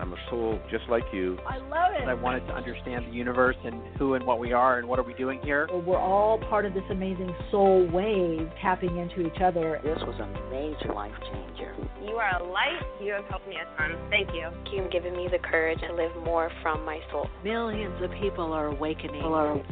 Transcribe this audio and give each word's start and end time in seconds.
I'm 0.00 0.12
a 0.12 0.16
soul 0.30 0.58
just 0.70 0.84
like 0.88 1.04
you. 1.12 1.38
I 1.48 1.58
love 1.58 1.92
it. 1.94 2.08
I 2.08 2.14
wanted 2.14 2.46
to 2.46 2.54
understand 2.54 3.06
the 3.06 3.12
universe 3.12 3.56
and 3.64 3.80
who 3.98 4.14
and 4.14 4.26
what 4.26 4.38
we 4.38 4.52
are 4.52 4.78
and 4.78 4.88
what 4.88 4.98
are 4.98 5.02
we 5.02 5.14
doing 5.14 5.40
here. 5.42 5.68
We're 5.72 5.98
all 5.98 6.38
part 6.38 6.66
of 6.66 6.74
this 6.74 6.84
amazing 6.90 7.34
soul 7.50 7.88
wave 7.92 8.50
tapping 8.60 8.98
into 8.98 9.20
each 9.26 9.40
other. 9.42 9.80
This 9.82 9.98
was 10.06 10.18
a 10.20 10.26
major 10.50 10.92
life 10.92 11.14
changer. 11.32 11.74
You 12.02 12.16
are 12.16 12.40
a 12.40 12.44
light. 12.44 12.80
You 13.00 13.12
have 13.12 13.24
helped 13.26 13.48
me 13.48 13.56
a 13.56 13.78
ton. 13.78 13.96
Thank 14.10 14.30
you. 14.34 14.48
You've 14.72 14.90
given 14.90 15.16
me 15.16 15.28
the 15.30 15.38
courage 15.38 15.78
to 15.88 15.94
live 15.94 16.12
more 16.24 16.50
from 16.62 16.84
my 16.84 17.00
soul. 17.10 17.28
Millions 17.42 18.00
of 18.02 18.10
people 18.20 18.52
are 18.52 18.66
awakening. 18.66 19.22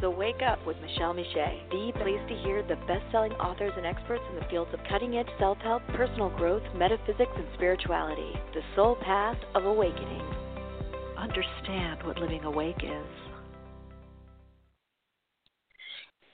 So 0.01 0.09
wake 0.09 0.41
up 0.45 0.65
with 0.65 0.77
Michele 0.81 1.13
Meiche. 1.13 1.69
Be 1.69 1.91
pleased 2.01 2.27
to 2.29 2.35
hear 2.43 2.63
the 2.63 2.75
best-selling 2.87 3.33
authors 3.33 3.73
and 3.77 3.85
experts 3.85 4.23
in 4.31 4.35
the 4.39 4.45
fields 4.49 4.71
of 4.73 4.79
cutting-edge 4.89 5.27
self-help, 5.39 5.83
personal 5.95 6.29
growth, 6.29 6.63
metaphysics, 6.75 7.31
and 7.35 7.45
spirituality. 7.55 8.31
The 8.53 8.61
soul 8.75 8.97
path 9.01 9.37
of 9.55 9.65
awakening. 9.65 10.12
Understand 11.17 12.03
what 12.03 12.19
living 12.19 12.43
awake 12.43 12.83
is. 12.83 13.33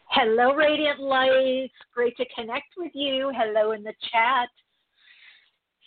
Hello, 0.10 0.54
Radiant 0.54 1.00
Lights. 1.00 1.74
Great 1.94 2.18
to 2.18 2.26
connect 2.36 2.74
with 2.78 2.92
you. 2.96 3.32
Hello 3.36 3.72
in 3.74 3.84
the 3.84 3.94
chat. 4.12 4.50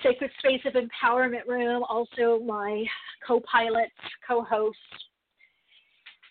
Sacred 0.02 0.30
Space 0.38 0.62
of 0.64 0.74
Empowerment 0.74 1.46
Room, 1.46 1.84
also 1.88 2.40
my 2.44 2.84
co 3.26 3.40
pilot, 3.40 3.90
co 4.26 4.42
host, 4.42 4.76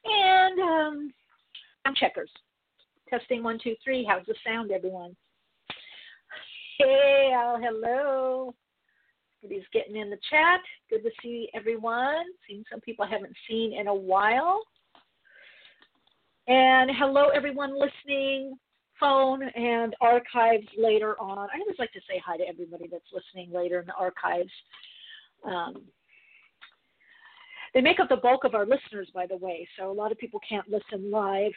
and 0.05 0.59
um, 0.59 1.13
sound 1.85 1.97
checkers. 1.97 2.31
Testing 3.09 3.43
one, 3.43 3.59
two, 3.61 3.75
three. 3.83 4.05
How's 4.07 4.25
the 4.25 4.35
sound, 4.45 4.71
everyone? 4.71 5.15
Hey, 6.77 7.31
hello. 7.33 8.55
Everybody's 9.43 9.67
getting 9.73 9.95
in 9.95 10.09
the 10.09 10.19
chat. 10.29 10.61
Good 10.89 11.03
to 11.03 11.09
see 11.21 11.49
everyone. 11.55 12.25
Seeing 12.47 12.63
some 12.69 12.79
people 12.79 13.05
I 13.05 13.09
haven't 13.09 13.35
seen 13.49 13.73
in 13.73 13.87
a 13.87 13.93
while. 13.93 14.61
And 16.47 16.91
hello, 16.93 17.29
everyone 17.33 17.73
listening 17.79 18.57
phone 18.99 19.41
and 19.41 19.95
archives 19.99 20.67
later 20.77 21.19
on. 21.19 21.49
I 21.53 21.59
always 21.59 21.79
like 21.79 21.91
to 21.93 21.99
say 22.01 22.21
hi 22.23 22.37
to 22.37 22.47
everybody 22.47 22.87
that's 22.89 23.03
listening 23.11 23.51
later 23.51 23.79
in 23.79 23.87
the 23.87 23.93
archives. 23.93 24.51
Um, 25.43 25.81
they 27.73 27.81
make 27.81 27.99
up 27.99 28.09
the 28.09 28.17
bulk 28.17 28.43
of 28.43 28.53
our 28.53 28.65
listeners, 28.65 29.09
by 29.13 29.25
the 29.25 29.37
way, 29.37 29.67
so 29.77 29.89
a 29.89 29.93
lot 29.93 30.11
of 30.11 30.19
people 30.19 30.39
can't 30.47 30.69
listen 30.69 31.09
live. 31.09 31.53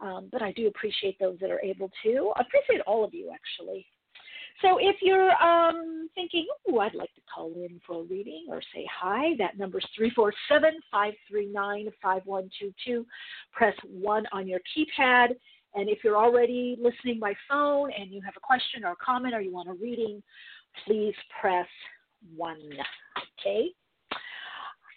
Um, 0.00 0.28
but 0.32 0.40
I 0.40 0.52
do 0.52 0.66
appreciate 0.66 1.18
those 1.18 1.36
that 1.40 1.50
are 1.50 1.60
able 1.60 1.90
to. 2.04 2.32
I 2.36 2.42
appreciate 2.42 2.82
all 2.86 3.04
of 3.04 3.12
you, 3.12 3.32
actually. 3.32 3.86
So 4.62 4.78
if 4.80 4.96
you're 5.02 5.32
um, 5.42 6.08
thinking, 6.14 6.46
oh, 6.68 6.78
I'd 6.78 6.94
like 6.94 7.14
to 7.14 7.20
call 7.32 7.52
in 7.54 7.80
for 7.86 8.00
a 8.00 8.04
reading 8.04 8.46
or 8.48 8.62
say 8.74 8.86
hi, 8.90 9.34
that 9.38 9.58
number 9.58 9.78
is 9.78 9.86
347 9.96 10.80
539 10.90 11.90
5122. 12.02 13.06
Press 13.52 13.74
1 13.84 14.26
on 14.32 14.48
your 14.48 14.60
keypad 14.60 15.34
and 15.76 15.90
if 15.90 15.98
you're 16.02 16.16
already 16.16 16.76
listening 16.80 17.20
by 17.20 17.34
phone 17.48 17.90
and 17.92 18.10
you 18.10 18.22
have 18.22 18.34
a 18.36 18.40
question 18.40 18.82
or 18.82 18.92
a 18.92 18.96
comment 18.96 19.34
or 19.34 19.42
you 19.42 19.52
want 19.52 19.68
a 19.68 19.74
reading, 19.74 20.22
please 20.86 21.14
press 21.38 21.68
one. 22.34 22.58
Okay. 23.38 23.68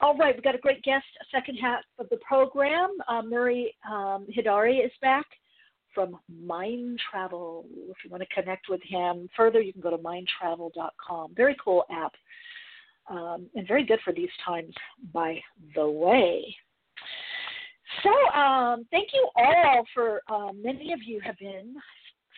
All 0.02 0.16
right, 0.16 0.34
we've 0.34 0.44
got 0.44 0.56
a 0.56 0.60
great 0.60 0.82
guest, 0.84 1.06
second 1.30 1.58
half 1.58 1.82
of 2.00 2.08
the 2.10 2.18
program. 2.18 2.92
Uh, 3.10 3.22
Murray 3.22 3.76
um, 3.90 4.26
Hidary 4.34 4.84
is 4.84 4.92
back 5.02 5.26
from 5.94 6.18
Mind 6.46 7.00
Travel. 7.12 7.66
If 7.90 7.98
you 8.04 8.10
want 8.10 8.24
to 8.24 8.42
connect 8.42 8.70
with 8.70 8.82
him 8.84 9.30
further, 9.36 9.62
you 9.62 9.74
can 9.74 9.82
go 9.82 9.90
to 9.90 9.98
mindtravel.com. 9.98 11.34
Very 11.36 11.56
cool 11.64 11.86
app 11.92 12.14
um, 13.10 13.48
and 13.56 13.68
very 13.68 13.84
good 13.84 14.00
for 14.04 14.14
these 14.14 14.30
times, 14.46 14.74
by 15.14 15.40
the 15.76 15.88
way. 15.88 16.56
So, 18.04 18.40
um, 18.40 18.86
thank 18.92 19.10
you 19.14 19.28
all 19.36 19.84
for 19.94 20.22
um, 20.30 20.62
many 20.64 20.94
of 20.94 21.00
you 21.04 21.20
have 21.22 21.38
been 21.40 21.76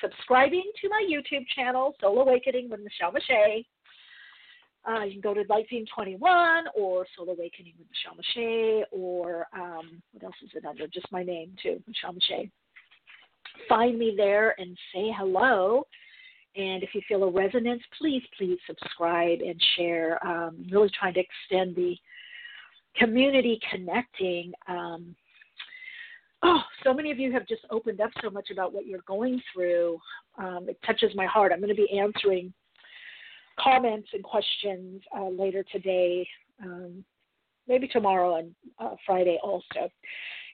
subscribing 0.02 0.64
to 0.82 0.90
my 0.90 1.08
YouTube 1.10 1.46
channel, 1.56 1.94
Soul 2.00 2.22
Awakening 2.22 2.70
with 2.70 2.80
Michele 2.80 3.12
Meiche. 3.12 3.66
Uh, 4.90 5.04
you 5.04 5.12
can 5.12 5.22
go 5.22 5.34
to 5.34 5.44
Lightbeam 5.44 5.86
21 5.94 6.66
or 6.76 7.06
Soul 7.16 7.30
Awakening 7.30 7.74
with 7.78 7.88
Michele 7.90 8.18
Meiche, 8.18 8.84
or 8.92 9.46
um, 9.54 10.02
what 10.14 10.24
else 10.24 10.36
is 10.44 10.50
it 10.56 10.66
under? 10.66 10.88
Just 10.88 11.12
my 11.12 11.22
name, 11.22 11.54
too, 11.62 11.82
Michele 11.86 12.14
Meiche. 12.14 12.50
Find 13.68 13.98
me 13.98 14.14
there 14.16 14.56
and 14.60 14.78
say 14.94 15.14
hello. 15.18 15.86
And 16.56 16.84
if 16.84 16.90
you 16.94 17.02
feel 17.08 17.24
a 17.24 17.32
resonance, 17.32 17.82
please, 17.98 18.24
please 18.38 18.58
subscribe 18.68 19.40
and 19.40 19.62
share. 19.78 20.26
Um, 20.26 20.66
really 20.70 20.90
trying 20.98 21.14
to 21.14 21.22
extend 21.22 21.76
the 21.76 21.96
community 22.98 23.60
connecting. 23.72 24.52
Um, 24.68 25.16
oh, 26.44 26.62
so 26.84 26.94
many 26.94 27.12
of 27.12 27.20
you 27.20 27.32
have 27.32 27.48
just 27.48 27.62
opened 27.70 28.02
up 28.02 28.12
so 28.22 28.30
much 28.30 28.50
about 28.52 28.74
what 28.74 28.86
you're 28.86 29.04
going 29.08 29.42
through. 29.54 29.98
Um, 30.38 30.68
it 30.68 30.78
touches 30.86 31.12
my 31.16 31.26
heart. 31.26 31.52
I'm 31.54 31.60
going 31.60 31.70
to 31.70 31.76
be 31.76 31.98
answering 31.98 32.54
comments 33.60 34.10
and 34.14 34.24
questions 34.24 35.02
uh, 35.18 35.30
later 35.30 35.64
today, 35.72 36.28
um, 36.64 37.04
maybe 37.68 37.88
tomorrow 37.88 38.38
and 38.38 38.54
uh, 38.80 38.96
Friday 39.06 39.40
also. 39.44 39.90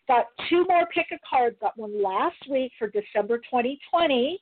Got 0.07 0.25
two 0.49 0.65
more 0.69 0.87
pick 0.93 1.07
a 1.11 1.19
card, 1.29 1.55
Got 1.59 1.77
one 1.77 2.01
last 2.01 2.37
week 2.49 2.71
for 2.79 2.87
December 2.87 3.37
2020. 3.39 4.39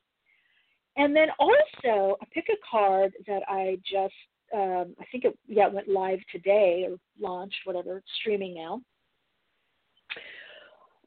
And 0.96 1.14
then 1.14 1.28
also 1.38 2.16
a 2.22 2.26
pick 2.32 2.46
a 2.48 2.56
card 2.70 3.12
that 3.26 3.42
I 3.48 3.78
just, 3.84 4.14
um, 4.54 4.94
I 5.00 5.04
think 5.12 5.24
it 5.24 5.38
yeah, 5.46 5.68
went 5.68 5.88
live 5.88 6.20
today 6.32 6.86
or 6.88 6.96
launched, 7.20 7.58
whatever, 7.64 8.02
streaming 8.20 8.54
now 8.54 8.80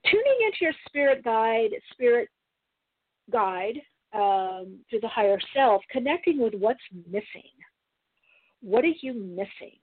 tuning 0.06 0.38
into 0.46 0.58
your 0.62 0.74
spirit 0.88 1.24
guide, 1.24 1.70
spirit 1.92 2.30
guide 3.32 3.80
um, 4.14 4.80
to 4.90 5.00
the 5.02 5.08
higher 5.08 5.40
self, 5.56 5.82
connecting 5.92 6.40
with 6.40 6.54
what's 6.54 6.80
missing. 7.08 7.52
What 8.62 8.84
are 8.84 8.94
you 9.02 9.14
missing? 9.14 9.78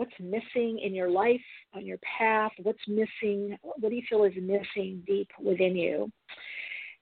What's 0.00 0.18
missing 0.18 0.80
in 0.82 0.94
your 0.94 1.10
life, 1.10 1.42
on 1.74 1.84
your 1.84 1.98
path? 1.98 2.52
What's 2.62 2.80
missing? 2.88 3.58
What 3.60 3.90
do 3.90 3.94
you 3.94 4.00
feel 4.08 4.24
is 4.24 4.32
missing 4.34 5.02
deep 5.06 5.28
within 5.38 5.76
you? 5.76 6.10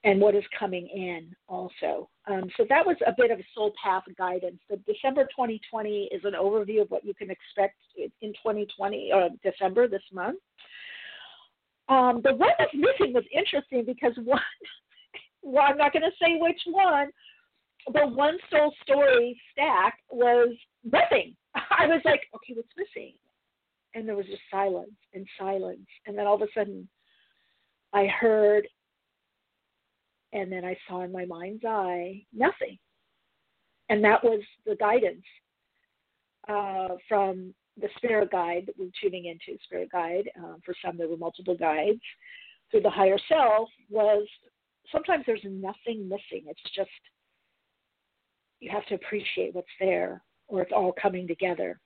And 0.03 0.19
what 0.19 0.35
is 0.35 0.43
coming 0.59 0.85
in 0.93 1.33
also. 1.47 2.09
Um, 2.27 2.49
so 2.57 2.65
that 2.67 2.85
was 2.85 2.97
a 3.07 3.13
bit 3.17 3.31
of 3.31 3.39
soul 3.55 3.71
path 3.81 4.03
guidance. 4.17 4.59
The 4.69 4.75
December 4.85 5.23
2020 5.27 6.09
is 6.11 6.25
an 6.25 6.33
overview 6.33 6.81
of 6.81 6.91
what 6.91 7.05
you 7.05 7.13
can 7.13 7.29
expect 7.31 7.77
in 7.95 8.33
2020 8.33 9.11
or 9.13 9.23
uh, 9.23 9.29
December 9.45 9.87
this 9.87 10.03
month. 10.11 10.39
Um, 11.87 12.19
the 12.21 12.35
one 12.35 12.51
that's 12.59 12.73
missing 12.73 13.13
was 13.13 13.23
interesting 13.33 13.85
because 13.85 14.11
one, 14.25 14.41
well, 15.41 15.63
I'm 15.69 15.77
not 15.77 15.93
going 15.93 16.03
to 16.03 16.11
say 16.21 16.37
which 16.37 16.59
one, 16.65 17.11
but 17.93 18.13
one 18.13 18.37
soul 18.51 18.73
story 18.83 19.39
stack 19.53 19.99
was 20.11 20.49
nothing. 20.83 21.37
I 21.77 21.87
was 21.87 22.01
like, 22.05 22.21
okay, 22.35 22.53
what's 22.53 22.69
missing? 22.77 23.13
And 23.95 24.07
there 24.07 24.15
was 24.15 24.25
just 24.25 24.41
silence 24.51 24.91
and 25.13 25.25
silence. 25.37 25.87
And 26.05 26.17
then 26.17 26.27
all 26.27 26.35
of 26.35 26.41
a 26.41 26.47
sudden, 26.55 26.87
I 27.93 28.05
heard, 28.05 28.67
and 30.33 30.51
then 30.51 30.63
I 30.63 30.77
saw 30.87 31.01
in 31.01 31.11
my 31.11 31.25
mind's 31.25 31.63
eye 31.65 32.23
nothing. 32.33 32.77
And 33.89 34.03
that 34.03 34.23
was 34.23 34.41
the 34.65 34.75
guidance 34.75 35.23
uh, 36.47 36.89
from 37.07 37.53
the 37.81 37.89
spirit 37.97 38.31
guide 38.31 38.63
that 38.67 38.75
we're 38.77 38.91
tuning 39.01 39.25
into, 39.25 39.59
spirit 39.63 39.89
guide, 39.91 40.29
um, 40.37 40.59
for 40.63 40.75
some 40.83 40.97
there 40.97 41.07
were 41.07 41.17
multiple 41.17 41.55
guides 41.55 42.01
through 42.69 42.81
the 42.81 42.89
higher 42.89 43.17
self, 43.27 43.69
was 43.89 44.27
sometimes 44.91 45.23
there's 45.25 45.43
nothing 45.43 46.07
missing. 46.07 46.45
It's 46.45 46.75
just 46.75 46.89
you 48.59 48.69
have 48.69 48.85
to 48.87 48.95
appreciate 48.95 49.55
what's 49.55 49.67
there 49.79 50.21
or 50.49 50.61
it's 50.61 50.71
all 50.75 50.93
coming 51.01 51.27
together. 51.27 51.79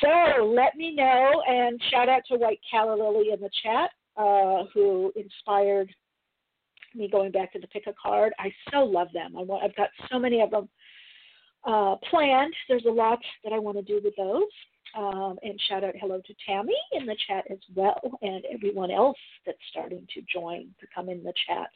So 0.00 0.44
let 0.44 0.76
me 0.76 0.94
know 0.94 1.42
and 1.48 1.80
shout 1.90 2.08
out 2.08 2.22
to 2.28 2.36
White 2.36 2.60
Calla 2.70 2.94
Lily 2.94 3.32
in 3.32 3.40
the 3.40 3.50
chat 3.62 3.90
uh, 4.16 4.64
who 4.74 5.12
inspired 5.16 5.90
me 6.94 7.08
going 7.10 7.30
back 7.30 7.52
to 7.52 7.58
the 7.58 7.66
pick 7.68 7.86
a 7.86 7.94
card. 8.00 8.32
I 8.38 8.52
so 8.70 8.80
love 8.80 9.08
them. 9.12 9.36
I 9.36 9.42
want, 9.42 9.64
I've 9.64 9.76
got 9.76 9.88
so 10.10 10.18
many 10.18 10.40
of 10.40 10.50
them 10.50 10.68
uh, 11.64 11.96
planned. 12.10 12.54
There's 12.68 12.84
a 12.86 12.92
lot 12.92 13.18
that 13.44 13.52
I 13.52 13.58
want 13.58 13.76
to 13.76 13.82
do 13.82 14.00
with 14.02 14.14
those. 14.16 14.42
Um, 14.96 15.38
and 15.42 15.60
shout 15.68 15.84
out 15.84 15.94
hello 16.00 16.20
to 16.26 16.34
Tammy 16.44 16.74
in 16.92 17.06
the 17.06 17.16
chat 17.28 17.44
as 17.48 17.58
well, 17.76 18.00
and 18.22 18.42
everyone 18.52 18.90
else 18.90 19.18
that's 19.46 19.58
starting 19.70 20.04
to 20.14 20.22
join 20.32 20.74
to 20.80 20.86
come 20.92 21.08
in 21.08 21.22
the 21.22 21.32
chat. 21.46 21.68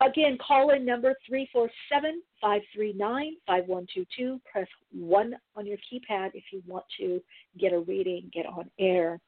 Again, 0.00 0.38
call 0.38 0.70
in 0.70 0.84
number 0.84 1.14
347 1.26 2.22
539 2.40 3.36
5122. 3.46 4.40
Press 4.50 4.68
1 4.92 5.34
on 5.56 5.66
your 5.66 5.76
keypad 5.78 6.30
if 6.34 6.44
you 6.52 6.62
want 6.66 6.84
to 7.00 7.20
get 7.58 7.72
a 7.72 7.80
reading, 7.80 8.30
get 8.32 8.46
on 8.46 8.70
air. 8.78 9.18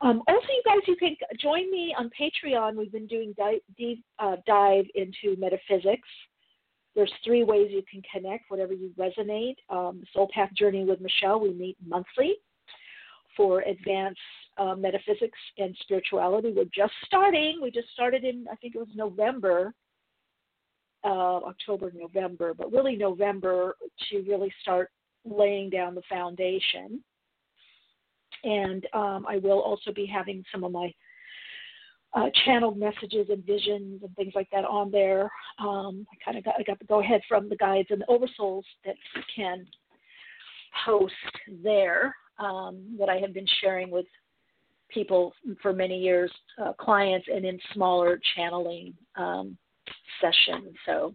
Um, 0.00 0.22
also, 0.28 0.46
you 0.48 0.62
guys, 0.64 0.78
you 0.86 0.94
can 0.94 1.16
join 1.40 1.68
me 1.72 1.94
on 1.98 2.10
Patreon. 2.18 2.76
We've 2.76 2.92
been 2.92 3.08
doing 3.08 3.34
deep 3.76 4.04
uh, 4.20 4.36
dive 4.46 4.84
into 4.94 5.38
metaphysics. 5.40 6.08
There's 6.94 7.12
three 7.24 7.42
ways 7.42 7.70
you 7.70 7.82
can 7.90 8.02
connect, 8.12 8.44
whatever 8.48 8.72
you 8.72 8.92
resonate. 8.96 9.56
Um, 9.68 10.04
Soul 10.12 10.28
Path 10.32 10.52
Journey 10.54 10.84
with 10.84 11.00
Michele, 11.00 11.40
we 11.40 11.52
meet 11.52 11.76
monthly 11.84 12.36
for 13.36 13.60
advanced 13.62 14.20
uh, 14.58 14.74
metaphysics 14.76 15.38
and 15.58 15.76
spirituality. 15.82 16.52
We're 16.54 16.64
just 16.74 16.92
starting. 17.04 17.58
We 17.60 17.70
just 17.70 17.88
started 17.92 18.24
in, 18.24 18.46
I 18.50 18.56
think 18.56 18.74
it 18.74 18.78
was 18.78 18.88
November, 18.94 19.74
uh, 21.04 21.38
October, 21.44 21.92
November, 21.94 22.54
but 22.54 22.72
really 22.72 22.96
November 22.96 23.76
to 24.10 24.24
really 24.28 24.52
start 24.62 24.90
laying 25.24 25.70
down 25.70 25.94
the 25.94 26.02
foundation. 26.08 27.02
And 28.44 28.86
um, 28.94 29.26
I 29.28 29.38
will 29.38 29.60
also 29.60 29.92
be 29.92 30.06
having 30.06 30.44
some 30.52 30.64
of 30.64 30.72
my 30.72 30.92
uh, 32.14 32.30
channeled 32.44 32.78
messages 32.78 33.28
and 33.28 33.44
visions 33.44 34.02
and 34.02 34.14
things 34.16 34.32
like 34.34 34.48
that 34.50 34.64
on 34.64 34.90
there. 34.90 35.30
Um, 35.58 36.06
I 36.12 36.24
kind 36.24 36.38
of 36.38 36.44
got, 36.44 36.54
I 36.58 36.62
got 36.62 36.78
the 36.78 36.84
go 36.84 37.00
ahead 37.00 37.20
from 37.28 37.48
the 37.48 37.56
guides 37.56 37.88
and 37.90 38.00
the 38.00 38.06
oversouls 38.06 38.62
that 38.84 38.94
can 39.34 39.66
host 40.84 41.12
there 41.62 42.14
um, 42.38 42.96
that 42.98 43.08
I 43.08 43.16
have 43.16 43.34
been 43.34 43.46
sharing 43.60 43.90
with 43.90 44.06
people 44.88 45.34
for 45.60 45.72
many 45.72 45.98
years, 45.98 46.32
uh, 46.62 46.72
clients, 46.74 47.26
and 47.32 47.44
in 47.44 47.58
smaller 47.74 48.18
channeling 48.36 48.94
um, 49.16 49.56
sessions. 50.20 50.74
So, 50.86 51.14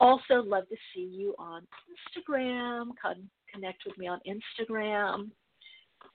also 0.00 0.42
love 0.42 0.68
to 0.68 0.76
see 0.94 1.08
you 1.10 1.34
on 1.38 1.62
Instagram. 1.88 2.90
Con- 3.00 3.28
connect 3.52 3.84
with 3.86 3.96
me 3.96 4.08
on 4.08 4.20
Instagram 4.26 5.30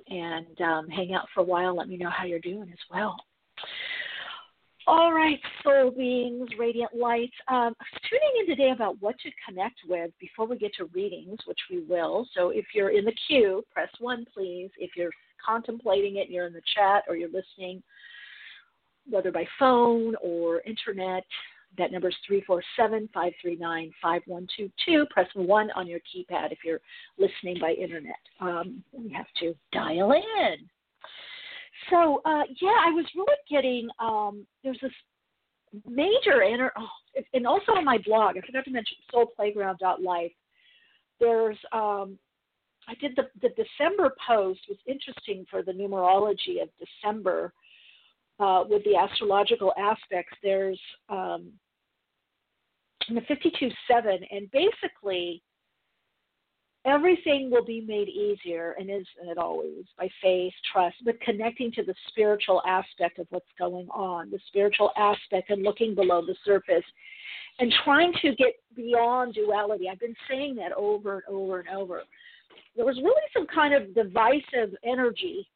and 0.09 0.61
um, 0.61 0.87
hang 0.89 1.13
out 1.13 1.27
for 1.33 1.41
a 1.41 1.43
while. 1.43 1.75
Let 1.75 1.87
me 1.87 1.97
know 1.97 2.09
how 2.09 2.25
you're 2.25 2.39
doing 2.39 2.69
as 2.71 2.79
well. 2.91 3.15
All 4.87 5.13
right, 5.13 5.39
soul 5.63 5.91
beings, 5.91 6.49
radiant 6.57 6.95
lights. 6.95 7.35
Um, 7.47 7.75
tuning 8.09 8.31
in 8.39 8.47
today 8.47 8.71
about 8.71 8.99
what 9.01 9.19
to 9.19 9.29
connect 9.47 9.79
with 9.87 10.09
before 10.19 10.47
we 10.47 10.57
get 10.57 10.73
to 10.77 10.85
readings, 10.85 11.37
which 11.45 11.59
we 11.69 11.83
will. 11.83 12.27
So 12.33 12.49
if 12.49 12.65
you're 12.73 12.89
in 12.89 13.05
the 13.05 13.13
queue, 13.27 13.63
press 13.71 13.89
one, 13.99 14.25
please. 14.33 14.71
If 14.79 14.91
you're 14.95 15.11
contemplating 15.45 16.15
it, 16.15 16.29
you're 16.29 16.47
in 16.47 16.53
the 16.53 16.61
chat 16.75 17.03
or 17.07 17.15
you're 17.15 17.29
listening, 17.29 17.83
whether 19.07 19.31
by 19.31 19.45
phone 19.59 20.15
or 20.23 20.61
internet, 20.61 21.25
that 21.77 21.92
number 21.92 22.10
is 22.10 22.16
347 22.27 23.10
539 23.13 23.92
5122. 24.01 25.06
Press 25.12 25.27
1 25.33 25.71
on 25.75 25.88
your 25.88 26.00
keypad 26.00 26.51
if 26.51 26.60
you're 26.66 26.81
listening 27.18 27.57
by 27.60 27.71
internet. 27.71 28.19
Um, 28.42 28.83
you 28.98 29.10
have 29.16 29.27
to 29.39 29.56
dial 29.71 30.12
in. 30.12 30.56
So, 31.89 32.21
uh, 32.25 32.44
yeah, 32.62 32.75
I 32.86 32.92
was 32.92 33.06
really 33.16 33.36
getting, 33.50 33.89
um, 34.00 34.45
there's 34.63 34.80
this 34.81 34.92
major, 35.88 36.42
inter- 36.42 36.74
oh, 36.77 36.88
and 37.33 37.48
also 37.48 37.74
on 37.74 37.86
my 37.86 37.98
blog, 38.06 38.38
I 38.38 38.42
forgot 38.45 38.66
to 38.66 38.71
mention 38.71 38.98
soulplayground.life. 39.13 40.31
There's, 41.19 41.57
um, 41.71 42.18
I 42.88 42.95
did 43.00 43.16
the, 43.16 43.30
the 43.42 43.50
December 43.50 44.16
post 44.27 44.62
was 44.68 44.77
interesting 44.88 45.45
for 45.50 45.62
the 45.62 45.71
numerology 45.71 46.62
of 46.62 46.69
December 46.80 47.54
uh, 48.39 48.63
with 48.68 48.83
the 48.86 48.95
astrological 48.95 49.74
aspects, 49.77 50.36
there's 50.41 50.80
um, 51.09 51.51
the 53.09 53.21
52 53.27 53.69
7, 53.89 54.19
and 54.31 54.50
basically 54.51 55.41
everything 56.86 57.50
will 57.51 57.65
be 57.65 57.81
made 57.81 58.07
easier, 58.07 58.75
and 58.80 58.89
is 58.89 59.06
and 59.19 59.30
it 59.30 59.38
always 59.38 59.86
by 59.97 60.09
faith, 60.21 60.53
trust, 60.71 60.95
but 61.03 61.19
connecting 61.21 61.71
to 61.74 61.83
the 61.83 61.95
spiritual 62.07 62.62
aspect 62.65 63.19
of 63.19 63.27
what's 63.30 63.45
going 63.57 63.88
on, 63.89 64.30
the 64.30 64.39
spiritual 64.47 64.92
aspect, 64.97 65.50
and 65.50 65.63
looking 65.63 65.94
below 65.94 66.25
the 66.25 66.35
surface, 66.45 66.85
and 67.59 67.74
trying 67.83 68.13
to 68.21 68.35
get 68.35 68.53
beyond 68.75 69.33
duality. 69.33 69.89
I've 69.92 70.00
been 70.00 70.15
saying 70.30 70.56
that 70.56 70.71
over 70.74 71.15
and 71.15 71.24
over 71.27 71.59
and 71.59 71.69
over. 71.69 72.03
There 72.75 72.85
was 72.85 72.97
really 72.97 73.21
some 73.33 73.47
kind 73.47 73.74
of 73.74 73.94
divisive 73.94 74.75
energy 74.85 75.47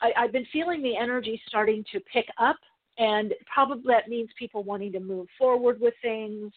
I, 0.00 0.12
I've 0.16 0.32
been 0.32 0.46
feeling 0.52 0.82
the 0.82 0.96
energy 0.96 1.40
starting 1.46 1.84
to 1.92 2.00
pick 2.00 2.26
up, 2.38 2.56
and 2.98 3.34
probably 3.52 3.82
that 3.94 4.08
means 4.08 4.30
people 4.38 4.62
wanting 4.62 4.92
to 4.92 5.00
move 5.00 5.26
forward 5.38 5.80
with 5.80 5.94
things. 6.02 6.52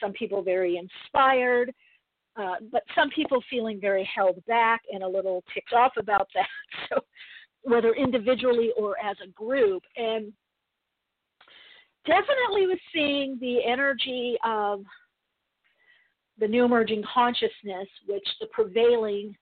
Some 0.00 0.12
people 0.12 0.42
very 0.42 0.76
inspired, 0.76 1.74
uh, 2.36 2.56
but 2.70 2.82
some 2.94 3.10
people 3.10 3.42
feeling 3.50 3.80
very 3.80 4.08
held 4.14 4.44
back 4.46 4.82
and 4.92 5.02
a 5.02 5.08
little 5.08 5.42
ticked 5.52 5.72
off 5.72 5.92
about 5.98 6.28
that. 6.34 6.48
So, 6.88 7.00
whether 7.62 7.92
individually 7.94 8.70
or 8.78 8.96
as 9.04 9.16
a 9.22 9.28
group, 9.28 9.82
and 9.96 10.32
definitely 12.06 12.66
was 12.66 12.78
seeing 12.94 13.36
the 13.40 13.58
energy 13.66 14.36
of 14.44 14.84
the 16.38 16.48
new 16.48 16.64
emerging 16.64 17.02
consciousness, 17.12 17.88
which 18.06 18.26
the 18.40 18.46
prevailing 18.52 19.36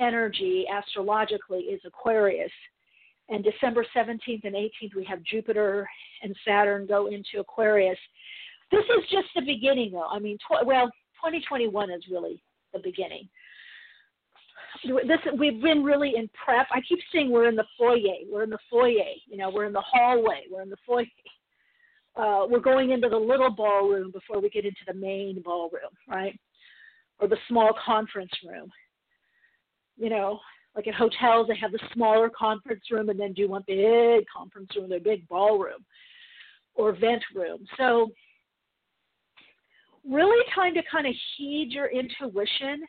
energy 0.00 0.66
astrologically 0.72 1.60
is 1.60 1.80
Aquarius. 1.84 2.52
And 3.28 3.44
December 3.44 3.86
17th 3.96 4.44
and 4.44 4.54
18th, 4.54 4.94
we 4.96 5.04
have 5.08 5.22
Jupiter 5.22 5.88
and 6.22 6.34
Saturn 6.46 6.86
go 6.86 7.06
into 7.06 7.40
Aquarius. 7.40 7.98
This 8.70 8.84
is 8.84 9.08
just 9.10 9.28
the 9.34 9.42
beginning, 9.42 9.92
though. 9.92 10.08
I 10.10 10.18
mean, 10.18 10.38
tw- 10.38 10.66
well, 10.66 10.86
2021 11.16 11.90
is 11.90 12.02
really 12.10 12.42
the 12.72 12.80
beginning. 12.80 13.28
This 14.84 15.18
we've 15.38 15.62
been 15.62 15.84
really 15.84 16.14
in 16.16 16.28
prep. 16.44 16.66
I 16.72 16.80
keep 16.88 16.98
saying 17.12 17.30
we're 17.30 17.48
in 17.48 17.56
the 17.56 17.64
foyer. 17.78 18.16
We're 18.30 18.42
in 18.42 18.50
the 18.50 18.58
foyer. 18.70 19.12
You 19.26 19.36
know, 19.36 19.50
we're 19.50 19.66
in 19.66 19.72
the 19.72 19.82
hallway. 19.82 20.42
We're 20.50 20.62
in 20.62 20.70
the 20.70 20.76
foyer. 20.84 21.04
Uh, 22.16 22.46
we're 22.48 22.60
going 22.60 22.90
into 22.90 23.08
the 23.08 23.16
little 23.16 23.50
ballroom 23.50 24.10
before 24.10 24.40
we 24.40 24.50
get 24.50 24.64
into 24.64 24.80
the 24.86 24.94
main 24.94 25.40
ballroom, 25.42 25.92
right? 26.08 26.38
Or 27.20 27.28
the 27.28 27.36
small 27.48 27.72
conference 27.84 28.32
room 28.46 28.70
you 30.02 30.10
know, 30.10 30.40
like 30.74 30.88
at 30.88 30.94
hotels, 30.94 31.46
they 31.46 31.56
have 31.56 31.70
the 31.70 31.78
smaller 31.94 32.28
conference 32.28 32.82
room 32.90 33.08
and 33.08 33.20
then 33.20 33.32
do 33.32 33.48
one 33.48 33.62
big 33.68 34.24
conference 34.34 34.70
room, 34.74 34.88
their 34.88 34.98
big 34.98 35.28
ballroom 35.28 35.84
or 36.74 36.92
vent 36.92 37.22
room. 37.34 37.64
So, 37.78 38.10
really 40.04 40.44
time 40.52 40.74
to 40.74 40.82
kind 40.90 41.06
of 41.06 41.14
heed 41.36 41.68
your 41.70 41.86
intuition. 41.86 42.82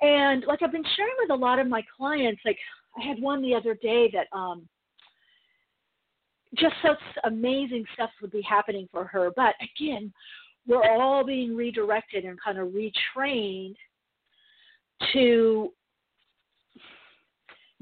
And 0.00 0.44
like 0.46 0.62
I've 0.62 0.70
been 0.70 0.84
sharing 0.96 1.14
with 1.18 1.30
a 1.30 1.34
lot 1.34 1.58
of 1.58 1.66
my 1.66 1.82
clients, 1.96 2.40
like 2.44 2.58
I 2.96 3.04
had 3.04 3.20
one 3.20 3.42
the 3.42 3.56
other 3.56 3.74
day 3.74 4.08
that 4.12 4.28
um, 4.32 4.68
just 6.54 6.74
such 6.80 6.98
amazing 7.24 7.84
stuff 7.94 8.10
would 8.22 8.30
be 8.30 8.42
happening 8.42 8.88
for 8.92 9.04
her. 9.06 9.32
But 9.34 9.56
again, 9.76 10.12
we're 10.64 10.88
all 10.92 11.24
being 11.24 11.56
redirected 11.56 12.24
and 12.24 12.38
kind 12.40 12.58
of 12.58 12.68
retrained 12.68 13.74
to 15.12 15.72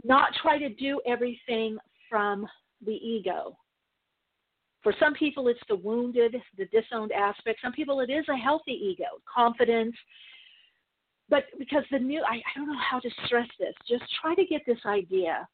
not 0.05 0.35
try 0.41 0.59
to 0.59 0.69
do 0.69 1.01
everything 1.07 1.79
from 2.09 2.47
the 2.85 2.93
ego. 2.93 3.57
For 4.83 4.95
some 5.01 5.15
people, 5.15 5.49
it's 5.49 5.61
the 5.69 5.77
wounded, 5.77 6.37
the 6.57 6.67
disowned 6.67 7.13
aspect. 7.13 7.59
Some 7.63 7.73
people, 7.73 8.01
it 8.01 8.11
is 8.11 8.25
a 8.29 8.37
healthy 8.37 8.73
ego, 8.73 9.21
confidence. 9.33 9.95
But 11.29 11.45
because 11.59 11.85
the 11.91 11.99
new, 11.99 12.23
I, 12.23 12.37
I 12.37 12.57
don't 12.57 12.69
know 12.69 12.79
how 12.79 13.01
to 13.01 13.11
stress 13.27 13.49
this, 13.59 13.75
just 13.89 14.05
try 14.21 14.35
to 14.35 14.45
get 14.47 14.63
this 14.67 14.79
idea. 14.87 15.47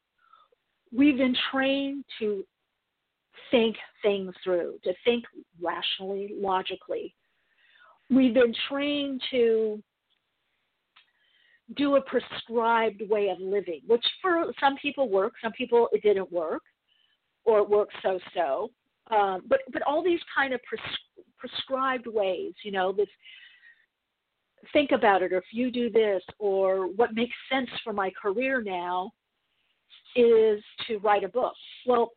We've 0.92 1.16
been 1.16 1.36
trained 1.50 2.04
to 2.20 2.44
think 3.50 3.76
things 4.02 4.34
through, 4.44 4.78
to 4.84 4.92
think 5.04 5.24
rationally, 5.60 6.34
logically. 6.38 7.14
We've 8.10 8.34
been 8.34 8.54
trained 8.68 9.22
to 9.30 9.82
do 11.76 11.96
a 11.96 12.00
prescribed 12.02 13.02
way 13.08 13.28
of 13.28 13.40
living, 13.40 13.80
which 13.86 14.04
for 14.20 14.52
some 14.60 14.76
people 14.76 15.08
works, 15.08 15.40
some 15.42 15.52
people 15.52 15.88
it 15.92 16.02
didn't 16.02 16.30
work, 16.30 16.62
or 17.44 17.60
it 17.60 17.68
worked 17.68 17.94
so 18.02 18.18
so. 18.34 18.70
Um, 19.10 19.42
but 19.48 19.60
but 19.72 19.82
all 19.82 20.02
these 20.02 20.20
kind 20.34 20.52
of 20.52 20.60
pres- 20.62 21.28
prescribed 21.38 22.06
ways, 22.06 22.52
you 22.62 22.72
know, 22.72 22.92
this 22.92 23.08
think 24.72 24.92
about 24.92 25.22
it, 25.22 25.32
or 25.32 25.38
if 25.38 25.44
you 25.52 25.70
do 25.70 25.90
this, 25.90 26.22
or 26.38 26.86
what 26.88 27.14
makes 27.14 27.34
sense 27.50 27.68
for 27.82 27.92
my 27.92 28.10
career 28.10 28.62
now 28.62 29.12
is 30.16 30.62
to 30.86 30.98
write 30.98 31.24
a 31.24 31.28
book. 31.28 31.54
Well, 31.86 32.12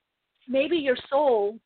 maybe 0.47 0.77
your 0.77 0.97
soul, 1.09 1.59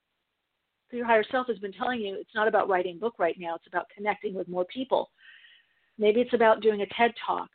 your 0.91 1.05
higher 1.05 1.23
self, 1.29 1.47
has 1.47 1.59
been 1.59 1.73
telling 1.73 2.01
you 2.01 2.15
it's 2.19 2.35
not 2.35 2.47
about 2.47 2.69
writing 2.69 2.97
a 2.97 2.99
book 2.99 3.15
right 3.19 3.35
now. 3.39 3.55
It's 3.55 3.67
about 3.67 3.87
connecting 3.95 4.33
with 4.33 4.47
more 4.47 4.65
people. 4.65 5.11
Maybe 5.97 6.21
it's 6.21 6.33
about 6.33 6.61
doing 6.61 6.81
a 6.81 6.85
TED 6.87 7.11
talk 7.25 7.49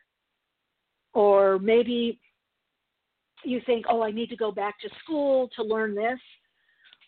or 1.17 1.59
maybe 1.59 2.21
you 3.43 3.59
think, 3.65 3.87
oh, 3.89 4.03
I 4.03 4.11
need 4.11 4.29
to 4.29 4.37
go 4.37 4.51
back 4.53 4.79
to 4.81 4.89
school 5.03 5.49
to 5.57 5.63
learn 5.63 5.95
this, 5.95 6.21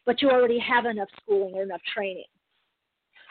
but 0.06 0.22
you 0.22 0.30
already 0.30 0.58
have 0.60 0.86
enough 0.86 1.10
schooling 1.20 1.54
or 1.54 1.62
enough 1.62 1.82
training. 1.94 2.30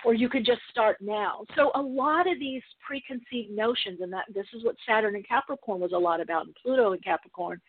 or 0.05 0.13
you 0.13 0.29
could 0.29 0.45
just 0.45 0.61
start 0.69 0.97
now. 1.01 1.43
So 1.55 1.71
a 1.75 1.81
lot 1.81 2.31
of 2.31 2.39
these 2.39 2.61
preconceived 2.85 3.51
notions, 3.51 3.99
and 4.01 4.11
that 4.13 4.25
this 4.33 4.45
is 4.53 4.63
what 4.63 4.75
Saturn 4.87 5.15
and 5.15 5.27
Capricorn 5.27 5.79
was 5.79 5.91
a 5.93 5.97
lot 5.97 6.21
about, 6.21 6.45
and 6.45 6.55
Pluto 6.61 6.93
and 6.93 7.03
Capricorn, 7.03 7.59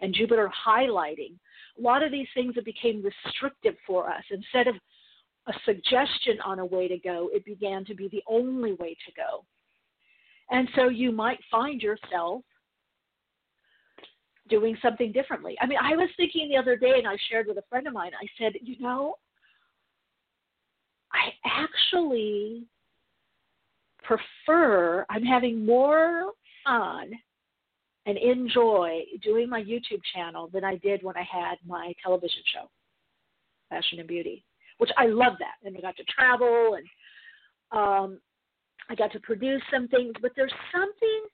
and 0.00 0.14
Jupiter 0.14 0.50
highlighting. 0.66 1.34
A 1.78 1.80
lot 1.80 2.02
of 2.02 2.12
these 2.12 2.28
things 2.34 2.54
that 2.54 2.64
became 2.64 3.02
restrictive 3.02 3.74
for 3.86 4.08
us. 4.08 4.22
Instead 4.30 4.68
of 4.68 4.74
a 5.48 5.52
suggestion 5.64 6.38
on 6.44 6.58
a 6.58 6.66
way 6.66 6.88
to 6.88 6.98
go, 6.98 7.30
it 7.32 7.44
began 7.44 7.84
to 7.86 7.94
be 7.94 8.08
the 8.08 8.22
only 8.28 8.74
way 8.74 8.96
to 9.06 9.12
go. 9.16 9.44
And 10.52 10.68
so 10.76 10.88
you 10.88 11.10
might 11.12 11.38
find 11.50 11.80
yourself 11.80 12.42
doing 14.48 14.76
something 14.82 15.10
differently. 15.10 15.56
I 15.62 15.66
mean, 15.66 15.78
I 15.82 15.96
was 15.96 16.10
thinking 16.16 16.50
the 16.50 16.58
other 16.58 16.76
day, 16.76 16.92
and 16.98 17.08
I 17.08 17.16
shared 17.30 17.46
with 17.46 17.56
a 17.56 17.64
friend 17.70 17.86
of 17.86 17.94
mine, 17.94 18.12
I 18.14 18.26
said, 18.38 18.52
you 18.60 18.76
know, 18.78 19.14
I 21.10 21.30
actually 21.46 22.66
prefer, 24.02 25.06
I'm 25.08 25.24
having 25.24 25.64
more 25.64 26.32
fun 26.66 27.12
and 28.04 28.18
enjoy 28.18 29.00
doing 29.22 29.48
my 29.48 29.62
YouTube 29.62 30.02
channel 30.14 30.50
than 30.52 30.64
I 30.64 30.76
did 30.76 31.02
when 31.02 31.16
I 31.16 31.22
had 31.30 31.56
my 31.66 31.94
television 32.02 32.42
show, 32.52 32.68
Fashion 33.70 34.00
and 34.00 34.08
Beauty, 34.08 34.44
which 34.78 34.90
I 34.98 35.06
love 35.06 35.34
that. 35.38 35.66
And 35.66 35.76
I 35.76 35.80
got 35.80 35.96
to 35.96 36.04
travel 36.04 36.76
and 36.76 36.86
um, 37.70 38.18
I 38.90 38.94
got 38.94 39.12
to 39.12 39.20
produce 39.20 39.62
some 39.72 39.88
things, 39.88 40.12
but 40.20 40.32
there's 40.36 40.52
something 40.72 41.24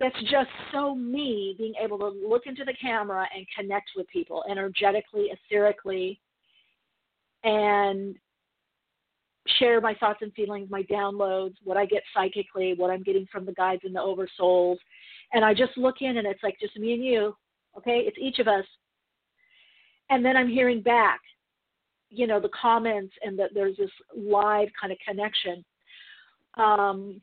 that's 0.00 0.20
just 0.30 0.48
so 0.72 0.94
me 0.94 1.54
being 1.58 1.74
able 1.82 1.98
to 1.98 2.08
look 2.26 2.46
into 2.46 2.64
the 2.64 2.74
camera 2.80 3.26
and 3.36 3.46
connect 3.56 3.90
with 3.96 4.08
people 4.08 4.42
energetically, 4.50 5.30
etherically, 5.52 6.18
and 7.44 8.16
share 9.58 9.80
my 9.80 9.94
thoughts 9.94 10.20
and 10.22 10.32
feelings, 10.32 10.70
my 10.70 10.82
downloads, 10.84 11.54
what 11.64 11.76
I 11.76 11.84
get 11.84 12.02
psychically, 12.14 12.74
what 12.76 12.90
I'm 12.90 13.02
getting 13.02 13.26
from 13.30 13.44
the 13.44 13.52
guides 13.52 13.82
and 13.84 13.94
the 13.94 14.00
oversouls. 14.00 14.76
And 15.32 15.44
I 15.44 15.54
just 15.54 15.76
look 15.76 15.96
in 16.00 16.16
and 16.16 16.26
it's 16.26 16.42
like 16.42 16.58
just 16.60 16.76
me 16.78 16.94
and 16.94 17.04
you, 17.04 17.36
okay? 17.76 18.02
It's 18.06 18.18
each 18.18 18.38
of 18.38 18.48
us. 18.48 18.64
And 20.08 20.24
then 20.24 20.36
I'm 20.36 20.48
hearing 20.48 20.82
back, 20.82 21.20
you 22.08 22.26
know, 22.26 22.40
the 22.40 22.50
comments 22.60 23.12
and 23.22 23.38
that 23.38 23.50
there's 23.54 23.76
this 23.76 23.90
live 24.16 24.68
kind 24.80 24.92
of 24.92 24.98
connection. 25.06 25.64
Um, 26.56 27.20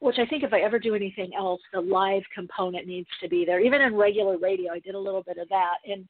which 0.00 0.18
I 0.18 0.26
think 0.26 0.42
if 0.42 0.52
I 0.52 0.60
ever 0.60 0.78
do 0.78 0.94
anything 0.94 1.32
else, 1.34 1.62
the 1.72 1.80
live 1.80 2.22
component 2.34 2.86
needs 2.86 3.08
to 3.22 3.28
be 3.28 3.46
there. 3.46 3.58
Even 3.60 3.80
in 3.80 3.94
regular 3.94 4.36
radio, 4.36 4.72
I 4.72 4.78
did 4.80 4.94
a 4.94 4.98
little 4.98 5.22
bit 5.22 5.38
of 5.38 5.48
that. 5.48 5.76
And 5.86 6.06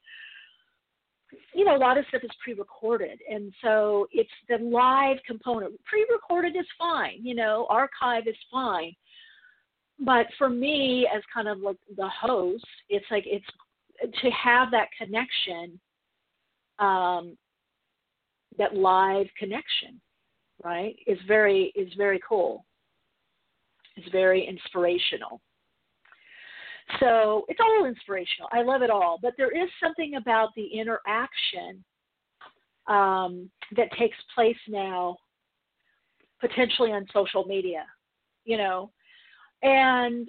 you 1.52 1.64
know, 1.64 1.76
a 1.76 1.78
lot 1.78 1.98
of 1.98 2.04
stuff 2.08 2.22
is 2.24 2.30
pre-recorded, 2.42 3.20
and 3.30 3.52
so 3.62 4.06
it's 4.12 4.30
the 4.48 4.58
live 4.58 5.18
component. 5.26 5.74
Pre-recorded 5.84 6.56
is 6.56 6.66
fine, 6.78 7.24
you 7.24 7.34
know, 7.34 7.66
archive 7.70 8.26
is 8.26 8.36
fine, 8.50 8.94
but 10.00 10.26
for 10.38 10.48
me, 10.48 11.08
as 11.14 11.22
kind 11.32 11.48
of 11.48 11.58
like 11.58 11.76
the 11.96 12.08
host, 12.08 12.64
it's 12.88 13.06
like 13.10 13.24
it's 13.26 13.46
to 14.22 14.30
have 14.30 14.70
that 14.70 14.88
connection, 14.98 15.78
um, 16.78 17.36
that 18.58 18.74
live 18.74 19.26
connection, 19.38 20.00
right? 20.62 20.96
Is 21.06 21.18
very 21.26 21.72
is 21.74 21.92
very 21.96 22.20
cool. 22.26 22.64
It's 23.96 24.08
very 24.10 24.46
inspirational. 24.46 25.40
So 27.00 27.44
it's 27.48 27.60
all 27.60 27.86
inspirational. 27.86 28.48
I 28.52 28.62
love 28.62 28.82
it 28.82 28.90
all. 28.90 29.18
But 29.20 29.34
there 29.36 29.50
is 29.50 29.68
something 29.82 30.16
about 30.16 30.50
the 30.54 30.66
interaction 30.66 31.82
um, 32.86 33.50
that 33.76 33.90
takes 33.98 34.16
place 34.34 34.56
now, 34.68 35.16
potentially 36.40 36.92
on 36.92 37.06
social 37.12 37.44
media, 37.44 37.86
you 38.44 38.58
know, 38.58 38.90
and 39.62 40.28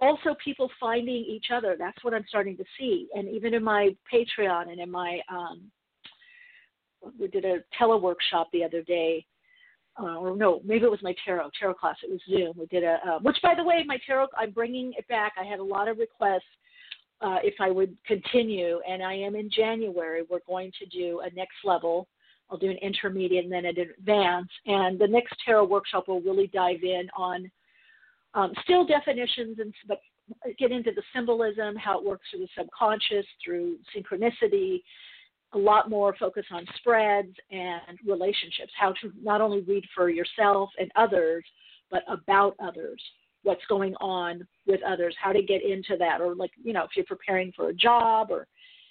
also 0.00 0.34
people 0.42 0.70
finding 0.80 1.16
each 1.16 1.46
other. 1.52 1.76
That's 1.78 2.02
what 2.02 2.14
I'm 2.14 2.24
starting 2.28 2.56
to 2.56 2.64
see. 2.78 3.08
And 3.14 3.28
even 3.28 3.52
in 3.52 3.62
my 3.62 3.94
Patreon 4.12 4.70
and 4.70 4.80
in 4.80 4.90
my, 4.90 5.20
um, 5.30 5.70
we 7.18 7.28
did 7.28 7.44
a 7.44 7.58
teleworkshop 7.80 8.46
the 8.52 8.64
other 8.64 8.82
day 8.82 9.24
uh, 10.00 10.16
or 10.16 10.36
no, 10.36 10.60
maybe 10.64 10.84
it 10.84 10.90
was 10.90 11.02
my 11.02 11.14
tarot 11.24 11.50
tarot 11.58 11.74
class. 11.74 11.96
It 12.02 12.10
was 12.10 12.20
Zoom. 12.28 12.52
We 12.56 12.66
did 12.66 12.84
a, 12.84 12.98
uh, 13.06 13.18
which 13.20 13.36
by 13.42 13.54
the 13.56 13.64
way, 13.64 13.82
my 13.86 13.98
tarot. 14.06 14.28
I'm 14.38 14.52
bringing 14.52 14.92
it 14.96 15.06
back. 15.08 15.32
I 15.40 15.44
had 15.44 15.58
a 15.58 15.64
lot 15.64 15.88
of 15.88 15.98
requests 15.98 16.42
uh, 17.20 17.38
if 17.42 17.54
I 17.60 17.70
would 17.70 17.96
continue, 18.06 18.80
and 18.88 19.02
I 19.02 19.14
am 19.14 19.34
in 19.34 19.50
January. 19.50 20.22
We're 20.28 20.38
going 20.46 20.70
to 20.78 20.86
do 20.86 21.20
a 21.20 21.34
next 21.34 21.56
level. 21.64 22.06
I'll 22.48 22.58
do 22.58 22.70
an 22.70 22.78
intermediate 22.80 23.44
and 23.44 23.52
then 23.52 23.66
an 23.66 23.76
advanced. 23.78 24.52
And 24.66 24.98
the 24.98 25.08
next 25.08 25.34
tarot 25.44 25.64
workshop 25.64 26.06
will 26.06 26.20
really 26.20 26.46
dive 26.46 26.82
in 26.82 27.08
on 27.16 27.50
um, 28.34 28.52
still 28.62 28.86
definitions 28.86 29.58
and 29.58 29.74
but 29.88 30.00
get 30.58 30.70
into 30.70 30.92
the 30.92 31.02
symbolism, 31.14 31.74
how 31.74 31.98
it 31.98 32.04
works 32.04 32.26
through 32.30 32.40
the 32.40 32.48
subconscious, 32.56 33.26
through 33.44 33.78
synchronicity, 33.96 34.82
a 35.54 35.58
lot 35.58 35.88
more 35.88 36.14
focus 36.18 36.44
on 36.50 36.66
spreads 36.76 37.34
and 37.50 37.98
relationships, 38.06 38.72
how 38.78 38.92
to 39.00 39.12
not 39.22 39.40
only 39.40 39.62
read 39.62 39.84
for 39.94 40.10
yourself 40.10 40.70
and 40.78 40.90
others, 40.94 41.44
but 41.90 42.02
about 42.08 42.54
others, 42.62 43.02
what's 43.44 43.64
going 43.68 43.94
on 43.96 44.46
with 44.66 44.80
others, 44.86 45.14
how 45.22 45.32
to 45.32 45.42
get 45.42 45.62
into 45.62 45.96
that, 45.98 46.20
or 46.20 46.34
like, 46.34 46.50
you 46.62 46.72
know, 46.72 46.84
if 46.84 46.90
you're 46.96 47.04
preparing 47.06 47.52
for 47.56 47.70
a 47.70 47.74
job 47.74 48.28
or 48.30 48.46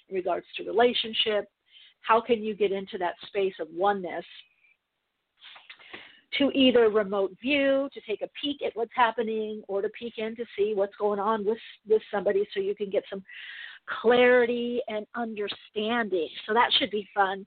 in 0.08 0.16
regards 0.16 0.46
to 0.56 0.64
relationship, 0.64 1.48
how 2.00 2.20
can 2.20 2.42
you 2.42 2.54
get 2.54 2.72
into 2.72 2.98
that 2.98 3.14
space 3.26 3.54
of 3.60 3.68
oneness 3.70 4.24
to 6.38 6.50
either 6.54 6.90
remote 6.90 7.32
view, 7.40 7.88
to 7.92 8.00
take 8.06 8.22
a 8.22 8.28
peek 8.40 8.62
at 8.62 8.72
what's 8.74 8.90
happening, 8.94 9.62
or 9.68 9.80
to 9.80 9.88
peek 9.90 10.14
in 10.18 10.36
to 10.36 10.44
see 10.56 10.72
what's 10.74 10.94
going 10.96 11.18
on 11.18 11.44
with, 11.44 11.58
with 11.88 12.02
somebody 12.12 12.46
so 12.52 12.60
you 12.60 12.74
can 12.74 12.90
get 12.90 13.02
some 13.08 13.22
clarity 14.00 14.80
and 14.88 15.06
understanding. 15.14 16.28
So 16.46 16.54
that 16.54 16.70
should 16.78 16.90
be 16.90 17.08
fun. 17.14 17.46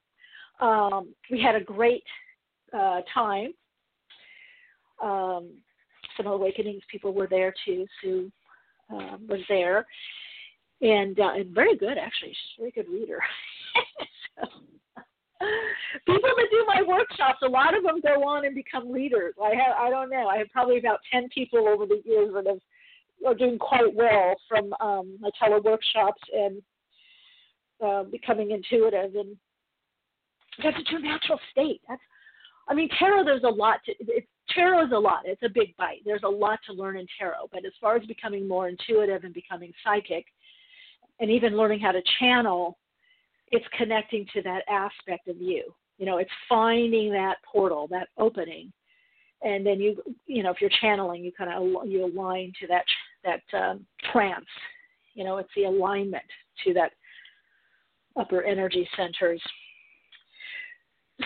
Um, 0.59 1.13
we 1.29 1.41
had 1.41 1.55
a 1.55 1.63
great 1.63 2.03
uh, 2.73 3.01
time. 3.13 3.53
Um, 5.01 5.49
some 6.17 6.27
awakenings 6.27 6.83
people 6.91 7.13
were 7.13 7.27
there 7.27 7.53
too. 7.65 7.85
Sue 8.01 8.31
um, 8.91 9.25
was 9.27 9.39
there, 9.49 9.85
and, 10.81 11.19
uh, 11.19 11.31
and 11.35 11.55
very 11.55 11.75
good 11.77 11.97
actually. 11.97 12.31
She's 12.31 12.59
a 12.59 12.61
very 12.61 12.71
good 12.71 12.89
reader. 12.89 13.19
so, 14.35 14.47
people 16.05 16.29
that 16.35 16.47
do 16.51 16.65
my 16.67 16.83
workshops, 16.83 17.39
a 17.43 17.47
lot 17.47 17.75
of 17.75 17.83
them 17.83 18.01
go 18.01 18.23
on 18.27 18.45
and 18.45 18.53
become 18.53 18.91
leaders. 18.91 19.33
I 19.41 19.55
have 19.55 19.75
I 19.79 19.89
don't 19.89 20.09
know. 20.09 20.27
I 20.27 20.37
have 20.37 20.49
probably 20.51 20.77
about 20.77 20.99
ten 21.11 21.29
people 21.29 21.67
over 21.67 21.85
the 21.85 22.01
years 22.05 22.31
that 22.33 22.45
have 22.47 22.59
are 23.25 23.35
doing 23.35 23.57
quite 23.57 23.93
well 23.93 24.35
from 24.47 24.73
um, 24.81 25.17
my 25.19 25.29
tele 25.39 25.61
workshops 25.61 26.21
and 26.33 26.61
uh, 27.83 28.03
becoming 28.03 28.51
intuitive 28.51 29.15
and 29.15 29.35
to 30.61 30.95
a 30.95 30.99
natural 30.99 31.39
state. 31.51 31.81
That's, 31.87 32.01
I 32.67 32.73
mean, 32.73 32.89
tarot. 32.99 33.23
There's 33.23 33.43
a 33.43 33.49
lot 33.49 33.79
to. 33.85 33.93
It's, 33.99 34.27
tarot 34.49 34.85
is 34.85 34.91
a 34.93 34.99
lot. 34.99 35.21
It's 35.25 35.43
a 35.43 35.49
big 35.49 35.75
bite. 35.77 36.01
There's 36.05 36.23
a 36.23 36.29
lot 36.29 36.59
to 36.67 36.73
learn 36.73 36.97
in 36.97 37.07
tarot. 37.17 37.47
But 37.51 37.65
as 37.65 37.71
far 37.79 37.95
as 37.95 38.05
becoming 38.05 38.47
more 38.47 38.67
intuitive 38.67 39.23
and 39.23 39.33
becoming 39.33 39.71
psychic, 39.83 40.25
and 41.19 41.31
even 41.31 41.57
learning 41.57 41.79
how 41.79 41.91
to 41.91 42.01
channel, 42.19 42.77
it's 43.49 43.65
connecting 43.77 44.25
to 44.33 44.41
that 44.43 44.63
aspect 44.69 45.27
of 45.27 45.37
you. 45.39 45.73
You 45.97 46.05
know, 46.05 46.17
it's 46.17 46.31
finding 46.49 47.11
that 47.13 47.35
portal, 47.49 47.87
that 47.91 48.09
opening, 48.17 48.71
and 49.43 49.65
then 49.65 49.79
you, 49.79 50.01
you 50.25 50.43
know, 50.43 50.51
if 50.51 50.61
you're 50.61 50.71
channeling, 50.81 51.23
you 51.23 51.31
kind 51.31 51.51
of 51.51 51.87
you 51.87 52.05
align 52.05 52.53
to 52.61 52.67
that 52.67 52.83
that 53.23 53.41
um, 53.57 53.85
trance. 54.11 54.45
You 55.13 55.23
know, 55.23 55.37
it's 55.37 55.49
the 55.55 55.63
alignment 55.63 56.23
to 56.65 56.73
that 56.73 56.91
upper 58.17 58.43
energy 58.43 58.87
centers. 58.95 59.41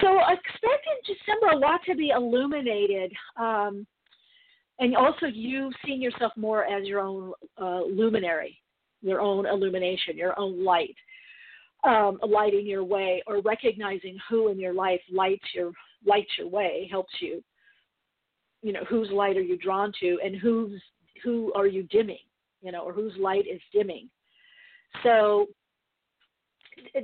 So 0.02 0.20
expect 0.20 0.88
in 0.88 1.16
December 1.16 1.56
a 1.56 1.58
lot 1.58 1.82
to 1.86 1.96
be 1.96 2.10
illuminated, 2.10 3.14
um, 3.38 3.88
and 4.80 4.96
also 4.96 5.28
you 5.28 5.72
seeing 5.86 6.02
yourself 6.02 6.34
more 6.36 6.66
as 6.66 6.86
your 6.86 7.00
own 7.00 7.32
uh, 7.62 7.82
luminary, 7.84 8.60
your 9.02 9.22
own 9.22 9.46
illumination, 9.46 10.18
your 10.18 10.38
own 10.38 10.66
light, 10.66 10.96
um, 11.86 12.20
lighting 12.28 12.66
your 12.66 12.84
way, 12.84 13.24
or 13.26 13.42
recognizing 13.42 14.18
who 14.30 14.50
in 14.50 14.60
your 14.60 14.74
life 14.74 15.00
lights 15.12 15.46
your 15.54 15.72
lights 16.06 16.32
your 16.38 16.50
way, 16.50 16.90
helps 16.92 17.14
you. 17.22 17.42
You 18.62 18.74
know, 18.74 18.84
whose 18.90 19.10
light 19.12 19.38
are 19.38 19.42
you 19.42 19.58
drawn 19.58 19.94
to, 20.02 20.20
and 20.24 20.36
whose 20.36 20.82
who 21.24 21.54
are 21.54 21.68
you 21.68 21.84
dimming, 21.84 22.18
you 22.62 22.72
know, 22.72 22.82
or 22.82 22.94
whose 22.94 23.14
light 23.20 23.46
is 23.48 23.62
dimming. 23.72 24.10
So 25.04 25.48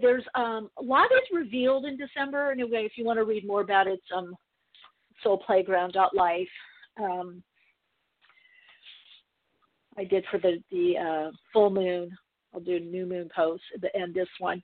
there's 0.02 0.24
um, 0.36 0.70
a 0.78 0.84
lot 0.84 1.06
is 1.12 1.28
revealed 1.32 1.86
in 1.86 1.98
December. 1.98 2.52
Anyway, 2.52 2.86
if 2.86 2.94
you 2.96 3.06
want 3.06 3.18
to 3.18 3.24
read 3.24 3.46
more 3.46 3.62
about 3.62 3.88
it, 3.88 3.94
it's 3.94 4.04
um, 4.16 4.36
soulplayground.life. 5.26 6.48
Um, 7.02 7.44
I 9.98 10.04
did 10.04 10.26
for 10.32 10.40
the 10.40 10.62
the 10.72 10.98
uh, 10.98 11.32
full 11.54 11.70
moon 11.70 12.18
I'll 12.54 12.62
do 12.62 12.80
new 12.80 13.06
moon 13.06 13.30
posts 13.36 13.66
and 13.94 14.14
this 14.14 14.28
one. 14.40 14.62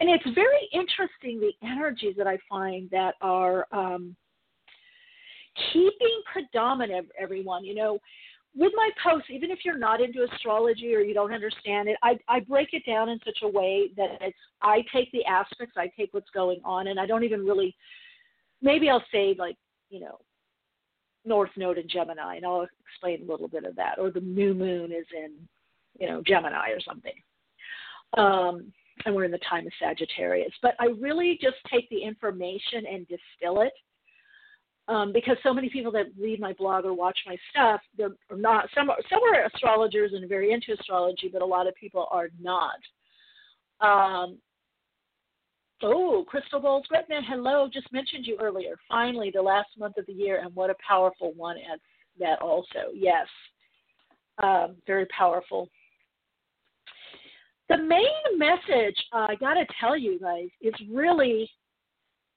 And 0.00 0.08
it's 0.08 0.34
very 0.34 0.68
interesting 0.72 1.40
the 1.40 1.52
energies 1.66 2.14
that 2.16 2.26
I 2.26 2.38
find 2.48 2.88
that 2.90 3.14
are 3.20 3.66
um, 3.72 4.16
keeping 5.72 6.22
predominant 6.32 7.08
everyone. 7.20 7.64
You 7.64 7.74
know, 7.74 7.98
with 8.56 8.72
my 8.76 8.90
posts, 9.02 9.28
even 9.30 9.50
if 9.50 9.60
you're 9.64 9.78
not 9.78 10.00
into 10.00 10.24
astrology 10.32 10.94
or 10.94 11.00
you 11.00 11.14
don't 11.14 11.32
understand 11.32 11.88
it, 11.88 11.96
I, 12.02 12.18
I 12.28 12.40
break 12.40 12.68
it 12.72 12.84
down 12.86 13.08
in 13.08 13.18
such 13.24 13.38
a 13.42 13.48
way 13.48 13.90
that 13.96 14.18
I 14.62 14.84
take 14.92 15.10
the 15.12 15.24
aspects, 15.24 15.74
I 15.76 15.90
take 15.98 16.14
what's 16.14 16.30
going 16.30 16.60
on, 16.64 16.88
and 16.88 17.00
I 17.00 17.06
don't 17.06 17.24
even 17.24 17.44
really. 17.44 17.74
Maybe 18.62 18.88
I'll 18.88 19.04
say 19.12 19.34
like 19.38 19.56
you 19.90 20.00
know, 20.00 20.18
North 21.24 21.50
Node 21.56 21.78
in 21.78 21.88
Gemini, 21.88 22.36
and 22.36 22.46
I'll 22.46 22.66
explain 22.88 23.22
a 23.22 23.30
little 23.30 23.48
bit 23.48 23.64
of 23.64 23.76
that, 23.76 23.98
or 23.98 24.10
the 24.10 24.20
new 24.20 24.54
moon 24.54 24.92
is 24.92 25.06
in 25.16 25.32
you 25.98 26.08
know 26.08 26.22
Gemini 26.26 26.70
or 26.70 26.80
something. 26.80 27.14
Um, 28.16 28.72
and 29.04 29.14
we're 29.14 29.24
in 29.24 29.32
the 29.32 29.38
time 29.38 29.66
of 29.66 29.72
Sagittarius. 29.80 30.52
But 30.62 30.74
I 30.78 30.86
really 31.00 31.38
just 31.42 31.56
take 31.70 31.88
the 31.90 32.02
information 32.02 32.84
and 32.90 33.06
distill 33.08 33.62
it 33.62 33.72
um, 34.88 35.12
because 35.12 35.36
so 35.42 35.54
many 35.54 35.70
people 35.70 35.92
that 35.92 36.06
read 36.20 36.40
my 36.40 36.52
blog 36.52 36.84
or 36.84 36.92
watch 36.92 37.18
my 37.26 37.36
stuff, 37.50 37.80
they're 37.96 38.14
not. 38.34 38.68
Some 38.74 38.90
are, 38.90 38.98
some 39.10 39.20
are 39.22 39.46
astrologers 39.46 40.12
and 40.14 40.28
very 40.28 40.52
into 40.52 40.72
astrology, 40.72 41.30
but 41.32 41.42
a 41.42 41.46
lot 41.46 41.66
of 41.66 41.74
people 41.74 42.06
are 42.10 42.28
not. 42.40 42.76
Um, 43.80 44.38
oh, 45.82 46.24
Crystal 46.28 46.60
Bowles 46.60 46.86
Gretna, 46.88 47.20
hello. 47.26 47.68
Just 47.72 47.92
mentioned 47.92 48.26
you 48.26 48.36
earlier. 48.40 48.76
Finally, 48.88 49.30
the 49.34 49.42
last 49.42 49.68
month 49.78 49.96
of 49.96 50.06
the 50.06 50.12
year, 50.12 50.40
and 50.44 50.54
what 50.54 50.70
a 50.70 50.76
powerful 50.86 51.32
one 51.34 51.56
at 51.56 51.80
that 52.20 52.40
also. 52.42 52.92
Yes, 52.94 53.26
um, 54.42 54.76
very 54.86 55.06
powerful. 55.06 55.68
The 57.70 57.78
main 57.78 58.38
message, 58.38 58.96
uh, 59.12 59.26
I 59.30 59.36
got 59.40 59.54
to 59.54 59.64
tell 59.80 59.96
you 59.96 60.18
guys, 60.20 60.48
is 60.60 60.74
really, 60.92 61.50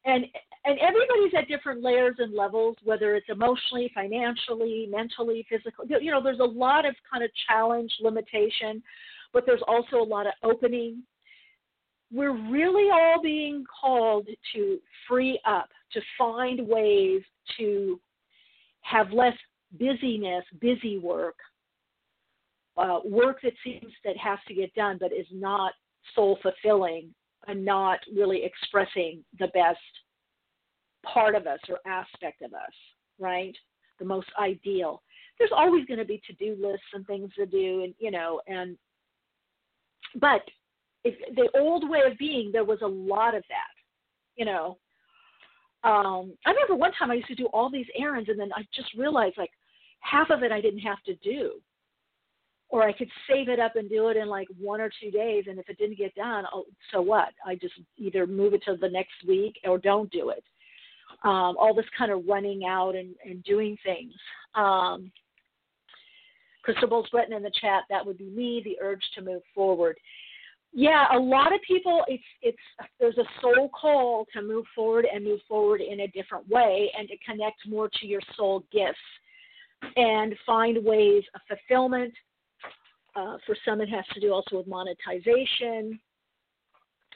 and 0.08 0.26
and 0.66 0.80
everybody's 0.80 1.34
at 1.38 1.48
different 1.48 1.84
layers 1.84 2.16
and 2.18 2.34
levels, 2.34 2.76
whether 2.84 3.16
it's 3.16 3.30
emotionally, 3.30 3.92
financially, 3.94 4.88
mentally, 4.90 5.46
physically. 5.50 5.88
You 6.02 6.12
know, 6.12 6.22
there's 6.22 6.40
a 6.40 6.44
lot 6.44 6.86
of 6.86 6.96
kind 7.10 7.24
of 7.24 7.30
challenge, 7.48 7.92
limitation, 8.02 8.82
but 9.32 9.46
there's 9.46 9.62
also 9.68 9.98
a 9.98 10.04
lot 10.04 10.28
of 10.28 10.34
opening. 10.44 11.04
We're 12.12 12.36
really 12.50 12.90
all 12.90 13.22
being 13.22 13.64
called 13.82 14.28
to 14.56 14.80
free 15.08 15.40
up, 15.46 15.70
to 15.94 16.02
find 16.18 16.68
ways 16.68 17.22
to 17.58 18.00
have 18.82 19.12
less 19.12 19.36
busyness, 19.80 20.44
busy 20.60 20.98
work, 20.98 21.36
uh, 22.78 23.00
work 23.06 23.40
that 23.44 23.54
seems 23.64 23.92
that 24.04 24.18
has 24.18 24.40
to 24.48 24.54
get 24.54 24.74
done 24.74 24.98
but 25.00 25.12
is 25.12 25.28
not 25.32 25.74
soul 26.14 26.38
fulfilling 26.42 27.14
and 27.48 27.64
not 27.64 28.00
really 28.14 28.44
expressing 28.44 29.24
the 29.40 29.48
best 29.48 29.80
part 31.06 31.36
of 31.36 31.48
us 31.48 31.60
or 31.70 31.80
aspect 31.86 32.42
of 32.42 32.54
us, 32.54 32.74
right? 33.20 33.56
The 34.00 34.06
most 34.06 34.28
ideal. 34.40 35.02
There's 35.40 35.52
always 35.56 35.86
going 35.86 36.00
to 36.00 36.06
be 36.06 36.22
to 36.28 36.34
do 36.34 36.62
lists 36.62 36.86
and 36.94 37.06
things 37.08 37.32
to 37.36 37.46
do, 37.46 37.84
and 37.84 37.94
you 38.00 38.12
know, 38.12 38.42
and 38.48 38.78
but 40.20 40.42
if 41.04 41.16
the 41.36 41.50
old 41.60 41.90
way 41.90 42.02
of 42.10 42.18
being, 42.18 42.52
there 42.52 42.66
was 42.66 42.80
a 42.82 42.88
lot 42.88 43.36
of 43.36 43.44
that, 43.50 43.74
you 44.36 44.46
know. 44.46 44.78
Um, 45.84 46.34
I 46.46 46.52
remember 46.52 46.76
one 46.76 46.92
time 46.94 47.12
I 47.12 47.16
used 47.16 47.28
to 47.28 47.36
do 47.36 47.46
all 47.48 47.70
these 47.70 47.86
errands, 47.98 48.30
and 48.30 48.40
then 48.40 48.52
I 48.56 48.64
just 48.74 48.94
realized 48.96 49.38
like 49.38 49.52
half 50.02 50.30
of 50.32 50.44
it 50.44 50.52
I 50.52 50.60
didn't 50.60 50.80
have 50.80 51.02
to 51.06 51.16
do, 51.16 51.54
or 52.70 52.84
I 52.84 52.92
could 52.92 53.10
save 53.30 53.50
it 53.50 53.60
up 53.60 53.76
and 53.76 53.90
do 53.90 54.10
it 54.10 54.18
in 54.18 54.28
like 54.28 54.48
one 54.60 54.82
or 54.82 54.92
two 55.02 55.12
days. 55.12 55.46
And 55.48 55.58
if 55.58 55.70
it 55.70 55.78
didn't 55.78 55.98
get 55.98 56.14
done, 56.16 56.46
oh, 56.54 56.66
so 56.92 57.02
what? 57.02 57.30
I 57.46 57.56
just 57.56 57.76
either 57.98 58.28
move 58.28 58.54
it 58.54 58.64
to 58.66 58.76
the 58.76 58.90
next 58.90 59.26
week 59.28 59.56
or 59.64 59.78
don't 59.78 60.12
do 60.12 60.30
it 60.30 60.44
um, 61.24 61.56
all 61.58 61.74
this 61.74 61.86
kind 61.98 62.12
of 62.12 62.26
running 62.28 62.66
out 62.66 62.96
and, 62.96 63.16
and 63.26 63.44
doing 63.44 63.78
things. 63.84 64.14
Um, 64.56 65.12
Crystal 66.64 66.88
Bowles 66.88 67.10
Breton 67.10 67.34
in 67.34 67.44
the 67.44 67.52
chat, 67.62 67.84
that 67.90 68.06
would 68.06 68.18
be 68.18 68.30
me, 68.30 68.62
the 68.64 68.78
urge 68.82 69.04
to 69.16 69.22
move 69.22 69.42
forward. 69.56 69.98
Yeah, 70.74 71.06
a 71.14 71.18
lot 71.18 71.54
of 71.54 71.62
people, 71.66 72.04
it's 72.08 72.24
it's 72.42 72.58
there's 73.00 73.18
a 73.18 73.24
soul 73.42 73.70
call 73.70 74.28
to 74.34 74.42
move 74.42 74.66
forward 74.76 75.08
and 75.12 75.24
move 75.24 75.40
forward 75.48 75.82
in 75.82 76.02
a 76.02 76.08
different 76.10 76.48
way 76.50 76.92
and 76.98 77.08
to 77.08 77.16
connect 77.26 77.68
more 77.68 77.90
to 78.00 78.06
your 78.06 78.20
soul 78.36 78.64
gifts 78.72 78.98
and 79.96 80.36
find 80.46 80.84
ways 80.84 81.24
of 81.34 81.42
fulfillment. 81.48 82.14
Uh, 83.18 83.38
for 83.48 83.56
some, 83.66 83.82
it 83.82 83.90
has 83.90 84.06
to 84.14 84.20
do 84.20 84.32
also 84.32 84.58
with 84.58 84.68
monetization, 84.68 86.00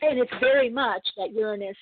and 0.02 0.18
it's 0.20 0.32
very 0.40 0.70
much 0.70 1.08
that 1.16 1.32
Uranus 1.32 1.78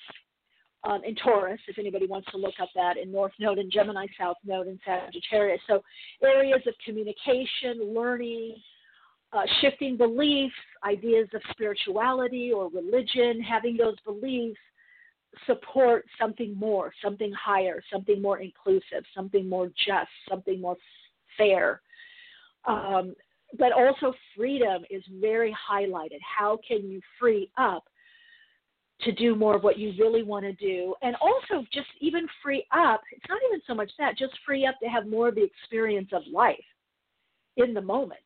um, 0.84 1.02
in 1.04 1.14
Taurus, 1.14 1.60
if 1.68 1.78
anybody 1.78 2.06
wants 2.06 2.30
to 2.30 2.36
look 2.36 2.54
up 2.60 2.68
that, 2.74 2.96
in 2.96 3.10
North 3.10 3.32
Node 3.38 3.58
and 3.58 3.72
Gemini, 3.72 4.06
South 4.18 4.36
Node 4.44 4.66
and 4.66 4.78
Sagittarius. 4.84 5.60
So 5.66 5.82
areas 6.22 6.60
of 6.66 6.74
communication, 6.84 7.94
learning, 7.94 8.56
uh, 9.32 9.42
shifting 9.60 9.96
beliefs, 9.96 10.54
ideas 10.84 11.28
of 11.34 11.40
spirituality 11.50 12.52
or 12.52 12.68
religion, 12.70 13.40
having 13.40 13.76
those 13.76 13.96
beliefs 14.04 14.58
support 15.46 16.04
something 16.20 16.54
more, 16.58 16.92
something 17.02 17.32
higher, 17.32 17.82
something 17.92 18.20
more 18.20 18.40
inclusive, 18.40 19.04
something 19.14 19.48
more 19.48 19.68
just, 19.86 20.10
something 20.28 20.60
more 20.60 20.76
fair. 21.38 21.80
Um, 22.66 23.14
but 23.58 23.72
also 23.72 24.12
freedom 24.36 24.84
is 24.90 25.02
very 25.20 25.54
highlighted. 25.70 26.18
How 26.22 26.58
can 26.66 26.88
you 26.90 27.00
free 27.18 27.50
up 27.58 27.84
to 29.02 29.12
do 29.12 29.34
more 29.34 29.56
of 29.56 29.62
what 29.62 29.78
you 29.78 29.92
really 29.98 30.22
want 30.22 30.44
to 30.44 30.52
do 30.52 30.94
and 31.02 31.16
also 31.20 31.64
just 31.72 31.88
even 32.00 32.26
free 32.42 32.66
up 32.72 33.00
it's 33.12 33.24
not 33.28 33.40
even 33.48 33.60
so 33.66 33.74
much 33.74 33.90
that 33.98 34.16
just 34.16 34.32
free 34.44 34.66
up 34.66 34.74
to 34.82 34.88
have 34.88 35.06
more 35.06 35.28
of 35.28 35.34
the 35.34 35.44
experience 35.44 36.10
of 36.12 36.22
life 36.32 36.58
in 37.56 37.72
the 37.72 37.80
moment 37.80 38.20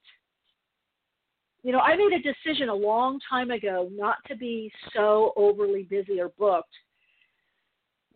you 1.63 1.73
know 1.73 1.79
i 1.79 1.97
made 1.97 2.13
a 2.13 2.19
decision 2.19 2.69
a 2.69 2.75
long 2.75 3.19
time 3.29 3.51
ago 3.51 3.89
not 3.93 4.17
to 4.27 4.37
be 4.37 4.71
so 4.95 5.33
overly 5.37 5.85
busy 5.85 6.21
or 6.21 6.31
booked 6.39 6.75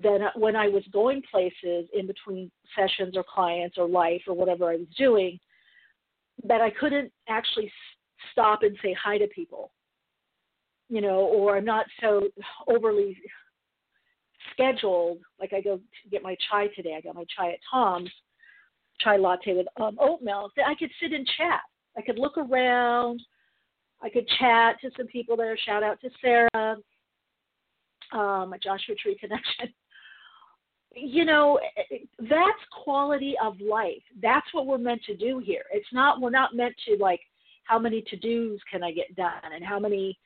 that 0.03 0.21
uh, 0.21 0.31
when 0.35 0.57
i 0.57 0.69
was 0.69 0.83
going 0.93 1.23
places 1.31 1.89
in 1.95 2.07
between 2.07 2.51
sessions 2.77 3.17
or 3.17 3.25
clients 3.33 3.79
or 3.79 3.89
life 3.89 4.23
or 4.27 4.35
whatever 4.35 4.69
i 4.69 4.77
was 4.77 4.89
doing 4.97 5.39
that 6.45 6.61
i 6.61 6.71
couldn't 6.71 7.13
actually 7.29 7.71
stop 8.33 8.63
and 8.63 8.77
say 8.83 8.95
hi 9.03 9.19
to 9.19 9.27
people 9.29 9.71
you 10.89 11.01
know, 11.01 11.21
or 11.21 11.57
I'm 11.57 11.65
not 11.65 11.87
so 12.01 12.29
overly 12.67 13.17
scheduled. 14.53 15.19
Like 15.39 15.53
I 15.53 15.61
go 15.61 15.81
get 16.11 16.23
my 16.23 16.37
chai 16.51 16.69
today. 16.69 16.95
I 16.97 17.01
got 17.01 17.15
my 17.15 17.25
chai 17.37 17.53
at 17.53 17.59
Tom's, 17.71 18.11
chai 19.01 19.17
latte 19.17 19.55
with 19.55 19.67
um, 19.81 19.99
oat 20.01 20.23
milk. 20.23 20.53
That 20.57 20.67
I 20.67 20.75
could 20.75 20.91
sit 21.01 21.13
and 21.13 21.29
chat. 21.37 21.61
I 21.97 22.03
could 22.03 22.19
look 22.19 22.39
around. 22.39 23.21
I 24.03 24.09
could 24.09 24.27
chat 24.39 24.81
to 24.81 24.91
some 24.97 25.07
people 25.09 25.37
there. 25.37 25.59
Shout 25.59 25.83
out 25.83 26.01
to 26.01 26.11
Sarah, 26.23 26.77
um, 28.13 28.55
Joshua 28.63 28.95
Tree 28.95 29.17
connection. 29.21 29.75
You 30.95 31.25
know, 31.25 31.61
that's 32.19 32.83
quality 32.85 33.35
of 33.43 33.61
life. 33.61 34.03
That's 34.23 34.47
what 34.53 34.67
we're 34.67 34.79
meant 34.79 35.03
to 35.05 35.17
do 35.17 35.39
here. 35.39 35.65
It's 35.73 35.93
not. 35.93 36.21
We're 36.21 36.31
not 36.31 36.55
meant 36.55 36.75
to 36.89 36.97
like 37.01 37.21
how 37.65 37.79
many 37.79 38.03
to 38.03 38.17
dos 38.17 38.59
can 38.71 38.83
I 38.83 38.93
get 38.93 39.15
done 39.15 39.53
and 39.55 39.65
how 39.65 39.79
many 39.79 40.19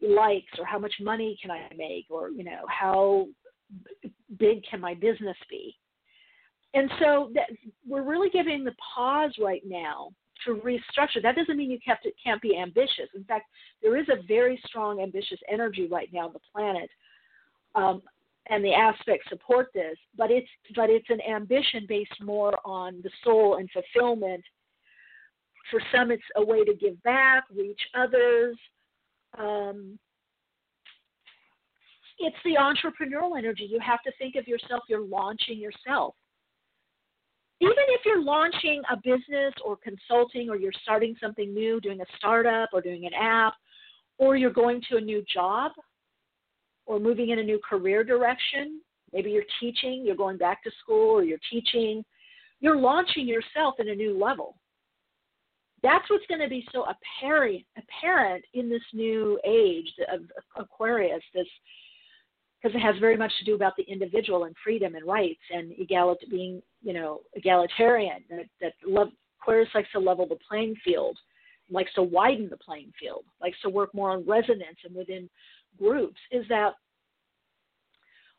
likes 0.00 0.52
or 0.58 0.64
how 0.64 0.78
much 0.78 0.92
money 1.00 1.38
can 1.40 1.50
I 1.50 1.68
make 1.76 2.06
or 2.10 2.30
you 2.30 2.44
know 2.44 2.64
how 2.68 3.26
big 4.38 4.62
can 4.68 4.80
my 4.80 4.94
business 4.94 5.36
be 5.48 5.74
and 6.74 6.90
so 7.00 7.30
that 7.34 7.46
we're 7.88 8.02
really 8.02 8.28
giving 8.28 8.62
the 8.62 8.74
pause 8.94 9.32
right 9.40 9.62
now 9.64 10.10
to 10.44 10.56
restructure 10.56 11.22
that 11.22 11.34
doesn't 11.34 11.56
mean 11.56 11.70
you 11.70 11.78
kept 11.84 12.04
it 12.04 12.14
can't 12.22 12.42
be 12.42 12.58
ambitious 12.58 13.08
in 13.14 13.24
fact 13.24 13.46
there 13.82 13.96
is 13.96 14.06
a 14.10 14.22
very 14.28 14.60
strong 14.66 15.00
ambitious 15.00 15.40
energy 15.50 15.88
right 15.90 16.10
now 16.12 16.26
on 16.26 16.32
the 16.34 16.40
planet 16.52 16.90
um, 17.74 18.02
and 18.48 18.64
the 18.64 18.72
aspects 18.72 19.28
support 19.28 19.68
this 19.74 19.96
but 20.16 20.30
it's 20.30 20.48
but 20.74 20.90
it's 20.90 21.08
an 21.10 21.20
ambition 21.22 21.84
based 21.88 22.20
more 22.20 22.54
on 22.64 23.00
the 23.02 23.10
soul 23.24 23.56
and 23.56 23.68
fulfillment 23.70 24.42
for 25.70 25.80
some 25.94 26.10
it's 26.10 26.22
a 26.36 26.44
way 26.44 26.64
to 26.64 26.74
give 26.74 27.00
back 27.02 27.44
reach 27.54 27.80
others 27.94 28.56
um, 29.38 29.98
it's 32.18 32.36
the 32.44 32.54
entrepreneurial 32.54 33.36
energy. 33.36 33.68
You 33.70 33.78
have 33.80 34.02
to 34.02 34.12
think 34.18 34.36
of 34.36 34.46
yourself, 34.46 34.84
you're 34.88 35.06
launching 35.06 35.58
yourself. 35.58 36.14
Even 37.60 37.74
if 37.88 38.02
you're 38.04 38.22
launching 38.22 38.82
a 38.90 38.96
business 38.96 39.54
or 39.64 39.76
consulting 39.76 40.50
or 40.50 40.56
you're 40.56 40.72
starting 40.82 41.16
something 41.20 41.54
new, 41.54 41.80
doing 41.80 42.00
a 42.00 42.04
startup 42.16 42.68
or 42.72 42.80
doing 42.80 43.06
an 43.06 43.14
app, 43.14 43.54
or 44.18 44.36
you're 44.36 44.50
going 44.50 44.80
to 44.90 44.96
a 44.96 45.00
new 45.00 45.22
job 45.32 45.72
or 46.86 46.98
moving 46.98 47.30
in 47.30 47.38
a 47.40 47.42
new 47.42 47.60
career 47.68 48.04
direction, 48.04 48.80
maybe 49.12 49.30
you're 49.30 49.44
teaching, 49.60 50.04
you're 50.04 50.16
going 50.16 50.38
back 50.38 50.62
to 50.64 50.70
school 50.82 51.10
or 51.10 51.24
you're 51.24 51.38
teaching, 51.50 52.04
you're 52.60 52.76
launching 52.76 53.26
yourself 53.26 53.74
in 53.78 53.88
a 53.88 53.94
new 53.94 54.18
level. 54.18 54.56
That's 55.82 56.08
what's 56.08 56.26
going 56.26 56.40
to 56.40 56.48
be 56.48 56.66
so 56.72 56.84
apparent 56.84 57.62
apparent 57.76 58.44
in 58.54 58.68
this 58.70 58.82
new 58.92 59.38
age 59.44 59.92
of 60.12 60.22
Aquarius. 60.56 61.22
This 61.34 61.46
because 62.62 62.74
it 62.74 62.80
has 62.80 62.96
very 62.98 63.16
much 63.16 63.32
to 63.38 63.44
do 63.44 63.54
about 63.54 63.74
the 63.76 63.84
individual 63.84 64.44
and 64.44 64.54
freedom 64.64 64.94
and 64.94 65.06
rights 65.06 65.40
and 65.50 65.72
egalit 65.72 66.16
being 66.30 66.62
you 66.82 66.92
know 66.92 67.20
egalitarian. 67.34 68.24
That 68.30 68.46
that 68.60 68.72
love, 68.86 69.08
Aquarius 69.40 69.68
likes 69.74 69.90
to 69.92 70.00
level 70.00 70.26
the 70.26 70.38
playing 70.48 70.74
field, 70.84 71.18
likes 71.70 71.92
to 71.94 72.02
widen 72.02 72.48
the 72.48 72.56
playing 72.56 72.92
field, 72.98 73.24
likes 73.40 73.60
to 73.62 73.68
work 73.68 73.94
more 73.94 74.10
on 74.10 74.26
resonance 74.26 74.78
and 74.84 74.94
within 74.94 75.28
groups. 75.78 76.18
Is 76.30 76.44
that 76.48 76.74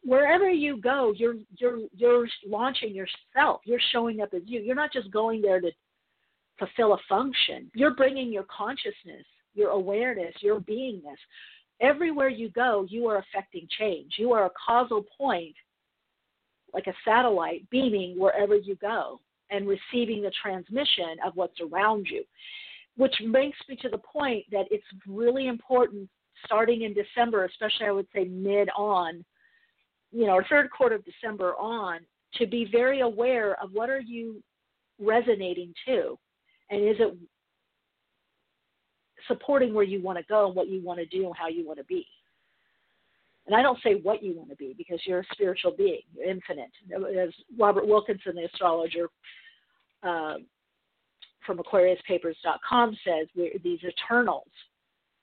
wherever 0.04 0.50
you 0.50 0.80
go, 0.82 1.13
you're 1.15 1.36
you're 1.58 1.80
you're 1.95 2.28
launching 2.45 2.93
yourself. 2.93 3.62
You're 3.65 3.82
showing 3.91 4.21
up 4.21 4.30
as 4.34 4.43
you. 4.45 4.62
You're 4.62 4.76
not 4.76 4.93
just 4.93 5.12
going 5.12 5.41
there 5.41 5.60
to 5.60 5.71
fulfill 6.58 6.93
a 6.93 6.97
function. 7.08 7.69
You're 7.76 7.95
bringing 7.95 8.32
your 8.32 8.45
consciousness, 8.45 9.26
your 9.54 9.69
awareness, 9.69 10.34
your 10.41 10.60
beingness. 10.60 11.17
Everywhere 11.80 12.30
you 12.30 12.50
go, 12.50 12.88
you 12.89 13.08
are 13.08 13.17
affecting 13.17 13.67
change. 13.78 14.13
You 14.17 14.32
are 14.34 14.45
a 14.45 14.52
causal 14.65 15.06
point, 15.17 15.56
like 16.73 16.88
a 16.88 16.93
satellite, 17.06 17.69
beaming 17.69 18.17
wherever 18.17 18.56
you 18.56 18.76
go 18.76 19.19
and 19.52 19.67
receiving 19.67 20.21
the 20.21 20.32
transmission 20.41 21.17
of 21.26 21.36
what's 21.36 21.60
around 21.62 22.08
you. 22.10 22.23
Which 22.97 23.13
brings 23.32 23.54
me 23.69 23.76
to 23.84 23.89
the 23.89 24.00
point 24.00 24.45
that 24.52 24.65
it's 24.71 24.84
really 25.08 25.47
important 25.47 26.10
starting 26.45 26.84
in 26.84 26.93
December, 26.93 27.45
especially 27.45 27.88
I 27.88 27.91
would 27.91 28.08
say 28.13 28.26
mid 28.26 28.69
on, 28.76 29.23
you 30.12 30.26
know, 30.26 30.34
or 30.34 30.45
third 30.50 30.69
quarter 30.71 30.95
of 30.95 31.06
December 31.06 31.56
on, 31.56 32.00
to 32.36 32.47
be 32.47 32.67
very 32.71 33.02
aware 33.02 33.62
of 33.62 33.71
what 33.71 33.89
are 33.89 34.00
you 34.00 34.41
resonating 35.00 35.73
to, 35.86 36.17
and 36.69 36.88
is 36.88 36.97
it 37.00 37.17
supporting 39.28 39.73
where 39.73 39.84
you 39.84 40.02
want 40.02 40.17
to 40.17 40.23
go 40.26 40.47
and 40.47 40.56
what 40.56 40.69
you 40.69 40.82
want 40.82 41.00
to 41.00 41.06
do 41.06 41.26
and 41.26 41.36
how 41.38 41.47
you 41.47 41.65
want 41.65 41.78
to 41.78 41.86
be. 41.86 42.06
And 43.45 43.56
I 43.56 43.62
don't 43.62 43.80
say 43.82 43.95
what 43.95 44.21
you 44.21 44.36
want 44.36 44.50
to 44.50 44.56
be 44.56 44.76
because 44.78 45.00
you're 45.06 45.21
a 45.21 45.26
spiritual 45.32 45.73
being, 45.78 46.02
you're 46.13 46.30
infinite. 46.30 46.71
As 47.17 47.30
Robert 47.58 47.88
Wilkinson, 47.88 48.36
the 48.36 48.45
astrologer 48.45 49.08
uh, 50.04 50.36
from 51.45 51.58
AquariusPapers.com 51.58 52.97
says, 53.06 53.28
we're 53.36 53.52
these 53.63 53.80
eternals 53.84 54.50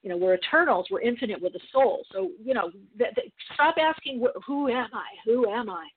you 0.05 0.11
know 0.11 0.17
we're 0.17 0.35
eternals 0.35 0.87
we're 0.91 1.01
infinite 1.01 1.41
with 1.41 1.55
a 1.55 1.61
soul 1.73 2.05
so 2.13 2.31
you 2.45 2.55
know 2.55 2.71
th- 2.99 3.15
th- 3.15 3.33
stop 3.55 3.75
asking 3.81 4.25
who 4.47 4.69
am 4.69 4.89
i 4.93 5.09
who 5.25 5.49
am 5.49 5.69
i 5.71 5.89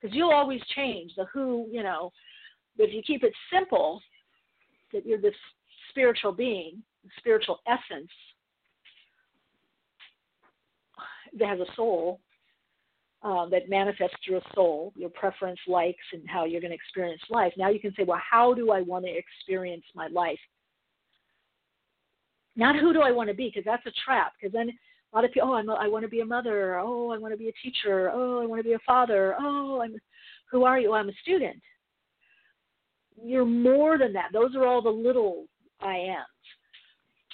because 0.00 0.14
you'll 0.14 0.30
always 0.30 0.60
change 0.76 1.10
the 1.16 1.24
who 1.32 1.66
you 1.72 1.82
know 1.82 2.12
but 2.76 2.84
if 2.84 2.94
you 2.94 3.02
keep 3.02 3.24
it 3.24 3.32
simple 3.52 4.00
that 4.92 5.04
you're 5.04 5.20
this 5.20 5.34
spiritual 5.90 6.30
being 6.30 6.82
spiritual 7.18 7.58
essence 7.66 8.10
that 11.38 11.48
has 11.48 11.60
a 11.60 11.74
soul 11.74 12.20
um, 13.22 13.48
that 13.50 13.68
manifests 13.68 14.16
through 14.24 14.36
a 14.36 14.42
soul, 14.54 14.92
your 14.94 15.10
preference, 15.10 15.58
likes, 15.66 15.98
and 16.12 16.22
how 16.28 16.44
you're 16.44 16.60
going 16.60 16.70
to 16.70 16.76
experience 16.76 17.20
life. 17.30 17.52
Now 17.56 17.68
you 17.68 17.80
can 17.80 17.92
say, 17.96 18.04
well, 18.04 18.20
how 18.30 18.54
do 18.54 18.70
I 18.70 18.80
want 18.80 19.04
to 19.06 19.10
experience 19.10 19.82
my 19.92 20.06
life? 20.06 20.38
Not 22.58 22.76
who 22.76 22.92
do 22.92 23.00
I 23.00 23.12
want 23.12 23.28
to 23.28 23.34
be, 23.34 23.46
because 23.46 23.64
that's 23.64 23.86
a 23.86 23.92
trap. 24.04 24.32
Because 24.38 24.52
then 24.52 24.68
a 24.68 25.16
lot 25.16 25.24
of 25.24 25.32
people, 25.32 25.48
oh, 25.48 25.54
I'm 25.54 25.68
a, 25.70 25.74
I 25.74 25.86
want 25.86 26.02
to 26.02 26.08
be 26.08 26.20
a 26.20 26.26
mother. 26.26 26.78
Oh, 26.78 27.10
I 27.10 27.18
want 27.18 27.32
to 27.32 27.38
be 27.38 27.48
a 27.48 27.52
teacher. 27.62 28.10
Oh, 28.12 28.42
I 28.42 28.46
want 28.46 28.58
to 28.58 28.68
be 28.68 28.74
a 28.74 28.78
father. 28.84 29.36
Oh, 29.40 29.80
I'm. 29.80 29.96
Who 30.50 30.64
are 30.64 30.78
you? 30.78 30.90
Oh, 30.90 30.94
I'm 30.94 31.08
a 31.08 31.12
student. 31.22 31.62
You're 33.22 33.44
more 33.44 33.96
than 33.96 34.12
that. 34.14 34.30
Those 34.32 34.56
are 34.56 34.66
all 34.66 34.82
the 34.82 34.90
little 34.90 35.44
I 35.80 35.94
ams. 35.94 36.26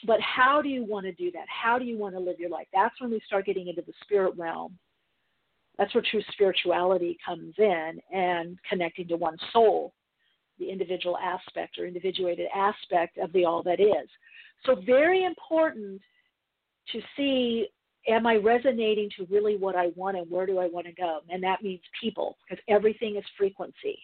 But 0.07 0.21
how 0.21 0.61
do 0.61 0.69
you 0.69 0.85
want 0.85 1.07
to 1.07 1.13
do 1.13 1.31
that? 1.33 1.47
How 1.49 1.79
do 1.79 1.87
you 1.87 1.97
want 1.97 2.15
to 2.15 2.21
live 2.21 2.39
your 2.39 2.51
life? 2.51 2.67
That's 2.75 3.01
when 3.01 3.11
we 3.11 3.21
start 3.27 3.47
getting 3.47 3.69
into 3.69 3.83
the 3.83 3.95
spirit 4.03 4.35
realm. 4.37 4.79
That's 5.79 5.95
where 5.95 6.05
true 6.09 6.23
spirituality 6.33 7.17
comes 7.25 7.55
in 7.59 7.99
and 8.13 8.59
connecting 8.69 9.09
to 9.09 9.17
one 9.17 9.37
soul, 9.53 9.95
the 10.59 10.71
individual 10.71 11.17
aspect 11.17 11.79
or 11.79 11.87
individuated 11.87 12.49
aspect 12.55 13.17
of 13.19 13.33
the 13.33 13.47
all 13.47 13.63
that 13.63 13.81
is. 13.81 14.09
So, 14.67 14.77
very 14.87 15.25
important 15.25 16.01
to 16.93 17.01
see 17.17 17.69
am 18.09 18.27
I 18.27 18.37
resonating 18.37 19.09
to 19.17 19.27
really 19.31 19.57
what 19.57 19.77
I 19.77 19.89
want 19.97 20.17
and 20.17 20.31
where 20.31 20.47
do 20.47 20.59
I 20.59 20.67
want 20.67 20.87
to 20.87 20.93
go? 20.93 21.21
And 21.31 21.43
that 21.43 21.63
means 21.63 21.81
people, 22.01 22.37
because 22.49 22.63
everything 22.69 23.17
is 23.17 23.25
frequency. 23.39 23.99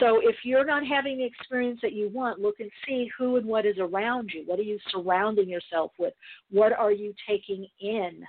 So 0.00 0.20
if 0.22 0.36
you're 0.44 0.64
not 0.64 0.84
having 0.84 1.18
the 1.18 1.24
experience 1.24 1.78
that 1.82 1.92
you 1.92 2.10
want, 2.12 2.40
look 2.40 2.56
and 2.58 2.70
see 2.86 3.08
who 3.16 3.36
and 3.36 3.46
what 3.46 3.64
is 3.64 3.76
around 3.78 4.30
you. 4.34 4.42
What 4.44 4.58
are 4.58 4.64
you 4.64 4.78
surrounding 4.90 5.48
yourself 5.48 5.92
with? 5.98 6.12
What 6.50 6.72
are 6.72 6.90
you 6.90 7.14
taking 7.28 7.66
in? 7.80 8.24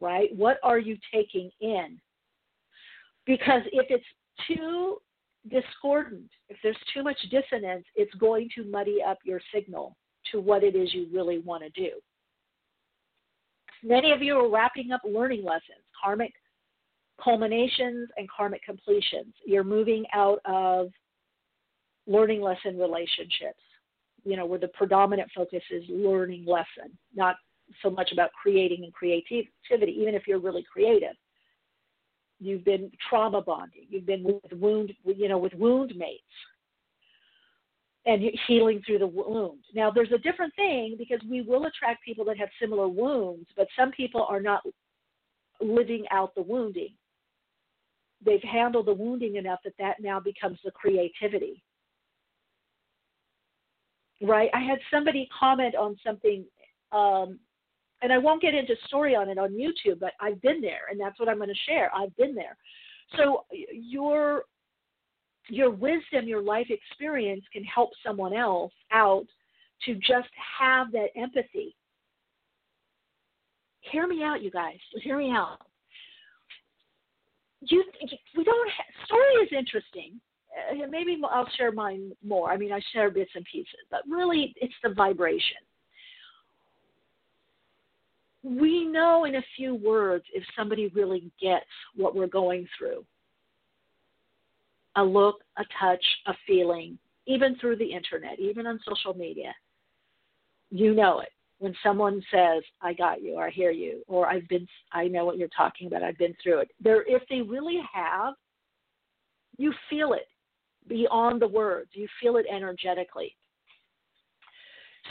Right? 0.00 0.30
What 0.34 0.56
are 0.62 0.78
you 0.78 0.96
taking 1.12 1.50
in? 1.60 2.00
Because 3.26 3.62
if 3.72 3.86
it's 3.90 4.04
too 4.48 4.98
discordant, 5.50 6.30
if 6.48 6.56
there's 6.62 6.76
too 6.92 7.02
much 7.02 7.18
dissonance, 7.30 7.84
it's 7.94 8.14
going 8.14 8.48
to 8.56 8.64
muddy 8.64 8.98
up 9.06 9.18
your 9.24 9.40
signal 9.52 9.96
to 10.32 10.40
what 10.40 10.64
it 10.64 10.74
is 10.74 10.92
you 10.94 11.06
really 11.12 11.38
want 11.38 11.62
to 11.62 11.70
do. 11.70 11.90
Many 13.82 14.12
of 14.12 14.22
you 14.22 14.36
are 14.38 14.50
wrapping 14.50 14.92
up 14.92 15.02
learning 15.04 15.44
lessons, 15.44 15.84
karmic 16.02 16.32
culminations 17.22 18.08
and 18.16 18.28
karmic 18.30 18.62
completions. 18.64 19.34
You're 19.46 19.64
moving 19.64 20.04
out 20.14 20.40
of 20.46 20.88
learning 22.06 22.40
lesson 22.40 22.78
relationships, 22.78 23.60
you 24.24 24.36
know, 24.36 24.46
where 24.46 24.58
the 24.58 24.68
predominant 24.68 25.30
focus 25.34 25.62
is 25.70 25.84
learning 25.88 26.46
lesson, 26.46 26.96
not 27.14 27.36
so 27.82 27.90
much 27.90 28.10
about 28.12 28.30
creating 28.32 28.84
and 28.84 28.92
creativity, 28.92 29.92
even 29.92 30.14
if 30.14 30.26
you're 30.26 30.40
really 30.40 30.64
creative 30.70 31.14
you've 32.46 32.64
been 32.64 32.90
trauma 33.08 33.40
bonding, 33.40 33.86
you've 33.88 34.06
been 34.06 34.24
with 34.24 34.52
wound, 34.52 34.92
you 35.04 35.28
know, 35.28 35.38
with 35.38 35.54
wound 35.54 35.94
mates, 35.96 36.22
and 38.06 38.22
healing 38.46 38.82
through 38.86 38.98
the 38.98 39.06
wound. 39.06 39.60
Now, 39.74 39.90
there's 39.90 40.12
a 40.12 40.18
different 40.18 40.54
thing 40.54 40.96
because 40.98 41.20
we 41.28 41.42
will 41.42 41.66
attract 41.66 42.04
people 42.04 42.24
that 42.26 42.38
have 42.38 42.50
similar 42.60 42.88
wounds, 42.88 43.46
but 43.56 43.66
some 43.78 43.90
people 43.92 44.26
are 44.28 44.40
not 44.40 44.62
living 45.60 46.04
out 46.10 46.34
the 46.34 46.42
wounding. 46.42 46.90
They've 48.24 48.42
handled 48.42 48.86
the 48.86 48.94
wounding 48.94 49.36
enough 49.36 49.60
that 49.64 49.74
that 49.78 50.00
now 50.00 50.20
becomes 50.20 50.58
the 50.64 50.70
creativity. 50.70 51.62
Right? 54.22 54.50
I 54.54 54.60
had 54.60 54.78
somebody 54.90 55.28
comment 55.38 55.74
on 55.74 55.96
something 56.04 56.44
um, 56.92 57.38
and 58.04 58.12
I 58.12 58.18
won't 58.18 58.42
get 58.42 58.54
into 58.54 58.74
story 58.86 59.16
on 59.16 59.30
it 59.30 59.38
on 59.38 59.52
YouTube, 59.52 59.98
but 59.98 60.12
I've 60.20 60.40
been 60.42 60.60
there, 60.60 60.82
and 60.90 61.00
that's 61.00 61.18
what 61.18 61.26
I'm 61.26 61.38
going 61.38 61.48
to 61.48 61.54
share. 61.66 61.90
I've 61.96 62.14
been 62.16 62.34
there. 62.34 62.54
So 63.16 63.46
your 63.72 64.42
your 65.48 65.70
wisdom, 65.70 66.26
your 66.26 66.42
life 66.42 66.66
experience 66.68 67.44
can 67.50 67.64
help 67.64 67.90
someone 68.06 68.34
else 68.34 68.72
out 68.92 69.26
to 69.86 69.94
just 69.94 70.28
have 70.60 70.92
that 70.92 71.08
empathy. 71.16 71.74
Hear 73.90 74.06
me 74.06 74.22
out, 74.22 74.42
you 74.42 74.50
guys. 74.50 74.78
Hear 75.02 75.18
me 75.18 75.30
out. 75.30 75.58
You, 77.62 77.84
we 78.36 78.44
don't. 78.44 78.70
Have, 78.70 79.06
story 79.06 79.34
is 79.42 79.48
interesting. 79.58 80.20
Uh, 80.70 80.86
maybe 80.90 81.18
I'll 81.30 81.48
share 81.56 81.72
mine 81.72 82.12
more. 82.22 82.50
I 82.50 82.58
mean, 82.58 82.72
I 82.72 82.80
share 82.92 83.10
bits 83.10 83.30
and 83.34 83.46
pieces, 83.50 83.80
but 83.90 84.00
really, 84.06 84.54
it's 84.60 84.74
the 84.82 84.90
vibration 84.90 85.56
we 88.44 88.84
know 88.84 89.24
in 89.24 89.36
a 89.36 89.44
few 89.56 89.74
words 89.74 90.24
if 90.34 90.44
somebody 90.56 90.88
really 90.88 91.32
gets 91.40 91.64
what 91.96 92.14
we're 92.14 92.26
going 92.26 92.68
through 92.78 93.04
a 94.96 95.02
look, 95.02 95.42
a 95.58 95.64
touch, 95.80 96.04
a 96.26 96.34
feeling, 96.46 96.98
even 97.26 97.56
through 97.56 97.76
the 97.76 97.92
internet, 97.92 98.38
even 98.38 98.66
on 98.66 98.78
social 98.86 99.14
media. 99.14 99.52
You 100.70 100.94
know 100.94 101.20
it. 101.20 101.30
When 101.58 101.74
someone 101.82 102.22
says, 102.32 102.62
I 102.82 102.92
got 102.92 103.22
you, 103.22 103.34
or 103.34 103.46
I 103.46 103.50
hear 103.50 103.70
you, 103.70 104.02
or 104.06 104.28
I've 104.28 104.46
been 104.48 104.66
I 104.92 105.08
know 105.08 105.24
what 105.24 105.38
you're 105.38 105.48
talking 105.56 105.86
about, 105.86 106.02
I've 106.02 106.18
been 106.18 106.36
through 106.42 106.60
it. 106.60 106.70
There 106.80 107.02
if 107.06 107.22
they 107.30 107.40
really 107.40 107.80
have, 107.92 108.34
you 109.56 109.72
feel 109.88 110.12
it 110.12 110.28
beyond 110.88 111.40
the 111.40 111.48
words. 111.48 111.90
You 111.92 112.06
feel 112.20 112.36
it 112.36 112.46
energetically. 112.52 113.34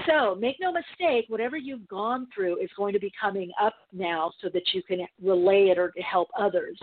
So 0.08 0.36
make 0.36 0.58
no 0.60 0.72
mistake, 0.72 1.26
whatever 1.28 1.56
you've 1.56 1.88
gone 1.88 2.28
through 2.34 2.60
is 2.60 2.70
going 2.76 2.94
to 2.94 3.00
be 3.00 3.12
coming 3.20 3.52
up 3.62 3.76
now 3.92 4.32
so 4.42 4.50
that 4.54 4.64
you 4.74 4.82
can 4.82 5.06
relay 5.22 5.68
it 5.70 5.78
or 5.78 5.92
to 5.92 6.02
help 6.02 6.30
others. 6.38 6.78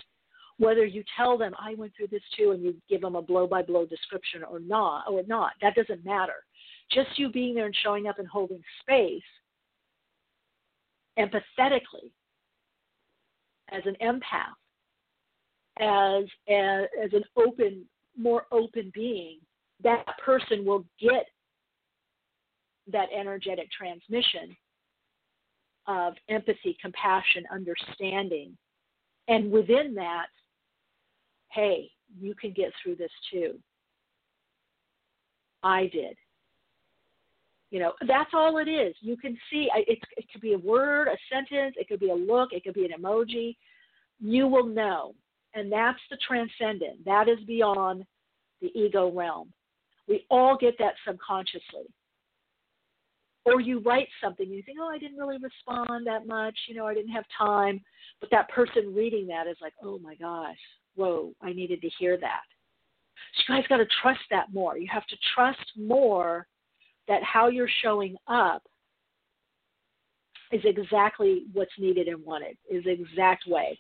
Whether 0.59 0.85
you 0.85 1.03
tell 1.16 1.37
them 1.37 1.53
I 1.59 1.75
went 1.75 1.92
through 1.96 2.09
this 2.09 2.23
too 2.37 2.53
and 2.53 2.62
you 2.62 2.75
give 2.88 3.01
them 3.01 3.16
a 3.16 3.23
blow 3.23 3.46
by 3.46 3.62
blow 3.62 3.87
description 3.87 4.44
or 4.44 4.61
not 4.61 5.05
or 5.11 5.23
not, 5.27 5.53
that 5.61 5.75
doesn't 5.75 6.05
matter. 6.05 6.44
Just 6.92 7.18
you 7.18 7.31
being 7.31 7.55
there 7.55 7.66
and 7.66 7.77
showing 7.83 8.07
up 8.07 8.18
and 8.18 8.29
holding 8.29 8.62
space 8.81 9.23
empathetically 11.18 12.11
as 13.73 13.83
an 13.87 13.96
empath, 14.03 14.55
as, 15.81 16.25
as 16.49 17.12
an 17.12 17.25
open, 17.37 17.85
more 18.16 18.44
open 18.53 18.90
being 18.94 19.38
that 19.83 20.05
person 20.25 20.64
will 20.64 20.85
get 21.01 21.27
that 22.88 23.09
energetic 23.16 23.69
transmission 23.71 24.57
of 25.87 26.14
empathy, 26.29 26.77
compassion, 26.81 27.45
understanding. 27.53 28.57
And 29.29 29.51
within 29.51 29.95
that, 29.95 30.27
hey, 31.53 31.90
you 32.19 32.35
can 32.35 32.53
get 32.53 32.73
through 32.83 32.97
this 32.97 33.11
too. 33.33 33.59
I 35.62 35.90
did. 35.93 36.16
You 37.71 37.79
know, 37.79 37.93
that's 38.07 38.31
all 38.35 38.59
it 38.59 38.69
is. 38.69 38.95
You 39.01 39.16
can 39.16 39.37
see 39.51 39.69
it, 39.75 39.99
it 40.16 40.25
could 40.33 40.40
be 40.40 40.55
a 40.55 40.59
word, 40.59 41.09
a 41.09 41.16
sentence, 41.33 41.77
it 41.79 41.87
could 41.88 42.01
be 42.01 42.11
a 42.11 42.14
look, 42.14 42.53
it 42.53 42.64
could 42.64 42.75
be 42.75 42.85
an 42.85 43.01
emoji. 43.01 43.57
You 44.19 44.49
will 44.49 44.66
know. 44.66 45.14
And 45.55 45.71
that's 45.71 45.99
the 46.11 46.19
transcendent. 46.27 47.05
That 47.05 47.29
is 47.29 47.38
beyond 47.47 48.05
the 48.61 48.71
ego 48.75 49.11
realm. 49.11 49.53
We 50.09 50.27
all 50.31 50.57
get 50.61 50.77
that 50.79 50.95
subconsciously. 51.07 51.87
Or 53.46 53.61
you 53.61 53.81
write 53.81 54.09
something 54.22 54.46
and 54.46 54.55
you 54.55 54.62
think, 54.62 54.79
oh, 54.81 54.88
I 54.88 54.98
didn't 54.98 55.16
really 55.16 55.38
respond 55.38 56.07
that 56.07 56.26
much. 56.26 56.57
You 56.68 56.74
know, 56.74 56.87
I 56.87 56.94
didn't 56.94 57.12
have 57.12 57.24
time. 57.37 57.81
But 58.20 58.31
that 58.31 58.50
person 58.50 58.94
reading 58.94 59.26
that 59.29 59.46
is 59.46 59.57
like, 59.62 59.72
oh 59.83 59.98
my 59.98 60.14
gosh, 60.14 60.59
whoa, 60.94 61.33
I 61.40 61.53
needed 61.53 61.81
to 61.81 61.90
hear 61.98 62.18
that. 62.18 62.42
So 63.35 63.55
you 63.55 63.61
guys 63.61 63.68
got 63.68 63.79
to 63.79 63.87
trust 64.03 64.20
that 64.31 64.53
more. 64.53 64.76
You 64.76 64.88
have 64.92 65.07
to 65.07 65.16
trust 65.35 65.64
more 65.76 66.46
that 67.09 67.22
how 67.22 67.48
you're 67.48 67.68
showing 67.83 68.16
up 68.29 68.62
is 70.53 70.61
exactly 70.64 71.44
what's 71.53 71.70
needed 71.79 72.09
and 72.09 72.24
wanted, 72.24 72.57
is 72.68 72.85
the 72.85 72.90
exact 72.90 73.44
way. 73.46 73.79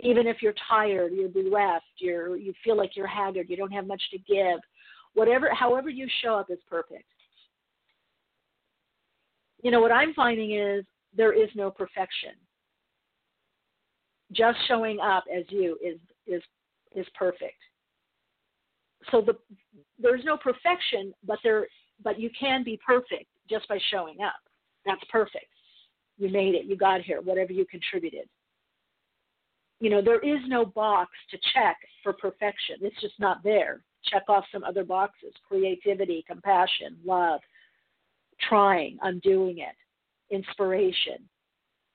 Even 0.00 0.26
if 0.26 0.38
you're 0.42 0.54
tired, 0.68 1.12
you're 1.12 1.28
bereft, 1.28 1.84
you're 1.98 2.36
you 2.36 2.52
feel 2.64 2.76
like 2.76 2.96
you're 2.96 3.06
haggard, 3.06 3.48
you 3.48 3.56
don't 3.56 3.72
have 3.72 3.86
much 3.86 4.02
to 4.10 4.18
give, 4.18 4.58
whatever 5.14 5.52
however 5.54 5.88
you 5.88 6.08
show 6.22 6.34
up 6.34 6.50
is 6.50 6.58
perfect. 6.68 7.04
You 9.62 9.70
know 9.70 9.80
what 9.80 9.92
I'm 9.92 10.14
finding 10.14 10.52
is 10.52 10.84
there 11.16 11.32
is 11.32 11.48
no 11.54 11.70
perfection. 11.70 12.32
Just 14.32 14.58
showing 14.68 15.00
up 15.00 15.24
as 15.34 15.44
you 15.48 15.76
is 15.84 15.98
is 16.26 16.42
is 16.94 17.06
perfect. 17.14 17.58
So 19.10 19.20
the 19.20 19.36
there's 19.98 20.24
no 20.24 20.36
perfection, 20.36 21.12
but 21.26 21.38
there 21.42 21.66
but 22.02 22.18
you 22.18 22.30
can 22.38 22.64
be 22.64 22.78
perfect 22.84 23.26
just 23.48 23.68
by 23.68 23.78
showing 23.90 24.20
up. 24.22 24.40
That's 24.86 25.02
perfect. 25.10 25.46
You 26.16 26.30
made 26.30 26.54
it. 26.54 26.66
You 26.66 26.76
got 26.76 27.02
here. 27.02 27.20
Whatever 27.20 27.52
you 27.52 27.66
contributed. 27.66 28.28
You 29.80 29.88
know, 29.88 30.02
there 30.02 30.20
is 30.20 30.40
no 30.46 30.64
box 30.64 31.10
to 31.30 31.38
check 31.54 31.76
for 32.02 32.12
perfection. 32.12 32.76
It's 32.82 33.00
just 33.00 33.18
not 33.18 33.42
there. 33.42 33.80
Check 34.04 34.24
off 34.28 34.44
some 34.52 34.62
other 34.64 34.84
boxes 34.84 35.32
creativity, 35.46 36.24
compassion, 36.26 36.96
love, 37.04 37.40
trying, 38.48 38.98
I'm 39.02 39.20
doing 39.20 39.58
it, 39.58 40.34
inspiration, 40.34 41.28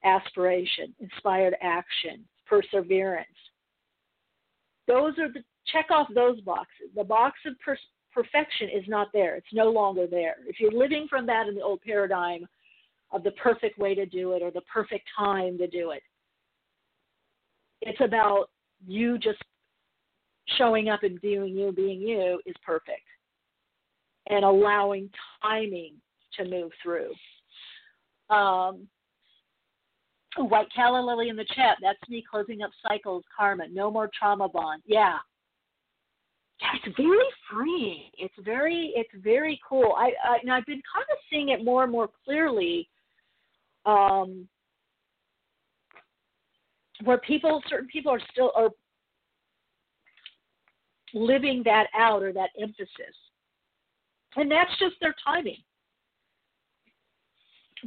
aspiration, 0.04 0.94
inspired 1.00 1.56
action, 1.62 2.26
perseverance. 2.46 3.28
Those 4.88 5.18
are 5.18 5.32
the 5.32 5.44
check 5.68 5.88
off 5.90 6.08
those 6.14 6.40
boxes. 6.42 6.90
The 6.96 7.04
box 7.04 7.40
of 7.46 7.54
per- 7.60 7.78
perfection 8.14 8.70
is 8.70 8.84
not 8.88 9.08
there. 9.14 9.36
It's 9.36 9.48
no 9.54 9.70
longer 9.70 10.08
there. 10.08 10.36
If 10.48 10.60
you're 10.60 10.72
living 10.72 11.08
from 11.10 11.26
that 11.26 11.48
in 11.48 11.56
the 11.56 11.62
old 11.62 11.82
paradigm 11.82 12.46
of 13.12 13.24
the 13.24 13.32
perfect 13.32 13.78
way 13.78 13.96
to 13.96 14.06
do 14.06 14.34
it 14.34 14.42
or 14.42 14.52
the 14.52 14.62
perfect 14.62 15.06
time 15.18 15.58
to 15.58 15.68
do 15.68 15.92
it, 15.92 16.04
it's 17.82 18.02
about 18.02 18.50
you 18.88 19.18
just 19.18 19.40
showing 20.58 20.90
up 20.90 21.04
and 21.04 21.20
doing 21.22 21.56
you, 21.56 21.72
being 21.72 22.02
you 22.02 22.40
is 22.46 22.56
perfect. 22.64 23.02
And 24.30 24.44
allowing 24.44 25.10
timing 25.42 25.94
to 26.38 26.46
move 26.46 26.72
through. 26.84 27.12
Um, 28.30 28.88
White 30.38 30.68
Calla 30.76 31.02
Lily 31.02 31.30
in 31.30 31.36
the 31.36 31.46
chat. 31.56 31.78
That's 31.82 32.00
me 32.10 32.24
closing 32.30 32.62
up 32.62 32.72
cycles, 32.88 33.24
karma. 33.36 33.68
No 33.72 33.90
more 33.90 34.10
trauma 34.18 34.50
bond. 34.50 34.82
Yeah. 34.86 35.18
It's 36.74 36.96
very 36.98 37.26
freeing. 37.52 38.10
It's 38.18 38.34
very, 38.44 38.94
it's 38.96 39.10
very 39.24 39.60
cool. 39.68 39.94
I, 39.98 40.12
I 40.24 40.38
and 40.42 40.52
I've 40.52 40.66
been 40.66 40.82
kind 40.94 41.06
of 41.12 41.18
seeing 41.30 41.50
it 41.50 41.64
more 41.64 41.84
and 41.84 41.92
more 41.92 42.10
clearly. 42.26 42.88
Um, 43.86 44.48
where 47.04 47.18
people, 47.20 47.62
certain 47.70 47.88
people 47.88 48.12
are 48.12 48.22
still 48.32 48.52
are 48.56 48.70
living 51.14 51.62
that 51.66 51.88
out 51.96 52.24
or 52.24 52.32
that 52.34 52.50
emphasis, 52.60 53.16
and 54.38 54.50
that's 54.50 54.72
just 54.80 54.96
their 55.02 55.14
timing 55.24 55.58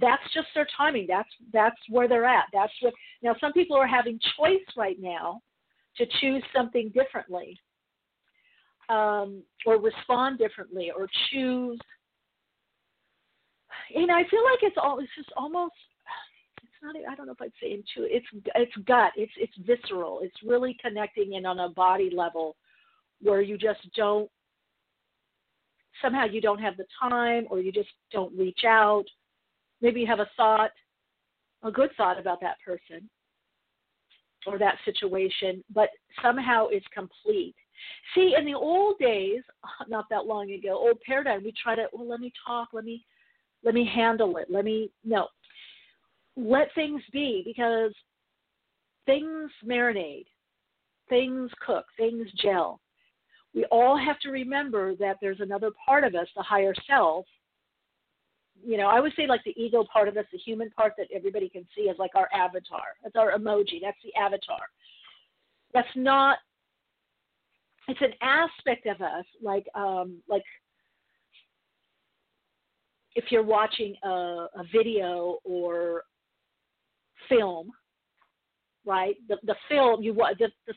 that's 0.00 0.22
just 0.34 0.48
their 0.54 0.66
timing. 0.76 1.06
That's 1.08 1.28
that's 1.52 1.76
where 1.88 2.08
they're 2.08 2.24
at. 2.24 2.44
That's 2.52 2.72
what 2.80 2.94
now 3.22 3.34
some 3.40 3.52
people 3.52 3.76
are 3.76 3.87
having 3.87 4.18
choice 4.38 4.64
right 4.76 4.96
now 5.00 5.40
to 5.96 6.06
choose 6.20 6.42
something 6.54 6.92
differently. 6.94 7.58
Um, 8.88 9.42
or 9.66 9.78
respond 9.78 10.38
differently 10.38 10.90
or 10.96 11.08
choose 11.30 11.78
and 13.94 14.11
I 14.11 14.22
feel 14.28 14.44
like 14.44 14.62
it's 14.62 14.76
all 14.80 14.98
it's 14.98 15.11
just 15.16 15.30
almost 15.37 15.74
it's 16.62 16.72
not 16.82 16.94
I 17.11 17.14
don't 17.14 17.26
know 17.26 17.32
if 17.32 17.42
I'd 17.42 17.52
say 17.61 17.72
into 17.72 18.08
it's 18.11 18.26
it's 18.54 18.76
gut 18.87 19.12
it's 19.16 19.32
it's 19.37 19.52
visceral 19.66 20.20
it's 20.22 20.37
really 20.44 20.76
connecting 20.80 21.34
in 21.34 21.46
on 21.46 21.58
a 21.58 21.70
body 21.70 22.11
level 22.14 22.56
where 23.20 23.40
you 23.40 23.58
just 23.58 23.80
don't 23.94 24.30
somehow 26.02 26.24
you 26.24 26.40
don't 26.40 26.61
have 26.61 26.76
the 26.76 26.87
time 27.00 27.46
or 27.50 27.61
you 27.61 27.72
just 27.72 27.88
don't 28.12 28.37
reach 28.38 28.61
out 28.66 29.04
Maybe 29.80 30.00
you 30.00 30.06
have 30.06 30.20
a 30.20 30.30
thought, 30.36 30.70
a 31.62 31.70
good 31.70 31.90
thought 31.96 32.18
about 32.18 32.40
that 32.40 32.56
person 32.64 33.08
or 34.46 34.58
that 34.58 34.76
situation, 34.84 35.62
but 35.74 35.90
somehow 36.22 36.68
it's 36.68 36.86
complete. 36.92 37.54
See, 38.14 38.34
in 38.38 38.44
the 38.44 38.54
old 38.54 38.98
days, 38.98 39.42
not 39.88 40.06
that 40.10 40.26
long 40.26 40.50
ago, 40.52 40.70
old 40.70 41.00
paradigm, 41.02 41.44
we 41.44 41.52
try 41.62 41.74
to, 41.74 41.86
well, 41.92 42.08
let 42.08 42.20
me 42.20 42.32
talk, 42.46 42.68
let 42.72 42.84
me, 42.84 43.04
let 43.64 43.74
me 43.74 43.88
handle 43.92 44.36
it, 44.36 44.48
let 44.50 44.64
me, 44.64 44.90
no. 45.04 45.26
Let 46.36 46.68
things 46.74 47.02
be 47.12 47.42
because 47.44 47.92
things 49.06 49.50
marinate, 49.66 50.26
things 51.08 51.50
cook, 51.66 51.84
things 51.96 52.28
gel. 52.40 52.80
We 53.54 53.64
all 53.72 53.98
have 53.98 54.20
to 54.20 54.30
remember 54.30 54.94
that 54.96 55.16
there's 55.20 55.40
another 55.40 55.70
part 55.84 56.04
of 56.04 56.14
us, 56.14 56.28
the 56.36 56.42
higher 56.42 56.74
self, 56.86 57.26
you 58.64 58.76
know, 58.76 58.86
I 58.86 58.96
always 58.96 59.12
say 59.16 59.26
like 59.26 59.42
the 59.44 59.60
ego 59.60 59.84
part 59.90 60.08
of 60.08 60.16
us, 60.16 60.24
the 60.32 60.38
human 60.38 60.70
part 60.70 60.94
that 60.98 61.08
everybody 61.14 61.48
can 61.48 61.66
see 61.74 61.82
is 61.82 61.98
like 61.98 62.12
our 62.14 62.28
avatar. 62.34 62.96
That's 63.02 63.16
our 63.16 63.32
emoji. 63.32 63.80
That's 63.82 63.98
the 64.04 64.14
avatar. 64.18 64.60
That's 65.74 65.88
not. 65.94 66.38
It's 67.88 68.00
an 68.02 68.12
aspect 68.20 68.86
of 68.86 69.00
us, 69.00 69.24
like 69.42 69.66
um, 69.74 70.18
like 70.28 70.42
if 73.14 73.24
you're 73.30 73.42
watching 73.42 73.94
a, 74.04 74.08
a 74.08 74.64
video 74.72 75.38
or 75.44 76.02
film, 77.28 77.70
right? 78.84 79.16
The 79.28 79.36
the 79.44 79.56
film 79.68 80.02
you 80.02 80.14
the, 80.14 80.50
the 80.66 80.74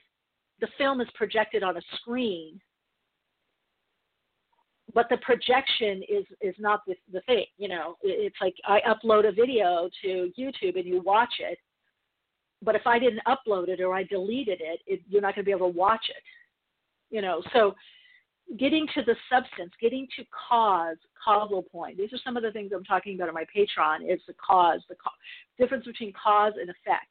the 0.62 0.68
film 0.78 1.02
is 1.02 1.08
projected 1.16 1.64
on 1.64 1.78
a 1.78 1.82
screen 1.98 2.60
but 4.94 5.08
the 5.10 5.18
projection 5.18 6.02
is 6.08 6.26
is 6.42 6.56
not 6.60 6.82
the, 6.86 6.96
the 7.12 7.22
thing 7.22 7.46
you 7.58 7.68
know? 7.68 7.98
It's 8.02 8.36
like 8.42 8.56
i 8.66 8.80
upload 8.88 9.28
a 9.28 9.32
video 9.32 9.90
to 10.04 10.32
youtube 10.40 10.78
and 10.78 10.86
you 10.86 11.02
watch 11.02 11.34
it 11.40 11.58
but 12.62 12.76
if 12.76 12.86
i 12.86 13.00
didn't 13.00 13.22
upload 13.28 13.68
it 13.68 13.82
or 13.82 13.94
i 13.94 14.04
deleted 14.04 14.62
it, 14.62 14.82
it 14.88 15.02
you're 15.08 15.22
not 15.22 15.36
going 15.36 15.44
to 15.44 15.50
be 15.50 15.56
able 15.56 15.72
to 15.72 15.78
watch 15.78 16.06
it 16.10 16.24
you 17.14 17.22
know? 17.22 17.42
So 17.54 17.76
getting 18.58 18.88
to 18.96 19.02
the 19.04 19.16
substance 19.32 19.72
getting 19.82 20.08
to 20.18 20.26
cause 20.50 20.98
causal 21.24 21.64
point 21.64 21.98
these 21.98 22.12
are 22.12 22.20
some 22.24 22.36
of 22.36 22.44
the 22.44 22.52
things 22.52 22.72
i'm 22.76 22.84
talking 22.84 23.16
about 23.16 23.30
on 23.30 23.34
my 23.34 23.46
patreon 23.56 24.12
is 24.12 24.20
the 24.28 24.34
cause 24.46 24.82
the 24.90 24.96
co- 24.96 25.12
difference 25.58 25.86
between 25.86 26.12
cause 26.12 26.54
and 26.60 26.70
effect. 26.70 27.08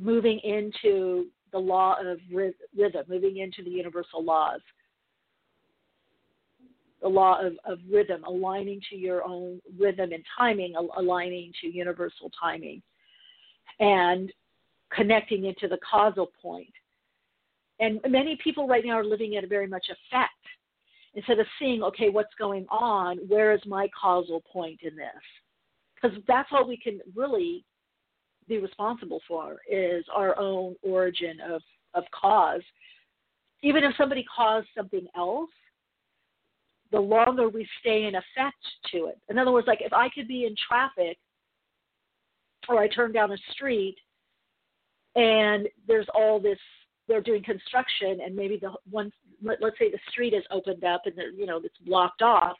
Moving 0.00 0.40
into 0.42 1.28
the 1.52 1.58
law 1.58 1.96
of 2.00 2.18
rhythm 2.32 3.04
moving 3.08 3.38
into 3.38 3.62
the 3.62 3.70
universal 3.70 4.24
laws 4.24 4.60
the 7.04 7.10
law 7.10 7.38
of, 7.38 7.52
of 7.66 7.78
rhythm, 7.92 8.24
aligning 8.24 8.80
to 8.88 8.96
your 8.96 9.22
own 9.24 9.60
rhythm 9.78 10.12
and 10.12 10.24
timing, 10.36 10.74
aligning 10.96 11.52
to 11.60 11.68
universal 11.68 12.30
timing, 12.40 12.82
and 13.78 14.32
connecting 14.90 15.44
into 15.44 15.68
the 15.68 15.78
causal 15.88 16.30
point. 16.40 16.72
And 17.78 18.00
many 18.08 18.38
people 18.42 18.66
right 18.66 18.82
now 18.84 18.94
are 18.94 19.04
living 19.04 19.36
at 19.36 19.44
a 19.44 19.46
very 19.46 19.66
much 19.66 19.86
effect 19.90 20.32
instead 21.14 21.38
of 21.38 21.46
seeing, 21.58 21.82
okay, 21.82 22.08
what's 22.08 22.34
going 22.38 22.66
on? 22.70 23.18
Where 23.28 23.52
is 23.52 23.60
my 23.66 23.86
causal 24.00 24.42
point 24.50 24.80
in 24.82 24.96
this? 24.96 25.08
Because 25.94 26.16
that's 26.26 26.48
all 26.52 26.66
we 26.66 26.78
can 26.78 27.00
really 27.14 27.66
be 28.48 28.58
responsible 28.58 29.20
for 29.28 29.58
is 29.70 30.06
our 30.14 30.38
own 30.38 30.74
origin 30.82 31.38
of, 31.52 31.60
of 31.92 32.04
cause 32.18 32.62
even 33.64 33.82
if 33.82 33.94
somebody 33.96 34.24
caused 34.36 34.68
something 34.76 35.06
else, 35.16 35.48
the 36.94 37.00
longer 37.00 37.48
we 37.48 37.66
stay 37.80 38.04
in 38.04 38.14
effect 38.14 38.62
to 38.92 39.06
it. 39.06 39.18
In 39.28 39.36
other 39.36 39.50
words, 39.50 39.66
like 39.66 39.80
if 39.80 39.92
I 39.92 40.08
could 40.10 40.28
be 40.28 40.46
in 40.46 40.54
traffic 40.68 41.18
or 42.68 42.78
I 42.78 42.86
turn 42.86 43.10
down 43.10 43.32
a 43.32 43.36
street 43.50 43.96
and 45.16 45.68
there's 45.88 46.06
all 46.14 46.38
this 46.38 46.58
they're 47.08 47.20
doing 47.20 47.42
construction 47.42 48.20
and 48.24 48.34
maybe 48.34 48.58
the 48.62 48.72
one 48.88 49.10
let, 49.42 49.62
us 49.62 49.72
say 49.76 49.90
the 49.90 49.98
street 50.10 50.34
is 50.34 50.44
opened 50.52 50.84
up 50.84 51.02
and 51.06 51.14
you 51.36 51.46
know 51.46 51.60
it's 51.64 51.76
blocked 51.84 52.22
off 52.22 52.56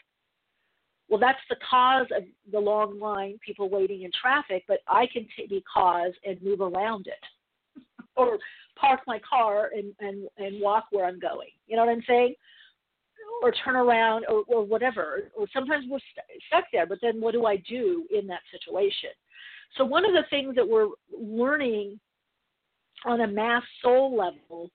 well 1.08 1.20
that's 1.20 1.38
the 1.48 1.56
cause 1.68 2.06
of 2.14 2.24
the 2.52 2.58
long 2.58 2.98
line 3.00 3.38
people 3.44 3.70
waiting 3.70 4.02
in 4.02 4.10
traffic 4.20 4.62
but 4.68 4.80
i 4.86 5.06
can 5.12 5.26
t- 5.36 5.46
be 5.48 5.64
cause 5.72 6.12
and 6.26 6.40
move 6.42 6.60
around 6.60 7.06
it 7.06 7.82
or 8.16 8.38
park 8.76 9.00
my 9.06 9.18
car 9.28 9.70
and 9.74 9.94
and 10.00 10.28
and 10.36 10.60
walk 10.60 10.84
where 10.90 11.06
i'm 11.06 11.18
going 11.18 11.48
you 11.66 11.76
know 11.76 11.86
what 11.86 11.92
i'm 11.92 12.04
saying 12.06 12.34
or 13.42 13.52
turn 13.64 13.76
around 13.76 14.24
or, 14.28 14.44
or 14.48 14.64
whatever 14.64 15.30
or 15.36 15.46
sometimes 15.52 15.84
we're 15.88 15.98
st- 15.98 16.42
stuck 16.46 16.64
there 16.72 16.86
but 16.86 16.98
then 17.02 17.20
what 17.20 17.32
do 17.32 17.46
i 17.46 17.56
do 17.68 18.06
in 18.16 18.26
that 18.26 18.40
situation 18.50 19.10
so 19.76 19.84
one 19.84 20.04
of 20.04 20.12
the 20.12 20.24
things 20.30 20.54
that 20.54 20.68
we're 20.68 20.88
learning 21.18 21.98
on 23.04 23.20
a 23.20 23.26
mass 23.26 23.62
soul 23.82 24.16
level 24.16 24.70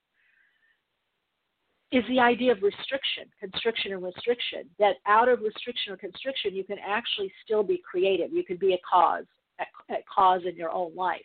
is 1.92 2.04
the 2.08 2.20
idea 2.20 2.52
of 2.52 2.62
restriction, 2.62 3.24
constriction 3.40 3.92
and 3.92 4.02
restriction. 4.02 4.68
That 4.78 4.96
out 5.06 5.28
of 5.28 5.40
restriction 5.40 5.92
or 5.92 5.96
constriction, 5.96 6.54
you 6.54 6.62
can 6.62 6.76
actually 6.86 7.32
still 7.44 7.64
be 7.64 7.82
creative. 7.88 8.32
You 8.32 8.44
can 8.44 8.56
be 8.58 8.74
a 8.74 8.78
cause, 8.88 9.24
a, 9.58 9.94
a 9.94 9.98
cause 10.12 10.42
in 10.48 10.54
your 10.54 10.70
own 10.70 10.94
life. 10.94 11.20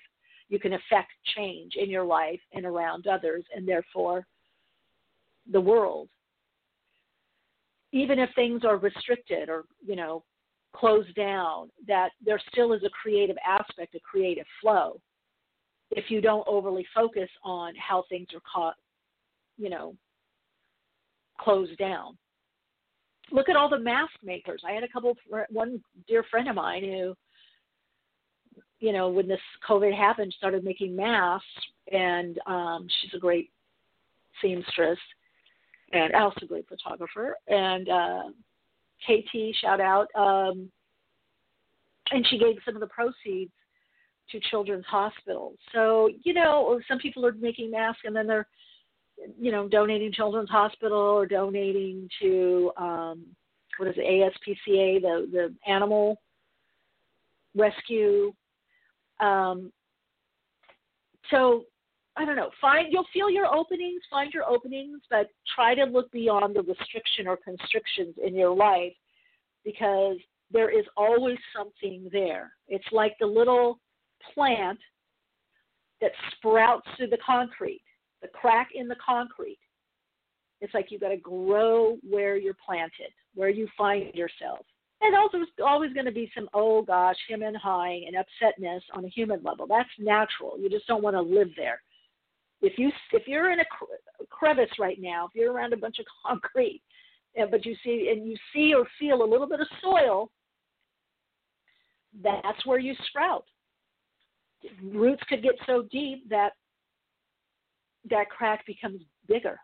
You 0.49 0.59
can 0.59 0.73
affect 0.73 1.11
change 1.35 1.73
in 1.75 1.89
your 1.89 2.03
life 2.03 2.39
and 2.53 2.65
around 2.65 3.07
others, 3.07 3.43
and 3.55 3.67
therefore 3.67 4.25
the 5.51 5.61
world. 5.61 6.09
Even 7.95 8.19
if 8.19 8.29
things 8.35 8.63
are 8.63 8.77
restricted 8.77 9.49
or 9.49 9.63
you 9.83 9.95
know 9.95 10.23
closed 10.75 11.15
down, 11.15 11.69
that 11.87 12.09
there 12.23 12.39
still 12.51 12.73
is 12.73 12.83
a 12.83 12.89
creative 12.89 13.37
aspect, 13.47 13.95
a 13.95 13.99
creative 13.99 14.45
flow 14.61 14.99
if 15.91 16.09
you 16.09 16.21
don't 16.21 16.47
overly 16.47 16.85
focus 16.93 17.29
on 17.43 17.73
how 17.75 18.03
things 18.09 18.27
are 18.33 18.41
caught, 18.51 18.75
you 19.57 19.69
know, 19.69 19.95
closed 21.39 21.77
down. 21.77 22.17
Look 23.31 23.49
at 23.49 23.55
all 23.55 23.69
the 23.69 23.79
mask 23.79 24.13
makers. 24.23 24.61
I 24.67 24.71
had 24.73 24.83
a 24.83 24.87
couple, 24.87 25.15
one 25.49 25.81
dear 26.07 26.23
friend 26.29 26.47
of 26.47 26.55
mine 26.55 26.83
who, 26.83 27.15
you 28.79 28.93
know, 28.93 29.09
when 29.09 29.27
this 29.27 29.39
COVID 29.67 29.95
happened, 29.95 30.33
started 30.37 30.63
making 30.63 30.95
masks, 30.95 31.47
and 31.91 32.39
um, 32.45 32.87
she's 33.01 33.13
a 33.15 33.19
great 33.19 33.51
seamstress 34.41 34.99
and 35.91 36.13
also 36.13 36.39
a 36.43 36.47
great 36.47 36.67
photographer. 36.67 37.35
And 37.47 37.89
uh, 37.89 38.23
KT, 39.05 39.55
shout 39.61 39.81
out. 39.81 40.07
Um, 40.15 40.69
and 42.11 42.25
she 42.27 42.37
gave 42.37 42.55
some 42.65 42.75
of 42.75 42.81
the 42.81 42.87
proceeds 42.87 43.51
to 44.31 44.39
children's 44.49 44.85
hospitals. 44.85 45.57
So, 45.73 46.09
you 46.23 46.33
know, 46.33 46.79
some 46.87 46.99
people 46.99 47.25
are 47.25 47.33
making 47.33 47.71
masks 47.71 48.01
and 48.05 48.15
then 48.15 48.27
they're, 48.27 48.47
you 49.39 49.51
know, 49.51 49.67
donating 49.67 50.11
children's 50.11 50.49
hospital 50.49 50.97
or 50.97 51.25
donating 51.25 52.09
to 52.21 52.71
um, 52.77 53.25
what 53.77 53.87
is 53.89 53.95
it, 53.97 54.33
ASPCA, 54.67 55.01
the 55.01 55.27
the 55.31 55.71
animal 55.71 56.21
rescue. 57.55 58.33
Um, 59.19 59.71
so 61.31 61.63
I 62.17 62.25
don't 62.25 62.35
know. 62.35 62.49
Find 62.61 62.87
you'll 62.91 63.07
feel 63.13 63.29
your 63.29 63.53
openings, 63.53 64.01
find 64.09 64.33
your 64.33 64.45
openings, 64.49 65.01
but 65.09 65.29
try 65.53 65.75
to 65.75 65.83
look 65.83 66.11
beyond 66.11 66.55
the 66.55 66.61
restriction 66.61 67.27
or 67.27 67.37
constrictions 67.37 68.15
in 68.25 68.35
your 68.35 68.55
life 68.55 68.93
because 69.65 70.17
there 70.51 70.69
is 70.69 70.85
always 70.95 71.37
something 71.55 72.07
there. 72.11 72.53
It's 72.67 72.85
like 72.91 73.15
the 73.19 73.25
little 73.25 73.79
plant 74.33 74.79
that 76.01 76.11
sprouts 76.35 76.87
through 76.95 77.07
the 77.07 77.17
concrete, 77.25 77.81
the 78.21 78.27
crack 78.29 78.69
in 78.73 78.87
the 78.87 78.95
concrete. 79.05 79.59
It's 80.61 80.73
like 80.73 80.87
you've 80.89 81.01
got 81.01 81.09
to 81.09 81.17
grow 81.17 81.97
where 82.07 82.37
you're 82.37 82.55
planted, 82.65 83.11
where 83.33 83.49
you 83.49 83.67
find 83.77 84.13
yourself. 84.13 84.65
And 85.01 85.15
also, 85.15 85.37
there's 85.37 85.49
always 85.63 85.93
going 85.93 86.05
to 86.05 86.11
be 86.11 86.31
some, 86.33 86.49
oh 86.53 86.81
gosh, 86.81 87.17
him 87.27 87.41
and 87.43 87.57
high 87.57 87.99
and 88.07 88.15
upsetness 88.15 88.79
on 88.93 89.03
a 89.03 89.09
human 89.09 89.41
level. 89.43 89.67
That's 89.67 89.89
natural. 89.99 90.57
You 90.57 90.69
just 90.69 90.87
don't 90.87 91.03
want 91.03 91.15
to 91.15 91.21
live 91.21 91.49
there. 91.57 91.81
If 92.61 92.77
you 92.77 92.91
if 93.11 93.27
you're 93.27 93.51
in 93.51 93.59
a 93.59 93.65
crevice 94.29 94.71
right 94.79 94.97
now, 94.99 95.27
if 95.27 95.35
you're 95.35 95.51
around 95.51 95.73
a 95.73 95.77
bunch 95.77 95.99
of 95.99 96.05
concrete, 96.25 96.81
uh, 97.39 97.45
but 97.49 97.65
you 97.65 97.75
see 97.83 98.09
and 98.11 98.27
you 98.27 98.35
see 98.53 98.73
or 98.73 98.85
feel 98.99 99.23
a 99.23 99.29
little 99.29 99.47
bit 99.47 99.59
of 99.59 99.67
soil, 99.81 100.31
that's 102.23 102.65
where 102.65 102.79
you 102.79 102.93
sprout 103.09 103.45
roots 104.83 105.23
could 105.29 105.43
get 105.43 105.55
so 105.65 105.83
deep 105.91 106.27
that 106.29 106.53
that 108.09 108.29
crack 108.29 108.65
becomes 108.65 109.01
bigger. 109.27 109.59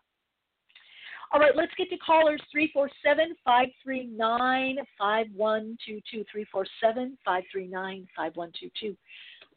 All 1.33 1.39
right, 1.39 1.55
let's 1.55 1.71
get 1.77 1.89
to 1.89 1.97
callers 1.97 2.41
347 2.51 3.35
539 3.45 4.75
5122. 4.97 6.25
347 6.29 7.17
539 7.23 8.07
5122. 8.15 8.97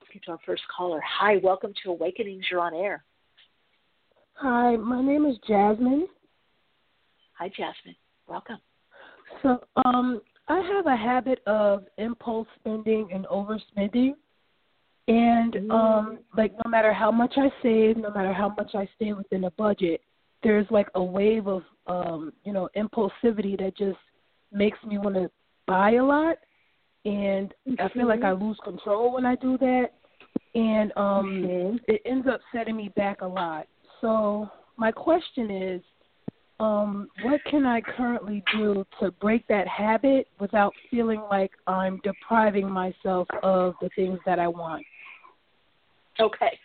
Let's 0.00 0.12
get 0.12 0.22
to 0.24 0.30
our 0.32 0.38
first 0.46 0.62
caller. 0.74 1.00
Hi, 1.00 1.38
welcome 1.42 1.72
to 1.82 1.90
Awakenings. 1.90 2.44
You're 2.50 2.60
on 2.60 2.74
air. 2.74 3.04
Hi, 4.34 4.76
my 4.76 5.02
name 5.02 5.26
is 5.26 5.36
Jasmine. 5.46 6.06
Hi, 7.38 7.48
Jasmine. 7.48 7.96
Welcome. 8.26 8.58
So, 9.42 9.60
um, 9.84 10.20
I 10.48 10.60
have 10.60 10.86
a 10.86 10.96
habit 10.96 11.40
of 11.46 11.84
impulse 11.98 12.48
spending 12.60 13.08
and 13.12 13.26
overspending. 13.26 14.14
And 15.06 15.70
um 15.70 16.18
like 16.36 16.52
no 16.64 16.70
matter 16.70 16.92
how 16.92 17.10
much 17.10 17.34
I 17.36 17.50
save, 17.62 17.98
no 17.98 18.10
matter 18.10 18.32
how 18.32 18.54
much 18.56 18.74
I 18.74 18.88
stay 18.96 19.12
within 19.12 19.44
a 19.44 19.50
budget, 19.52 20.00
there's 20.42 20.66
like 20.70 20.88
a 20.94 21.02
wave 21.02 21.46
of 21.46 21.62
um, 21.86 22.32
you 22.44 22.54
know, 22.54 22.70
impulsivity 22.74 23.58
that 23.58 23.72
just 23.76 23.98
makes 24.50 24.78
me 24.86 24.96
want 24.96 25.16
to 25.16 25.30
buy 25.66 25.92
a 25.92 26.04
lot 26.04 26.38
and 27.04 27.52
mm-hmm. 27.68 27.74
I 27.78 27.88
feel 27.90 28.08
like 28.08 28.22
I 28.22 28.32
lose 28.32 28.58
control 28.64 29.12
when 29.12 29.26
I 29.26 29.34
do 29.36 29.58
that 29.58 29.88
and 30.54 30.90
um 30.96 31.26
mm-hmm. 31.26 31.76
it 31.86 32.00
ends 32.06 32.26
up 32.26 32.40
setting 32.52 32.76
me 32.76 32.90
back 32.96 33.20
a 33.20 33.26
lot. 33.26 33.66
So 34.04 34.50
my 34.76 34.92
question 34.92 35.50
is 35.50 35.80
um, 36.60 37.08
what 37.22 37.40
can 37.50 37.64
I 37.64 37.80
currently 37.80 38.44
do 38.52 38.84
to 39.00 39.10
break 39.12 39.46
that 39.48 39.66
habit 39.66 40.28
without 40.38 40.74
feeling 40.90 41.22
like 41.30 41.52
I'm 41.66 42.02
depriving 42.04 42.70
myself 42.70 43.26
of 43.42 43.72
the 43.80 43.88
things 43.96 44.18
that 44.26 44.38
I 44.38 44.46
want? 44.46 44.84
Okay. 46.20 46.58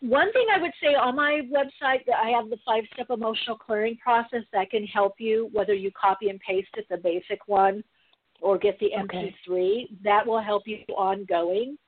One 0.00 0.30
thing 0.34 0.48
I 0.54 0.60
would 0.60 0.72
say 0.82 0.88
on 0.88 1.16
my 1.16 1.40
website 1.50 2.04
that 2.06 2.16
I 2.22 2.28
have 2.28 2.50
the 2.50 2.58
five 2.66 2.84
step 2.92 3.06
emotional 3.08 3.56
clearing 3.56 3.96
process 3.96 4.42
that 4.52 4.70
can 4.70 4.84
help 4.84 5.14
you, 5.16 5.48
whether 5.54 5.72
you 5.72 5.90
copy 5.98 6.28
and 6.28 6.38
paste 6.40 6.68
it, 6.76 6.84
the 6.90 6.98
basic 6.98 7.48
one, 7.48 7.82
or 8.42 8.58
get 8.58 8.78
the 8.80 8.90
MP3. 8.94 9.32
Okay. 9.48 9.88
That 10.04 10.26
will 10.26 10.42
help 10.42 10.64
you 10.66 10.80
ongoing. 10.94 11.78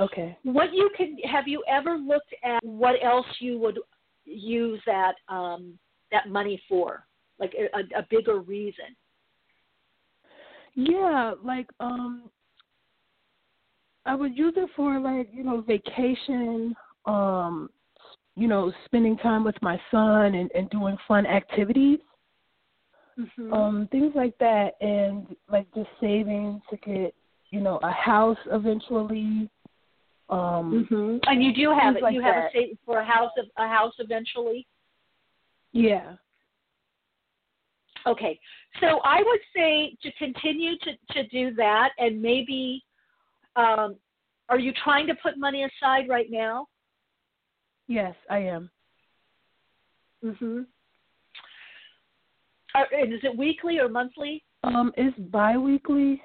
Okay. 0.00 0.36
What 0.44 0.72
you 0.72 0.90
can 0.96 1.16
have 1.30 1.48
you 1.48 1.62
ever 1.68 1.96
looked 1.96 2.34
at 2.44 2.62
what 2.62 2.96
else 3.02 3.26
you 3.40 3.58
would 3.58 3.78
use 4.24 4.80
that 4.86 5.14
um, 5.28 5.78
that 6.12 6.28
money 6.28 6.60
for, 6.68 7.04
like 7.38 7.52
a, 7.54 7.98
a 7.98 8.06
bigger 8.10 8.40
reason? 8.40 8.96
Yeah, 10.74 11.34
like 11.42 11.68
um 11.80 12.30
I 14.08 14.14
would 14.14 14.36
use 14.36 14.54
it 14.56 14.70
for 14.74 14.98
like 14.98 15.28
you 15.32 15.44
know 15.44 15.60
vacation, 15.60 16.74
um, 17.04 17.68
you 18.36 18.48
know, 18.48 18.72
spending 18.86 19.16
time 19.18 19.44
with 19.44 19.56
my 19.60 19.78
son 19.90 20.34
and, 20.34 20.50
and 20.54 20.70
doing 20.70 20.96
fun 21.06 21.26
activities, 21.26 21.98
mm-hmm. 23.18 23.52
um, 23.52 23.88
things 23.90 24.12
like 24.14 24.36
that, 24.38 24.74
and 24.80 25.26
like 25.50 25.66
just 25.74 25.90
saving 26.00 26.62
to 26.70 26.76
get 26.78 27.14
you 27.50 27.60
know 27.60 27.78
a 27.82 27.90
house 27.90 28.38
eventually. 28.50 29.50
Um, 30.30 30.86
mm-hmm. 30.90 31.18
And 31.24 31.42
you 31.42 31.54
do 31.54 31.74
have 31.78 31.96
it. 31.96 32.02
Like 32.02 32.14
you 32.14 32.20
have 32.20 32.34
that. 32.34 32.48
a 32.48 32.52
save 32.52 32.78
for 32.84 32.98
a 32.98 33.04
house 33.04 33.32
of 33.38 33.46
a 33.56 33.66
house 33.66 33.94
eventually. 33.98 34.66
Yeah. 35.72 36.14
Okay, 38.06 38.38
so 38.80 39.00
I 39.04 39.22
would 39.22 39.40
say 39.54 39.96
to 40.02 40.12
continue 40.12 40.72
to 40.78 40.92
to 41.14 41.28
do 41.28 41.54
that, 41.54 41.90
and 41.98 42.22
maybe 42.22 42.84
um, 43.56 43.96
are 44.48 44.58
you 44.58 44.72
trying 44.84 45.06
to 45.08 45.14
put 45.16 45.36
money 45.36 45.64
aside 45.64 46.08
right 46.08 46.28
now? 46.30 46.68
Yes, 47.86 48.14
I 48.30 48.38
am. 48.38 48.70
Mhm. 50.24 50.66
is 52.92 53.24
it 53.24 53.36
weekly 53.36 53.78
or 53.78 53.88
monthly? 53.88 54.44
Um, 54.62 54.92
it's 54.96 55.18
biweekly. 55.18 56.22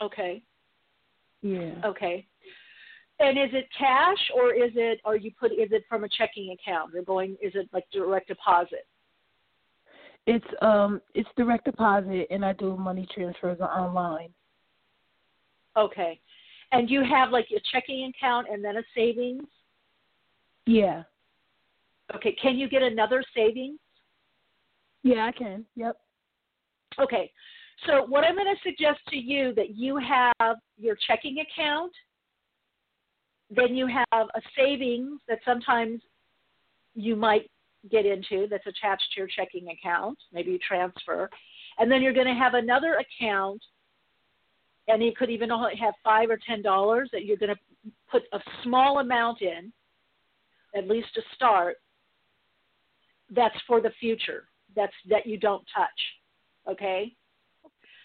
Okay. 0.00 0.42
Yeah. 1.42 1.74
Okay. 1.84 2.26
And 3.20 3.38
is 3.38 3.50
it 3.52 3.66
cash 3.78 4.18
or 4.34 4.52
is 4.52 4.72
it 4.74 5.00
are 5.04 5.16
you 5.16 5.30
put 5.38 5.52
is 5.52 5.68
it 5.70 5.84
from 5.88 6.04
a 6.04 6.08
checking 6.08 6.50
account 6.50 6.94
or 6.94 7.02
going 7.02 7.36
is 7.40 7.52
it 7.54 7.68
like 7.72 7.84
direct 7.92 8.28
deposit? 8.28 8.86
It's 10.26 10.44
um 10.62 11.00
it's 11.14 11.28
direct 11.36 11.64
deposit 11.64 12.26
and 12.30 12.44
I 12.44 12.54
do 12.54 12.76
money 12.76 13.06
transfers 13.14 13.60
online. 13.60 14.30
Okay. 15.76 16.20
And 16.72 16.90
you 16.90 17.04
have 17.04 17.30
like 17.30 17.46
a 17.54 17.60
checking 17.72 18.12
account 18.14 18.48
and 18.50 18.64
then 18.64 18.76
a 18.78 18.82
savings? 18.94 19.44
Yeah. 20.66 21.04
Okay. 22.14 22.34
Can 22.40 22.58
you 22.58 22.68
get 22.68 22.82
another 22.82 23.22
savings? 23.34 23.78
Yeah, 25.02 25.26
I 25.26 25.32
can. 25.32 25.64
Yep. 25.76 25.96
Okay. 27.00 27.30
So 27.86 28.06
what 28.06 28.24
I'm 28.24 28.34
going 28.34 28.46
to 28.46 28.62
suggest 28.62 29.00
to 29.08 29.16
you 29.16 29.52
that 29.54 29.76
you 29.76 29.98
have 29.98 30.56
your 30.78 30.96
checking 31.06 31.38
account, 31.40 31.92
then 33.50 33.74
you 33.74 33.86
have 33.86 34.06
a 34.34 34.40
savings 34.56 35.20
that 35.28 35.38
sometimes 35.44 36.00
you 36.94 37.16
might 37.16 37.50
get 37.90 38.06
into 38.06 38.46
that's 38.48 38.66
attached 38.66 39.04
to 39.14 39.20
your 39.20 39.28
checking 39.28 39.68
account. 39.68 40.18
Maybe 40.32 40.52
you 40.52 40.58
transfer, 40.66 41.28
and 41.78 41.90
then 41.90 42.02
you're 42.02 42.14
going 42.14 42.26
to 42.26 42.34
have 42.34 42.54
another 42.54 42.96
account, 42.96 43.62
and 44.88 45.02
you 45.02 45.12
could 45.16 45.30
even 45.30 45.50
only 45.50 45.76
have 45.76 45.94
five 46.02 46.30
or 46.30 46.38
ten 46.46 46.62
dollars 46.62 47.10
that 47.12 47.24
you're 47.24 47.36
going 47.36 47.54
to 47.54 47.90
put 48.10 48.22
a 48.32 48.40
small 48.62 49.00
amount 49.00 49.42
in, 49.42 49.72
at 50.74 50.88
least 50.88 51.08
to 51.14 51.22
start. 51.34 51.76
That's 53.30 53.56
for 53.66 53.80
the 53.80 53.90
future. 54.00 54.44
That's 54.76 54.92
that 55.08 55.26
you 55.26 55.38
don't 55.38 55.64
touch. 55.74 56.70
Okay. 56.70 57.12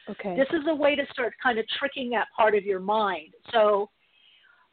Okay. 0.10 0.36
This 0.36 0.48
is 0.60 0.66
a 0.68 0.76
way 0.76 0.96
to 0.96 1.04
start 1.12 1.34
kind 1.42 1.60
of 1.60 1.66
tricking 1.78 2.10
that 2.12 2.28
part 2.36 2.56
of 2.56 2.64
your 2.64 2.80
mind. 2.80 3.34
So, 3.52 3.90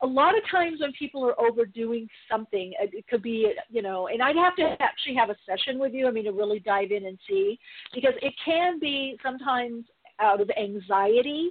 a 0.03 0.07
lot 0.07 0.37
of 0.37 0.43
times 0.51 0.81
when 0.81 0.93
people 0.93 1.25
are 1.25 1.39
overdoing 1.41 2.09
something, 2.31 2.73
it 2.79 3.07
could 3.09 3.23
be, 3.23 3.53
you 3.71 3.83
know, 3.83 4.09
and 4.09 4.23
I'd 4.23 4.37
have 4.37 4.55
to 4.57 4.77
actually 4.81 5.15
have 5.15 5.31
a 5.31 5.37
session 5.47 5.79
with 5.79 5.95
you, 5.95 6.07
I 6.07 6.11
mean, 6.11 6.25
to 6.25 6.33
really 6.33 6.61
dive 6.61 6.91
in 6.91 7.07
and 7.07 7.19
see, 7.29 7.59
because 7.95 8.15
it 8.21 8.35
can 8.45 8.79
be 8.79 9.19
sometimes 9.23 9.87
out 10.21 10.41
of 10.41 10.51
anxiety 10.59 11.51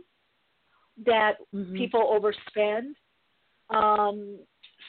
that 1.05 1.33
mm-hmm. 1.53 1.75
people 1.75 2.01
overspend. 2.01 2.93
Um, 3.75 4.37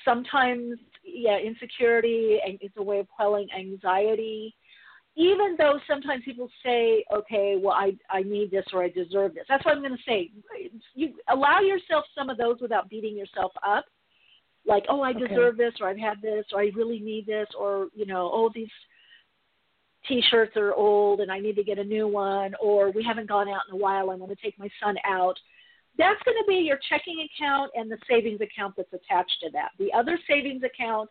sometimes, 0.04 0.78
yeah, 1.04 1.38
insecurity, 1.38 2.38
and 2.46 2.58
it's 2.60 2.76
a 2.76 2.82
way 2.82 2.98
of 2.98 3.08
quelling 3.08 3.48
anxiety 3.58 4.54
even 5.16 5.56
though 5.56 5.80
sometimes 5.88 6.24
people 6.24 6.48
say, 6.62 7.02
okay, 7.12 7.56
well, 7.58 7.72
I, 7.72 7.96
I 8.10 8.22
need 8.22 8.50
this 8.50 8.66
or 8.72 8.84
I 8.84 8.90
deserve 8.90 9.34
this. 9.34 9.44
That's 9.48 9.64
what 9.64 9.74
I'm 9.74 9.82
going 9.82 9.96
to 9.96 10.02
say. 10.06 10.30
You 10.94 11.14
allow 11.28 11.60
yourself 11.60 12.04
some 12.14 12.28
of 12.28 12.36
those 12.36 12.60
without 12.60 12.90
beating 12.90 13.16
yourself 13.16 13.52
up. 13.66 13.86
Like, 14.66 14.84
oh, 14.90 15.00
I 15.00 15.14
deserve 15.14 15.54
okay. 15.54 15.64
this 15.64 15.74
or 15.80 15.88
I've 15.88 15.98
had 15.98 16.20
this 16.20 16.44
or 16.52 16.60
I 16.60 16.70
really 16.74 16.98
need 16.98 17.24
this 17.24 17.46
or, 17.58 17.88
you 17.94 18.04
know, 18.04 18.30
oh, 18.30 18.50
these 18.54 18.68
t-shirts 20.06 20.54
are 20.56 20.74
old 20.74 21.20
and 21.20 21.32
I 21.32 21.38
need 21.38 21.56
to 21.56 21.64
get 21.64 21.78
a 21.78 21.84
new 21.84 22.06
one 22.06 22.52
or 22.60 22.90
we 22.90 23.02
haven't 23.02 23.28
gone 23.28 23.48
out 23.48 23.62
in 23.70 23.74
a 23.74 23.78
while. 23.78 24.10
I'm 24.10 24.18
going 24.18 24.28
to 24.28 24.42
take 24.42 24.58
my 24.58 24.68
son 24.82 24.96
out. 25.06 25.38
That's 25.96 26.22
going 26.24 26.36
to 26.36 26.44
be 26.46 26.56
your 26.56 26.78
checking 26.90 27.26
account 27.26 27.70
and 27.74 27.90
the 27.90 27.96
savings 28.08 28.42
account 28.42 28.74
that's 28.76 28.92
attached 28.92 29.36
to 29.44 29.50
that. 29.52 29.70
The 29.78 29.90
other 29.94 30.18
savings 30.28 30.62
account 30.62 31.08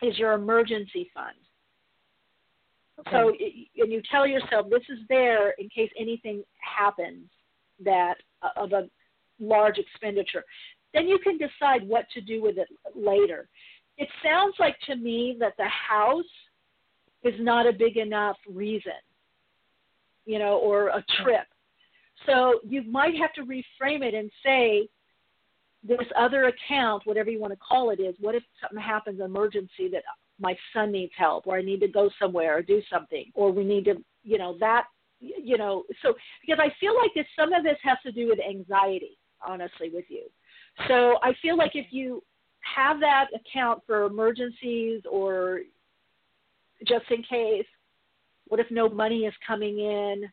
is 0.00 0.16
your 0.18 0.32
emergency 0.32 1.10
fund 1.12 1.36
So, 3.10 3.28
and 3.30 3.92
you 3.92 4.02
tell 4.10 4.26
yourself 4.26 4.68
this 4.70 4.82
is 4.88 4.98
there 5.08 5.50
in 5.58 5.68
case 5.68 5.90
anything 5.98 6.42
happens 6.58 7.28
that 7.84 8.14
uh, 8.42 8.50
of 8.56 8.72
a 8.72 8.88
large 9.40 9.78
expenditure. 9.78 10.44
Then 10.94 11.08
you 11.08 11.18
can 11.18 11.38
decide 11.38 11.88
what 11.88 12.06
to 12.14 12.20
do 12.20 12.42
with 12.42 12.58
it 12.58 12.68
later. 12.94 13.48
It 13.98 14.08
sounds 14.22 14.54
like 14.58 14.76
to 14.86 14.96
me 14.96 15.36
that 15.40 15.54
the 15.58 15.68
house 15.68 16.24
is 17.24 17.34
not 17.38 17.66
a 17.66 17.72
big 17.72 17.96
enough 17.96 18.36
reason, 18.48 18.92
you 20.26 20.38
know, 20.38 20.58
or 20.58 20.88
a 20.88 21.04
trip. 21.22 21.46
So 22.26 22.60
you 22.66 22.82
might 22.82 23.16
have 23.16 23.32
to 23.34 23.42
reframe 23.42 24.02
it 24.02 24.14
and 24.14 24.30
say, 24.44 24.88
this 25.84 26.06
other 26.16 26.44
account, 26.44 27.02
whatever 27.06 27.28
you 27.28 27.40
want 27.40 27.52
to 27.52 27.58
call 27.58 27.90
it, 27.90 27.98
is 27.98 28.14
what 28.20 28.36
if 28.36 28.42
something 28.60 28.78
happens, 28.78 29.20
emergency 29.20 29.88
that 29.90 30.04
my 30.42 30.56
son 30.74 30.90
needs 30.90 31.12
help 31.16 31.46
or 31.46 31.56
I 31.56 31.62
need 31.62 31.80
to 31.80 31.88
go 31.88 32.10
somewhere 32.18 32.58
or 32.58 32.62
do 32.62 32.82
something 32.92 33.30
or 33.34 33.52
we 33.52 33.64
need 33.64 33.84
to, 33.84 33.94
you 34.24 34.36
know, 34.36 34.56
that, 34.58 34.86
you 35.20 35.56
know, 35.56 35.84
so 36.02 36.14
because 36.44 36.60
I 36.60 36.74
feel 36.80 36.96
like 36.96 37.12
this, 37.14 37.26
some 37.38 37.52
of 37.52 37.62
this 37.62 37.78
has 37.84 37.96
to 38.04 38.10
do 38.10 38.28
with 38.28 38.40
anxiety, 38.40 39.16
honestly, 39.46 39.90
with 39.94 40.04
you. 40.08 40.24
So 40.88 41.18
I 41.22 41.32
feel 41.40 41.56
like 41.56 41.72
if 41.74 41.86
you 41.90 42.22
have 42.60 42.98
that 43.00 43.26
account 43.34 43.82
for 43.86 44.04
emergencies 44.04 45.02
or 45.08 45.60
just 46.88 47.04
in 47.10 47.22
case, 47.22 47.66
what 48.48 48.58
if 48.58 48.66
no 48.70 48.88
money 48.88 49.20
is 49.20 49.34
coming 49.46 49.78
in? 49.78 50.24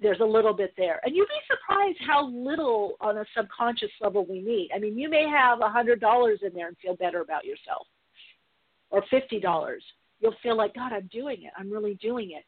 There's 0.00 0.20
a 0.20 0.24
little 0.24 0.54
bit 0.54 0.72
there. 0.78 1.00
And 1.04 1.14
you'd 1.14 1.28
be 1.28 1.54
surprised 1.54 1.98
how 2.06 2.28
little 2.28 2.96
on 3.00 3.18
a 3.18 3.24
subconscious 3.36 3.90
level 4.00 4.24
we 4.26 4.40
need. 4.40 4.70
I 4.74 4.78
mean, 4.78 4.96
you 4.96 5.10
may 5.10 5.28
have 5.28 5.58
a 5.60 5.64
$100 5.64 6.42
in 6.42 6.54
there 6.54 6.68
and 6.68 6.76
feel 6.78 6.96
better 6.96 7.20
about 7.20 7.44
yourself 7.44 7.86
or 8.90 9.04
fifty 9.10 9.40
dollars, 9.40 9.82
you'll 10.20 10.34
feel 10.42 10.56
like 10.56 10.74
God, 10.74 10.92
I'm 10.92 11.08
doing 11.12 11.42
it. 11.42 11.52
I'm 11.56 11.70
really 11.70 11.94
doing 11.94 12.32
it. 12.32 12.44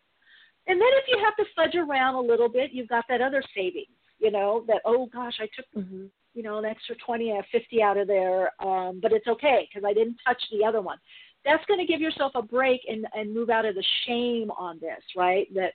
And 0.66 0.80
then 0.80 0.88
if 0.92 1.04
you 1.08 1.18
have 1.24 1.36
to 1.36 1.44
fudge 1.56 1.74
around 1.74 2.14
a 2.14 2.20
little 2.20 2.48
bit, 2.48 2.70
you've 2.72 2.88
got 2.88 3.04
that 3.08 3.20
other 3.20 3.42
savings. 3.54 3.88
You 4.18 4.30
know 4.30 4.64
that 4.68 4.82
oh 4.84 5.08
gosh, 5.12 5.38
I 5.40 5.48
took 5.56 5.66
mm-hmm. 5.76 6.06
you 6.34 6.42
know 6.42 6.58
an 6.58 6.64
extra 6.64 6.94
twenty 7.04 7.30
or 7.30 7.44
fifty 7.50 7.82
out 7.82 7.96
of 7.96 8.06
there, 8.06 8.50
um, 8.62 9.00
but 9.02 9.12
it's 9.12 9.26
okay 9.26 9.68
because 9.68 9.86
I 9.88 9.94
didn't 9.94 10.18
touch 10.26 10.42
the 10.52 10.64
other 10.64 10.80
one. 10.80 10.98
That's 11.44 11.64
going 11.66 11.80
to 11.80 11.90
give 11.90 12.02
yourself 12.02 12.32
a 12.34 12.42
break 12.42 12.82
and 12.88 13.06
and 13.14 13.34
move 13.34 13.50
out 13.50 13.64
of 13.64 13.74
the 13.74 13.84
shame 14.06 14.50
on 14.50 14.78
this, 14.80 15.02
right? 15.16 15.52
That 15.54 15.72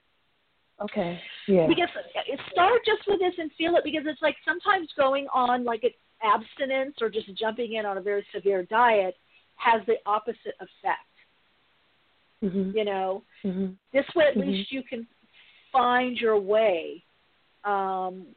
Okay. 0.82 1.20
Yeah. 1.48 1.68
Because 1.68 1.88
start 2.52 2.82
just 2.86 3.08
with 3.08 3.20
this 3.20 3.34
and 3.38 3.50
feel 3.58 3.76
it 3.76 3.84
because 3.84 4.04
it's 4.06 4.22
like 4.22 4.36
sometimes 4.46 4.90
going 4.98 5.28
on 5.34 5.64
like 5.64 5.84
an 5.84 5.92
abstinence 6.22 6.96
or 7.02 7.10
just 7.10 7.34
jumping 7.38 7.74
in 7.74 7.86
on 7.86 7.98
a 7.98 8.02
very 8.02 8.26
severe 8.34 8.64
diet 8.64 9.16
has 9.56 9.82
the 9.88 9.96
opposite 10.06 10.56
effect. 10.60 11.00
Mm-hmm. 12.44 12.78
You 12.78 12.86
know, 12.86 13.24
mm-hmm. 13.44 13.74
this 13.94 14.06
way 14.16 14.26
at 14.26 14.38
mm-hmm. 14.38 14.50
least 14.50 14.72
you 14.72 14.84
can 14.84 15.08
find 15.72 16.18
your 16.18 16.40
way 16.40 17.04
um, 17.64 18.28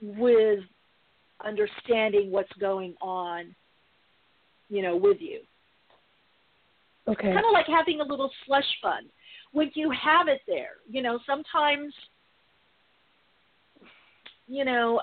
with 0.00 0.60
understanding 1.44 2.30
what's 2.30 2.52
going 2.60 2.94
on. 3.00 3.54
You 4.70 4.82
know, 4.82 4.96
with 4.96 5.16
you. 5.20 5.40
Okay. 7.08 7.32
Kind 7.32 7.38
of 7.38 7.52
like 7.52 7.66
having 7.66 8.00
a 8.00 8.04
little 8.04 8.30
slush 8.46 8.66
fund. 8.82 9.06
When 9.52 9.70
you 9.74 9.90
have 9.90 10.28
it 10.28 10.42
there, 10.46 10.72
you 10.88 11.00
know, 11.00 11.18
sometimes, 11.26 11.94
you 14.46 14.66
know, 14.66 15.00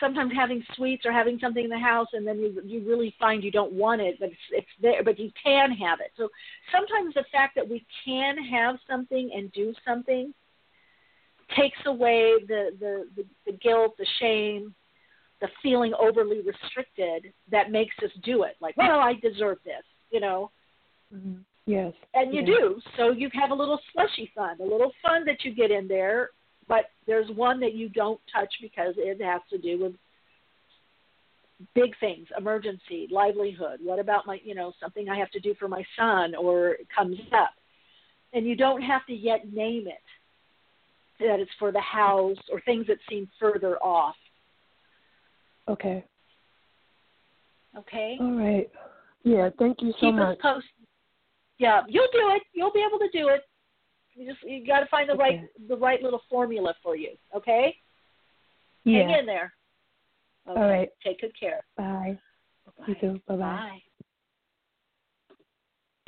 sometimes 0.00 0.32
having 0.34 0.64
sweets 0.74 1.04
or 1.04 1.12
having 1.12 1.38
something 1.38 1.64
in 1.64 1.70
the 1.70 1.78
house 1.78 2.08
and 2.12 2.26
then 2.26 2.38
you 2.38 2.62
you 2.64 2.88
really 2.88 3.14
find 3.18 3.44
you 3.44 3.50
don't 3.50 3.72
want 3.72 4.00
it 4.00 4.16
but 4.18 4.30
it's 4.30 4.38
it's 4.52 4.66
there 4.80 5.04
but 5.04 5.18
you 5.18 5.30
can 5.42 5.70
have 5.72 6.00
it. 6.00 6.12
So 6.16 6.28
sometimes 6.72 7.14
the 7.14 7.24
fact 7.30 7.54
that 7.56 7.68
we 7.68 7.84
can 8.04 8.36
have 8.44 8.76
something 8.88 9.30
and 9.34 9.52
do 9.52 9.74
something 9.86 10.32
takes 11.56 11.78
away 11.86 12.34
the 12.46 12.70
the 12.80 13.08
the, 13.16 13.24
the 13.46 13.52
guilt 13.58 13.96
the 13.98 14.06
shame 14.18 14.74
the 15.40 15.48
feeling 15.62 15.94
overly 15.98 16.42
restricted 16.42 17.32
that 17.50 17.70
makes 17.70 17.94
us 18.02 18.10
do 18.24 18.44
it. 18.44 18.56
Like 18.60 18.76
well 18.76 19.00
i 19.00 19.14
deserve 19.14 19.58
this 19.64 19.84
you 20.10 20.20
know? 20.20 20.50
Mm-hmm. 21.14 21.40
yes. 21.66 21.92
And 22.14 22.34
you 22.34 22.40
yes. 22.40 22.46
do. 22.46 22.80
So 22.96 23.10
you 23.10 23.28
have 23.34 23.50
a 23.50 23.54
little 23.54 23.78
slushy 23.92 24.30
fund 24.34 24.60
a 24.60 24.64
little 24.64 24.92
fund 25.02 25.28
that 25.28 25.44
you 25.44 25.54
get 25.54 25.70
in 25.70 25.86
there 25.86 26.30
but 26.70 26.84
there's 27.04 27.28
one 27.32 27.58
that 27.58 27.74
you 27.74 27.88
don't 27.88 28.20
touch 28.32 28.54
because 28.62 28.94
it 28.96 29.20
has 29.20 29.42
to 29.50 29.58
do 29.58 29.82
with 29.82 29.92
big 31.74 31.90
things, 31.98 32.28
emergency, 32.38 33.08
livelihood. 33.10 33.80
What 33.82 33.98
about 33.98 34.24
my, 34.24 34.38
you 34.44 34.54
know, 34.54 34.72
something 34.80 35.08
I 35.08 35.18
have 35.18 35.32
to 35.32 35.40
do 35.40 35.52
for 35.58 35.66
my 35.66 35.84
son 35.98 36.36
or 36.36 36.70
it 36.70 36.86
comes 36.96 37.18
up. 37.32 37.50
And 38.32 38.46
you 38.46 38.54
don't 38.54 38.82
have 38.82 39.04
to 39.06 39.12
yet 39.12 39.52
name 39.52 39.88
it 39.88 39.94
that 41.18 41.40
it's 41.40 41.50
for 41.58 41.72
the 41.72 41.80
house 41.80 42.38
or 42.52 42.60
things 42.60 42.86
that 42.86 42.98
seem 43.10 43.28
further 43.40 43.76
off. 43.78 44.14
Okay. 45.68 46.04
Okay. 47.76 48.16
All 48.20 48.38
right. 48.38 48.70
Yeah, 49.24 49.50
thank 49.58 49.82
you 49.82 49.92
so 50.00 50.06
Keep 50.06 50.14
much. 50.14 50.38
Us 50.38 50.42
post- 50.42 50.66
yeah, 51.58 51.82
you'll 51.88 52.08
do 52.12 52.30
it. 52.36 52.42
You'll 52.52 52.72
be 52.72 52.86
able 52.88 53.00
to 53.00 53.10
do 53.12 53.28
it. 53.28 53.42
You 54.14 54.32
just 54.32 54.42
you 54.44 54.66
got 54.66 54.80
to 54.80 54.86
find 54.86 55.08
the 55.08 55.14
okay. 55.14 55.22
right 55.22 55.40
the 55.68 55.76
right 55.76 56.02
little 56.02 56.22
formula 56.28 56.74
for 56.82 56.96
you. 56.96 57.10
Okay. 57.34 57.76
Yeah. 58.84 59.06
Hang 59.06 59.20
in 59.20 59.26
there. 59.26 59.52
Okay. 60.48 60.60
All 60.60 60.68
right. 60.68 60.88
Take 61.04 61.20
good 61.20 61.38
care. 61.38 61.60
Bye. 61.76 62.18
Bye. 62.78 62.84
You 62.88 62.94
too. 63.00 63.20
Bye-bye. 63.28 63.38
Bye. 63.38 63.82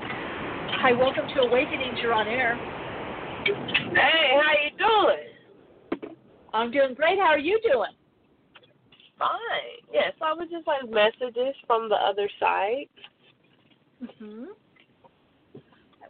Hi, 0.00 0.92
welcome 0.92 1.28
to 1.34 1.42
Awakenings. 1.42 1.98
You're 2.03 2.14
on 2.14 2.26
air. 2.26 2.57
Hey, 3.44 4.32
how 4.40 4.53
you 4.64 4.70
doing? 4.78 6.14
I'm 6.53 6.70
doing 6.70 6.94
great. 6.94 7.18
How 7.18 7.26
are 7.26 7.38
you 7.38 7.61
doing? 7.62 7.92
fine. 9.22 9.86
Yes, 9.92 10.12
I 10.20 10.32
was 10.32 10.48
just 10.50 10.66
like 10.66 10.88
messages 10.90 11.55
from 11.66 11.88
the 11.88 11.94
other 11.94 12.28
side. 12.40 12.88
Mhm. 14.03 14.57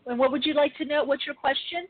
And 0.07 0.19
what 0.19 0.33
would 0.33 0.45
you 0.45 0.55
like 0.55 0.77
to 0.77 0.85
know? 0.85 1.05
What's 1.05 1.27
your 1.27 1.35
question? 1.35 1.87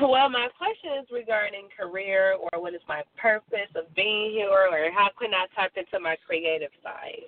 Well, 0.00 0.28
my 0.28 0.48
question 0.58 0.98
is 1.00 1.06
regarding 1.12 1.68
career 1.78 2.36
or 2.38 2.60
what 2.60 2.74
is 2.74 2.80
my 2.88 3.02
purpose 3.16 3.70
of 3.76 3.92
being 3.94 4.32
here 4.32 4.48
or 4.50 4.90
how 4.92 5.08
can 5.18 5.32
I 5.32 5.46
tap 5.54 5.72
into 5.76 6.00
my 6.00 6.16
creative 6.26 6.70
side? 6.82 7.22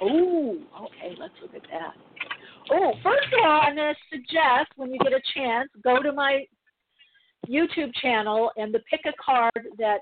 Oh, 0.00 0.58
okay, 0.82 1.14
let's 1.18 1.34
look 1.40 1.54
at 1.54 1.62
that. 1.70 1.94
Oh, 2.70 2.92
first 3.02 3.26
of 3.32 3.40
all, 3.44 3.60
I'm 3.62 3.76
going 3.76 3.94
to 3.94 4.16
suggest 4.16 4.72
when 4.76 4.92
you 4.92 4.98
get 4.98 5.12
a 5.12 5.22
chance, 5.34 5.68
go 5.82 6.02
to 6.02 6.12
my 6.12 6.44
YouTube 7.48 7.92
channel 8.00 8.50
and 8.56 8.72
the 8.74 8.80
pick 8.90 9.00
a 9.06 9.12
card 9.24 9.68
that 9.78 9.98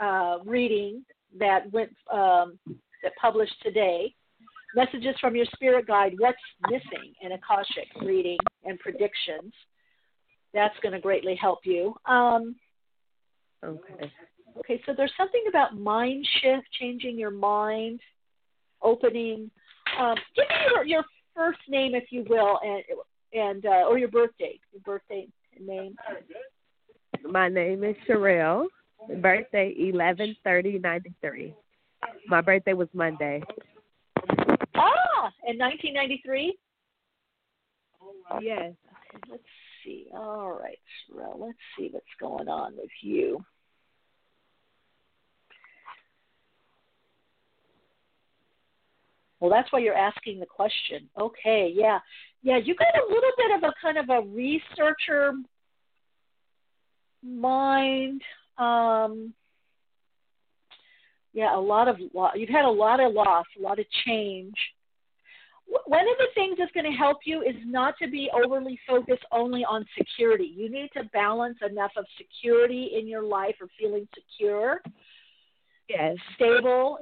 uh, 0.00 0.38
reading 0.44 1.04
that 1.38 1.70
went 1.72 1.90
um, 2.12 2.58
that 3.02 3.12
published 3.20 3.54
today. 3.62 4.14
Messages 4.74 5.16
from 5.20 5.34
your 5.34 5.46
spirit 5.54 5.86
guide. 5.86 6.14
What's 6.18 6.38
missing 6.70 7.12
in 7.22 7.32
Akashic 7.32 7.88
reading 8.02 8.38
and 8.64 8.78
predictions. 8.78 9.52
That's 10.54 10.74
going 10.82 10.92
to 10.92 11.00
greatly 11.00 11.36
help 11.36 11.60
you. 11.64 11.94
Um, 12.06 12.56
okay. 13.64 14.12
Okay, 14.58 14.82
so 14.84 14.92
there's 14.96 15.12
something 15.16 15.44
about 15.48 15.78
mind 15.78 16.26
shift, 16.40 16.66
changing 16.78 17.18
your 17.18 17.30
mind, 17.30 18.00
opening. 18.82 19.50
Um, 19.98 20.16
give 20.34 20.46
me 20.48 20.54
your, 20.74 20.84
your 20.84 21.04
first 21.36 21.60
name, 21.68 21.94
if 21.94 22.04
you 22.10 22.24
will, 22.28 22.58
and 22.62 22.82
and 23.32 23.66
uh, 23.66 23.86
or 23.88 23.98
your 23.98 24.08
birthday, 24.08 24.58
your 24.72 24.82
birthday 24.82 25.28
name. 25.60 25.94
My 27.24 27.48
name 27.48 27.84
is 27.84 27.94
Sherelle. 28.08 28.66
Birthday 29.20 29.74
eleven 29.78 30.36
thirty 30.42 30.78
ninety 30.78 31.14
three. 31.20 31.54
My 32.26 32.40
birthday 32.40 32.72
was 32.72 32.88
Monday. 32.92 33.42
Ah, 34.74 35.32
in 35.46 35.58
1993. 35.58 36.56
Yes. 38.40 38.72
Let's 39.28 39.42
see. 39.84 40.06
All 40.14 40.52
right, 40.52 40.78
Sherelle. 41.08 41.38
Let's 41.38 41.58
see 41.76 41.88
what's 41.90 42.06
going 42.20 42.48
on 42.48 42.76
with 42.76 42.90
you. 43.02 43.44
Well, 49.40 49.50
that's 49.50 49.72
why 49.72 49.78
you're 49.78 49.94
asking 49.94 50.38
the 50.38 50.46
question. 50.46 51.08
Okay, 51.18 51.72
yeah. 51.74 51.98
Yeah, 52.42 52.58
you 52.58 52.74
got 52.74 52.94
a 52.94 53.12
little 53.12 53.30
bit 53.36 53.56
of 53.56 53.62
a 53.64 53.72
kind 53.82 53.98
of 53.98 54.08
a 54.10 54.28
researcher 54.28 55.32
mind. 57.22 58.22
Um, 58.58 59.34
yeah, 61.32 61.56
a 61.56 61.60
lot 61.60 61.88
of 61.88 61.98
you've 62.00 62.48
had 62.48 62.64
a 62.64 62.70
lot 62.70 63.00
of 63.00 63.12
loss, 63.12 63.46
a 63.58 63.62
lot 63.62 63.78
of 63.78 63.86
change. 64.06 64.54
One 65.86 66.00
of 66.00 66.18
the 66.18 66.26
things 66.34 66.56
that's 66.58 66.72
going 66.72 66.90
to 66.90 66.96
help 66.98 67.18
you 67.24 67.42
is 67.42 67.54
not 67.64 67.94
to 68.02 68.08
be 68.08 68.28
overly 68.32 68.78
focused 68.88 69.24
only 69.30 69.64
on 69.64 69.86
security. 69.96 70.52
You 70.56 70.68
need 70.68 70.90
to 70.96 71.04
balance 71.12 71.58
enough 71.64 71.92
of 71.96 72.04
security 72.18 72.90
in 72.98 73.06
your 73.06 73.22
life 73.22 73.54
or 73.60 73.68
feeling 73.78 74.08
secure, 74.14 74.82
yes, 75.88 76.16
stable, 76.34 76.98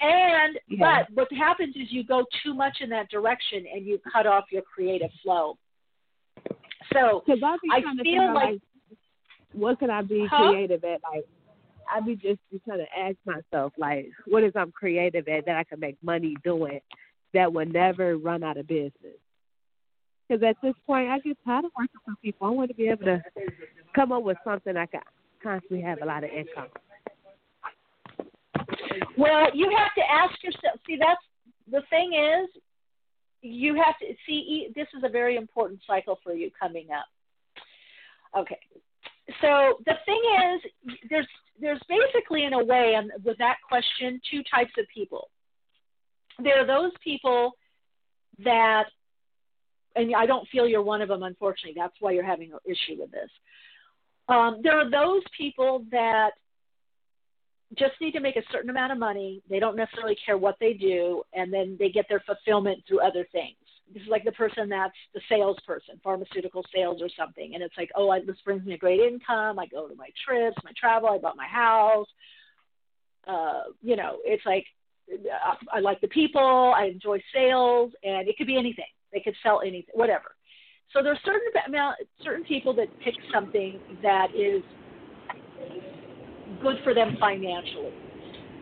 and 0.00 0.58
Yeah. 0.68 1.06
but 1.06 1.10
what 1.14 1.32
happens 1.32 1.74
is 1.76 1.90
you 1.90 2.04
go 2.04 2.26
too 2.42 2.52
much 2.52 2.82
in 2.82 2.90
that 2.90 3.08
direction 3.08 3.64
and 3.72 3.86
you 3.86 3.98
cut 4.12 4.26
off 4.26 4.44
your 4.52 4.62
creative 4.62 5.10
flow. 5.22 5.56
So 6.92 7.22
I 7.26 7.34
be 7.62 7.70
I 7.72 7.80
trying 7.80 7.96
to 7.96 8.02
feel 8.02 8.34
like- 8.34 8.34
like, 8.34 8.60
what 9.52 9.78
could 9.78 9.88
I 9.90 10.02
be 10.02 10.26
Huh? 10.26 10.50
creative 10.50 10.84
at? 10.84 11.00
Like, 11.10 11.24
I 11.92 12.00
be 12.00 12.16
just 12.16 12.40
trying 12.66 12.78
to 12.78 12.98
ask 12.98 13.16
myself, 13.24 13.72
like, 13.78 14.10
what 14.26 14.44
is 14.44 14.52
I'm 14.54 14.72
creative 14.72 15.28
at 15.28 15.46
that 15.46 15.56
I 15.56 15.64
can 15.64 15.80
make 15.80 15.96
money 16.02 16.36
doing 16.44 16.80
that 17.32 17.52
will 17.52 17.66
never 17.66 18.16
run 18.16 18.42
out 18.42 18.56
of 18.56 18.66
business? 18.66 19.18
Because 20.28 20.42
at 20.42 20.56
this 20.62 20.74
point, 20.86 21.10
I 21.10 21.18
get 21.18 21.36
tired 21.44 21.66
of 21.66 21.72
working 21.76 22.00
for 22.04 22.14
people. 22.22 22.46
I 22.46 22.50
want 22.50 22.70
to 22.70 22.74
be 22.74 22.88
able 22.88 23.04
to 23.04 23.22
come 23.94 24.12
up 24.12 24.22
with 24.22 24.38
something 24.44 24.76
I 24.76 24.86
can 24.86 25.02
constantly 25.42 25.82
have 25.82 25.98
a 26.02 26.06
lot 26.06 26.24
of 26.24 26.30
income. 26.30 26.68
Well, 29.18 29.48
you 29.54 29.70
have 29.76 29.94
to 29.96 30.02
ask 30.10 30.42
yourself. 30.42 30.80
See, 30.86 30.96
that's 30.98 31.20
the 31.70 31.82
thing 31.90 32.14
is, 32.14 32.48
you 33.42 33.74
have 33.74 33.98
to 33.98 34.14
see. 34.26 34.68
This 34.74 34.86
is 34.96 35.02
a 35.04 35.08
very 35.10 35.36
important 35.36 35.80
cycle 35.86 36.18
for 36.24 36.32
you 36.32 36.50
coming 36.58 36.88
up. 36.90 37.06
Okay, 38.40 38.58
so 39.40 39.78
the 39.86 39.94
thing 40.04 40.22
is, 40.54 40.98
there's 41.08 41.26
there's 41.60 41.80
basically 41.88 42.44
in 42.44 42.52
a 42.52 42.64
way, 42.64 42.94
and 42.96 43.10
with 43.24 43.38
that 43.38 43.56
question, 43.66 44.20
two 44.30 44.42
types 44.52 44.72
of 44.78 44.86
people. 44.92 45.30
There 46.42 46.60
are 46.60 46.66
those 46.66 46.90
people 47.02 47.52
that, 48.44 48.86
and 49.94 50.14
I 50.16 50.26
don't 50.26 50.48
feel 50.48 50.66
you're 50.66 50.82
one 50.82 51.00
of 51.00 51.08
them, 51.08 51.22
unfortunately. 51.22 51.74
That's 51.76 51.94
why 52.00 52.10
you're 52.10 52.24
having 52.24 52.52
an 52.52 52.58
issue 52.64 53.00
with 53.00 53.12
this. 53.12 53.30
Um, 54.28 54.60
there 54.62 54.78
are 54.78 54.90
those 54.90 55.22
people 55.36 55.84
that 55.92 56.30
just 57.78 57.92
need 58.00 58.12
to 58.12 58.20
make 58.20 58.36
a 58.36 58.42
certain 58.50 58.70
amount 58.70 58.92
of 58.92 58.98
money. 58.98 59.42
They 59.48 59.60
don't 59.60 59.76
necessarily 59.76 60.16
care 60.24 60.36
what 60.36 60.56
they 60.60 60.72
do, 60.72 61.22
and 61.32 61.52
then 61.52 61.76
they 61.78 61.88
get 61.88 62.06
their 62.08 62.22
fulfillment 62.26 62.82
through 62.86 63.00
other 63.00 63.26
things. 63.32 63.56
This 63.92 64.02
is 64.02 64.08
like 64.08 64.24
the 64.24 64.32
person 64.32 64.68
that's 64.68 64.94
the 65.14 65.20
salesperson, 65.28 66.00
pharmaceutical 66.02 66.64
sales 66.74 67.02
or 67.02 67.08
something, 67.18 67.54
and 67.54 67.62
it's 67.62 67.76
like, 67.76 67.90
oh, 67.94 68.10
I, 68.10 68.20
this 68.20 68.36
brings 68.44 68.64
me 68.64 68.74
a 68.74 68.78
great 68.78 69.00
income. 69.00 69.58
I 69.58 69.66
go 69.66 69.86
to 69.86 69.94
my 69.94 70.08
trips, 70.26 70.56
my 70.64 70.72
travel. 70.78 71.10
I 71.10 71.18
bought 71.18 71.36
my 71.36 71.46
house. 71.46 72.06
Uh, 73.26 73.64
you 73.82 73.96
know, 73.96 74.18
it's 74.24 74.44
like 74.46 74.64
uh, 75.12 75.54
I 75.72 75.80
like 75.80 76.00
the 76.00 76.08
people. 76.08 76.72
I 76.76 76.86
enjoy 76.86 77.20
sales, 77.32 77.92
and 78.02 78.26
it 78.26 78.36
could 78.38 78.46
be 78.46 78.56
anything. 78.56 78.84
They 79.12 79.20
could 79.20 79.36
sell 79.42 79.60
anything, 79.60 79.94
whatever. 79.94 80.34
So 80.92 81.02
there's 81.02 81.18
certain 81.24 81.50
amount, 81.66 81.96
certain 82.22 82.44
people 82.44 82.74
that 82.74 82.88
pick 83.00 83.14
something 83.32 83.78
that 84.02 84.28
is 84.34 84.62
good 86.62 86.76
for 86.84 86.94
them 86.94 87.16
financially. 87.20 87.92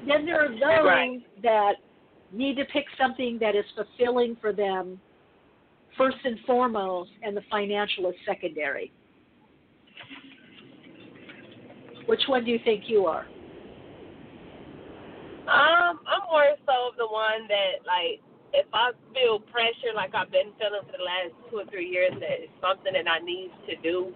Then 0.07 0.27
there 0.27 0.45
are 0.45 0.49
those 0.49 0.85
Right. 0.85 1.23
that 1.43 1.77
need 2.33 2.57
to 2.57 2.65
pick 2.67 2.87
something 2.99 3.39
that 3.39 3.55
is 3.55 3.65
fulfilling 3.75 4.37
for 4.37 4.53
them 4.53 5.01
first 5.97 6.19
and 6.25 6.39
foremost, 6.47 7.11
and 7.23 7.37
the 7.37 7.43
financial 7.51 8.09
is 8.09 8.15
secondary. 8.27 8.93
Which 12.07 12.23
one 12.27 12.45
do 12.45 12.51
you 12.51 12.59
think 12.65 12.85
you 12.87 13.07
are? 13.07 13.27
Um, 15.43 15.99
I'm 16.07 16.23
more 16.31 16.55
so 16.67 16.91
of 16.91 16.97
the 16.97 17.07
one 17.07 17.47
that 17.49 17.83
like 17.87 18.23
if 18.53 18.67
I 18.73 18.93
feel 19.13 19.41
pressure 19.41 19.91
like 19.95 20.15
I've 20.15 20.31
been 20.31 20.53
feeling 20.61 20.85
for 20.87 20.95
the 20.95 21.03
last 21.03 21.33
two 21.51 21.59
or 21.61 21.67
three 21.67 21.89
years 21.89 22.13
that 22.21 22.47
it's 22.47 22.53
something 22.61 22.93
that 22.93 23.09
I 23.09 23.19
need 23.19 23.51
to 23.67 23.75
do, 23.83 24.13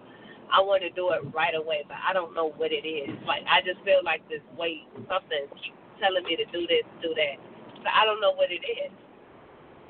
I 0.53 0.61
want 0.61 0.83
to 0.83 0.91
do 0.93 1.11
it 1.11 1.25
right 1.33 1.55
away, 1.55 1.83
but 1.87 1.97
I 1.99 2.13
don't 2.13 2.33
know 2.33 2.53
what 2.55 2.71
it 2.71 2.87
is. 2.87 3.11
Like 3.25 3.43
I 3.49 3.59
just 3.65 3.83
feel 3.83 3.99
like 4.05 4.23
this 4.29 4.43
weight, 4.55 4.87
something 5.09 5.51
keeps 5.59 5.79
telling 5.99 6.23
me 6.23 6.37
to 6.37 6.45
do 6.53 6.63
this, 6.69 6.85
do 7.01 7.11
that. 7.17 7.37
But 7.83 7.91
I 7.91 8.05
don't 8.05 8.21
know 8.21 8.33
what 8.33 8.51
it 8.51 8.63
is. 8.63 8.93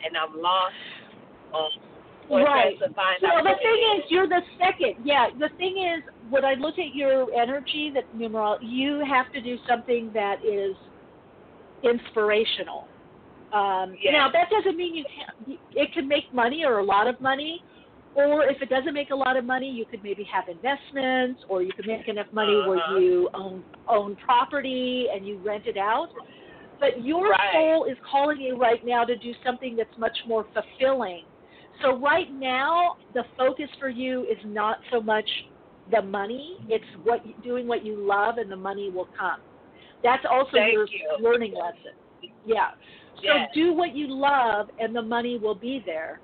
And 0.05 0.15
I'm 0.15 0.41
lost 0.41 1.07
um 1.54 1.70
right. 2.30 2.45
trying 2.45 2.78
to 2.80 2.95
find 2.95 3.18
so 3.22 3.28
out 3.28 3.43
the 3.43 3.56
thing 3.62 3.98
is, 3.98 4.04
you're 4.10 4.28
the 4.28 4.41
second. 4.58 5.06
Yeah, 5.06 5.28
the 5.39 5.50
thing 5.58 5.78
is, 5.78 6.04
when 6.30 6.43
I 6.43 6.54
look 6.56 6.78
at 6.78 6.93
your 6.93 7.28
energy, 7.34 7.91
that 7.93 8.04
numeral, 8.14 8.58
you 8.62 9.04
have 9.08 9.32
to 9.34 9.41
do 9.41 9.58
something 9.68 10.12
that 10.14 10.38
is 10.45 10.76
inspirational. 11.84 12.88
Um, 13.54 13.95
Yes. 14.02 14.14
Now 14.14 14.30
that 14.32 14.50
doesn't 14.50 14.76
mean 14.78 14.93
you 14.95 15.06
can't. 15.06 15.60
It 15.72 15.93
can 15.93 16.08
make 16.08 16.26
money 16.34 16.64
or 16.66 16.80
a 16.80 16.84
lot 16.84 17.08
of 17.08 17.20
money, 17.22 17.64
or 18.14 18.43
if 18.43 18.62
it 18.62 18.70
doesn't 18.70 18.93
make 18.93 19.12
a 19.12 19.16
lot 19.16 19.38
of 19.38 19.45
money, 19.45 19.70
you 19.70 19.86
could 19.86 20.04
maybe 20.04 20.26
have 20.26 20.45
investments, 20.50 21.41
or 21.48 21.62
you 21.62 21.72
could 21.72 21.88
make 21.88 22.08
enough 22.10 22.28
money 22.34 22.54
Uh-huh. 22.56 22.68
where 22.68 23.02
you 23.02 23.30
own 23.34 23.64
own 23.88 24.18
property 24.18 25.08
and 25.14 25.26
you 25.26 25.38
rent 25.45 25.66
it 25.66 25.78
out. 25.78 26.10
But 26.80 27.04
your 27.04 27.30
Right. 27.30 27.54
soul 27.54 27.86
is 27.86 27.98
calling 28.12 28.39
you 28.41 28.58
right 28.58 28.84
now 28.86 29.04
to 29.06 29.16
do 29.16 29.34
something 29.45 29.76
that's 29.76 29.98
much 29.98 30.18
more 30.28 30.45
fulfilling. 30.54 31.24
So 31.82 31.97
right 31.97 32.32
now, 32.32 32.95
the 33.13 33.23
focus 33.38 33.69
for 33.80 33.89
you 33.89 34.23
is 34.23 34.38
not 34.43 34.78
so 34.91 35.01
much 35.01 35.30
the 35.91 36.01
money; 36.01 36.57
it's 36.67 36.86
what 37.03 37.21
doing 37.43 37.67
what 37.67 37.86
you 37.86 37.97
love, 37.97 38.38
and 38.38 38.51
the 38.51 38.57
money 38.57 38.89
will 38.89 39.09
come. 39.17 39.39
That's 40.03 40.25
also 40.30 40.57
Thank 40.57 40.73
your 40.73 40.86
you. 40.86 41.17
learning 41.19 41.53
lesson. 41.53 41.93
Yeah. 42.45 42.67
So 43.23 43.34
Yes. 43.34 43.49
do 43.53 43.73
what 43.73 43.95
you 43.95 44.07
love, 44.07 44.69
and 44.80 44.95
the 44.95 45.01
money 45.01 45.38
will 45.38 45.55
be 45.55 45.82
there. 45.86 46.21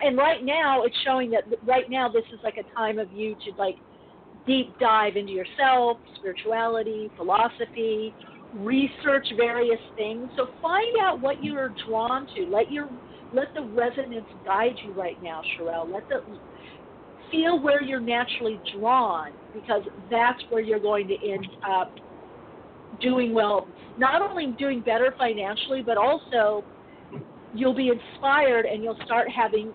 And 0.00 0.16
right 0.16 0.44
now, 0.44 0.82
it's 0.84 0.96
showing 1.04 1.30
that 1.30 1.44
right 1.64 1.88
now 1.88 2.08
this 2.08 2.24
is 2.32 2.40
like 2.42 2.58
a 2.58 2.64
time 2.78 2.98
of 2.98 3.10
you 3.12 3.34
to 3.44 3.52
like 3.58 3.76
deep 4.46 4.78
dive 4.78 5.16
into 5.16 5.32
yourself, 5.32 5.98
spirituality, 6.16 7.10
philosophy, 7.16 8.14
research 8.54 9.26
various 9.36 9.80
things. 9.96 10.30
So 10.36 10.48
find 10.62 10.86
out 11.02 11.20
what 11.20 11.42
you 11.42 11.56
are 11.58 11.74
drawn 11.86 12.26
to. 12.36 12.46
Let 12.46 12.70
your 12.70 12.88
let 13.32 13.54
the 13.54 13.62
resonance 13.62 14.26
guide 14.44 14.76
you 14.84 14.92
right 14.92 15.20
now, 15.22 15.42
Sherelle. 15.58 15.92
Let 15.92 16.08
the 16.08 16.22
feel 17.30 17.60
where 17.60 17.82
you're 17.82 18.00
naturally 18.00 18.60
drawn 18.78 19.32
because 19.52 19.82
that's 20.10 20.40
where 20.50 20.62
you're 20.62 20.78
going 20.78 21.08
to 21.08 21.14
end 21.14 21.46
up 21.68 21.92
doing 23.00 23.34
well, 23.34 23.66
not 23.98 24.22
only 24.22 24.54
doing 24.58 24.80
better 24.80 25.14
financially, 25.18 25.82
but 25.82 25.96
also 25.96 26.64
you'll 27.54 27.74
be 27.74 27.90
inspired 27.90 28.64
and 28.66 28.82
you'll 28.82 28.98
start 29.04 29.28
having 29.30 29.72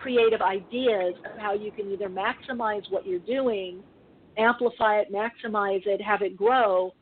creative 0.00 0.42
ideas 0.42 1.14
of 1.24 1.40
how 1.40 1.54
you 1.54 1.70
can 1.72 1.90
either 1.90 2.08
maximize 2.08 2.82
what 2.90 3.06
you're 3.06 3.18
doing, 3.20 3.82
amplify 4.36 4.98
it, 4.98 5.08
maximize 5.12 5.86
it, 5.86 6.02
have 6.02 6.20
it 6.22 6.36
grow, 6.36 6.92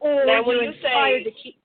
or 0.00 0.24
now, 0.24 0.42
you're 0.46 0.62
you 0.62 0.70
inspired 0.70 1.24
say, 1.24 1.30
to 1.30 1.30
keep. 1.42 1.59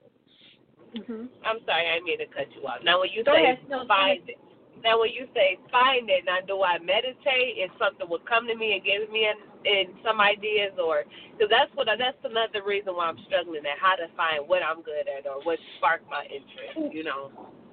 Mm-hmm. 0.95 1.27
I'm 1.43 1.59
sorry, 1.67 1.91
I 1.91 1.99
didn't 1.99 2.07
mean 2.07 2.19
to 2.19 2.29
cut 2.31 2.47
you 2.55 2.63
off. 2.67 2.79
Now, 2.83 3.03
when 3.03 3.11
you 3.11 3.23
Go 3.23 3.35
say 3.35 3.43
ahead. 3.43 3.59
No, 3.67 3.83
find 3.87 4.23
it, 4.27 4.39
now 4.83 4.99
when 4.99 5.11
you 5.11 5.27
say 5.33 5.59
find 5.71 6.09
it, 6.09 6.23
now 6.23 6.39
do 6.45 6.63
I 6.63 6.79
meditate? 6.79 7.59
If 7.59 7.71
something 7.75 8.07
will 8.07 8.23
come 8.23 8.47
to 8.47 8.55
me 8.55 8.79
and 8.79 8.81
give 8.83 9.11
me 9.11 9.27
an, 9.27 9.39
and 9.65 9.97
some 10.05 10.21
ideas, 10.21 10.77
or 10.77 11.03
because 11.33 11.49
that's 11.49 11.73
what 11.73 11.89
that's 11.89 12.21
another 12.23 12.61
reason 12.61 12.93
why 12.93 13.09
I'm 13.09 13.19
struggling 13.25 13.65
at 13.65 13.81
how 13.81 13.97
to 13.97 14.07
find 14.15 14.47
what 14.47 14.61
I'm 14.61 14.85
good 14.85 15.09
at 15.09 15.25
or 15.25 15.41
what 15.43 15.59
sparked 15.77 16.07
my 16.07 16.23
interest. 16.29 16.93
You 16.93 17.03
know. 17.03 17.31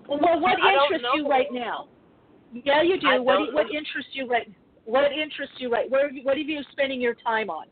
Well, 0.08 0.40
what 0.40 0.58
interests 0.58 1.06
you 1.14 1.28
right 1.28 1.52
now? 1.52 1.88
Yeah, 2.52 2.82
you 2.82 2.98
do. 2.98 3.06
What 3.22 3.38
don't 3.38 3.54
what 3.54 3.66
interests 3.70 4.12
you 4.12 4.26
right? 4.26 4.48
What 4.84 5.12
interests 5.12 5.56
you 5.58 5.70
right? 5.70 5.90
Where 5.90 6.10
what 6.24 6.38
have 6.38 6.48
you 6.48 6.62
spending 6.72 7.00
your 7.00 7.14
time 7.14 7.50
on? 7.50 7.66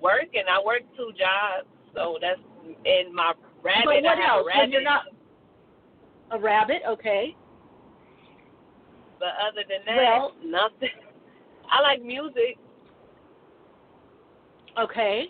Working, 0.00 0.44
I 0.50 0.62
work 0.62 0.82
two 0.96 1.10
jobs, 1.16 1.66
so 1.94 2.18
that's 2.20 2.40
in 2.84 3.14
my 3.14 3.32
rabbit. 3.62 3.84
but 3.86 4.02
what 4.02 4.18
else? 4.18 4.42
a 4.42 4.46
rabbit. 4.46 4.60
When 4.60 4.70
you're 4.72 4.82
not 4.82 5.02
a 6.30 6.38
rabbit, 6.38 6.82
okay. 6.88 7.36
But 9.18 9.28
other 9.48 9.62
than 9.68 9.84
that, 9.86 9.96
Well- 9.96 10.32
nothing. 10.44 10.88
I 11.70 11.80
like 11.80 12.02
music. 12.02 12.58
Okay. 14.78 15.24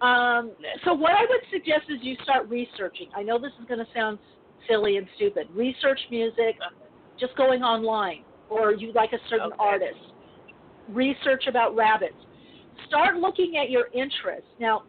Um, 0.00 0.52
so 0.84 0.94
what 0.94 1.12
I 1.12 1.22
would 1.28 1.40
suggest 1.50 1.90
is 1.90 1.98
you 2.02 2.16
start 2.22 2.48
researching. 2.48 3.08
I 3.16 3.22
know 3.22 3.38
this 3.38 3.52
is 3.60 3.66
going 3.66 3.80
to 3.80 3.86
sound 3.94 4.18
silly 4.68 4.96
and 4.96 5.06
stupid. 5.16 5.48
Research 5.54 5.98
music, 6.10 6.56
just 7.18 7.34
going 7.36 7.62
online, 7.62 8.22
or 8.48 8.72
you 8.72 8.92
like 8.92 9.12
a 9.12 9.18
certain 9.28 9.46
Okay. 9.52 9.56
artist. 9.58 9.98
Research 10.88 11.44
about 11.48 11.74
rabbits. 11.74 12.14
Start 12.86 13.16
looking 13.16 13.56
at 13.56 13.70
your 13.70 13.88
interests. 13.92 14.48
Now, 14.60 14.84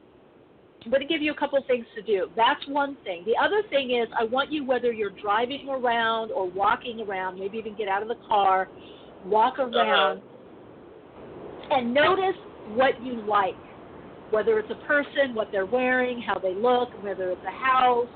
I'm 0.86 0.92
going 0.92 1.02
to 1.02 1.08
give 1.08 1.22
you 1.22 1.34
a 1.34 1.36
couple 1.36 1.62
things 1.68 1.86
to 1.96 2.02
do. 2.02 2.30
That's 2.38 2.66
one 2.68 2.98
thing. 3.04 3.26
The 3.26 3.36
other 3.42 3.62
thing 3.70 3.92
is, 3.92 4.08
I 4.18 4.24
want 4.24 4.50
you, 4.52 4.66
whether 4.66 4.94
you're 4.94 5.12
driving 5.22 5.68
around 5.68 6.32
or 6.32 6.50
walking 6.50 7.02
around, 7.02 7.38
maybe 7.38 7.58
even 7.58 7.76
get 7.76 7.90
out 7.90 8.02
of 8.02 8.08
the 8.08 8.16
car, 8.28 8.70
walk 9.26 9.60
around, 9.60 10.22
and 11.70 11.94
notice 11.94 12.38
what 12.76 13.02
you 13.04 13.22
like. 13.28 13.56
Whether 14.32 14.60
it's 14.60 14.72
a 14.72 14.88
person, 14.88 15.34
what 15.34 15.50
they're 15.52 15.66
wearing, 15.66 16.22
how 16.22 16.40
they 16.40 16.54
look, 16.54 16.90
whether 17.04 17.32
it's 17.32 17.42
a 17.46 17.52
house, 17.52 18.08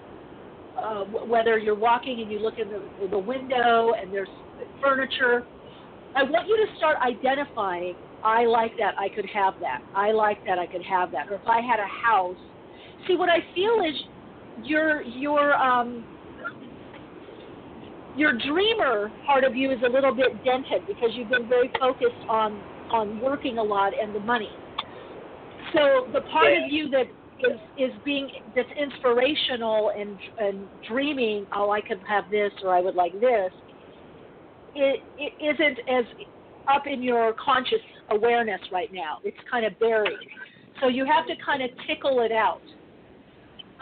uh, 0.77 1.03
whether 1.05 1.57
you're 1.57 1.75
walking 1.75 2.21
and 2.21 2.31
you 2.31 2.39
look 2.39 2.59
in 2.59 2.69
the, 2.69 2.81
in 3.03 3.11
the 3.11 3.17
window 3.17 3.93
and 3.99 4.13
there's 4.13 4.29
furniture. 4.81 5.43
I 6.15 6.23
want 6.23 6.47
you 6.47 6.55
to 6.55 6.77
start 6.77 6.97
identifying. 7.05 7.95
I 8.23 8.45
like 8.45 8.71
that. 8.77 8.93
I 8.97 9.09
could 9.09 9.25
have 9.33 9.55
that. 9.59 9.81
I 9.95 10.11
like 10.11 10.45
that. 10.45 10.59
I 10.59 10.67
could 10.67 10.83
have 10.83 11.11
that. 11.11 11.29
Or 11.29 11.35
if 11.35 11.47
I 11.47 11.59
had 11.59 11.79
a 11.79 11.87
house. 11.87 12.37
See, 13.07 13.15
what 13.15 13.29
I 13.29 13.39
feel 13.53 13.83
is 13.87 13.95
your 14.55 15.01
your 15.01 15.53
um 15.55 16.05
your 18.15 18.33
dreamer 18.33 19.11
part 19.25 19.43
of 19.43 19.55
you 19.55 19.71
is 19.71 19.79
a 19.85 19.89
little 19.89 20.13
bit 20.13 20.43
dented 20.43 20.85
because 20.87 21.09
you've 21.13 21.29
been 21.29 21.47
very 21.47 21.71
focused 21.79 22.23
on 22.29 22.63
on 22.91 23.19
working 23.19 23.57
a 23.57 23.63
lot 23.63 23.93
and 23.99 24.13
the 24.13 24.19
money. 24.19 24.51
So 25.73 26.07
the 26.11 26.21
part 26.21 26.53
of 26.53 26.71
you 26.71 26.89
that 26.89 27.07
is 27.39 27.59
is 27.77 27.91
being 28.05 28.29
that's 28.55 28.69
inspirational 28.79 29.91
and 29.97 30.19
and 30.37 30.69
dreaming, 30.87 31.47
oh, 31.55 31.71
I 31.71 31.81
could 31.81 32.01
have 32.07 32.29
this 32.29 32.51
or 32.63 32.75
I 32.75 32.81
would 32.81 32.95
like 32.95 33.13
this. 33.13 33.51
It 34.75 35.01
it 35.17 35.33
isn't 35.41 35.79
as 35.89 36.05
up 36.73 36.83
in 36.87 37.01
your 37.01 37.33
conscious 37.43 37.81
awareness 38.11 38.61
right 38.71 38.91
now. 38.91 39.17
It's 39.23 39.37
kind 39.49 39.65
of 39.65 39.77
buried. 39.79 40.19
So 40.81 40.87
you 40.87 41.05
have 41.05 41.25
to 41.27 41.33
kind 41.43 41.61
of 41.61 41.69
tickle 41.87 42.21
it 42.21 42.31
out. 42.31 42.61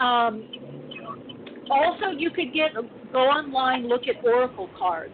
Um, 0.02 0.48
also, 1.70 2.10
you 2.16 2.30
could 2.30 2.52
get 2.52 2.72
go 3.12 3.20
online, 3.20 3.88
look 3.88 4.02
at 4.08 4.24
oracle 4.24 4.68
cards. 4.78 5.12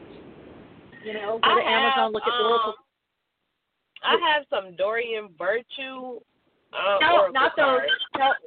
You 1.05 1.12
know, 1.14 1.39
go 1.43 1.51
I 1.51 1.61
to 1.62 1.68
Amazon, 1.68 2.05
have, 2.05 2.12
look 2.12 2.22
at 2.26 2.32
um, 2.32 2.47
oracle. 2.47 2.74
I 4.03 4.34
have 4.34 4.45
some 4.51 4.76
Doreen 4.76 5.28
Virtue. 5.39 6.20
Uh, 6.72 6.99
No, 7.01 7.12
Oracle 7.12 7.32
not 7.32 7.53
those. 7.57 7.80
cards. 8.16 8.43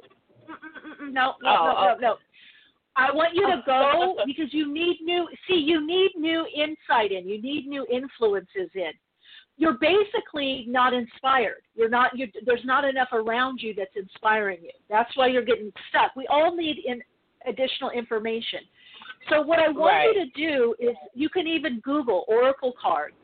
No, 1.00 1.06
no, 1.10 1.10
no, 1.10 1.34
Oh, 1.44 1.64
no, 1.64 1.72
no, 1.72 1.92
okay. 1.92 2.00
no. 2.02 2.16
I 2.96 3.10
want 3.12 3.34
you 3.34 3.46
to 3.46 3.62
go 3.64 4.16
because 4.26 4.52
you 4.52 4.72
need 4.72 4.98
new. 5.02 5.26
See, 5.48 5.54
you 5.54 5.86
need 5.86 6.10
new 6.16 6.44
insight 6.54 7.12
in. 7.12 7.28
You 7.28 7.40
need 7.40 7.66
new 7.66 7.86
influences 7.90 8.70
in. 8.74 8.92
You're 9.62 9.78
basically 9.94 10.66
not 10.68 10.92
inspired. 10.92 11.62
You're 11.76 11.88
not. 11.88 12.18
You, 12.18 12.26
there's 12.44 12.64
not 12.64 12.84
enough 12.84 13.12
around 13.12 13.60
you 13.62 13.72
that's 13.78 13.94
inspiring 13.94 14.58
you. 14.60 14.74
That's 14.90 15.16
why 15.16 15.28
you're 15.28 15.44
getting 15.44 15.70
stuck. 15.88 16.16
We 16.16 16.26
all 16.26 16.56
need 16.56 16.78
in 16.84 17.00
additional 17.46 17.90
information. 17.90 18.58
So 19.30 19.40
what 19.40 19.60
I 19.60 19.68
want 19.68 19.94
you 20.04 20.24
to 20.24 20.30
do 20.48 20.74
is 20.80 20.96
you 21.14 21.28
can 21.28 21.46
even 21.46 21.78
Google 21.84 22.24
oracle 22.26 22.72
cards. 22.80 23.14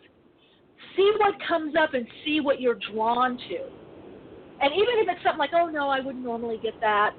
See 0.95 1.11
what 1.19 1.35
comes 1.49 1.75
up 1.75 1.95
and 1.95 2.07
see 2.25 2.39
what 2.41 2.61
you're 2.61 2.79
drawn 2.93 3.37
to. 3.37 3.59
And 4.61 4.73
even 4.73 4.95
if 5.03 5.09
it's 5.09 5.23
something 5.25 5.41
like, 5.41 5.55
oh 5.55 5.67
no, 5.67 5.89
I 5.89 5.99
wouldn't 5.99 6.25
normally 6.25 6.61
get 6.63 6.75
that, 6.81 7.15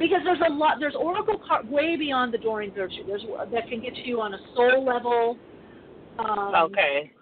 because 0.00 0.22
there's 0.24 0.42
a 0.44 0.52
lot. 0.52 0.78
There's 0.80 0.96
oracle 0.96 1.40
card 1.46 1.70
way 1.70 1.94
beyond 1.96 2.34
the 2.34 2.38
Doreen 2.38 2.72
Virtue. 2.74 3.06
There's 3.06 3.22
that 3.52 3.68
can 3.68 3.80
get 3.80 3.94
to 3.94 4.04
you 4.04 4.20
on 4.20 4.34
a 4.34 4.38
soul 4.56 4.84
level. 4.84 5.38
Um, 6.18 6.52
okay. 6.56 7.12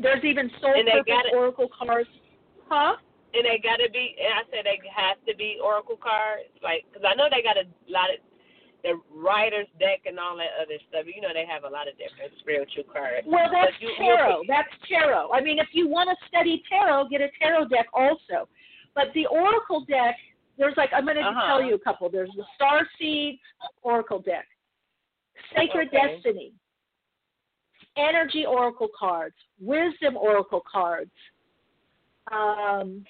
There's 0.00 0.24
even 0.24 0.50
soul 0.60 0.72
And 0.74 0.88
purpose 0.88 1.04
got 1.06 1.26
it- 1.26 1.34
oracle 1.34 1.68
cards. 1.68 2.08
Huh? 2.68 2.96
And 3.34 3.44
they 3.44 3.58
gotta 3.62 3.88
be. 3.90 4.16
And 4.20 4.32
I 4.34 4.42
said 4.50 4.64
they 4.64 4.80
have 4.94 5.16
to 5.26 5.34
be 5.36 5.58
Oracle 5.62 5.96
cards, 5.96 6.48
like 6.62 6.84
because 6.88 7.04
I 7.08 7.14
know 7.14 7.28
they 7.30 7.42
got 7.42 7.56
a 7.56 7.64
lot 7.88 8.10
of 8.12 8.20
the 8.84 9.00
Rider's 9.10 9.68
deck 9.78 10.02
and 10.06 10.18
all 10.18 10.36
that 10.36 10.50
other 10.60 10.76
stuff. 10.88 11.06
You 11.06 11.20
know 11.22 11.32
they 11.32 11.46
have 11.46 11.64
a 11.64 11.68
lot 11.68 11.88
of 11.88 11.96
different 11.96 12.32
spiritual 12.40 12.84
cards. 12.92 13.24
Well, 13.26 13.48
that's 13.50 13.72
you- 13.80 13.94
tarot. 13.96 14.42
That's 14.48 14.68
tarot. 14.88 15.32
I 15.32 15.40
mean, 15.40 15.58
if 15.58 15.68
you 15.72 15.88
want 15.88 16.10
to 16.10 16.16
study 16.28 16.62
tarot, 16.68 17.08
get 17.08 17.20
a 17.22 17.28
tarot 17.40 17.68
deck 17.68 17.86
also. 17.94 18.48
But 18.94 19.12
the 19.14 19.24
oracle 19.26 19.80
deck, 19.88 20.16
there's 20.58 20.76
like 20.76 20.90
I'm 20.92 21.04
going 21.04 21.16
to 21.16 21.22
Uh-huh. 21.22 21.46
tell 21.46 21.62
you 21.62 21.74
a 21.74 21.78
couple. 21.78 22.10
There's 22.10 22.32
the 22.36 22.44
Star 22.54 22.86
Seeds 22.98 23.40
Oracle 23.82 24.18
deck, 24.18 24.46
Sacred 25.56 25.88
Okay. 25.88 26.16
Destiny, 26.16 26.52
Energy 27.96 28.44
Oracle 28.46 28.88
cards, 28.98 29.34
Wisdom 29.60 30.16
Oracle 30.16 30.62
cards, 30.70 31.10
um, 32.30 33.04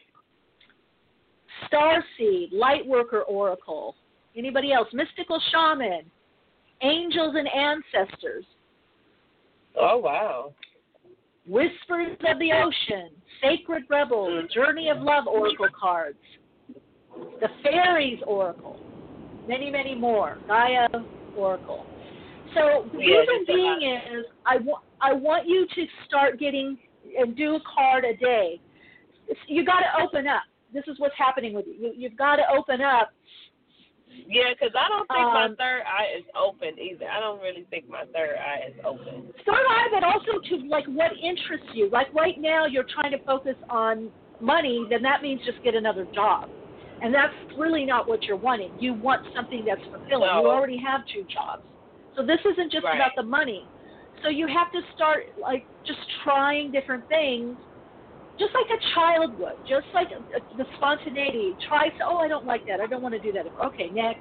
Star 1.67 2.05
Seed, 2.17 2.53
Lightworker 2.53 3.23
Oracle. 3.29 3.95
Anybody 4.37 4.73
else? 4.73 4.89
Mystical 4.93 5.41
Shaman, 5.51 6.03
Angels 6.83 7.37
and 7.37 7.49
Ancestors. 7.49 8.45
Oh 9.79 9.99
wow. 9.99 10.53
Whispers 11.47 12.17
of 12.29 12.39
the 12.39 12.53
Ocean, 12.53 13.11
Sacred 13.43 13.85
Rebels, 13.89 14.51
Journey 14.53 14.89
of 14.91 14.99
Love 14.99 15.27
Oracle 15.27 15.69
cards, 15.79 16.19
the 17.41 17.49
Fairies 17.63 18.21
Oracle, 18.27 18.79
many, 19.49 19.71
many 19.71 19.95
more, 19.95 20.39
Gaia 20.47 20.89
Oracle. 21.37 21.85
So 22.55 22.87
the 22.93 22.99
Yeah, 22.99 23.19
reason 23.19 23.47
just 23.47 23.51
a 23.51 23.53
lot. 23.63 23.79
being 23.81 23.93
is 24.13 24.25
I 24.47 24.57
want 24.59 24.85
I 25.01 25.13
want 25.13 25.49
you 25.49 25.67
to 25.75 25.87
start 26.07 26.39
getting 26.39 26.79
and 27.19 27.37
do 27.37 27.57
a 27.57 27.61
card 27.61 28.05
a 28.05 28.17
day. 28.17 28.61
It's, 29.29 29.41
you 29.49 29.65
got 29.65 29.81
to 29.81 30.03
open 30.03 30.27
up. 30.27 30.43
This 30.73 30.85
is 30.87 30.99
what's 30.99 31.15
happening 31.19 31.55
with 31.55 31.67
you. 31.67 31.75
you 31.75 31.93
you've 31.97 32.17
got 32.17 32.37
to 32.37 32.43
open 32.57 32.81
up. 32.81 33.11
Yeah, 34.29 34.53
because 34.53 34.75
I 34.79 34.89
don't 34.91 35.09
think 35.09 35.27
my 35.33 35.45
Um, 35.47 35.57
third 35.57 35.83
eye 35.89 36.09
is 36.19 36.25
open 36.37 36.79
either. 36.79 37.09
I 37.09 37.19
don't 37.19 37.41
really 37.41 37.65
think 37.71 37.89
my 37.89 38.05
third 38.13 38.37
eye 38.37 38.69
is 38.69 38.75
open. 38.85 39.33
Third 39.47 39.67
eye, 39.69 39.89
but 39.91 40.05
also 40.05 40.39
to 40.51 40.57
like 40.69 40.85
what 40.87 41.13
interests 41.23 41.69
you. 41.73 41.89
Like 41.91 42.13
right 42.15 42.39
now, 42.39 42.67
you're 42.67 42.85
trying 42.85 43.13
to 43.13 43.19
focus 43.25 43.57
on 43.71 44.11
money, 44.41 44.85
then 44.91 45.03
that 45.03 45.23
means 45.23 45.41
just 45.47 45.63
get 45.65 45.75
another 45.75 46.07
job, 46.15 46.51
and 47.01 47.15
that's 47.15 47.33
really 47.57 47.87
not 47.87 48.07
what 48.07 48.23
you're 48.25 48.37
wanting. 48.37 48.73
You 48.79 48.93
want 48.93 49.27
something 49.35 49.65
that's 49.67 49.81
fulfilling. 49.85 50.29
No. 50.29 50.43
You 50.43 50.49
already 50.49 50.77
have 50.79 51.03
two 51.13 51.25
jobs, 51.33 51.63
so 52.15 52.23
this 52.25 52.41
isn't 52.45 52.71
just 52.73 52.85
Right. 52.85 52.97
about 52.97 53.13
the 53.17 53.23
money. 53.23 53.71
So 54.23 54.29
you 54.29 54.47
have 54.47 54.71
to 54.73 54.81
start 54.95 55.25
like 55.41 55.67
just 55.85 56.01
trying 56.23 56.71
different 56.71 57.07
things, 57.09 57.59
just 58.39 58.53
like 58.55 58.67
a 58.79 58.95
child 58.95 59.39
would, 59.39 59.65
just 59.67 59.87
like 59.95 60.09
uh, 60.13 60.41
the 60.57 60.67
spontaneity. 60.77 61.57
Try 61.67 61.89
so, 61.99 62.05
oh, 62.07 62.19
I 62.19 62.29
don't 62.29 62.45
like 62.45 62.65
that. 62.67 62.81
I 62.81 62.87
don't 62.87 63.03
want 63.03 63.15
to 63.15 63.21
do 63.21 63.33
that. 63.33 63.47
Okay, 63.65 63.91
next. 63.91 64.21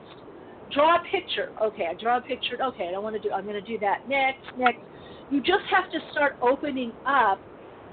Draw 0.72 0.96
a 0.96 1.00
picture. 1.12 1.50
Okay, 1.62 1.88
I 1.90 1.94
draw 1.96 2.18
a 2.18 2.22
picture. 2.22 2.58
Okay, 2.62 2.88
I 2.88 2.92
don't 2.92 3.04
want 3.04 3.16
to 3.16 3.22
do. 3.22 3.32
I'm 3.32 3.44
going 3.44 3.56
to 3.56 3.62
do 3.62 3.78
that 3.80 4.08
next. 4.08 4.40
Next. 4.58 4.80
You 5.30 5.42
just 5.42 5.66
have 5.70 5.90
to 5.92 6.00
start 6.12 6.34
opening 6.42 6.94
up, 7.06 7.42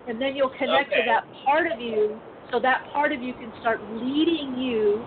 and 0.06 0.20
then 0.20 0.36
you'll 0.36 0.52
connect 0.58 0.90
to 0.90 1.02
that 1.06 1.24
part 1.44 1.70
of 1.70 1.80
you 1.80 2.20
So 2.50 2.58
that 2.60 2.84
part 2.92 3.12
of 3.12 3.20
you 3.20 3.34
can 3.34 3.52
start 3.60 3.80
leading 3.90 4.54
you 4.56 5.04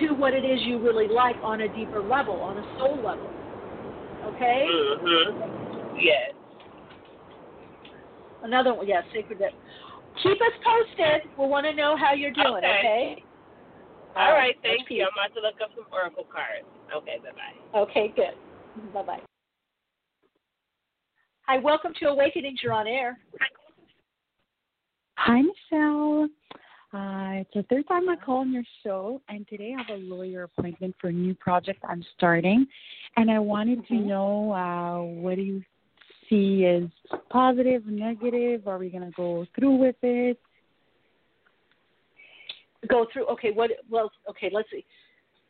to 0.00 0.14
what 0.14 0.34
it 0.34 0.44
is 0.44 0.60
you 0.64 0.78
really 0.82 1.08
like 1.08 1.36
on 1.44 1.60
a 1.60 1.68
deeper 1.68 2.02
level, 2.02 2.40
on 2.42 2.58
a 2.58 2.64
soul 2.78 2.96
level. 2.96 3.33
Okay? 4.26 4.66
Mm-hmm. 4.68 5.98
Yes. 6.00 6.32
Another 8.42 8.74
one, 8.74 8.86
yeah, 8.86 9.02
sacred. 9.12 9.38
That. 9.38 9.52
Keep 10.22 10.40
us 10.40 10.52
posted. 10.62 11.22
We 11.38 11.46
want 11.46 11.66
to 11.66 11.74
know 11.74 11.96
how 11.96 12.12
you're 12.12 12.32
doing. 12.32 12.56
Okay. 12.58 12.78
okay? 12.78 13.24
All 14.16 14.32
right, 14.32 14.54
That's 14.62 14.76
thank 14.76 14.90
you. 14.90 15.02
I'm 15.02 15.08
about 15.12 15.34
to 15.34 15.40
look 15.40 15.60
up 15.62 15.70
some 15.74 15.86
oracle 15.92 16.26
cards. 16.32 16.66
Okay, 16.94 17.16
bye 17.18 17.32
bye. 17.32 17.80
Okay, 17.80 18.12
good. 18.14 18.92
Bye 18.92 19.02
bye. 19.02 19.20
Hi, 21.46 21.58
welcome 21.58 21.92
to 22.00 22.06
Awakenings. 22.06 22.60
You're 22.62 22.72
on 22.72 22.86
air. 22.86 23.18
Hi, 25.16 25.42
Michele. 25.42 26.28
Uh, 26.94 27.40
it's 27.40 27.50
the 27.54 27.64
third 27.64 27.88
time 27.88 28.08
I 28.08 28.14
call 28.14 28.38
on 28.38 28.52
your 28.52 28.62
show, 28.84 29.20
and 29.28 29.48
today 29.48 29.74
I 29.76 29.82
have 29.82 29.98
a 29.98 30.02
lawyer 30.04 30.44
appointment 30.44 30.94
for 31.00 31.08
a 31.08 31.12
new 31.12 31.34
project 31.34 31.80
I'm 31.88 32.04
starting, 32.16 32.68
and 33.16 33.28
I 33.28 33.40
wanted 33.40 33.84
to 33.88 33.94
know 33.94 34.52
uh, 34.52 35.02
what 35.02 35.34
do 35.34 35.42
you 35.42 35.62
see 36.30 36.64
as 36.66 36.84
positive, 37.30 37.84
negative? 37.86 38.68
Are 38.68 38.78
we 38.78 38.90
going 38.90 39.02
to 39.02 39.10
go 39.16 39.44
through 39.58 39.74
with 39.74 39.96
it? 40.02 40.38
Go 42.88 43.06
through. 43.12 43.26
Okay, 43.26 43.50
what? 43.50 43.72
Well, 43.90 44.12
okay. 44.30 44.48
Let's 44.52 44.70
see. 44.70 44.84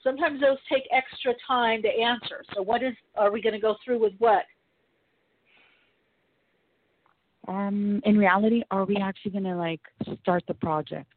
Sometimes 0.02 0.40
those 0.40 0.56
take 0.72 0.84
extra 0.90 1.34
time 1.46 1.82
to 1.82 1.88
answer. 1.88 2.42
So, 2.54 2.62
what 2.62 2.82
is? 2.82 2.94
Are 3.16 3.30
we 3.30 3.42
going 3.42 3.54
to 3.54 3.60
go 3.60 3.76
through 3.84 4.00
with 4.00 4.14
what? 4.18 4.44
Um, 7.48 8.00
in 8.06 8.16
reality, 8.16 8.62
are 8.70 8.86
we 8.86 8.96
actually 8.96 9.32
going 9.32 9.44
to 9.44 9.56
like 9.56 9.80
start 10.22 10.44
the 10.48 10.54
project? 10.54 11.13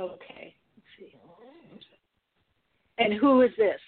Okay. 0.00 0.54
Let's 0.76 0.86
see. 0.98 1.14
And 2.98 3.14
who 3.14 3.42
is 3.42 3.50
this? 3.56 3.80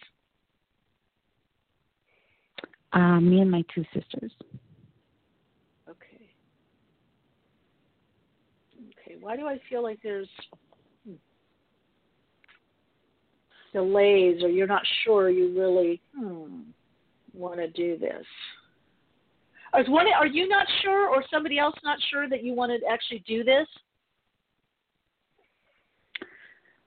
Uh, 2.93 3.21
me 3.21 3.41
and 3.41 3.51
my 3.51 3.63
two 3.75 3.85
sisters. 3.93 4.33
Okay. 5.89 6.31
Okay. 8.91 9.17
Why 9.21 9.37
do 9.37 9.47
I 9.47 9.59
feel 9.69 9.83
like 9.83 9.99
there's 10.03 10.29
delays, 13.73 14.43
or 14.43 14.49
you're 14.49 14.69
not 14.69 14.83
sure 15.05 15.29
you 15.29 15.53
really 15.59 16.01
hmm, 16.17 16.61
want 17.33 17.59
to 17.59 17.69
do 17.69 17.99
this? 17.99 18.25
Is 19.79 19.89
one, 19.89 20.07
are 20.17 20.27
you 20.27 20.49
not 20.49 20.67
sure, 20.83 21.09
or 21.09 21.25
somebody 21.33 21.59
else 21.59 21.75
not 21.83 21.99
sure 22.13 22.29
that 22.29 22.45
you 22.45 22.55
want 22.55 22.71
to 22.71 22.87
actually 22.87 23.25
do 23.27 23.43
this? 23.43 23.67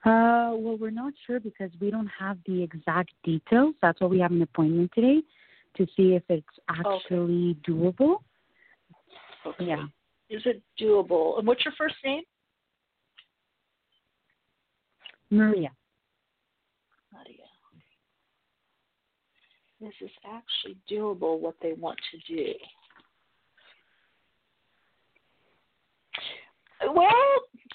Uh, 0.04 0.54
well, 0.54 0.76
we're 0.80 0.90
not 0.90 1.12
sure 1.26 1.40
because 1.40 1.70
we 1.80 1.90
don't 1.90 2.08
have 2.18 2.38
the 2.46 2.62
exact 2.62 3.10
details. 3.24 3.74
That's 3.82 4.00
why 4.00 4.06
we 4.06 4.20
have 4.20 4.30
an 4.30 4.42
appointment 4.42 4.92
today 4.94 5.22
to 5.76 5.86
see 5.96 6.14
if 6.14 6.22
it's 6.28 6.46
actually 6.68 7.56
doable. 7.66 8.18
Okay. 9.44 9.64
Yeah. 9.64 9.86
Is 10.30 10.42
it 10.44 10.62
doable? 10.80 11.38
And 11.38 11.46
what's 11.46 11.64
your 11.64 11.74
first 11.76 11.96
name? 12.04 12.22
Maria. 15.30 15.70
Nadia. 17.12 17.44
This 19.80 19.94
is 20.00 20.10
actually 20.24 20.76
doable 20.90 21.38
what 21.38 21.54
they 21.62 21.72
want 21.72 21.98
to 22.10 22.34
do. 22.34 22.52
Well, 26.86 27.12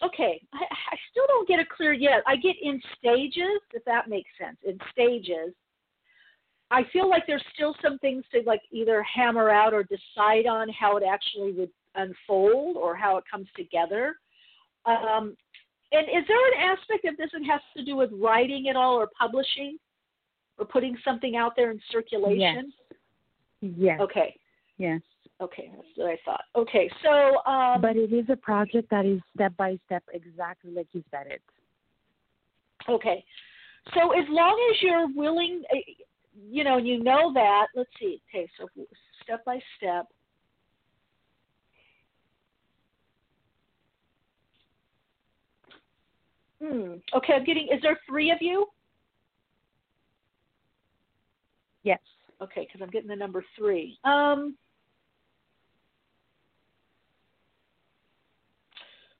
okay. 0.04 0.42
I, 0.54 0.64
I 0.64 0.98
still 1.12 1.26
don't 1.28 1.48
get 1.48 1.60
it 1.60 1.70
clear 1.70 1.94
yet. 1.94 2.24
I 2.28 2.36
get 2.36 2.56
in 2.62 2.82
stages, 2.98 3.62
if 3.74 3.84
that 3.86 4.10
makes 4.10 4.30
sense. 4.40 4.58
In 4.66 4.78
stages. 4.92 5.54
I 6.72 6.84
feel 6.92 7.08
like 7.10 7.24
there's 7.28 7.44
still 7.54 7.76
some 7.84 8.00
things 8.00 8.24
to 8.34 8.42
like 8.46 8.62
either 8.72 9.04
hammer 9.04 9.50
out 9.50 9.74
or 9.74 9.84
decide 9.84 10.48
on 10.48 10.70
how 10.70 10.98
it 10.98 11.04
actually 11.08 11.52
would 11.54 11.70
unfold 11.96 12.78
or 12.78 12.96
how 12.96 13.18
it 13.18 13.24
comes 13.30 13.48
together. 13.56 14.16
Um, 14.86 15.38
and 15.92 16.08
is 16.08 16.28
there 16.28 16.48
an 16.48 16.78
aspect 16.78 17.06
of 17.06 17.16
this 17.18 17.30
that 17.34 17.44
has 17.46 17.62
to 17.78 17.86
do 17.86 17.96
with 17.96 18.10
writing 18.14 18.70
at 18.70 18.76
all 18.76 18.96
or 18.96 19.08
publishing 19.20 19.78
or 20.58 20.66
putting 20.66 20.98
something 21.06 21.36
out 21.36 21.54
there 21.56 21.70
in 21.70 21.80
circulation? 21.92 22.74
Yes. 23.62 23.74
Yes. 23.78 24.00
Okay. 24.02 24.36
Yes. 24.78 25.02
Okay, 25.42 25.72
that's 25.76 25.88
what 25.96 26.10
I 26.12 26.18
thought. 26.24 26.44
Okay, 26.56 26.90
so 27.04 27.44
um, 27.52 27.82
but 27.82 27.98
it 27.98 28.14
is 28.14 28.26
a 28.30 28.36
project 28.36 28.90
that 28.92 29.06
is 29.06 29.20
step 29.36 29.56
by 29.58 29.78
step, 29.86 30.04
exactly 30.14 30.72
like 30.72 30.88
you 30.94 31.04
said 31.12 31.28
it. 31.28 31.42
Okay, 32.88 33.24
so 33.94 34.12
as 34.12 34.26
long 34.30 34.58
as 34.72 34.82
you're 34.82 35.08
willing, 35.16 35.64
eh, 35.72 35.94
you 36.50 36.64
know, 36.64 36.78
you 36.78 37.04
know 37.04 37.34
that. 37.34 37.68
Let's 37.76 37.90
see. 38.00 38.22
Okay, 38.30 38.48
so 38.58 38.68
step 39.24 39.44
by 39.46 39.60
step. 39.78 40.06
Hmm. 46.62 46.94
Okay, 47.16 47.34
I'm 47.34 47.44
getting. 47.44 47.68
Is 47.74 47.82
there 47.82 48.00
three 48.08 48.32
of 48.32 48.38
you? 48.40 48.68
Yes. 51.84 52.00
Okay, 52.42 52.66
because 52.68 52.82
I'm 52.82 52.90
getting 52.92 53.10
the 53.10 53.16
number 53.16 53.44
three. 53.58 53.98
Um. 54.04 54.56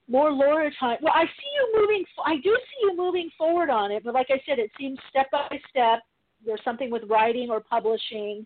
More 0.08 0.32
Laura 0.32 0.70
time. 0.80 0.98
Well, 1.02 1.14
I 1.16 1.24
see 1.26 1.52
you 1.56 1.82
moving. 1.82 2.04
I 2.26 2.36
do 2.36 2.56
see 2.56 2.82
you 2.82 2.98
moving 2.98 3.30
forward 3.38 3.70
on 3.70 3.92
it, 3.92 4.04
but 4.04 4.14
like 4.14 4.28
I 4.30 4.42
said, 4.46 4.60
it 4.60 4.72
seems 4.78 5.00
step 5.10 5.32
by 5.32 5.48
step. 5.70 6.00
There's 6.46 6.64
something 6.64 6.92
with 6.92 7.04
writing 7.10 7.50
or 7.50 7.62
publishing. 7.62 8.46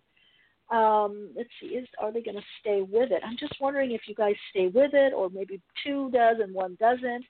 Um, 0.70 1.30
let's 1.34 1.48
see, 1.60 1.68
is 1.68 1.88
are 1.98 2.12
they 2.12 2.22
going 2.22 2.36
to 2.36 2.42
stay 2.60 2.82
with 2.82 3.10
it? 3.10 3.22
I'm 3.24 3.38
just 3.38 3.54
wondering 3.60 3.92
if 3.92 4.02
you 4.06 4.14
guys 4.14 4.34
stay 4.50 4.68
with 4.68 4.92
it, 4.92 5.12
or 5.14 5.30
maybe 5.30 5.60
two 5.84 6.10
does 6.10 6.36
and 6.42 6.54
one 6.54 6.76
doesn't. 6.78 7.24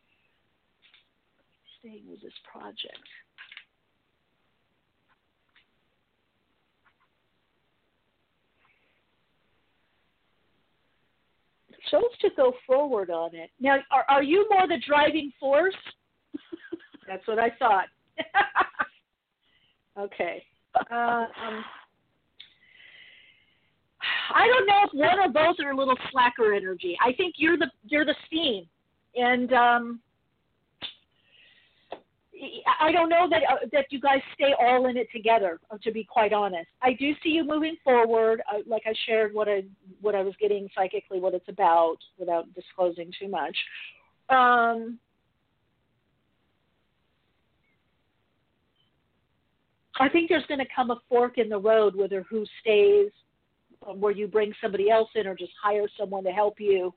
Staying 1.79 2.03
with 2.11 2.21
this 2.21 2.33
project. 2.51 3.07
Chose 11.91 12.17
to 12.21 12.31
go 12.37 12.53
forward 12.67 13.11
on 13.11 13.35
it. 13.35 13.51
Now, 13.61 13.77
are, 13.91 14.05
are 14.09 14.23
you 14.23 14.47
more 14.51 14.67
the 14.67 14.79
driving 14.87 15.33
force? 15.39 15.75
That's 17.07 17.27
what 17.27 17.39
I 17.39 17.51
thought. 17.59 17.87
okay. 19.99 20.43
Uh, 20.91 20.95
um, 20.95 21.65
I 24.35 24.47
don't 24.47 24.67
know 24.67 24.83
if 24.85 24.91
one 24.93 25.19
or 25.19 25.29
both 25.29 25.57
are 25.65 25.71
a 25.71 25.77
little 25.77 25.97
slacker 26.11 26.55
energy. 26.55 26.97
I 27.05 27.13
think 27.13 27.35
you're 27.39 27.57
the 27.57 27.71
you're 27.87 28.05
the 28.05 28.15
steam, 28.27 28.67
and 29.17 29.53
um, 29.53 30.01
I 32.81 32.93
don't 32.93 33.09
know 33.09 33.29
that 33.29 33.43
uh, 33.51 33.67
that 33.73 33.87
you 33.91 34.01
guys 34.01 34.21
stay 34.35 34.55
all 34.61 34.87
in 34.89 34.97
it 34.97 35.09
together. 35.13 35.61
uh, 35.71 35.79
To 35.83 35.93
be 35.93 36.05
quite 36.05 36.33
honest, 36.33 36.69
I 36.83 36.93
do 36.93 37.13
see 37.23 37.31
you 37.31 37.45
moving 37.45 37.77
forward. 37.83 38.43
Uh, 38.53 38.59
like 38.67 38.83
I 38.87 38.95
shared 39.07 39.35
what 39.35 39.49
I 39.49 39.65
what 40.01 40.15
I 40.15 40.23
was 40.23 40.35
getting 40.41 40.69
psychically, 40.75 41.21
what 41.21 41.35
it's 41.35 41.49
about, 41.49 41.97
without 42.19 42.53
disclosing 42.55 43.13
too 43.19 43.29
much. 43.29 43.57
Um, 44.29 44.99
I 50.01 50.09
think 50.09 50.29
there's 50.29 50.47
going 50.47 50.61
to 50.61 50.67
come 50.75 50.91
a 50.91 51.01
fork 51.09 51.39
in 51.39 51.49
the 51.49 51.59
road, 51.59 51.97
whether 51.97 52.23
who 52.31 52.45
stays, 52.61 53.11
where 53.81 54.13
you 54.13 54.29
bring 54.29 54.53
somebody 54.61 54.91
else 54.91 55.09
in, 55.15 55.27
or 55.27 55.35
just 55.35 55.53
hire 55.61 55.87
someone 55.99 56.25
to 56.25 56.31
help 56.31 56.61
you. 56.61 56.95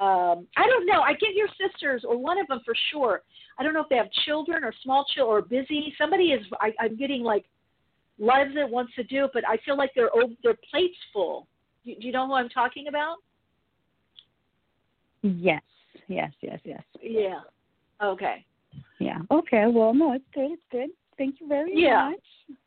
Um, 0.00 0.46
I 0.56 0.66
don't 0.66 0.86
know. 0.86 1.00
I 1.00 1.12
get 1.14 1.34
your 1.34 1.48
sisters, 1.60 2.04
or 2.06 2.16
one 2.16 2.38
of 2.38 2.46
them 2.46 2.60
for 2.64 2.74
sure. 2.92 3.22
I 3.58 3.62
don't 3.64 3.74
know 3.74 3.82
if 3.82 3.88
they 3.88 3.96
have 3.96 4.10
children 4.24 4.62
or 4.62 4.72
small 4.82 5.04
children 5.14 5.38
or 5.38 5.42
busy. 5.42 5.92
Somebody 5.98 6.26
is. 6.26 6.46
I, 6.60 6.72
I'm 6.80 6.96
getting 6.96 7.22
like 7.22 7.44
loves 8.18 8.52
it, 8.54 8.68
wants 8.68 8.94
to 8.94 9.02
do 9.04 9.24
it, 9.24 9.30
but 9.34 9.46
I 9.48 9.56
feel 9.64 9.76
like 9.76 9.90
they're 9.96 10.10
their 10.14 10.26
their 10.42 10.56
plate's 10.70 10.96
full. 11.12 11.48
Do, 11.84 11.94
do 12.00 12.06
you 12.06 12.12
know 12.12 12.26
who 12.26 12.34
I'm 12.34 12.48
talking 12.48 12.86
about? 12.88 13.16
Yes. 15.22 15.62
Yes. 16.06 16.30
Yes. 16.40 16.60
Yes. 16.64 16.82
Yeah. 17.02 17.40
Okay. 18.02 18.44
Yeah. 19.00 19.18
Okay. 19.30 19.64
Well, 19.66 19.94
no, 19.94 20.12
it's 20.12 20.24
good. 20.32 20.52
It's 20.52 20.62
good. 20.70 20.90
Thank 21.16 21.40
you 21.40 21.48
very 21.48 21.72
Yeah. 21.74 22.12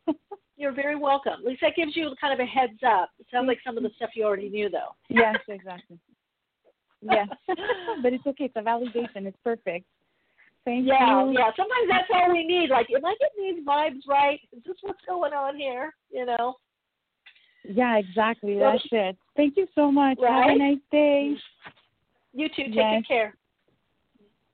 much. 0.07 0.15
You're 0.57 0.73
very 0.73 0.95
welcome. 0.95 1.33
At 1.39 1.45
least 1.45 1.61
that 1.61 1.75
gives 1.75 1.95
you 1.95 2.13
kind 2.19 2.33
of 2.33 2.39
a 2.39 2.47
heads 2.47 2.79
up. 2.85 3.09
It 3.19 3.25
sounds 3.31 3.47
like 3.47 3.59
some 3.65 3.77
of 3.77 3.83
the 3.83 3.89
stuff 3.95 4.11
you 4.15 4.25
already 4.25 4.49
knew, 4.49 4.69
though. 4.69 4.95
yes. 5.09 5.37
Exactly. 5.47 5.97
Yes. 7.01 7.27
but 8.03 8.13
it's 8.13 8.25
okay. 8.27 8.45
It's 8.45 8.55
a 8.55 8.61
validation. 8.61 9.25
It's 9.25 9.37
perfect. 9.43 9.85
Thank 10.63 10.87
yeah, 10.87 11.25
you. 11.25 11.33
yeah. 11.33 11.49
Sometimes 11.55 11.87
that's 11.89 12.07
all 12.13 12.31
we 12.31 12.45
need. 12.45 12.69
Like, 12.69 12.87
am 12.95 13.03
I 13.03 13.15
getting 13.19 13.55
these 13.55 13.65
vibes 13.65 14.07
right? 14.07 14.39
Is 14.55 14.63
this 14.65 14.77
what's 14.81 14.99
going 15.07 15.33
on 15.33 15.57
here? 15.57 15.93
You 16.11 16.27
know. 16.27 16.55
Yeah, 17.63 17.97
exactly. 17.97 18.59
That's 18.59 18.83
it. 18.91 19.17
Thank 19.35 19.57
you 19.57 19.67
so 19.73 19.91
much. 19.91 20.17
Have 20.21 20.49
a 20.49 20.57
nice 20.57 20.77
day. 20.91 21.35
You 22.33 22.47
too. 22.49 22.65
Take 22.65 22.75
Yes. 22.75 23.01
good 23.01 23.07
care. 23.07 23.35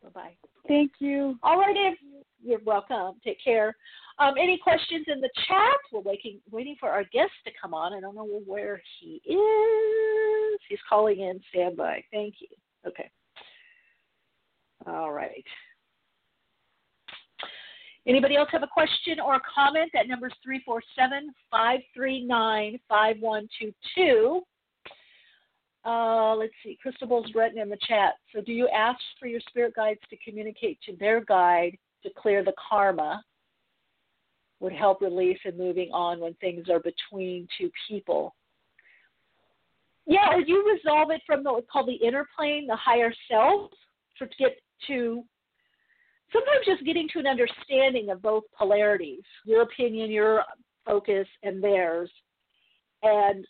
Bye 0.04 0.10
bye. 0.10 0.36
Thank 0.68 0.93
you. 1.00 1.38
All 1.43 1.58
right. 1.58 1.98
You're 2.43 2.60
welcome. 2.66 3.20
Take 3.24 3.43
care. 3.43 3.76
Um, 4.20 4.34
any 4.39 4.57
questions 4.57 5.05
in 5.07 5.22
the 5.22 5.30
chat? 5.47 5.78
We're 5.91 6.01
waiting 6.01 6.39
waiting 6.51 6.76
for 6.80 6.89
our 6.89 7.03
guest 7.03 7.32
to 7.45 7.51
come 7.61 7.74
on. 7.74 7.93
I 7.93 7.99
don't 7.99 8.15
know 8.15 8.41
where 8.45 8.82
he 8.99 9.22
is. 9.26 10.59
He's 10.70 10.80
calling 10.89 11.20
in. 11.20 11.39
Standby. 11.49 12.03
Thank 12.11 12.36
you. 12.39 12.47
Okay. 12.88 13.09
All 14.88 15.11
right. 15.11 15.45
Anybody 18.07 18.38
else 18.38 18.47
have 18.53 18.63
a 18.63 18.68
question 18.68 19.20
or 19.20 19.36
a 19.36 19.41
comment? 19.53 19.91
That 19.93 20.07
number 20.07 20.28
is 20.28 20.34
347 20.41 21.34
539 21.51 22.80
5122. 22.88 24.41
Uh, 25.86 26.36
let's 26.36 26.53
see. 26.63 26.78
Crystal's 26.82 27.32
written 27.36 27.59
in 27.59 27.70
the 27.70 27.78
chat. 27.88 28.13
So, 28.34 28.41
do 28.41 28.51
you 28.51 28.68
ask 28.70 28.99
for 29.20 29.28
your 29.28 29.41
spirit 29.49 29.76
guides 29.76 29.99
to 30.09 30.18
communicate 30.18 30.80
to 30.86 30.95
their 30.97 31.24
guide 31.24 31.78
to 32.03 32.09
clear 32.18 32.43
the 32.43 32.53
karma? 32.70 33.22
Would 34.60 34.74
help 34.74 35.01
release 35.01 35.38
and 35.45 35.58
moving 35.58 35.91
on 35.93 36.20
when 36.20 36.34
things 36.36 36.68
are 36.70 36.80
between 36.80 37.47
two 37.60 37.70
people. 37.88 38.36
Yeah, 40.08 40.34
or 40.34 40.39
you 40.39 40.66
resolve 40.66 41.12
it 41.12 41.22
from 41.28 41.43
the 41.43 41.51
what's 41.51 41.68
called 41.72 41.89
the 41.89 42.08
inner 42.08 42.26
plane, 42.36 42.66
the 42.66 42.76
higher 42.76 43.14
self, 43.30 43.72
to 44.18 44.28
get 44.39 44.58
to 44.88 45.24
sometimes 46.32 46.66
just 46.66 46.86
getting 46.86 47.08
to 47.14 47.20
an 47.20 47.28
understanding 47.28 48.10
of 48.10 48.22
both 48.22 48.43
polarities, 48.58 49.24
your 49.45 49.62
opinion, 49.62 50.10
your 50.10 50.43
focus, 50.86 51.28
and 51.43 51.64
theirs, 51.64 52.10
and 53.03 53.45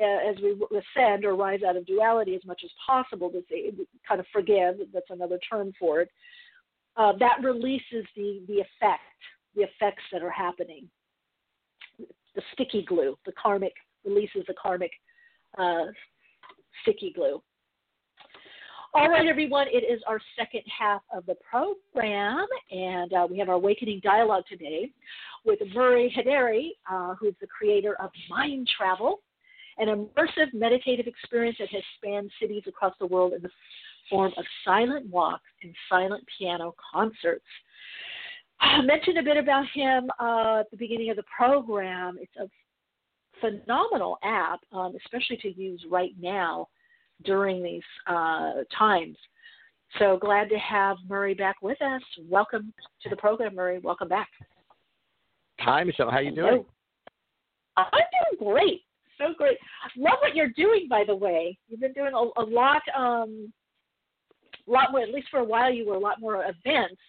uh, 0.00 0.30
as 0.30 0.36
we 0.42 0.54
ascend 0.78 1.24
or 1.24 1.34
rise 1.34 1.60
out 1.66 1.76
of 1.76 1.86
duality 1.86 2.34
as 2.34 2.44
much 2.44 2.60
as 2.64 2.70
possible 2.86 3.30
to 3.30 3.42
kind 4.06 4.20
of 4.20 4.26
forgive, 4.32 4.76
that's 4.92 5.10
another 5.10 5.38
term 5.50 5.72
for 5.78 6.02
it, 6.02 6.10
uh, 6.96 7.12
that 7.18 7.36
releases 7.42 8.04
the, 8.14 8.42
the 8.48 8.54
effect, 8.54 9.02
the 9.54 9.62
effects 9.62 10.02
that 10.12 10.22
are 10.22 10.30
happening. 10.30 10.88
The 11.98 12.42
sticky 12.52 12.84
glue, 12.86 13.16
the 13.24 13.32
karmic, 13.40 13.72
releases 14.04 14.42
the 14.46 14.54
karmic 14.60 14.90
uh, 15.58 15.86
sticky 16.82 17.12
glue. 17.14 17.42
All 18.94 19.08
right, 19.08 19.26
everyone, 19.26 19.66
it 19.68 19.84
is 19.84 20.00
our 20.08 20.20
second 20.38 20.62
half 20.78 21.02
of 21.14 21.26
the 21.26 21.36
program, 21.50 22.46
and 22.70 23.12
uh, 23.12 23.26
we 23.28 23.38
have 23.38 23.48
our 23.48 23.56
Awakening 23.56 24.00
Dialogue 24.02 24.44
today 24.48 24.90
with 25.44 25.58
Murray 25.74 26.12
Hidary, 26.16 26.70
uh, 26.90 27.14
who's 27.14 27.34
the 27.40 27.46
creator 27.46 27.96
of 28.00 28.10
MindTravel 28.30 29.16
an 29.78 29.88
immersive 29.88 30.52
meditative 30.54 31.06
experience 31.06 31.56
that 31.58 31.68
has 31.68 31.82
spanned 31.96 32.30
cities 32.40 32.62
across 32.66 32.94
the 32.98 33.06
world 33.06 33.32
in 33.34 33.42
the 33.42 33.50
form 34.08 34.32
of 34.36 34.44
silent 34.64 35.08
walks 35.08 35.44
and 35.62 35.74
silent 35.88 36.24
piano 36.38 36.74
concerts. 36.92 37.44
I 38.60 38.80
mentioned 38.82 39.18
a 39.18 39.22
bit 39.22 39.36
about 39.36 39.64
him 39.74 40.10
uh, 40.18 40.60
at 40.60 40.70
the 40.70 40.76
beginning 40.78 41.10
of 41.10 41.16
the 41.16 41.24
program. 41.24 42.16
It's 42.20 42.32
a 42.40 42.48
phenomenal 43.40 44.18
app, 44.24 44.60
um, 44.72 44.94
especially 45.04 45.36
to 45.38 45.60
use 45.60 45.84
right 45.90 46.14
now 46.20 46.68
during 47.24 47.62
these 47.62 47.82
uh, 48.06 48.52
times. 48.76 49.16
So 49.98 50.18
glad 50.20 50.48
to 50.48 50.58
have 50.58 50.96
Murray 51.08 51.34
back 51.34 51.56
with 51.62 51.80
us. 51.82 52.02
Welcome 52.28 52.72
to 53.02 53.08
the 53.08 53.16
program, 53.16 53.54
Murray. 53.54 53.78
Welcome 53.78 54.08
back. 54.08 54.28
Hi, 55.60 55.84
Michele. 55.84 56.10
How 56.10 56.18
are 56.18 56.22
you 56.22 56.34
doing? 56.34 56.64
I'm 57.76 57.90
doing 57.92 58.52
great 58.54 58.82
so 59.18 59.34
great. 59.36 59.58
Love 59.96 60.18
what 60.20 60.34
you're 60.34 60.50
doing, 60.50 60.86
by 60.88 61.04
the 61.06 61.14
way. 61.14 61.58
You've 61.68 61.80
been 61.80 61.92
doing 61.92 62.12
a, 62.14 62.40
a 62.40 62.44
lot, 62.44 62.82
um, 62.96 63.52
a 64.66 64.70
lot 64.70 64.92
more. 64.92 65.00
At 65.00 65.10
least 65.10 65.28
for 65.30 65.40
a 65.40 65.44
while, 65.44 65.72
you 65.72 65.86
were 65.86 65.94
a 65.94 66.00
lot 66.00 66.20
more 66.20 66.42
events 66.42 67.00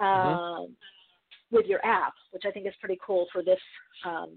mm-hmm. 0.00 0.04
um, 0.04 0.68
mm-hmm. 0.68 1.56
with 1.56 1.66
your 1.66 1.84
app, 1.84 2.14
which 2.30 2.44
I 2.46 2.50
think 2.50 2.66
is 2.66 2.74
pretty 2.80 2.98
cool 3.04 3.26
for 3.32 3.42
this. 3.42 3.58
Um, 4.04 4.32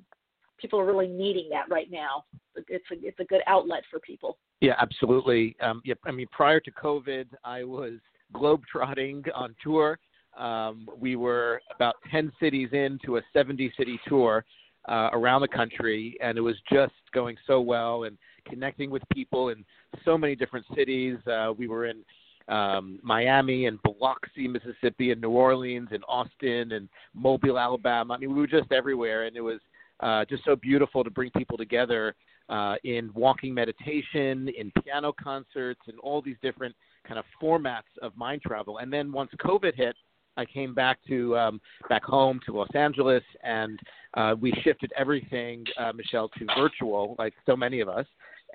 people 0.60 0.80
are 0.80 0.86
really 0.86 1.08
needing 1.08 1.50
that 1.50 1.70
right 1.70 1.90
now. 1.92 2.26
It's 2.68 2.86
a 2.92 2.96
it's 3.06 3.20
a 3.20 3.26
good 3.26 3.42
outlet 3.48 3.84
for 3.90 4.00
people. 4.00 4.38
Yeah, 4.62 4.74
absolutely. 4.78 5.56
Um, 5.62 5.82
yeah, 5.86 5.96
I 6.06 6.12
mean, 6.12 6.28
prior 6.32 6.60
to 6.60 6.72
COVID, 6.72 7.28
I 7.46 7.64
was 7.64 7.94
globetrotting 8.34 9.26
on 9.34 9.56
tour. 9.64 9.98
Um, 10.38 10.88
we 10.98 11.16
were 11.16 11.62
about 11.74 11.96
10 12.12 12.32
cities 12.40 12.70
into 12.74 13.18
a 13.18 13.22
70 13.34 13.74
city 13.78 14.00
tour 14.08 14.46
uh, 14.88 15.10
around 15.14 15.42
the 15.42 15.48
country, 15.48 16.18
and 16.22 16.38
it 16.38 16.42
was 16.42 16.56
just 16.72 16.94
going 17.14 17.36
so 17.48 17.62
well 17.62 18.04
and 18.04 18.18
connecting 18.46 18.90
with 18.90 19.04
people 19.14 19.50
in 19.50 19.66
so 20.06 20.18
many 20.18 20.36
different 20.36 20.66
cities. 20.76 21.18
Uh, 21.28 21.54
we 21.58 21.68
were 21.68 21.86
in 21.86 22.04
um, 22.48 23.00
Miami 23.04 23.68
and 23.68 23.80
Biloxi, 23.84 24.48
Mississippi, 24.48 25.12
and 25.12 25.22
New 25.22 25.30
Orleans, 25.30 25.90
and 25.92 26.04
Austin, 26.08 26.72
and 26.72 26.90
Mobile, 27.14 27.60
Alabama. 27.60 28.14
I 28.14 28.18
mean, 28.18 28.34
we 28.34 28.40
were 28.40 28.48
just 28.48 28.72
everywhere, 28.72 29.26
and 29.26 29.38
it 29.38 29.42
was 29.42 29.60
uh, 30.00 30.26
just 30.26 30.44
so 30.46 30.56
beautiful 30.56 31.04
to 31.04 31.10
bring 31.10 31.30
people 31.32 31.58
together 31.58 32.16
uh, 32.50 32.76
in 32.84 33.12
walking 33.14 33.54
meditation, 33.54 34.50
in 34.58 34.72
piano 34.84 35.14
concerts, 35.22 35.82
and 35.88 36.00
all 36.00 36.22
these 36.22 36.38
different 36.42 36.76
kind 37.08 37.20
of 37.20 37.26
formats 37.42 37.82
of 38.02 38.16
mind 38.18 38.42
travel. 38.42 38.80
And 38.80 38.92
then 38.92 39.12
once 39.12 39.30
COVID 39.40 39.76
hit, 39.76 39.96
I 40.40 40.46
came 40.46 40.74
back 40.74 40.98
to 41.10 41.38
um, 41.38 41.62
back 41.90 42.04
home 42.04 42.40
to 42.46 42.54
Los 42.60 42.74
Angeles, 42.74 43.24
and 43.44 43.78
uh, 44.20 44.36
we 44.40 44.52
shifted 44.64 44.92
everything, 44.98 45.66
uh, 45.78 45.92
Michele, 45.94 46.30
to 46.40 46.46
virtual, 46.58 47.16
like 47.20 47.34
so 47.46 47.56
many 47.56 47.82
of 47.82 47.90
us. 47.90 48.06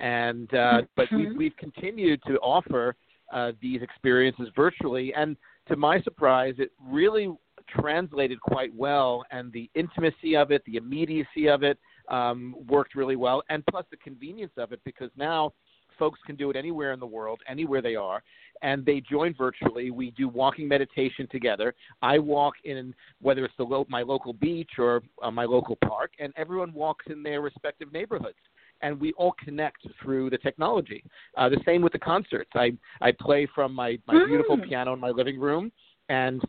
And 0.00 0.52
uh, 0.54 0.82
but 0.96 1.06
we've, 1.12 1.28
mm-hmm. 1.28 1.38
we've 1.38 1.56
continued 1.56 2.20
to 2.26 2.34
offer 2.38 2.96
uh, 3.32 3.52
these 3.60 3.82
experiences 3.82 4.48
virtually, 4.56 5.12
and 5.14 5.36
to 5.68 5.76
my 5.76 6.00
surprise, 6.02 6.54
it 6.58 6.70
really 6.98 7.26
translated 7.68 8.40
quite 8.40 8.74
well, 8.74 9.24
and 9.30 9.52
the 9.52 9.70
intimacy 9.74 10.36
of 10.36 10.50
it, 10.50 10.62
the 10.66 10.76
immediacy 10.76 11.48
of 11.48 11.62
it, 11.62 11.78
um, 12.08 12.54
worked 12.68 12.94
really 12.94 13.16
well, 13.16 13.42
and 13.48 13.64
plus 13.70 13.84
the 13.90 13.96
convenience 13.98 14.52
of 14.58 14.72
it, 14.72 14.80
because 14.84 15.10
now 15.16 15.52
folks 15.98 16.20
can 16.26 16.36
do 16.36 16.50
it 16.50 16.56
anywhere 16.56 16.92
in 16.92 17.00
the 17.00 17.06
world, 17.06 17.40
anywhere 17.48 17.82
they 17.82 17.96
are, 17.96 18.22
and 18.62 18.84
they 18.84 19.00
join 19.00 19.34
virtually. 19.34 19.90
We 19.90 20.10
do 20.12 20.28
walking 20.28 20.68
meditation 20.68 21.28
together. 21.30 21.74
I 22.02 22.18
walk 22.18 22.54
in 22.64 22.94
whether 23.20 23.44
it's 23.44 23.54
the 23.58 23.64
lo- 23.64 23.86
my 23.88 24.02
local 24.02 24.32
beach 24.32 24.70
or 24.78 25.02
uh, 25.22 25.30
my 25.30 25.44
local 25.44 25.76
park, 25.84 26.12
and 26.18 26.32
everyone 26.36 26.72
walks 26.72 27.06
in 27.08 27.22
their 27.22 27.40
respective 27.40 27.92
neighborhoods. 27.92 28.38
And 28.82 29.00
we 29.00 29.12
all 29.14 29.34
connect 29.42 29.86
through 30.02 30.30
the 30.30 30.38
technology. 30.38 31.04
Uh, 31.36 31.48
the 31.48 31.60
same 31.64 31.80
with 31.80 31.92
the 31.92 31.98
concerts. 31.98 32.50
I 32.54 32.72
I 33.00 33.12
play 33.12 33.46
from 33.54 33.72
my 33.74 33.98
my 34.06 34.14
mm. 34.14 34.26
beautiful 34.26 34.58
piano 34.58 34.92
in 34.92 35.00
my 35.00 35.10
living 35.10 35.38
room, 35.38 35.72
and 36.08 36.42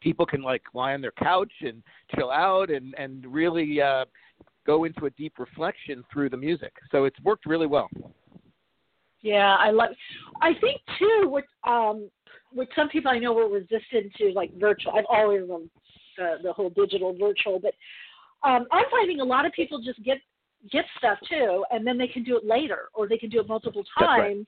people 0.00 0.26
can 0.26 0.42
like 0.42 0.62
lie 0.74 0.94
on 0.94 1.00
their 1.00 1.12
couch 1.12 1.52
and 1.60 1.82
chill 2.14 2.30
out 2.30 2.70
and 2.70 2.94
and 2.98 3.24
really 3.26 3.80
uh, 3.80 4.04
go 4.66 4.84
into 4.84 5.06
a 5.06 5.10
deep 5.10 5.38
reflection 5.38 6.04
through 6.12 6.30
the 6.30 6.36
music. 6.36 6.72
So 6.90 7.04
it's 7.04 7.20
worked 7.22 7.46
really 7.46 7.66
well. 7.66 7.88
Yeah, 9.22 9.56
I 9.58 9.70
like. 9.70 9.90
I 10.40 10.52
think 10.60 10.80
too, 10.98 11.28
what 11.28 11.44
um, 11.64 12.08
what 12.52 12.68
some 12.74 12.88
people 12.88 13.10
I 13.10 13.18
know 13.18 13.32
were 13.32 13.48
resistant 13.48 14.12
to 14.18 14.32
like 14.34 14.52
virtual. 14.58 14.92
I've 14.92 15.04
always 15.08 15.42
loved 15.46 15.68
the 16.16 16.36
the 16.42 16.52
whole 16.52 16.70
digital 16.70 17.14
virtual, 17.18 17.58
but 17.60 17.74
um, 18.48 18.66
I'm 18.72 18.86
finding 18.90 19.20
a 19.20 19.24
lot 19.24 19.44
of 19.44 19.52
people 19.52 19.80
just 19.82 20.02
get 20.02 20.18
get 20.72 20.84
stuff 20.98 21.18
too, 21.28 21.64
and 21.70 21.86
then 21.86 21.98
they 21.98 22.08
can 22.08 22.22
do 22.24 22.36
it 22.36 22.44
later, 22.44 22.88
or 22.94 23.08
they 23.08 23.18
can 23.18 23.30
do 23.30 23.40
it 23.40 23.48
multiple 23.48 23.84
times, 23.98 24.46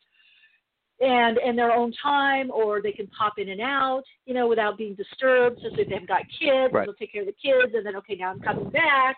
right. 1.01 1.09
and 1.09 1.39
in 1.39 1.55
their 1.55 1.73
own 1.73 1.93
time, 2.03 2.51
or 2.51 2.81
they 2.81 2.93
can 2.93 3.07
pop 3.09 3.35
in 3.39 3.51
and 3.51 3.61
out, 3.61 4.03
you 4.25 4.33
know, 4.33 4.49
without 4.49 4.79
being 4.79 4.95
disturbed. 4.95 5.61
So 5.61 5.69
if 5.73 5.89
they've 5.89 6.09
got 6.09 6.23
kids, 6.41 6.73
right. 6.73 6.87
they'll 6.87 6.95
take 6.95 7.13
care 7.13 7.23
of 7.23 7.29
the 7.29 7.33
kids, 7.33 7.75
and 7.75 7.85
then 7.85 7.97
okay, 7.97 8.15
now 8.15 8.31
I'm 8.31 8.41
coming 8.41 8.71
back 8.71 9.17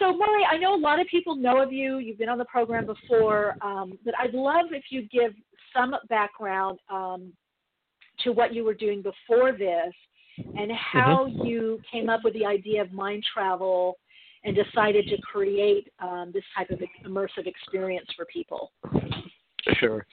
so, 0.00 0.16
Murray, 0.16 0.42
I 0.50 0.56
know 0.56 0.74
a 0.74 0.80
lot 0.80 1.00
of 1.00 1.06
people 1.06 1.36
know 1.36 1.62
of 1.62 1.72
you. 1.72 1.98
You've 1.98 2.18
been 2.18 2.28
on 2.28 2.38
the 2.38 2.44
program 2.46 2.86
before, 2.86 3.54
um, 3.62 3.98
but 4.04 4.14
I'd 4.18 4.34
love 4.34 4.66
if 4.72 4.84
you 4.90 5.02
give 5.02 5.32
some 5.76 5.94
background 6.08 6.80
um, 6.88 7.32
to 8.24 8.32
what 8.32 8.52
you 8.52 8.64
were 8.64 8.74
doing 8.74 9.02
before 9.02 9.52
this 9.52 9.94
and 10.56 10.72
how 10.72 11.26
mm-hmm. 11.28 11.46
you 11.46 11.80
came 11.90 12.08
up 12.08 12.20
with 12.24 12.34
the 12.34 12.46
idea 12.46 12.80
of 12.80 12.92
mind 12.92 13.24
travel 13.32 13.98
and 14.42 14.56
decided 14.56 15.06
to 15.06 15.18
create 15.18 15.88
um, 15.98 16.30
this 16.32 16.44
type 16.56 16.70
of 16.70 16.80
immersive 17.06 17.46
experience 17.46 18.08
for 18.16 18.24
people. 18.24 18.72
Sure. 19.78 20.06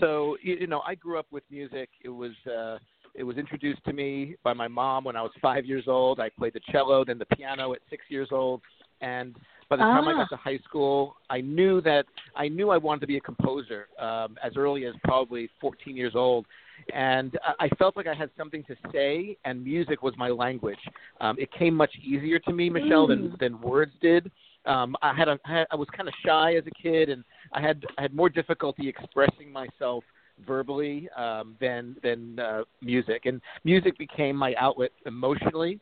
So, 0.00 0.36
you 0.42 0.66
know, 0.66 0.82
I 0.86 0.96
grew 0.96 1.18
up 1.18 1.26
with 1.30 1.44
music. 1.50 1.88
It 2.04 2.10
was. 2.10 2.32
Uh, 2.46 2.78
it 3.14 3.24
was 3.24 3.36
introduced 3.36 3.82
to 3.84 3.92
me 3.92 4.36
by 4.44 4.52
my 4.52 4.68
mom 4.68 5.02
when 5.02 5.16
I 5.16 5.22
was 5.22 5.32
five 5.42 5.64
years 5.64 5.84
old. 5.88 6.20
I 6.20 6.28
played 6.28 6.52
the 6.52 6.60
cello, 6.70 7.04
then 7.04 7.18
the 7.18 7.26
piano 7.26 7.72
at 7.72 7.80
six 7.90 8.04
years 8.08 8.28
old 8.30 8.60
and 9.00 9.34
by 9.68 9.76
the 9.76 9.82
time 9.82 10.08
I 10.08 10.12
got 10.12 10.28
ah. 10.32 10.36
to 10.36 10.36
high 10.36 10.58
school, 10.64 11.16
I 11.28 11.42
knew 11.42 11.80
that 11.82 12.06
I 12.34 12.48
knew 12.48 12.70
I 12.70 12.78
wanted 12.78 13.00
to 13.02 13.06
be 13.06 13.18
a 13.18 13.20
composer 13.20 13.88
um, 13.98 14.36
as 14.42 14.52
early 14.56 14.86
as 14.86 14.94
probably 15.04 15.50
14 15.60 15.94
years 15.94 16.14
old, 16.14 16.46
and 16.94 17.38
I 17.60 17.68
felt 17.78 17.96
like 17.96 18.06
I 18.06 18.14
had 18.14 18.30
something 18.36 18.64
to 18.64 18.76
say, 18.92 19.36
and 19.44 19.62
music 19.62 20.02
was 20.02 20.14
my 20.16 20.28
language. 20.30 20.78
Um, 21.20 21.36
it 21.38 21.50
came 21.52 21.74
much 21.74 21.90
easier 22.02 22.38
to 22.40 22.52
me, 22.52 22.70
Michele, 22.70 23.06
mm. 23.06 23.08
than 23.08 23.36
than 23.40 23.60
words 23.60 23.92
did. 24.00 24.30
Um, 24.64 24.96
I 25.02 25.14
had 25.14 25.28
a 25.28 25.38
I, 25.44 25.58
had, 25.58 25.66
I 25.70 25.76
was 25.76 25.88
kind 25.94 26.08
of 26.08 26.14
shy 26.24 26.54
as 26.54 26.64
a 26.66 26.82
kid, 26.82 27.10
and 27.10 27.22
I 27.52 27.60
had 27.60 27.84
I 27.98 28.02
had 28.02 28.14
more 28.14 28.30
difficulty 28.30 28.88
expressing 28.88 29.52
myself 29.52 30.02
verbally 30.46 31.08
um, 31.16 31.56
than 31.60 31.96
than 32.02 32.38
uh, 32.38 32.62
music. 32.80 33.26
And 33.26 33.40
music 33.64 33.98
became 33.98 34.36
my 34.36 34.54
outlet 34.58 34.92
emotionally, 35.06 35.80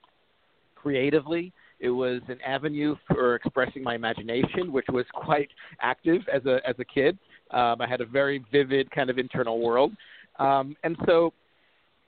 creatively. 0.75 1.53
It 1.79 1.91
was 1.91 2.23
an 2.29 2.41
avenue 2.41 2.97
for 3.09 3.35
expressing 3.35 3.83
my 3.83 3.95
imagination, 3.95 4.73
which 4.73 4.87
was 4.89 5.05
quite 5.13 5.51
active 5.81 6.23
as 6.33 6.45
a 6.47 6.61
as 6.67 6.75
a 6.79 6.85
kid. 6.85 7.19
Um, 7.51 7.81
I 7.81 7.87
had 7.89 8.01
a 8.01 8.07
very 8.07 8.45
vivid 8.51 8.91
kind 8.91 9.11
of 9.11 9.19
internal 9.19 9.61
world, 9.61 9.93
um, 10.39 10.77
and 10.85 10.97
so 11.07 11.33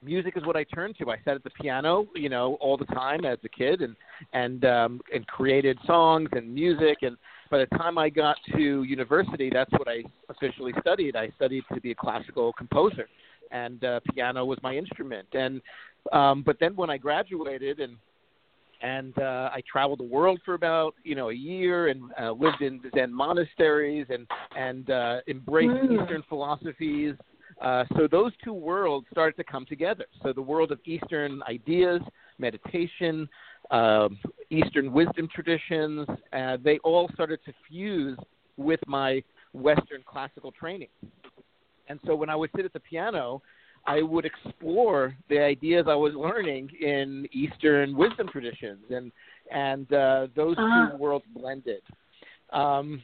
music 0.03 0.37
is 0.37 0.45
what 0.45 0.57
I 0.57 0.65
turned 0.65 0.97
to. 0.99 1.11
I 1.11 1.17
sat 1.25 1.35
at 1.35 1.45
the 1.45 1.51
piano, 1.51 2.07
you 2.15 2.29
know, 2.29 2.55
all 2.61 2.77
the 2.77 2.87
time 2.87 3.25
as 3.25 3.39
a 3.45 3.49
kid, 3.49 3.83
and 3.83 3.97
and 4.33 4.65
um, 4.65 5.01
and 5.15 5.27
created 5.27 5.79
songs 5.87 6.29
and 6.33 6.53
music. 6.53 6.99
And 7.03 7.17
by 7.51 7.59
the 7.59 7.67
time 7.79 7.99
I 7.99 8.09
got 8.09 8.37
to 8.55 8.83
university, 8.83 9.51
that's 9.53 9.73
what 9.73 9.89
I 9.89 10.03
officially 10.29 10.73
studied. 10.81 11.17
I 11.17 11.31
studied 11.37 11.65
to 11.75 11.81
be 11.81 11.93
a 11.93 11.95
classical 11.95 12.53
composer, 12.53 13.09
and 13.51 13.83
uh, 13.85 14.01
piano 14.15 14.45
was 14.45 14.59
my 14.63 14.75
instrument. 14.75 15.29
And 15.33 15.61
um, 16.13 16.43
but 16.45 16.59
then 16.61 16.77
when 16.77 16.91
I 16.91 16.99
graduated 16.99 17.81
and 17.81 17.97
and 18.81 19.17
uh, 19.19 19.51
I 19.53 19.63
traveled 19.71 19.99
the 19.99 20.05
world 20.05 20.41
for 20.45 20.55
about 20.55 20.95
you 21.05 21.15
know 21.15 21.31
a 21.31 21.35
year 21.35 21.89
and 21.89 22.03
uh, 22.21 22.33
lived 22.33 22.63
in 22.63 22.81
Zen 22.95 23.13
monasteries 23.13 24.07
and 24.11 24.27
and 24.57 24.91
uh, 24.91 25.21
embraced 25.29 25.69
Mm. 25.69 26.03
Eastern 26.03 26.23
philosophies. 26.29 27.15
Uh, 27.61 27.85
so 27.97 28.07
those 28.07 28.33
two 28.45 28.53
worlds 28.53 29.07
started 29.11 29.37
to 29.37 29.45
come 29.45 29.67
together. 29.67 30.05
So 30.23 30.33
the 30.33 30.43
world 30.43 30.71
of 30.71 30.79
Eastern 30.85 31.43
ideas, 31.49 32.01
meditation, 32.39 33.29
um, 33.71 34.19
Eastern 34.51 34.93
wisdom 34.93 35.29
traditions, 35.35 36.07
uh, 36.33 36.57
they 36.63 36.79
all 36.85 37.11
started 37.15 37.41
to 37.47 37.53
fuse 37.69 38.19
with 38.57 38.81
my 38.87 39.23
Western 39.53 40.03
classical 40.07 40.53
training. 40.53 40.89
And 41.89 41.99
so 42.07 42.15
when 42.15 42.31
I 42.31 42.37
would 42.37 42.51
sit 42.55 42.65
at 42.65 42.73
the 42.73 42.81
piano, 42.81 43.43
I 43.87 44.03
would 44.03 44.25
explore 44.25 45.17
the 45.29 45.41
ideas 45.41 45.87
I 45.89 45.95
was 45.95 46.15
learning 46.15 46.71
in 46.81 47.27
Eastern 47.33 47.97
wisdom 47.97 48.29
traditions, 48.29 48.85
and 48.91 49.13
and 49.51 49.91
uh, 49.93 50.27
those 50.37 50.57
Ah. 50.59 50.91
two 50.91 50.99
worlds 50.99 51.25
blended. 51.35 51.83
Um, 52.51 53.03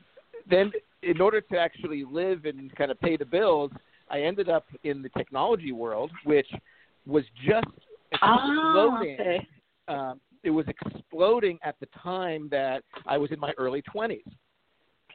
then, 0.49 0.73
in 1.03 1.21
order 1.21 1.41
to 1.41 1.59
actually 1.59 2.05
live 2.05 2.45
and 2.45 2.75
kind 2.77 2.91
of 2.91 3.01
pay 3.01 3.17
the 3.17 3.25
bills, 3.25 3.71
I 4.11 4.23
ended 4.23 4.49
up 4.49 4.67
in 4.85 5.03
the 5.03 5.09
technology 5.11 5.73
world, 5.73 6.11
which 6.25 6.49
was 7.07 7.25
just 7.47 7.67
exploding. 8.13 9.17
Ah, 9.21 9.23
okay. 9.23 9.49
um, 9.89 10.21
it 10.43 10.51
was 10.51 10.67
exploding 10.69 11.59
at 11.63 11.77
the 11.81 11.87
time 12.03 12.49
that 12.51 12.83
I 13.07 13.17
was 13.17 13.33
in 13.33 13.41
my 13.41 13.53
early 13.57 13.83
20s, 13.83 14.23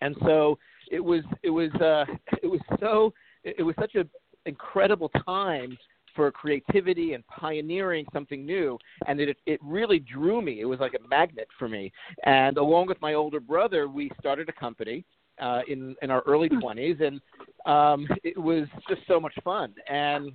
and 0.01 0.15
so 0.21 0.57
it 0.89 0.99
was 0.99 1.23
it 1.43 1.49
was 1.51 1.71
uh, 1.75 2.05
it 2.41 2.47
was 2.47 2.59
so 2.79 3.13
it 3.43 3.63
was 3.63 3.75
such 3.79 3.95
a 3.95 4.05
incredible 4.45 5.09
time 5.25 5.77
for 6.15 6.31
creativity 6.31 7.13
and 7.13 7.25
pioneering 7.27 8.05
something 8.11 8.45
new 8.45 8.77
and 9.07 9.19
it 9.19 9.37
it 9.45 9.59
really 9.63 9.99
drew 9.99 10.41
me. 10.41 10.59
It 10.59 10.65
was 10.65 10.79
like 10.79 10.93
a 10.93 11.07
magnet 11.07 11.47
for 11.57 11.69
me. 11.69 11.91
And 12.25 12.57
along 12.57 12.87
with 12.87 12.99
my 13.01 13.13
older 13.13 13.39
brother 13.39 13.87
we 13.87 14.11
started 14.19 14.49
a 14.49 14.53
company 14.53 15.05
uh 15.41 15.61
in 15.67 15.95
in 16.01 16.11
our 16.11 16.21
early 16.27 16.49
20s 16.49 17.01
and 17.01 17.21
um 17.65 18.07
it 18.23 18.37
was 18.37 18.67
just 18.87 19.01
so 19.07 19.19
much 19.19 19.33
fun. 19.43 19.73
And 19.87 20.31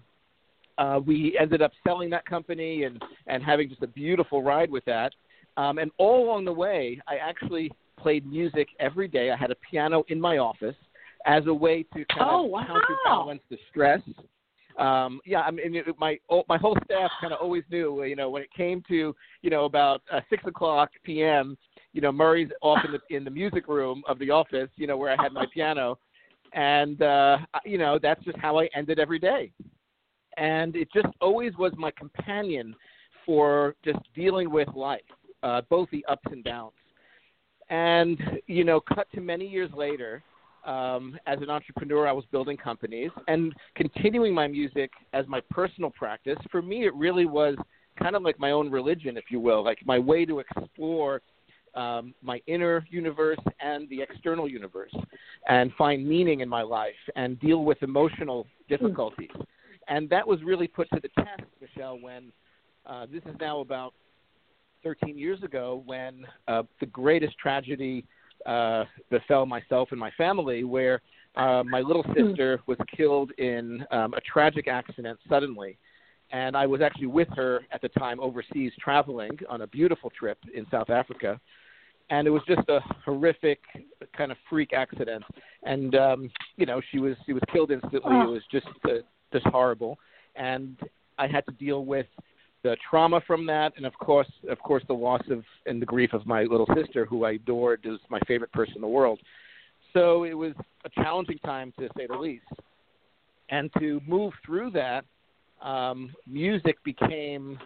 uh 0.79 1.01
we 1.05 1.37
ended 1.39 1.61
up 1.61 1.73
selling 1.87 2.11
that 2.11 2.25
company 2.25 2.85
and 2.85 3.03
and 3.27 3.43
having 3.43 3.69
just 3.69 3.83
a 3.83 3.89
beautiful 3.89 4.43
ride 4.43 4.71
with 4.71 4.85
that. 4.85 5.13
Um 5.57 5.79
and 5.79 5.91
all 5.99 6.25
along 6.25 6.45
the 6.45 6.53
way 6.53 7.01
I 7.09 7.17
actually 7.17 7.71
played 7.99 8.27
music 8.27 8.69
every 8.81 9.09
day. 9.09 9.31
I 9.31 9.37
had 9.37 9.51
a 9.51 9.57
piano 9.71 10.05
in 10.09 10.21
my 10.21 10.39
office 10.39 10.77
as 11.27 11.47
a 11.47 11.55
way 11.55 11.83
to 11.95 12.05
kind 12.07 12.31
Oh, 12.31 12.45
of 12.45 12.51
wow. 12.51 12.67
counterbalance 12.67 13.43
the 13.51 13.59
stress. 13.71 14.01
Um, 14.77 15.21
yeah, 15.25 15.43
I 15.43 15.51
mean, 15.53 15.77
it, 15.77 15.87
my 15.99 16.19
all- 16.29 16.45
my 16.49 16.59
whole 16.59 16.77
staff 16.85 17.11
kind 17.21 17.33
of 17.33 17.41
always 17.41 17.63
knew, 17.71 18.03
you 18.05 18.17
know, 18.17 18.29
when 18.29 18.43
it 18.43 18.53
came 18.53 18.83
to, 18.89 19.15
you 19.43 19.51
know, 19.51 19.67
about 19.67 20.03
uh, 20.11 20.21
six 20.29 20.45
o'clock 20.47 20.91
p.m., 21.05 21.57
you 21.93 22.01
know, 22.01 22.11
Murray's 22.11 22.51
off 22.61 22.85
in 22.85 22.91
the 22.91 23.01
in 23.15 23.25
the 23.25 23.31
music 23.31 23.69
room 23.69 24.03
of 24.09 24.19
the 24.19 24.31
office, 24.31 24.69
you 24.77 24.87
know, 24.87 24.97
where 24.97 25.13
I 25.17 25.23
had 25.23 25.33
my 25.33 25.47
piano, 25.55 25.99
and 26.53 27.01
uh, 27.03 27.39
you 27.65 27.79
know, 27.79 28.01
that's 28.03 28.23
just 28.25 28.37
how 28.39 28.59
I 28.59 28.69
ended 28.75 28.99
every 28.99 29.21
day, 29.21 29.53
and 30.37 30.75
it 30.75 30.89
just 30.93 31.07
always 31.21 31.57
was 31.57 31.73
my 31.77 31.93
companion 31.93 32.75
for 33.25 33.77
just 33.85 34.01
dealing 34.15 34.51
with 34.51 34.69
life, 34.75 35.01
uh, 35.45 35.63
both 35.71 35.89
the 35.91 36.05
ups 36.09 36.27
and 36.33 36.43
downs. 36.43 36.73
And 37.71 38.21
you 38.49 38.65
know, 38.65 38.81
cut 38.81 39.07
to 39.15 39.21
many 39.21 39.47
years 39.47 39.71
later, 39.73 40.23
um, 40.65 41.19
as 41.27 41.41
an 41.41 41.51
entrepreneur, 41.51 42.07
I 42.07 42.13
was 42.13 42.25
building 42.31 42.57
companies 42.57 43.11
and 43.29 43.53
continuing 43.75 44.35
my 44.35 44.47
music 44.47 44.91
as 45.13 45.27
my 45.29 45.41
personal 45.51 45.91
practice. 45.91 46.39
For 46.51 46.63
me, 46.63 46.87
it 46.87 46.95
really 46.95 47.27
was 47.27 47.57
kind 47.99 48.17
of 48.17 48.23
like 48.23 48.39
my 48.39 48.51
own 48.51 48.71
religion, 48.71 49.17
if 49.17 49.25
you 49.31 49.41
will, 49.41 49.63
like 49.63 49.79
my 49.85 49.99
way 49.99 50.25
to 50.25 50.41
explore 50.41 51.21
um, 51.75 52.15
my 52.23 52.41
inner 52.47 52.87
universe 52.91 53.39
and 53.61 53.89
the 53.89 54.01
external 54.01 54.49
universe 54.49 54.95
and 55.49 55.73
find 55.77 56.07
meaning 56.07 56.41
in 56.41 56.49
my 56.49 56.63
life 56.63 56.95
and 57.17 57.39
deal 57.41 57.65
with 57.65 57.83
emotional 57.83 58.47
difficulties. 58.69 59.31
And 59.89 60.09
that 60.11 60.27
was 60.27 60.43
really 60.43 60.69
put 60.69 60.89
to 60.91 61.01
the 61.01 61.09
test, 61.23 61.43
Michele, 61.61 61.99
when 62.01 62.33
uh, 62.87 63.07
this 63.13 63.23
is 63.27 63.37
now 63.41 63.61
about 63.61 63.93
13 64.83 65.19
years 65.19 65.43
ago 65.43 65.83
when 65.87 66.27
uh, 66.47 66.63
the 66.81 66.87
greatest 66.87 67.37
tragedy 67.39 68.05
uh, 68.47 68.85
befell 69.11 69.47
myself 69.47 69.89
and 69.91 70.01
my 70.01 70.11
family, 70.13 70.65
where 70.65 71.01
uh, 71.37 71.63
my 71.65 71.81
little 71.81 72.05
sister 72.17 72.61
was 72.67 72.79
killed 72.97 73.33
in 73.39 73.85
um, 73.91 74.15
a 74.15 74.21
tragic 74.21 74.69
accident 74.69 75.19
suddenly. 75.29 75.79
And 76.31 76.57
I 76.57 76.67
was 76.67 76.81
actually 76.81 77.07
with 77.07 77.29
her 77.37 77.61
at 77.71 77.81
the 77.81 77.89
time 77.91 78.19
overseas 78.21 78.73
traveling 78.81 79.39
on 79.49 79.63
a 79.63 79.67
beautiful 79.67 80.11
trip 80.11 80.39
in 80.55 80.67
South 80.71 80.91
Africa. 80.91 81.41
And 82.11 82.27
it 82.27 82.31
was 82.31 82.43
just 82.47 82.69
a 82.69 82.81
horrific 83.05 83.61
kind 84.17 84.31
of 84.31 84.39
freak 84.51 84.73
accident. 84.73 85.25
And, 85.63 85.95
um, 85.95 86.31
you 86.57 86.67
know, 86.67 86.81
she 86.91 86.99
was, 86.99 87.17
she 87.25 87.33
was 87.33 87.43
killed 87.53 87.71
instantly. 87.71 88.15
It 88.15 88.29
was 88.29 88.43
just, 88.51 88.67
uh, 88.85 89.03
just 89.33 89.47
horrible. 89.47 89.99
And 90.37 90.77
I 91.19 91.27
had 91.27 91.47
to 91.47 91.53
deal 91.53 91.85
with 91.85 92.07
the 92.65 92.77
trauma 92.91 93.21
from 93.27 93.47
that, 93.47 93.75
and 93.77 93.87
of 93.87 93.93
course, 93.99 94.31
of 94.49 94.59
course, 94.59 94.83
the 94.89 94.95
loss 94.95 95.23
of 95.31 95.45
and 95.67 95.81
the 95.81 95.87
grief 95.87 96.13
of 96.13 96.27
my 96.27 96.43
little 96.45 96.67
sister, 96.75 97.05
who 97.05 97.25
I 97.25 97.33
adored, 97.33 97.83
is 97.85 98.01
my 98.09 98.19
favorite 98.27 98.51
person 98.53 98.77
in 98.77 98.81
the 98.81 98.89
world. 98.89 99.21
So 99.93 100.25
it 100.25 100.35
was 100.35 100.55
a 100.85 100.89
challenging 100.91 101.39
time 101.45 101.73
to 101.79 101.89
say 101.97 102.07
the 102.09 102.17
least. 102.17 102.47
And 103.51 103.71
to 103.79 104.01
move 104.07 104.33
through 104.45 104.71
that, 104.71 105.05
um, 105.63 106.13
music 106.27 106.83
became 106.83 107.59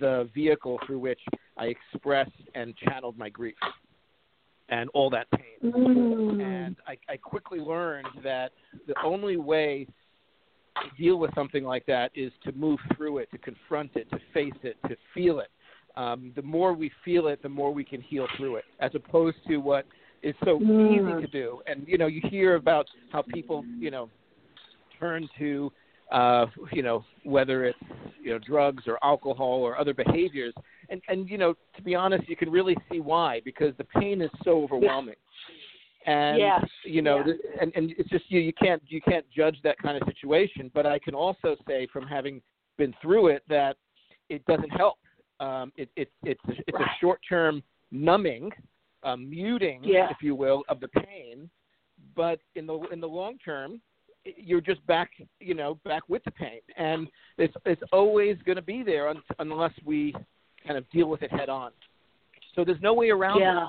the 0.00 0.28
vehicle 0.34 0.78
through 0.84 0.98
which 0.98 1.20
I 1.56 1.66
expressed 1.66 2.30
and 2.54 2.76
channeled 2.76 3.16
my 3.16 3.28
grief 3.28 3.54
and 4.68 4.90
all 4.92 5.10
that 5.10 5.26
pain. 5.30 5.72
Mm. 5.72 6.42
And 6.42 6.76
I, 6.86 6.96
I 7.08 7.16
quickly 7.16 7.60
learned 7.60 8.08
that 8.24 8.50
the 8.86 8.94
only 9.04 9.36
way 9.36 9.86
to 10.82 11.02
deal 11.02 11.18
with 11.18 11.34
something 11.34 11.64
like 11.64 11.86
that 11.86 12.10
is 12.14 12.32
to 12.44 12.52
move 12.52 12.78
through 12.96 13.18
it, 13.18 13.30
to 13.32 13.38
confront 13.38 13.96
it, 13.96 14.08
to 14.10 14.18
face 14.32 14.52
it, 14.62 14.76
to 14.88 14.96
feel 15.14 15.40
it. 15.40 15.50
Um, 15.96 16.32
the 16.36 16.42
more 16.42 16.72
we 16.72 16.90
feel 17.04 17.26
it, 17.28 17.42
the 17.42 17.48
more 17.48 17.72
we 17.72 17.84
can 17.84 18.00
heal 18.00 18.26
through 18.36 18.56
it, 18.56 18.64
as 18.80 18.94
opposed 18.94 19.38
to 19.48 19.58
what 19.58 19.86
is 20.22 20.34
so 20.44 20.60
Mm. 20.60 21.10
easy 21.10 21.20
to 21.20 21.26
do. 21.26 21.62
And 21.66 21.86
you 21.88 21.98
know, 21.98 22.06
you 22.06 22.20
hear 22.22 22.54
about 22.54 22.86
how 23.10 23.22
people, 23.22 23.64
you 23.78 23.90
know, 23.90 24.08
turn 24.98 25.28
to, 25.38 25.72
uh, 26.12 26.46
you 26.72 26.82
know, 26.82 27.04
whether 27.24 27.64
it's 27.64 27.78
you 28.22 28.30
know 28.32 28.38
drugs 28.38 28.84
or 28.86 28.98
alcohol 29.02 29.62
or 29.62 29.78
other 29.78 29.94
behaviors. 29.94 30.54
And 30.90 31.00
and 31.08 31.28
you 31.28 31.38
know, 31.38 31.54
to 31.76 31.82
be 31.82 31.94
honest, 31.94 32.28
you 32.28 32.36
can 32.36 32.50
really 32.50 32.76
see 32.90 33.00
why 33.00 33.40
because 33.44 33.74
the 33.78 33.84
pain 33.84 34.20
is 34.20 34.30
so 34.44 34.62
overwhelming. 34.62 35.16
And 36.06 36.38
Yes, 36.38 36.64
you 36.84 37.02
know, 37.02 37.22
yeah. 37.26 37.34
and 37.60 37.72
and 37.74 37.92
it's 37.98 38.08
just 38.08 38.24
you 38.28 38.40
you 38.40 38.52
can't 38.54 38.82
you 38.86 39.02
can't 39.02 39.26
judge 39.30 39.58
that 39.64 39.76
kind 39.78 40.00
of 40.00 40.08
situation. 40.08 40.70
But 40.72 40.86
I 40.86 40.98
can 40.98 41.14
also 41.14 41.56
say 41.68 41.86
from 41.92 42.06
having 42.06 42.40
been 42.78 42.94
through 43.02 43.28
it 43.28 43.42
that 43.48 43.76
it 44.30 44.44
doesn't 44.46 44.70
help. 44.70 44.98
Um, 45.40 45.72
it, 45.76 45.90
it 45.96 46.10
it's 46.22 46.40
a, 46.48 46.52
it's 46.66 46.78
a 46.78 46.90
short 47.00 47.20
term 47.28 47.62
numbing, 47.90 48.50
um, 49.02 49.28
muting, 49.28 49.80
Yeah. 49.84 50.08
if 50.10 50.18
you 50.22 50.34
will, 50.34 50.62
of 50.68 50.80
the 50.80 50.88
pain. 50.88 51.50
But 52.16 52.40
in 52.54 52.66
the 52.66 52.78
in 52.92 53.00
the 53.00 53.08
long 53.08 53.36
term, 53.44 53.82
you're 54.24 54.62
just 54.62 54.84
back, 54.86 55.10
you 55.38 55.54
know, 55.54 55.78
back 55.84 56.02
with 56.08 56.24
the 56.24 56.30
pain, 56.30 56.60
and 56.78 57.08
it's 57.36 57.54
it's 57.66 57.82
always 57.92 58.38
going 58.46 58.56
to 58.56 58.62
be 58.62 58.82
there 58.82 59.08
un- 59.08 59.22
unless 59.38 59.72
we 59.84 60.14
kind 60.66 60.78
of 60.78 60.88
deal 60.90 61.08
with 61.08 61.22
it 61.22 61.30
head 61.30 61.50
on. 61.50 61.72
So 62.54 62.64
there's 62.64 62.80
no 62.80 62.94
way 62.94 63.10
around 63.10 63.40
Yeah. 63.40 63.68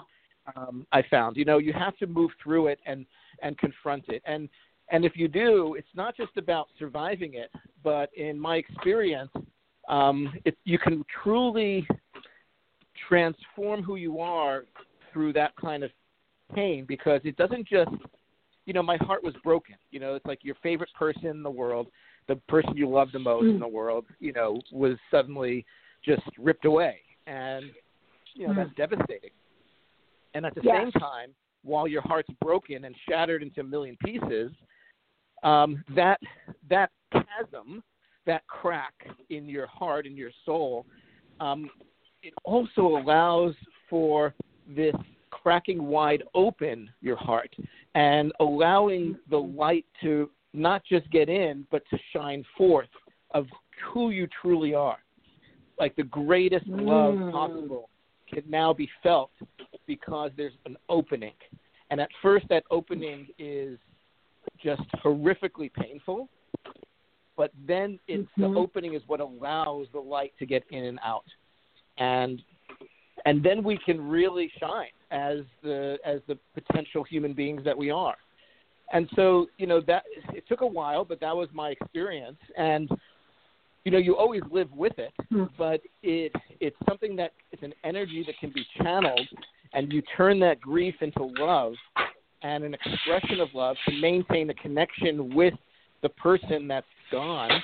Um, 0.55 0.85
I 0.91 1.03
found, 1.09 1.37
you 1.37 1.45
know, 1.45 1.59
you 1.59 1.73
have 1.73 1.95
to 1.97 2.07
move 2.07 2.31
through 2.41 2.67
it 2.67 2.79
and 2.85 3.05
and 3.41 3.57
confront 3.57 4.07
it, 4.09 4.21
and 4.25 4.49
and 4.89 5.05
if 5.05 5.13
you 5.15 5.27
do, 5.27 5.75
it's 5.75 5.95
not 5.95 6.17
just 6.17 6.35
about 6.37 6.67
surviving 6.77 7.35
it, 7.35 7.51
but 7.83 8.09
in 8.15 8.37
my 8.39 8.57
experience, 8.57 9.31
um, 9.87 10.33
it, 10.43 10.57
you 10.65 10.77
can 10.77 11.05
truly 11.23 11.87
transform 13.07 13.81
who 13.83 13.95
you 13.95 14.19
are 14.19 14.65
through 15.13 15.33
that 15.33 15.55
kind 15.55 15.83
of 15.83 15.91
pain 16.53 16.85
because 16.87 17.21
it 17.23 17.37
doesn't 17.37 17.67
just 17.67 17.91
you 18.65 18.73
know, 18.73 18.83
my 18.83 18.97
heart 18.97 19.23
was 19.23 19.33
broken. 19.43 19.75
You 19.89 19.99
know, 19.99 20.15
it's 20.15 20.25
like 20.25 20.39
your 20.43 20.55
favorite 20.61 20.89
person 20.97 21.25
in 21.25 21.43
the 21.43 21.49
world, 21.49 21.87
the 22.27 22.35
person 22.47 22.75
you 22.75 22.87
love 22.87 23.11
the 23.11 23.19
most 23.19 23.47
Mm. 23.47 23.55
in 23.55 23.59
the 23.59 23.67
world, 23.67 24.05
you 24.19 24.33
know, 24.33 24.61
was 24.71 24.97
suddenly 25.09 25.65
just 26.03 26.21
ripped 26.37 26.65
away, 26.65 27.01
and 27.27 27.71
you 28.33 28.47
know 28.47 28.53
Mm. 28.53 28.57
that's 28.57 28.73
devastating. 28.75 29.31
And 30.33 30.45
at 30.45 30.55
the 30.55 30.61
Yes. 30.63 30.83
same 30.83 30.91
time, 30.93 31.35
while 31.63 31.87
your 31.87 32.01
heart's 32.01 32.29
broken 32.41 32.85
and 32.85 32.95
shattered 33.07 33.43
into 33.43 33.61
a 33.61 33.63
million 33.63 33.97
pieces, 34.03 34.51
um, 35.43 35.83
that 35.89 36.19
that 36.69 36.91
chasm, 37.11 37.83
that 38.25 38.45
crack 38.47 38.93
in 39.29 39.49
your 39.49 39.67
heart 39.67 40.05
in 40.05 40.15
your 40.15 40.31
soul, 40.45 40.85
um, 41.39 41.69
it 42.23 42.33
also 42.43 42.81
allows 42.81 43.55
for 43.89 44.33
this 44.67 44.95
cracking 45.31 45.83
wide 45.83 46.23
open 46.35 46.89
your 47.01 47.15
heart 47.15 47.53
and 47.95 48.31
allowing 48.39 49.17
the 49.29 49.37
light 49.37 49.85
to 50.01 50.29
not 50.53 50.83
just 50.85 51.09
get 51.09 51.29
in 51.29 51.65
but 51.71 51.83
to 51.89 51.97
shine 52.13 52.43
forth 52.57 52.89
of 53.33 53.47
who 53.91 54.11
you 54.11 54.27
truly 54.41 54.73
are. 54.73 54.99
Like 55.79 55.95
the 55.95 56.03
greatest 56.03 56.67
love 56.67 57.15
Mm. 57.15 57.31
possible 57.31 57.89
can 58.33 58.43
now 58.49 58.73
be 58.73 58.89
felt 59.03 59.31
because 59.87 60.31
there's 60.37 60.53
an 60.65 60.77
opening. 60.89 61.33
And 61.89 61.99
at 61.99 62.09
first, 62.21 62.47
that 62.49 62.63
opening 62.71 63.27
is 63.37 63.77
just 64.63 64.83
horrifically 65.03 65.71
painful, 65.73 66.29
but 67.35 67.51
then 67.65 67.99
it's 68.07 68.29
Mhm. 68.37 68.53
the 68.53 68.59
opening 68.59 68.93
is 68.93 69.07
what 69.07 69.19
allows 69.19 69.89
the 69.91 69.99
light 69.99 70.33
to 70.39 70.45
get 70.45 70.63
in 70.69 70.85
and 70.85 70.99
out, 71.03 71.25
and 71.97 72.43
and 73.25 73.43
then 73.43 73.63
we 73.63 73.77
can 73.77 74.09
really 74.09 74.47
shine 74.59 74.91
as 75.11 75.45
the 75.61 75.99
as 76.03 76.21
the 76.25 76.35
potential 76.53 77.03
human 77.03 77.33
beings 77.33 77.63
that 77.63 77.77
we 77.77 77.91
are. 77.91 78.17
And 78.93 79.09
so, 79.15 79.47
you 79.57 79.67
know, 79.67 79.79
that 79.81 80.03
it 80.33 80.47
took 80.47 80.61
a 80.61 80.67
while, 80.67 81.05
but 81.05 81.19
that 81.19 81.35
was 81.35 81.47
my 81.53 81.69
experience. 81.69 82.39
And 82.57 82.89
you 83.83 83.91
know, 83.91 83.97
you 83.97 84.15
always 84.15 84.41
live 84.51 84.71
with 84.73 84.97
it, 84.99 85.13
hmm. 85.29 85.45
but 85.57 85.81
it 86.03 86.31
it's 86.59 86.77
something 86.87 87.15
that 87.15 87.33
it's 87.51 87.63
an 87.63 87.73
energy 87.83 88.23
that 88.25 88.37
can 88.39 88.51
be 88.51 88.65
channeled, 88.77 89.27
and 89.73 89.91
you 89.91 90.01
turn 90.15 90.39
that 90.39 90.61
grief 90.61 90.95
into 91.01 91.23
love 91.41 91.73
and 92.43 92.63
an 92.63 92.73
expression 92.73 93.39
of 93.39 93.49
love 93.53 93.75
to 93.87 93.93
maintain 93.99 94.49
a 94.49 94.53
connection 94.55 95.33
with 95.33 95.53
the 96.01 96.09
person 96.09 96.67
that's 96.67 96.87
gone 97.11 97.61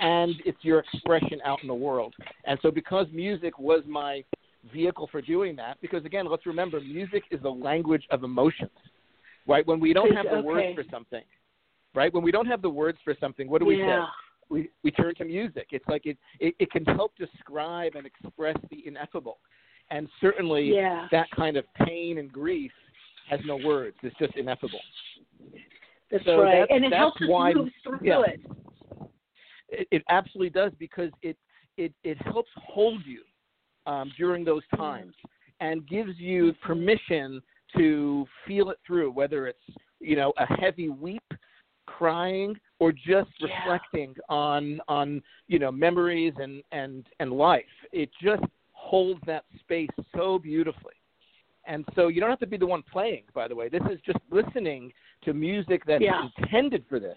and 0.00 0.34
it's 0.44 0.58
your 0.62 0.80
expression 0.80 1.40
out 1.44 1.60
in 1.62 1.68
the 1.68 1.74
world. 1.74 2.14
And 2.44 2.58
so, 2.62 2.70
because 2.70 3.06
music 3.12 3.58
was 3.58 3.82
my 3.86 4.24
vehicle 4.72 5.08
for 5.10 5.20
doing 5.20 5.56
that, 5.56 5.78
because 5.80 6.04
again, 6.04 6.26
let's 6.26 6.46
remember, 6.46 6.80
music 6.80 7.22
is 7.30 7.40
the 7.42 7.50
language 7.50 8.04
of 8.10 8.24
emotions, 8.24 8.70
right? 9.46 9.66
When 9.66 9.80
we 9.80 9.92
don't 9.92 10.14
have 10.14 10.26
the 10.26 10.36
Okay. 10.36 10.46
words 10.46 10.74
for 10.74 10.84
something, 10.90 11.22
right? 11.94 12.12
When 12.12 12.22
we 12.22 12.32
don't 12.32 12.46
have 12.46 12.62
the 12.62 12.70
words 12.70 12.98
for 13.04 13.14
something, 13.20 13.48
what 13.48 13.60
do 13.60 13.66
we 13.66 13.76
Yeah. 13.76 14.06
say? 14.06 14.12
We 14.50 14.70
we 14.82 14.90
turn 14.90 15.14
to 15.16 15.24
music. 15.24 15.68
It's 15.72 15.86
like 15.88 16.06
it, 16.06 16.18
it 16.40 16.54
it 16.58 16.70
can 16.70 16.84
help 16.84 17.12
describe 17.16 17.94
and 17.96 18.06
express 18.06 18.56
the 18.70 18.86
ineffable, 18.86 19.38
and 19.90 20.08
certainly 20.20 20.74
Yeah. 20.74 21.06
that 21.12 21.26
kind 21.34 21.56
of 21.56 21.64
pain 21.74 22.18
and 22.18 22.30
grief 22.32 22.72
has 23.30 23.40
no 23.46 23.56
words. 23.56 23.96
It's 24.02 24.16
just 24.18 24.36
ineffable. 24.36 24.80
That's 26.10 26.24
So 26.24 26.42
right. 26.42 26.60
that's- 26.60 26.68
and 26.70 26.84
it 26.84 26.92
helps 26.92 27.20
us 27.22 27.28
why- 27.28 27.54
move 27.54 27.70
through 27.82 27.98
yeah. 28.02 28.22
it. 28.26 28.40
It, 29.70 29.88
it 29.90 30.02
absolutely 30.08 30.50
does 30.50 30.72
because 30.78 31.10
it 31.22 31.36
it 31.76 31.92
it 32.04 32.20
helps 32.22 32.50
hold 32.56 33.04
you 33.06 33.22
um, 33.86 34.12
during 34.16 34.44
those 34.44 34.62
times 34.76 35.14
and 35.60 35.86
gives 35.88 36.18
you 36.18 36.52
permission 36.62 37.40
to 37.76 38.26
feel 38.46 38.70
it 38.70 38.78
through, 38.86 39.10
whether 39.10 39.46
it's 39.46 39.58
you 40.00 40.16
know 40.16 40.32
a 40.38 40.46
heavy 40.60 40.88
weep, 40.90 41.22
crying, 41.86 42.54
or 42.84 42.92
just 42.92 43.30
Yeah. 43.38 43.46
reflecting 43.56 44.14
on 44.28 44.78
on 44.88 45.22
you 45.48 45.58
know 45.58 45.72
memories 45.72 46.34
and 46.38 46.62
and 46.72 47.06
and 47.20 47.32
life. 47.32 47.74
It 47.92 48.10
just 48.20 48.44
holds 48.72 49.20
that 49.24 49.44
space 49.60 49.88
so 50.14 50.38
beautifully. 50.38 50.92
And 51.66 51.86
so 51.94 52.08
you 52.08 52.20
don't 52.20 52.28
have 52.28 52.40
to 52.40 52.46
be 52.46 52.58
the 52.58 52.66
one 52.66 52.82
playing, 52.82 53.24
by 53.32 53.48
the 53.48 53.54
way. 53.54 53.70
This 53.70 53.80
is 53.90 53.98
just 54.04 54.18
listening 54.30 54.92
to 55.22 55.32
music 55.32 55.80
that's 55.86 56.02
Yeah. 56.04 56.28
intended 56.38 56.84
for 56.90 57.00
this 57.00 57.16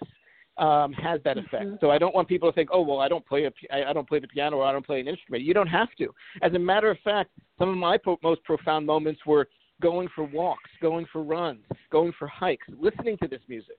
um, 0.57 0.93
has 0.93 1.21
that 1.23 1.37
effect. 1.37 1.65
Mhm. 1.65 1.79
So 1.81 1.91
I 1.91 1.97
don't 1.99 2.15
want 2.15 2.27
people 2.27 2.49
to 2.49 2.55
think, 2.55 2.69
oh 2.71 2.81
well, 2.81 2.99
I 2.99 3.09
don't 3.09 3.25
play 3.25 3.43
a, 3.45 3.51
I 3.89 3.91
don't 3.93 4.07
play 4.07 4.19
the 4.19 4.27
piano 4.29 4.57
or 4.57 4.63
I 4.63 4.71
don't 4.71 4.85
play 4.85 4.99
an 5.01 5.07
instrument. 5.07 5.43
You 5.43 5.53
don't 5.53 5.67
have 5.67 5.93
to. 6.01 6.07
As 6.41 6.53
a 6.53 6.59
matter 6.59 6.89
of 6.89 6.97
fact, 6.99 7.29
some 7.59 7.69
of 7.69 7.77
my 7.77 7.95
po- 7.97 8.19
most 8.23 8.41
profound 8.43 8.85
moments 8.85 9.21
were 9.25 9.45
going 9.81 10.07
for 10.15 10.23
walks, 10.23 10.71
going 10.81 11.05
for 11.11 11.21
runs, 11.21 11.63
going 11.91 12.11
for 12.13 12.27
hikes, 12.27 12.67
listening 12.87 13.17
to 13.17 13.27
this 13.27 13.41
music, 13.47 13.77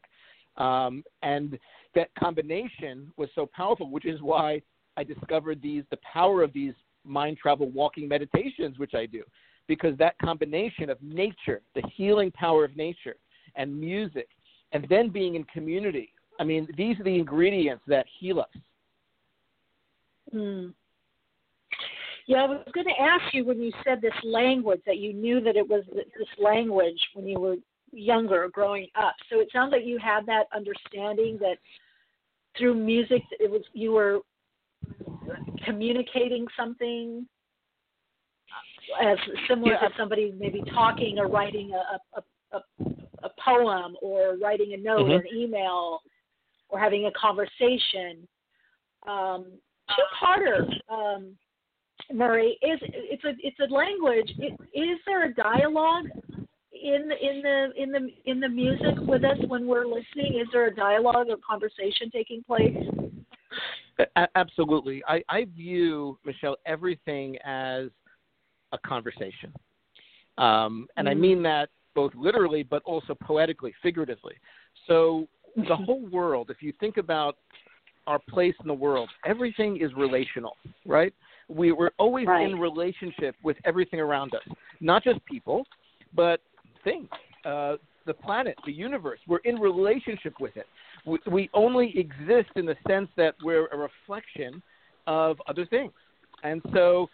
um, 0.58 1.02
and 1.22 1.58
that 1.94 2.08
combination 2.18 3.12
was 3.16 3.28
so 3.34 3.48
powerful, 3.54 3.90
which 3.90 4.06
is 4.06 4.20
why 4.20 4.60
I 4.96 5.04
discovered 5.04 5.62
these 5.62 5.84
the 5.90 5.98
power 6.12 6.42
of 6.42 6.52
these 6.52 6.74
MindTravel 7.06 7.72
walking 7.72 8.08
meditations, 8.08 8.78
which 8.78 8.94
I 8.94 9.06
do, 9.06 9.22
because 9.66 9.96
that 9.98 10.18
combination 10.18 10.90
of 10.90 11.00
nature, 11.02 11.62
the 11.74 11.82
healing 11.94 12.30
power 12.32 12.64
of 12.64 12.76
nature, 12.76 13.16
and 13.56 13.78
music, 13.78 14.28
and 14.72 14.86
then 14.90 15.08
being 15.08 15.34
in 15.36 15.44
community. 15.44 16.12
I 16.40 16.44
mean, 16.44 16.68
these 16.76 16.98
are 17.00 17.04
the 17.04 17.14
ingredients 17.14 17.82
that 17.86 18.06
heal 18.18 18.40
us. 18.40 18.46
Mm. 20.34 20.74
Yeah, 22.26 22.42
I 22.42 22.46
was 22.46 22.64
going 22.74 22.86
to 22.86 23.02
ask 23.02 23.32
you 23.32 23.44
when 23.46 23.60
you 23.60 23.72
said 23.84 24.02
this 24.02 24.12
language 24.22 24.82
that 24.86 24.98
you 24.98 25.14
knew 25.14 25.40
that 25.40 25.56
it 25.56 25.66
was 25.66 25.82
this 25.94 26.28
language 26.38 27.00
when 27.14 27.26
you 27.26 27.40
were 27.40 27.56
younger, 27.92 28.48
growing 28.52 28.88
up. 28.94 29.14
So 29.30 29.40
it 29.40 29.48
sounds 29.52 29.72
like 29.72 29.84
you 29.84 29.98
had 29.98 30.26
that 30.26 30.44
understanding 30.54 31.38
that 31.40 31.56
through 32.56 32.74
music 32.74 33.22
it 33.38 33.50
was 33.50 33.62
you 33.72 33.92
were 33.92 34.20
communicating 35.64 36.46
something 36.56 37.26
as 39.00 39.18
similar 39.46 39.72
Yeah. 39.72 39.88
to 39.88 39.94
somebody 39.96 40.32
maybe 40.38 40.62
talking 40.74 41.18
or 41.18 41.28
writing 41.28 41.72
a 41.72 42.00
a, 42.16 42.22
a, 42.52 42.62
a 43.22 43.30
poem 43.44 43.96
or 44.00 44.36
writing 44.38 44.72
a 44.74 44.76
note 44.76 45.10
or 45.10 45.20
Mhm. 45.20 45.30
an 45.30 45.36
email 45.36 46.02
or 46.68 46.78
having 46.78 47.06
a 47.06 47.12
conversation. 47.12 48.26
Um, 49.06 49.60
two-parter, 49.94 50.80
um, 50.88 51.38
Murray, 52.12 52.58
is 52.62 52.78
it's 52.82 53.24
a 53.24 53.34
it's 53.40 53.58
a 53.60 53.72
language. 53.72 54.30
Is 54.38 54.52
is 54.74 54.98
there 55.06 55.24
a 55.24 55.34
dialogue 55.34 56.06
in 56.82 57.08
the 57.08 57.16
in 57.16 57.42
the 57.42 57.82
in 57.82 57.92
the 57.92 58.30
in 58.30 58.40
the 58.40 58.48
music 58.48 58.94
with 59.06 59.24
us 59.24 59.38
when 59.48 59.66
we're 59.66 59.86
listening? 59.86 60.38
Is 60.40 60.48
there 60.52 60.66
a 60.66 60.74
dialogue 60.74 61.28
or 61.28 61.36
conversation 61.36 62.10
taking 62.12 62.42
place? 62.44 62.76
A- 64.16 64.28
absolutely. 64.36 65.02
I, 65.08 65.22
I 65.28 65.44
view, 65.44 66.18
Michele, 66.24 66.56
everything 66.66 67.36
as 67.44 67.88
a 68.72 68.78
conversation. 68.86 69.52
Um, 70.36 70.86
and 70.96 71.08
I 71.08 71.14
Mm. 71.14 71.20
mean 71.20 71.42
that 71.42 71.70
both 71.94 72.14
literally, 72.14 72.62
but 72.62 72.82
also 72.84 73.14
poetically, 73.14 73.74
figuratively. 73.82 74.36
So 74.86 75.26
the 75.56 75.74
whole 75.86 76.06
world, 76.06 76.50
if 76.50 76.62
you 76.62 76.72
think 76.78 76.96
about 76.96 77.38
our 78.06 78.20
place 78.20 78.54
in 78.60 78.68
the 78.68 78.74
world, 78.74 79.10
everything 79.24 79.80
is 79.80 79.92
relational, 79.94 80.56
right? 80.86 81.12
We, 81.48 81.72
we're 81.72 81.90
always 81.98 82.26
Right. 82.28 82.48
in 82.48 82.58
relationship 82.58 83.34
with 83.42 83.56
everything 83.64 84.00
around 84.00 84.34
us, 84.34 84.42
not 84.80 85.02
just 85.02 85.24
people, 85.24 85.66
but 86.14 86.40
things, 86.84 87.08
uh, 87.44 87.76
the 88.06 88.14
planet, 88.14 88.56
the 88.66 88.72
universe. 88.72 89.20
We're 89.26 89.38
in 89.38 89.56
relationship 89.56 90.34
with 90.40 90.56
it. 90.56 90.66
We, 91.04 91.18
we 91.30 91.50
only 91.54 91.96
exist 91.98 92.50
in 92.56 92.66
the 92.66 92.76
sense 92.86 93.08
that 93.16 93.34
we're 93.42 93.66
a 93.68 93.76
reflection 93.76 94.62
of 95.06 95.40
other 95.48 95.66
things. 95.66 95.92
And 96.42 96.62
so, 96.72 97.08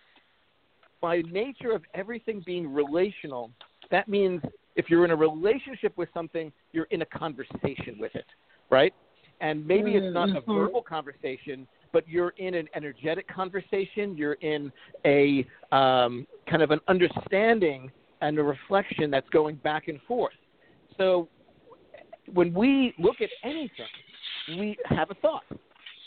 by 1.01 1.23
nature 1.31 1.73
of 1.73 1.83
everything 1.95 2.43
being 2.47 2.73
relational, 2.73 3.51
that 3.91 4.09
means 4.09 4.41
if 4.77 4.87
you're 4.89 5.05
in 5.05 5.11
a 5.11 5.17
relationship 5.17 5.97
with 5.97 6.09
something, 6.15 6.53
you're 6.73 6.89
in 6.91 7.03
a 7.03 7.07
conversation 7.07 7.97
with 7.99 8.15
it, 8.15 8.27
right? 8.71 8.95
And 9.41 9.67
maybe 9.67 9.97
it's 9.97 10.15
not 10.15 10.31
a 10.31 10.41
Mhm. 10.41 10.55
verbal 10.55 10.83
conversation, 10.83 11.67
but 11.93 12.09
you're 12.09 12.33
in 12.39 12.55
an 12.55 12.69
energetic 12.75 13.27
conversation. 13.29 14.17
You're 14.17 14.35
in 14.35 14.73
a 15.05 15.47
um, 15.73 16.27
kind 16.47 16.63
of 16.63 16.71
an 16.71 16.81
understanding 16.89 17.91
and 18.25 18.39
a 18.39 18.43
reflection 18.43 19.11
that's 19.11 19.29
going 19.29 19.57
back 19.57 19.89
and 19.89 20.01
forth. 20.09 20.33
So 20.97 21.29
when 22.33 22.55
we 22.55 22.95
look 22.99 23.21
at 23.21 23.29
anything, 23.43 23.87
we 24.57 24.79
have 24.87 25.11
a 25.11 25.15
thought, 25.15 25.45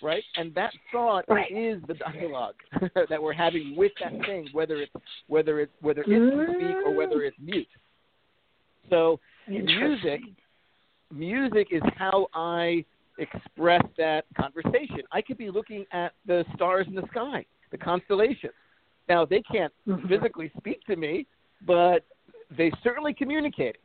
right? 0.02 0.23
And 0.35 0.53
that 0.56 0.73
thought 0.91 1.26
Right. 1.27 1.52
is 1.52 1.80
the 1.88 1.94
dialogue 1.94 2.56
that 3.10 3.22
we're 3.22 3.34
having 3.34 3.76
with 3.76 3.91
that 4.02 4.14
thing, 4.26 4.49
whether 4.52 4.81
it's 4.81 4.91
whether 5.27 5.60
it's 5.60 5.72
whether 5.81 6.02
it's 6.02 6.48
to 6.48 6.53
speak 6.56 6.77
or 6.84 6.91
whether 6.95 7.22
it's 7.22 7.38
mute. 7.39 7.68
So 8.89 9.19
music, 9.48 10.22
music 11.14 11.68
is 11.69 11.84
how 11.95 12.27
I 12.34 12.84
express 13.19 13.84
that 13.98 14.26
conversation. 14.35 15.02
I 15.11 15.22
could 15.22 15.38
be 15.38 15.52
looking 15.52 15.85
at 15.91 16.14
the 16.26 16.45
stars 16.56 16.88
in 16.88 16.95
the 16.95 17.06
sky, 17.11 17.45
the 17.72 17.77
constellations. 17.77 18.53
Now 19.07 19.23
they 19.23 19.41
can't 19.44 19.73
Mhm. 19.88 20.07
physically 20.07 20.52
speak 20.57 20.84
to 20.85 20.95
me, 20.95 21.27
but 21.66 22.06
they 22.56 22.72
certainly 22.84 23.14
communicating. 23.14 23.82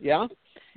Yeah. 0.00 0.26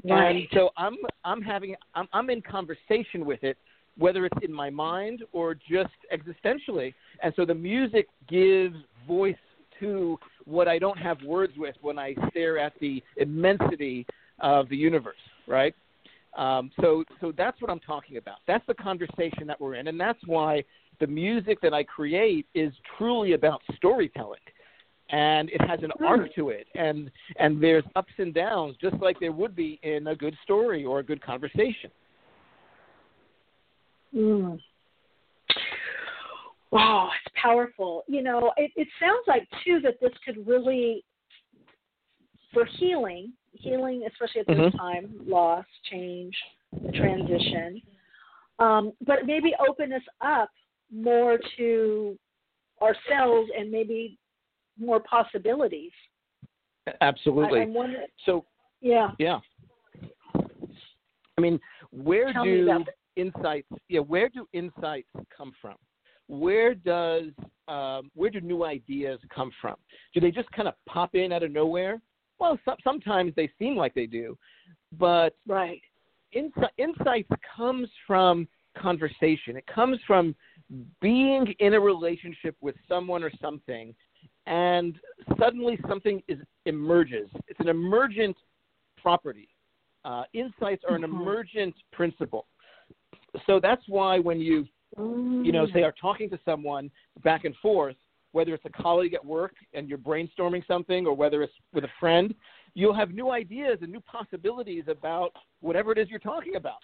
Right. 0.10 0.36
And 0.36 0.48
so 0.54 0.70
I'm 0.78 0.96
I'm 1.26 1.42
having 1.42 1.76
I'm 1.94 2.08
I'm 2.14 2.30
in 2.30 2.42
conversation 2.42 3.26
with 3.26 3.44
it, 3.44 3.58
whether 3.98 4.26
it's 4.26 4.38
in 4.42 4.54
my 4.54 4.70
mind 4.70 5.24
or 5.34 5.54
just 5.54 5.94
existentially. 6.14 6.94
And 7.22 7.34
so 7.36 7.46
the 7.46 7.56
music 7.56 8.08
gives 8.28 8.76
voice 9.08 9.36
to 9.80 10.18
what 10.46 10.68
I 10.68 10.80
don't 10.80 10.98
have 10.98 11.22
words 11.24 11.54
with 11.58 11.76
when 11.82 12.00
I 12.00 12.16
stare 12.30 12.58
at 12.58 12.74
the 12.80 13.04
immensity 13.18 14.06
of 14.40 14.70
the 14.70 14.76
universe, 14.76 15.16
right? 15.48 15.76
Um, 16.38 16.72
so, 16.80 17.04
so 17.20 17.34
that's 17.36 17.62
what 17.62 17.72
I'm 17.72 17.80
talking 17.80 18.18
about. 18.18 18.38
That's 18.48 18.66
the 18.68 18.74
conversation 18.74 19.48
that 19.48 19.60
we're 19.60 19.76
in, 19.76 19.88
and 19.88 20.00
that's 20.00 20.20
why 20.26 20.64
the 21.00 21.08
music 21.08 21.60
that 21.62 21.74
I 21.74 21.84
create 21.84 22.46
is 22.54 22.72
truly 22.98 23.34
about 23.34 23.62
storytelling, 23.76 24.40
and 25.10 25.50
it 25.50 25.62
has 25.62 25.80
an 25.82 25.92
arc 26.06 26.34
to 26.36 26.50
it, 26.50 26.68
and 26.76 27.10
and 27.38 27.62
there's 27.62 27.84
ups 27.96 28.14
and 28.18 28.34
downs, 28.34 28.76
just 28.82 28.96
like 28.98 29.20
there 29.20 29.32
would 29.32 29.56
be 29.56 29.80
in 29.84 30.08
a 30.08 30.16
good 30.16 30.36
story 30.44 30.86
or 30.86 31.00
a 31.00 31.04
good 31.04 31.22
conversation. 31.22 31.92
Mm. 34.16 34.60
Wow, 36.72 37.10
it's 37.26 37.36
powerful. 37.42 38.04
You 38.08 38.22
know, 38.22 38.54
it, 38.58 38.72
it 38.76 38.88
sounds 39.00 39.24
like 39.28 39.48
too 39.64 39.80
that 39.84 40.00
this 40.00 40.12
could 40.24 40.46
really, 40.48 41.04
for 42.54 42.66
healing, 42.78 43.34
healing, 43.54 44.08
especially 44.08 44.42
at 44.42 44.48
this 44.48 44.74
Mhm. 44.74 44.78
time, 44.78 45.22
loss, 45.28 45.66
change, 45.90 46.36
transition, 46.94 47.82
um, 48.60 48.94
but 49.02 49.26
maybe 49.26 49.56
open 49.68 49.94
us 49.94 50.04
up 50.22 50.50
more 50.92 51.40
to 51.58 52.18
ourselves 52.82 53.50
and 53.58 53.72
maybe 53.72 54.18
more 54.80 55.00
possibilities. 55.00 55.92
Absolutely. 57.02 57.62
I, 57.62 57.96
so, 58.26 58.46
yeah. 58.82 59.12
yeah. 59.20 59.40
I 60.36 61.42
mean, 61.42 61.60
where 61.92 62.34
Tell 62.34 62.44
do 62.44 62.64
about 62.64 62.88
insights? 63.16 63.68
Yeah, 63.88 64.02
where 64.02 64.30
do 64.30 64.48
insights 64.54 65.10
come 65.36 65.52
from? 65.62 65.76
Where 66.28 66.76
does 66.76 67.32
um, 67.68 68.12
where 68.14 68.30
do 68.30 68.42
new 68.42 68.64
ideas 68.64 69.20
come 69.34 69.52
from? 69.62 69.76
Do 70.14 70.20
they 70.20 70.32
just 70.32 70.52
kind 70.52 70.68
of 70.68 70.74
pop 70.88 71.16
in 71.16 71.32
out 71.32 71.44
of 71.44 71.52
nowhere? 71.52 72.02
Well, 72.40 72.58
so, 72.66 72.76
sometimes 72.84 73.34
they 73.36 73.50
seem 73.60 73.76
like 73.76 73.94
they 73.94 74.06
do, 74.06 74.38
but 74.98 75.36
right. 75.48 75.82
Insi- 76.36 76.70
insights 76.78 77.30
comes 77.58 77.90
from 78.06 78.48
conversation. 78.78 79.58
It 79.58 79.66
comes 79.68 79.98
from 80.06 80.36
being 81.02 81.54
in 81.60 81.74
a 81.74 81.80
relationship 81.80 82.56
with 82.62 82.76
someone 82.88 83.24
or 83.24 83.32
something, 83.42 83.96
and 84.46 85.00
suddenly 85.40 85.80
something 85.88 86.22
is 86.28 86.40
emerges. 86.66 87.30
It's 87.48 87.60
an 87.60 87.70
emergent 87.70 88.38
property. 89.02 89.50
Uh, 90.06 90.24
insights 90.34 90.84
are 90.88 90.96
an 90.96 91.02
Mhm. 91.02 91.06
emergent 91.06 91.76
principle. 91.92 92.48
So 93.46 93.60
that's 93.60 93.88
why 93.88 94.20
when 94.20 94.40
you 94.40 94.68
you 95.44 95.52
know, 95.52 95.68
say 95.68 95.84
are 95.84 95.94
talking 95.94 96.30
to 96.30 96.40
someone 96.44 96.92
back 97.24 97.46
and 97.46 97.56
forth, 97.58 97.96
whether 98.32 98.54
it's 98.54 98.66
a 98.66 98.70
colleague 98.70 99.14
at 99.14 99.26
work 99.26 99.54
and 99.74 99.88
you're 99.88 99.98
brainstorming 99.98 100.66
something 100.68 101.08
or 101.08 101.14
whether 101.14 101.42
it's 101.42 101.54
with 101.74 101.84
a 101.84 101.90
friend, 102.00 102.36
you'll 102.74 102.94
have 102.94 103.12
new 103.12 103.32
ideas 103.32 103.80
and 103.82 103.92
new 103.92 104.02
possibilities 104.02 104.84
about 104.88 105.32
whatever 105.62 105.92
it 105.92 105.98
is 105.98 106.10
you're 106.10 106.20
talking 106.20 106.56
about. 106.56 106.84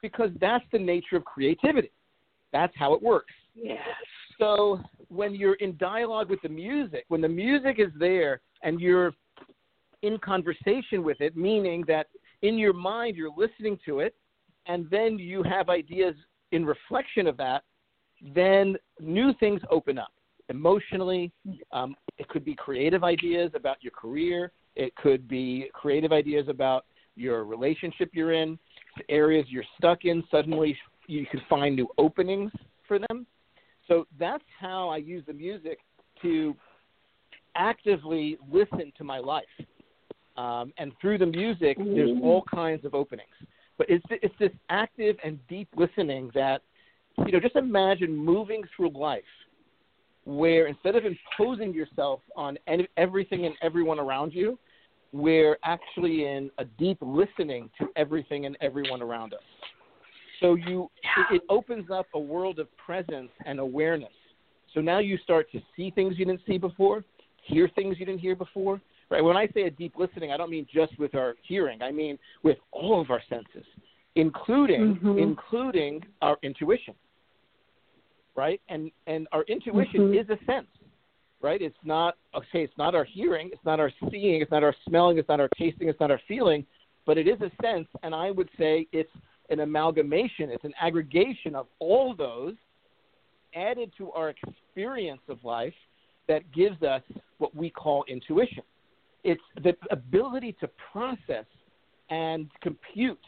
Because 0.00 0.30
that's 0.40 0.64
the 0.72 0.78
nature 0.78 1.16
of 1.16 1.24
creativity. 1.24 1.92
That's 2.52 2.72
how 2.76 2.94
it 2.94 3.02
works. 3.02 3.32
Yes. 3.54 3.78
So 4.38 4.80
when 5.08 5.34
you're 5.34 5.54
in 5.54 5.76
dialogue 5.76 6.30
with 6.30 6.40
the 6.42 6.48
music, 6.48 7.04
when 7.08 7.20
the 7.20 7.28
music 7.28 7.76
is 7.78 7.92
there 7.98 8.40
and 8.62 8.80
you're 8.80 9.12
in 10.02 10.18
conversation 10.18 11.02
with 11.02 11.20
it, 11.20 11.36
meaning 11.36 11.84
that 11.86 12.08
in 12.42 12.58
your 12.58 12.72
mind 12.72 13.16
you're 13.16 13.32
listening 13.36 13.78
to 13.86 14.00
it 14.00 14.14
and 14.66 14.88
then 14.90 15.18
you 15.18 15.42
have 15.42 15.68
ideas 15.68 16.14
in 16.52 16.64
reflection 16.64 17.26
of 17.26 17.36
that, 17.36 17.62
then 18.34 18.76
new 19.00 19.32
things 19.40 19.60
open 19.70 19.98
up 19.98 20.12
emotionally. 20.48 21.32
Um, 21.72 21.94
it 22.18 22.28
could 22.28 22.44
be 22.44 22.54
creative 22.54 23.04
ideas 23.04 23.50
about 23.54 23.82
your 23.82 23.92
career. 23.92 24.52
It 24.76 24.94
could 24.96 25.28
be 25.28 25.70
creative 25.72 26.12
ideas 26.12 26.48
about 26.48 26.84
your 27.14 27.44
relationship 27.44 28.10
you're 28.12 28.32
in, 28.32 28.58
areas 29.08 29.46
you're 29.48 29.64
stuck 29.76 30.04
in. 30.04 30.22
Suddenly, 30.30 30.76
you 31.06 31.26
can 31.26 31.40
find 31.48 31.76
new 31.76 31.88
openings 31.98 32.52
for 32.86 32.98
them. 32.98 33.26
So 33.88 34.06
that's 34.18 34.44
how 34.60 34.88
I 34.88 34.98
use 34.98 35.24
the 35.26 35.32
music 35.32 35.78
to 36.22 36.54
actively 37.56 38.38
listen 38.50 38.92
to 38.96 39.04
my 39.04 39.18
life. 39.18 39.44
Um, 40.36 40.72
and 40.78 40.92
through 41.00 41.18
the 41.18 41.26
music, 41.26 41.76
there's 41.78 42.10
all 42.22 42.42
kinds 42.52 42.84
of 42.84 42.94
openings. 42.94 43.28
But 43.76 43.88
it's 43.90 44.04
it's 44.10 44.34
this 44.38 44.52
active 44.70 45.16
and 45.24 45.38
deep 45.48 45.68
listening 45.76 46.30
that, 46.34 46.62
you 47.26 47.32
know, 47.32 47.40
just 47.40 47.56
imagine 47.56 48.16
moving 48.16 48.62
through 48.74 48.90
life, 48.90 49.22
where 50.24 50.68
instead 50.68 50.94
of 50.96 51.04
imposing 51.04 51.74
yourself 51.74 52.20
on 52.36 52.56
any, 52.66 52.88
everything 52.96 53.44
and 53.44 53.54
everyone 53.60 53.98
around 53.98 54.32
you, 54.32 54.58
we're 55.12 55.58
actually 55.64 56.24
in 56.26 56.50
a 56.58 56.64
deep 56.64 56.98
listening 57.00 57.68
to 57.78 57.88
everything 57.96 58.46
and 58.46 58.56
everyone 58.60 59.02
around 59.02 59.34
us. 59.34 59.40
So 60.42 60.56
you 60.56 60.90
it, 61.30 61.36
it 61.36 61.42
opens 61.48 61.90
up 61.90 62.06
a 62.14 62.18
world 62.18 62.58
of 62.58 62.66
presence 62.76 63.30
and 63.46 63.58
awareness. 63.60 64.12
So 64.74 64.80
now 64.80 64.98
you 64.98 65.16
start 65.18 65.50
to 65.52 65.60
see 65.76 65.90
things 65.90 66.18
you 66.18 66.24
didn't 66.24 66.42
see 66.46 66.58
before, 66.58 67.04
hear 67.44 67.68
things 67.74 67.96
you 67.98 68.06
didn't 68.06 68.20
hear 68.20 68.34
before. 68.34 68.80
Right? 69.10 69.22
When 69.22 69.36
I 69.36 69.46
say 69.48 69.62
a 69.62 69.70
deep 69.70 69.94
listening, 69.96 70.32
I 70.32 70.36
don't 70.36 70.50
mean 70.50 70.66
just 70.72 70.98
with 70.98 71.14
our 71.14 71.34
hearing. 71.42 71.82
I 71.82 71.92
mean 71.92 72.18
with 72.42 72.58
all 72.72 73.00
of 73.00 73.10
our 73.10 73.22
senses, 73.28 73.66
including 74.16 74.96
Mhm. 74.96 75.18
including 75.18 76.04
our 76.20 76.38
intuition. 76.42 76.94
Right? 78.34 78.60
And 78.68 78.90
and 79.06 79.28
our 79.32 79.42
intuition 79.44 80.12
Mhm. 80.12 80.20
is 80.20 80.30
a 80.30 80.44
sense. 80.44 80.68
Right? 81.40 81.60
It's 81.60 81.84
not 81.84 82.16
okay, 82.34 82.62
it's 82.62 82.76
not 82.78 82.94
our 82.94 83.04
hearing, 83.04 83.50
it's 83.52 83.64
not 83.64 83.78
our 83.80 83.92
seeing, 84.10 84.40
it's 84.40 84.50
not 84.50 84.64
our 84.64 84.74
smelling, 84.88 85.18
it's 85.18 85.28
not 85.28 85.40
our 85.40 85.48
tasting, 85.58 85.88
it's 85.88 86.00
not 86.00 86.10
our 86.10 86.20
feeling, 86.26 86.64
but 87.04 87.18
it 87.18 87.28
is 87.28 87.40
a 87.42 87.50
sense 87.60 87.88
and 88.02 88.14
I 88.14 88.30
would 88.30 88.48
say 88.56 88.86
it's 88.92 89.12
an 89.52 89.60
amalgamation, 89.60 90.50
it's 90.50 90.64
an 90.64 90.74
aggregation 90.80 91.54
of 91.54 91.66
all 91.78 92.14
those 92.14 92.54
added 93.54 93.92
to 93.98 94.10
our 94.12 94.30
experience 94.30 95.20
of 95.28 95.38
life 95.44 95.74
that 96.26 96.50
gives 96.52 96.82
us 96.82 97.02
what 97.38 97.54
we 97.54 97.68
call 97.68 98.04
intuition. 98.08 98.62
It's 99.24 99.42
the 99.62 99.76
ability 99.90 100.56
to 100.60 100.68
process 100.90 101.44
and 102.10 102.50
compute 102.60 103.20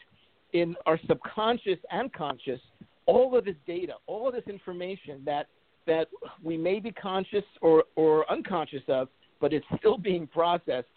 in 0.53 0.75
our 0.85 0.99
subconscious 1.07 1.79
and 1.91 2.11
conscious 2.11 2.59
all 3.05 3.37
of 3.37 3.45
this 3.45 3.55
data, 3.67 3.93
all 4.07 4.27
of 4.27 4.33
this 4.33 4.43
information 4.47 5.21
that 5.25 5.47
that 5.85 6.07
we 6.41 6.57
may 6.57 6.79
be 6.79 6.91
conscious 6.91 7.43
or, 7.61 7.83
or 7.95 8.29
unconscious 8.31 8.81
of, 8.87 9.07
but 9.39 9.53
it's 9.53 9.65
still 9.77 9.99
being 9.99 10.25
processed 10.25 10.87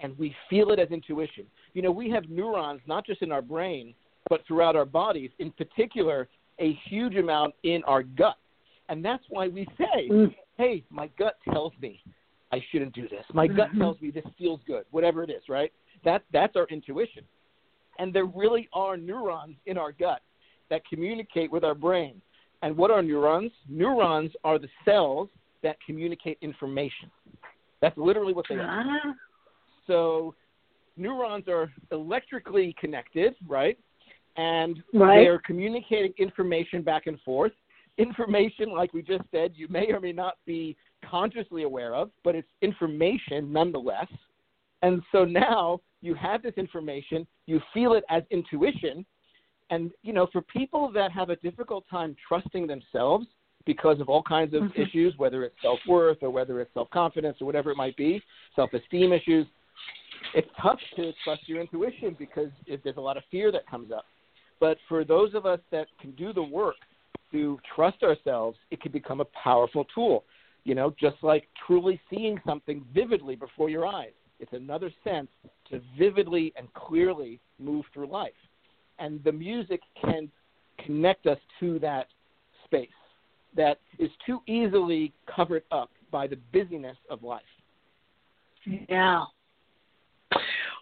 and 0.00 0.18
we 0.18 0.34
feel 0.48 0.70
it 0.70 0.78
as 0.78 0.88
intuition. 0.88 1.44
You 1.74 1.82
know, 1.82 1.90
we 1.90 2.08
have 2.10 2.30
neurons 2.30 2.80
not 2.86 3.04
just 3.04 3.20
in 3.20 3.30
our 3.30 3.42
brain, 3.42 3.94
but 4.28 4.46
throughout 4.46 4.76
our 4.76 4.84
bodies, 4.84 5.30
in 5.38 5.50
particular, 5.52 6.28
a 6.58 6.72
huge 6.88 7.16
amount 7.16 7.54
in 7.62 7.82
our 7.84 8.02
gut. 8.02 8.36
And 8.88 9.04
that's 9.04 9.24
why 9.28 9.48
we 9.48 9.66
say, 9.76 10.08
Mm. 10.08 10.34
hey, 10.56 10.84
my 10.90 11.08
gut 11.18 11.36
tells 11.52 11.72
me 11.80 12.02
I 12.50 12.60
shouldn't 12.70 12.94
do 12.94 13.06
this. 13.08 13.24
My 13.34 13.46
gut 13.46 13.70
Mhm. 13.72 13.78
tells 13.78 14.00
me 14.00 14.10
this 14.10 14.24
feels 14.38 14.62
good, 14.64 14.86
whatever 14.90 15.22
it 15.22 15.30
is, 15.30 15.48
right? 15.48 15.72
That 16.02 16.24
that's 16.30 16.56
our 16.56 16.66
intuition. 16.66 17.26
And 17.98 18.12
there 18.12 18.24
really 18.24 18.68
are 18.72 18.96
neurons 18.96 19.56
in 19.66 19.76
our 19.76 19.92
gut 19.92 20.22
that 20.68 20.84
communicate 20.86 21.50
with 21.50 21.64
our 21.64 21.74
brain. 21.74 22.22
And 22.62 22.76
what 22.76 22.90
are 22.90 23.02
neurons? 23.02 23.52
Neurons 23.68 24.34
are 24.44 24.58
the 24.58 24.68
cells 24.84 25.28
that 25.62 25.76
communicate 25.84 26.38
information. 26.40 27.10
That's 27.80 27.96
literally 27.98 28.32
what 28.32 28.46
they 28.48 28.58
are. 28.58 29.14
So 29.86 30.34
neurons 30.96 31.48
are 31.48 31.72
electrically 31.92 32.72
connected, 32.74 33.36
right? 33.46 33.78
And 34.38 34.82
Right. 34.94 35.24
they're 35.24 35.40
communicating 35.40 36.14
information 36.16 36.82
back 36.82 37.08
and 37.08 37.20
forth. 37.22 37.52
Information, 37.98 38.70
like 38.70 38.94
we 38.94 39.02
just 39.02 39.24
said, 39.32 39.52
you 39.56 39.66
may 39.68 39.90
or 39.92 39.98
may 39.98 40.12
not 40.12 40.38
be 40.46 40.76
consciously 41.02 41.64
aware 41.64 41.94
of, 41.94 42.10
but 42.22 42.36
it's 42.36 42.48
information 42.62 43.52
nonetheless. 43.52 44.08
And 44.82 45.02
so 45.10 45.24
now 45.24 45.80
you 46.02 46.14
have 46.14 46.40
this 46.42 46.54
information, 46.56 47.26
you 47.46 47.60
feel 47.74 47.94
it 47.94 48.04
as 48.08 48.22
intuition. 48.30 49.04
And, 49.70 49.90
you 50.02 50.12
know, 50.12 50.28
for 50.32 50.40
people 50.42 50.88
that 50.92 51.10
have 51.10 51.30
a 51.30 51.36
difficult 51.36 51.84
time 51.90 52.14
trusting 52.26 52.68
themselves 52.68 53.26
because 53.64 54.00
of 54.00 54.08
all 54.08 54.22
kinds 54.22 54.54
of 54.54 54.62
Mhm. 54.62 54.78
issues, 54.78 55.18
whether 55.18 55.42
it's 55.42 55.60
self 55.60 55.84
worth 55.84 56.22
or 56.22 56.30
whether 56.30 56.60
it's 56.60 56.72
self 56.72 56.88
confidence 56.90 57.42
or 57.42 57.44
whatever 57.44 57.72
it 57.72 57.76
might 57.76 57.96
be, 57.96 58.22
self 58.54 58.72
esteem 58.72 59.12
issues, 59.12 59.48
it's 60.32 60.48
tough 60.58 60.80
to 60.94 61.12
trust 61.24 61.48
your 61.48 61.60
intuition 61.60 62.14
because 62.14 62.50
it, 62.66 62.82
there's 62.84 62.96
a 62.96 63.00
lot 63.00 63.16
of 63.16 63.24
fear 63.26 63.50
that 63.50 63.66
comes 63.66 63.90
up. 63.90 64.06
But 64.60 64.78
for 64.88 65.04
those 65.04 65.34
of 65.34 65.46
us 65.46 65.60
that 65.70 65.86
can 66.00 66.12
do 66.12 66.32
the 66.32 66.42
work 66.42 66.76
to 67.32 67.58
trust 67.74 68.02
ourselves, 68.02 68.58
it 68.70 68.80
can 68.80 68.92
become 68.92 69.20
a 69.20 69.26
powerful 69.26 69.84
tool. 69.94 70.24
You 70.64 70.74
know, 70.74 70.94
just 71.00 71.16
like 71.22 71.48
truly 71.66 72.00
seeing 72.10 72.40
something 72.46 72.84
vividly 72.92 73.36
before 73.36 73.70
your 73.70 73.86
eyes. 73.86 74.12
It's 74.40 74.52
another 74.52 74.92
sense 75.02 75.28
to 75.70 75.80
vividly 75.98 76.52
and 76.56 76.72
clearly 76.74 77.40
move 77.58 77.84
through 77.92 78.08
life. 78.08 78.32
And 78.98 79.22
the 79.24 79.32
music 79.32 79.80
can 80.00 80.30
connect 80.84 81.26
us 81.26 81.38
to 81.60 81.78
that 81.80 82.06
space 82.64 82.88
that 83.56 83.78
is 83.98 84.10
too 84.26 84.40
easily 84.46 85.12
covered 85.34 85.64
up 85.72 85.90
by 86.10 86.26
the 86.26 86.36
busyness 86.52 86.96
of 87.10 87.22
life. 87.22 87.42
Yeah. 88.88 89.24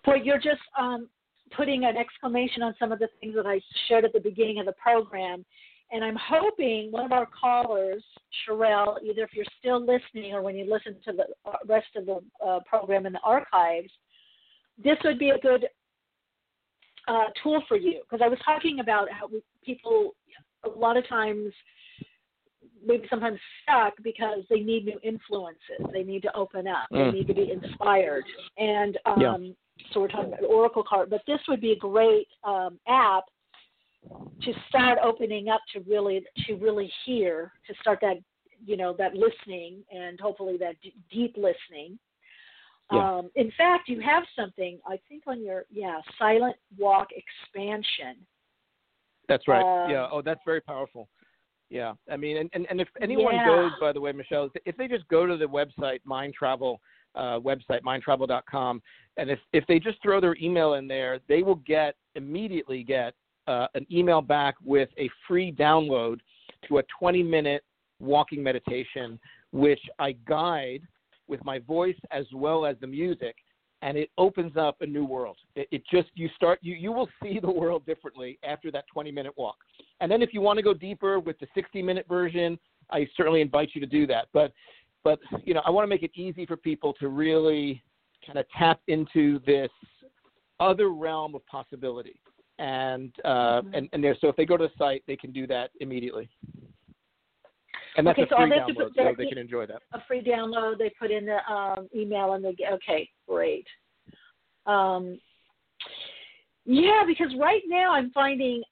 Well, 0.07 0.17
you're 0.23 0.39
just 0.39 0.61
um, 0.79 1.09
putting 1.55 1.85
an 1.85 1.97
exclamation 1.97 2.63
on 2.63 2.75
some 2.79 2.93
of 2.93 2.99
the 2.99 3.09
things 3.21 3.35
that 3.35 3.47
I 3.47 3.61
shared 3.89 4.05
at 4.05 4.13
the 4.13 4.21
beginning 4.21 4.59
of 4.59 4.67
the 4.67 4.73
program. 4.73 5.45
And 5.93 6.03
I'm 6.03 6.17
hoping 6.21 6.91
one 6.91 7.05
of 7.05 7.13
our 7.13 7.27
callers, 7.27 8.03
Sherelle, 8.49 8.97
either 9.05 9.23
if 9.23 9.31
you're 9.33 9.45
still 9.59 9.81
listening 9.81 10.33
or 10.33 10.43
when 10.43 10.57
you 10.57 10.69
listen 10.71 10.97
to 11.05 11.13
the 11.13 11.27
uh, 11.49 11.57
rest 11.67 11.87
of 11.95 12.07
the 12.07 12.21
uh, 12.45 12.59
program 12.69 13.07
in 13.07 13.13
the 13.13 13.21
archives, 13.23 13.91
this 14.83 14.97
would 15.05 15.19
be 15.19 15.31
a 15.31 15.39
good 15.39 15.67
uh, 17.07 17.27
tool 17.43 17.63
for 17.69 17.77
you. 17.77 18.01
Because 18.03 18.21
I 18.25 18.29
was 18.29 18.39
talking 18.45 18.81
about 18.81 19.09
how 19.11 19.29
people, 19.65 20.17
a 20.65 20.69
lot 20.69 20.97
of 20.97 21.09
times, 21.09 21.53
maybe 22.85 23.07
sometimes 23.09 23.39
stuck 23.63 23.95
because 24.03 24.41
they 24.51 24.61
need 24.61 24.85
new 24.85 24.99
influences. 25.03 25.87
They 25.93 26.03
need 26.03 26.23
to 26.23 26.37
open 26.37 26.67
up. 26.67 26.87
Mm. 26.93 27.13
They 27.13 27.19
need 27.19 27.27
to 27.29 27.35
be 27.35 27.53
inspired. 27.53 28.25
And 28.59 28.99
um, 29.07 29.21
yeah. 29.21 29.37
So 29.93 30.01
we're 30.01 30.09
talking 30.09 30.33
about 30.33 30.45
Oracle 30.45 30.85
card, 30.87 31.11
but 31.11 31.23
this 31.27 31.41
would 31.49 31.61
be 31.61 31.73
a 31.73 31.77
great 31.77 32.29
um, 32.45 32.79
app 32.89 33.25
to 34.43 34.53
start 34.69 34.99
opening 35.03 35.49
up 35.49 35.61
to 35.73 35.81
really 35.81 36.25
to 36.47 36.55
really 36.55 36.91
hear 37.05 37.53
to 37.67 37.75
start 37.81 37.99
that 38.03 38.17
you 38.65 38.77
know 38.77 38.95
that 38.99 39.13
listening 39.15 39.83
and 39.91 40.19
hopefully 40.21 40.57
that 40.59 40.77
d- 40.83 40.95
deep 41.11 41.37
listening. 41.37 41.99
Yeah. 42.93 43.19
Um, 43.19 43.31
in 43.35 43.51
fact, 43.59 43.89
you 43.89 44.01
have 44.01 44.23
something 44.37 44.79
I 44.87 44.99
think 45.09 45.25
on 45.27 45.43
your 45.43 45.65
yeah 45.71 46.01
silent 46.19 46.57
walk 46.79 47.09
expansion. 47.11 48.17
That's 49.29 49.49
right. 49.49 49.91
yeah. 49.91 50.07
Oh, 50.11 50.23
that's 50.23 50.41
very 50.45 50.61
powerful. 50.61 51.09
Yeah, 51.69 51.95
I 52.09 52.17
mean, 52.17 52.37
and, 52.37 52.51
and, 52.53 52.65
and 52.71 52.81
if 52.81 52.87
anyone 53.01 53.35
yeah. 53.35 53.47
goes, 53.47 53.73
by 53.81 53.93
the 53.93 54.01
way, 54.01 54.13
Michele, 54.13 54.51
if 54.65 54.77
they 54.77 54.87
just 54.87 55.07
go 55.09 55.27
to 55.27 55.37
the 55.37 55.47
website, 55.47 55.99
MindTravel 56.09 56.77
uh, 57.17 57.41
website, 57.41 57.81
mindtravel.com, 57.83 58.81
and 59.17 59.31
if, 59.31 59.39
if 59.53 59.67
they 59.67 59.79
just 59.79 60.01
throw 60.03 60.21
their 60.21 60.37
email 60.41 60.75
in 60.75 60.87
there, 60.87 61.21
they 61.29 61.43
will 61.43 61.57
get 61.67 61.97
immediately 62.15 62.83
get 62.83 63.15
uh, 63.47 63.67
an 63.75 63.87
email 63.91 64.21
back 64.21 64.55
with 64.65 64.89
a 64.99 65.09
free 65.27 65.53
download 65.53 66.19
to 66.69 66.79
a 66.79 66.83
20 66.99 67.23
minute 67.23 67.63
walking 68.01 68.43
meditation, 68.43 69.19
which 69.53 69.81
I 69.99 70.13
guide 70.27 70.83
with 71.29 71.45
my 71.45 71.59
voice 71.61 71.97
as 72.11 72.25
well 72.33 72.67
as 72.67 72.77
the 72.81 72.87
music 72.87 73.37
and 73.83 73.97
it 73.97 74.11
opens 74.17 74.57
up 74.57 74.77
a 74.81 74.87
new 74.87 75.05
world. 75.05 75.37
It, 75.55 75.69
it, 75.71 75.83
just 75.91 76.09
you 76.15 76.29
start 76.35 76.59
you 76.63 76.75
you 76.75 76.93
will 76.93 77.09
see 77.23 77.39
the 77.39 77.51
world 77.51 77.85
differently 77.87 78.39
after 78.43 78.71
that 78.73 78.85
20 78.93 79.11
minute 79.11 79.33
walk. 79.37 79.57
And 80.01 80.11
then 80.11 80.23
if 80.23 80.33
you 80.33 80.41
want 80.41 80.57
to 80.57 80.63
go 80.63 80.75
deeper 80.75 81.21
with 81.21 81.39
the 81.39 81.47
60 81.55 81.83
minute 81.83 82.07
version, 82.09 82.59
I 82.91 83.07
certainly 83.17 83.41
invite 83.41 83.71
you 83.75 83.81
to 83.81 83.87
do 83.87 84.07
that. 84.07 84.29
But 84.33 84.53
but 85.05 85.19
you 85.45 85.55
know 85.55 85.63
I 85.65 85.71
want 85.71 85.85
to 85.85 85.89
make 85.89 86.03
it 86.03 86.11
easy 86.15 86.47
for 86.47 86.57
people 86.57 86.95
to 86.95 87.09
really 87.09 87.83
kind 88.27 88.39
of 88.39 88.47
tap 88.57 88.81
into 88.89 89.41
this 89.47 89.71
other 90.61 90.91
realm 90.91 91.35
of 91.35 91.45
possibility. 91.47 92.21
And 92.59 93.13
uh, 93.25 93.29
mm-hmm. 93.61 93.75
and 93.75 93.89
and 93.93 94.03
there 94.03 94.17
so 94.21 94.29
if 94.29 94.37
they 94.37 94.47
go 94.47 94.57
to 94.57 94.69
the 94.69 94.73
site, 94.79 95.03
they 95.07 95.17
can 95.17 95.31
do 95.31 95.47
that 95.47 95.71
immediately. 95.81 96.29
And 97.97 98.07
that's 98.07 98.19
okay, 98.19 98.29
a 98.31 98.37
free 98.37 98.51
so 98.51 98.73
download, 98.73 98.95
so 98.95 99.15
they 99.17 99.27
can 99.27 99.39
enjoy 99.39 99.67
that. 99.67 99.83
A 99.93 100.01
free 100.07 100.23
download. 100.23 100.79
They 100.79 100.93
put 100.99 101.11
in 101.11 101.27
the 101.27 101.39
um, 101.51 101.89
email 101.95 102.35
and 102.35 102.45
they 102.45 102.53
get 102.53 102.73
okay, 102.75 103.09
great. 103.29 103.67
Um, 104.67 105.19
yeah, 106.65 107.05
because 107.07 107.33
right 107.39 107.63
now 107.67 107.95
I'm 107.95 108.11
finding 108.11 108.63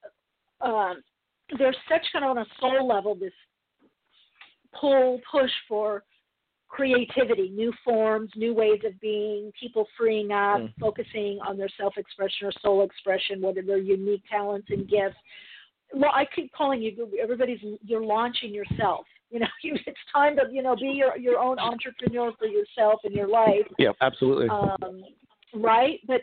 um, 0.61 1.03
there's 1.59 1.77
such 1.89 2.03
kind 2.13 2.25
of 2.25 2.33
on 2.33 2.39
a 2.39 2.47
soul 2.61 2.87
level 2.89 3.15
this 3.15 3.33
pull 4.79 5.21
push 5.31 5.51
for 5.69 6.03
creativity, 6.75 7.51
new 7.51 7.73
forms, 7.85 8.31
new 8.35 8.53
ways 8.53 8.81
of 8.85 8.99
being, 9.01 9.53
people 9.59 9.87
freeing 9.97 10.33
up, 10.33 10.61
mm. 10.61 10.73
focusing 10.81 11.39
on 11.47 11.57
their 11.57 11.69
self 11.79 11.97
expression 11.97 12.49
or 12.49 12.53
soul 12.63 12.83
expression, 12.83 13.41
what 13.41 13.57
are 13.57 13.63
their 13.63 13.79
unique 13.79 14.23
talents 14.29 14.67
and 14.71 14.89
gifts. 14.89 15.17
Well, 15.93 16.11
I 16.13 16.25
keep 16.35 16.53
calling 16.53 16.83
you. 16.83 17.09
Everybody's 17.23 17.61
you're 17.83 18.05
launching 18.05 18.53
yourself. 18.53 19.07
You 19.31 19.41
know, 19.41 19.47
it's 19.63 19.99
time 20.13 20.35
to 20.37 20.43
you 20.51 20.63
know 20.63 20.75
be 20.75 20.87
your 20.87 21.17
your 21.17 21.39
own 21.39 21.61
entrepreneur 21.61 22.33
for 22.39 22.47
yourself 22.47 23.01
and 23.05 23.15
your 23.15 23.29
life. 23.29 23.67
Yeah, 23.79 23.93
absolutely. 24.01 24.49
Um, 24.49 25.05
right, 25.55 26.01
but 26.09 26.23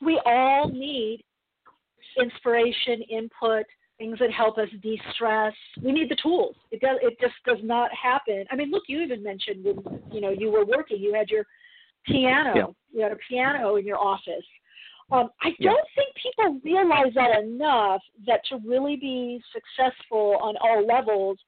we 0.00 0.18
all 0.24 0.70
need 0.70 1.22
inspiration, 2.18 3.02
input, 3.10 3.66
things 3.98 4.18
that 4.20 4.30
help 4.30 4.58
us 4.58 4.68
de-stress. 4.82 5.52
We 5.82 5.92
need 5.92 6.10
the 6.10 6.16
tools. 6.22 6.54
It 6.70 6.80
does. 6.80 6.96
It 7.02 7.18
just 7.20 7.34
does 7.44 7.58
not 7.62 7.90
happen. 7.92 8.44
I 8.50 8.56
mean, 8.56 8.70
look, 8.70 8.84
you 8.86 9.00
even 9.00 9.22
mentioned 9.22 9.64
when 9.64 10.00
you 10.12 10.20
know 10.20 10.30
you 10.30 10.50
were 10.50 10.64
working, 10.64 10.98
you 11.00 11.14
had 11.14 11.28
your 11.28 11.44
piano. 12.06 12.52
Yeah. 12.54 12.66
You 12.92 13.02
had 13.02 13.12
a 13.12 13.18
piano 13.28 13.76
in 13.76 13.84
your 13.84 13.98
office. 13.98 14.44
Um, 15.10 15.30
I 15.42 15.50
yeah. 15.58 15.70
don't 15.70 15.86
think 15.94 16.08
people 16.22 16.60
realize 16.64 17.12
that 17.14 17.42
enough. 17.42 18.02
That 18.26 18.40
to 18.50 18.58
really 18.64 18.96
be 18.96 19.42
successful 19.52 20.38
on 20.40 20.56
all 20.60 20.86
levels, 20.86 21.38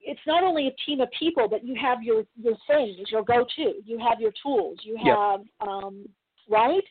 it's 0.00 0.20
not 0.26 0.42
only 0.42 0.68
a 0.68 0.74
team 0.86 1.00
of 1.00 1.08
people, 1.18 1.48
but 1.48 1.64
you 1.64 1.76
have 1.80 2.02
your 2.02 2.24
your 2.36 2.56
things, 2.66 3.10
your 3.10 3.22
go-to. 3.22 3.74
You 3.84 3.98
have 3.98 4.20
your 4.20 4.32
tools. 4.42 4.78
You 4.82 4.98
have 5.04 5.40
um, 5.60 6.08
right 6.50 6.84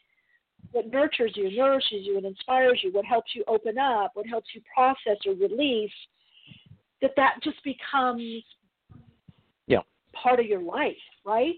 what 0.71 0.91
nurtures 0.91 1.31
you, 1.35 1.55
nourishes 1.55 2.01
you, 2.03 2.17
and 2.17 2.25
inspires 2.25 2.81
you. 2.83 2.91
What 2.91 3.05
helps 3.05 3.31
you 3.33 3.43
open 3.47 3.77
up. 3.77 4.11
What 4.13 4.27
helps 4.27 4.49
you 4.53 4.61
process 4.73 5.17
or 5.25 5.33
release. 5.33 5.91
That 7.01 7.11
that 7.15 7.35
just 7.43 7.57
becomes 7.63 8.43
yeah 9.67 9.81
part 10.13 10.39
of 10.39 10.45
your 10.45 10.61
life, 10.61 10.95
right? 11.25 11.55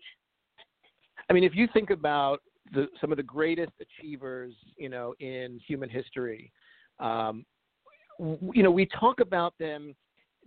I 1.30 1.34
mean, 1.34 1.44
if 1.44 1.56
you 1.56 1.68
think 1.74 1.92
about 1.92 2.40
the, 2.74 2.88
some 3.00 3.12
of 3.12 3.18
the 3.18 3.24
greatest 3.24 3.74
achievers, 3.80 4.54
you 4.78 4.90
know, 4.90 5.14
in 5.20 5.60
human 5.68 5.90
history, 5.90 6.52
um, 7.00 7.46
you 8.20 8.64
know, 8.64 8.72
we 8.72 8.88
talk 9.00 9.20
about 9.20 9.54
them 9.60 9.96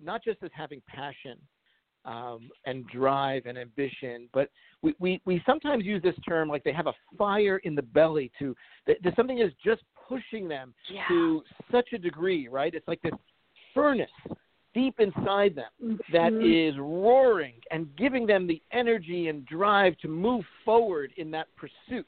not 0.03 0.23
just 0.23 0.43
as 0.43 0.51
having 0.55 0.83
passion 0.87 1.39
um, 2.05 2.51
and 2.67 2.87
drive 2.89 3.47
and 3.47 3.57
ambition, 3.57 4.29
but 4.33 4.49
we, 4.83 4.95
we, 4.99 5.21
we 5.25 5.43
sometimes 5.47 5.85
use 5.85 6.03
this 6.03 6.17
term 6.29 6.49
like 6.49 6.65
they 6.65 6.73
have 6.73 6.89
a 6.89 6.95
fire 7.17 7.59
in 7.59 7.75
the 7.75 7.83
belly 7.83 8.31
to 8.39 8.55
that 8.87 8.97
something 9.17 9.39
is 9.39 9.53
just 9.65 9.83
pushing 10.09 10.49
them 10.49 10.75
yeah. 10.93 11.03
to 11.09 11.43
such 11.71 11.93
a 11.93 11.99
degree, 11.99 12.49
right? 12.49 12.75
It's 12.75 12.89
like 12.89 13.01
this 13.03 13.13
furnace 13.73 14.11
deep 14.75 14.99
inside 15.01 15.55
them 15.55 15.71
mm-hmm. 15.83 16.13
that 16.13 16.33
is 16.45 16.79
roaring 16.79 17.55
and 17.71 17.89
giving 17.97 18.27
them 18.27 18.47
the 18.47 18.61
energy 18.73 19.29
and 19.29 19.47
drive 19.47 19.97
to 19.99 20.09
move 20.09 20.45
forward 20.65 21.13
in 21.17 21.31
that 21.31 21.47
pursuit, 21.57 22.07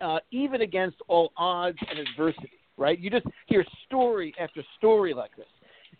uh, 0.00 0.18
even 0.30 0.62
against 0.62 0.96
all 1.08 1.32
odds 1.36 1.78
and 1.88 1.98
adversity, 1.98 2.58
right? 2.76 2.98
You 2.98 3.10
just 3.10 3.26
hear 3.46 3.64
story 3.86 4.34
after 4.40 4.62
story 4.78 5.14
like 5.14 5.36
this. 5.36 5.46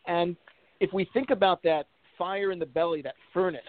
And 0.06 0.36
if 0.80 0.92
we 0.92 1.08
think 1.12 1.30
about 1.30 1.62
that 1.64 1.86
fire 2.16 2.52
in 2.52 2.58
the 2.58 2.66
belly, 2.66 3.02
that 3.02 3.14
furnace, 3.32 3.62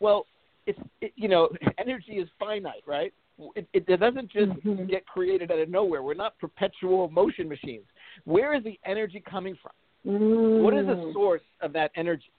well, 0.00 0.26
it's 0.66 0.78
it, 1.00 1.12
you 1.16 1.28
know 1.28 1.48
energy 1.78 2.14
is 2.14 2.28
finite, 2.38 2.82
right? 2.86 3.12
It, 3.56 3.66
it, 3.72 3.84
it 3.88 4.00
doesn't 4.00 4.30
just 4.30 4.52
mm-hmm. 4.64 4.86
get 4.86 5.06
created 5.06 5.50
out 5.50 5.58
of 5.58 5.68
nowhere. 5.68 6.02
We're 6.02 6.14
not 6.14 6.38
perpetual 6.38 7.08
motion 7.10 7.48
machines. 7.48 7.84
Where 8.24 8.54
is 8.54 8.62
the 8.62 8.78
energy 8.86 9.22
coming 9.28 9.56
from? 9.60 9.72
Mm. 10.06 10.62
What 10.62 10.74
is 10.74 10.86
the 10.86 11.10
source 11.12 11.42
of 11.60 11.72
that 11.72 11.90
energy? 11.96 12.30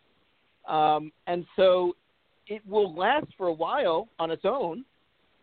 Um, 0.67 1.11
and 1.27 1.45
so 1.55 1.95
it 2.47 2.61
will 2.67 2.95
last 2.95 3.27
for 3.37 3.47
a 3.47 3.53
while 3.53 4.07
on 4.19 4.31
its 4.31 4.43
own, 4.45 4.85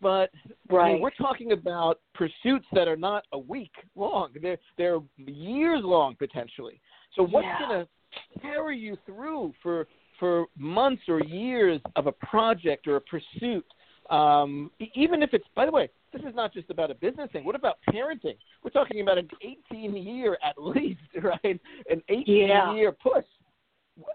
but 0.01 0.31
right. 0.71 0.91
I 0.91 0.93
mean, 0.95 1.03
we're 1.03 1.11
talking 1.11 1.53
about 1.53 2.01
pursuits 2.15 2.67
that 2.73 2.89
are 2.89 2.97
not 2.97 3.25
a 3.33 3.39
week 3.39 3.73
long; 3.95 4.31
they're 4.41 4.59
they're 4.79 5.01
years 5.19 5.81
long 5.85 6.17
potentially. 6.17 6.81
So 7.15 7.25
what's 7.25 7.45
yeah. 7.45 7.59
going 7.59 7.87
to 7.87 8.41
carry 8.41 8.79
you 8.79 8.97
through 9.07 9.53
for 9.63 9.87
for 10.23 10.47
months 10.57 11.03
or 11.09 11.21
years 11.21 11.81
of 11.97 12.07
a 12.07 12.13
project 12.13 12.87
or 12.87 12.95
a 12.95 13.01
pursuit? 13.01 13.67
Um, 14.09 14.71
even 14.95 15.21
if 15.21 15.31
it's, 15.35 15.45
by 15.57 15.67
the 15.67 15.73
way, 15.73 15.91
this 16.13 16.23
is 16.23 16.33
not 16.33 16.55
just 16.55 16.71
about 16.71 16.93
a 16.93 16.95
business 16.95 17.29
thing. 17.33 17.45
What 17.45 17.57
about 17.57 17.79
parenting? 17.93 18.37
We're 18.63 18.71
talking 18.71 19.01
about 19.01 19.19
an 19.19 19.29
18 19.73 19.97
year 19.97 20.39
at 20.41 20.55
least, 20.63 21.01
right? 21.25 21.61
An 21.91 22.01
18 22.09 22.25
yeah. 22.27 22.73
year 22.73 22.93
push. 22.93 23.25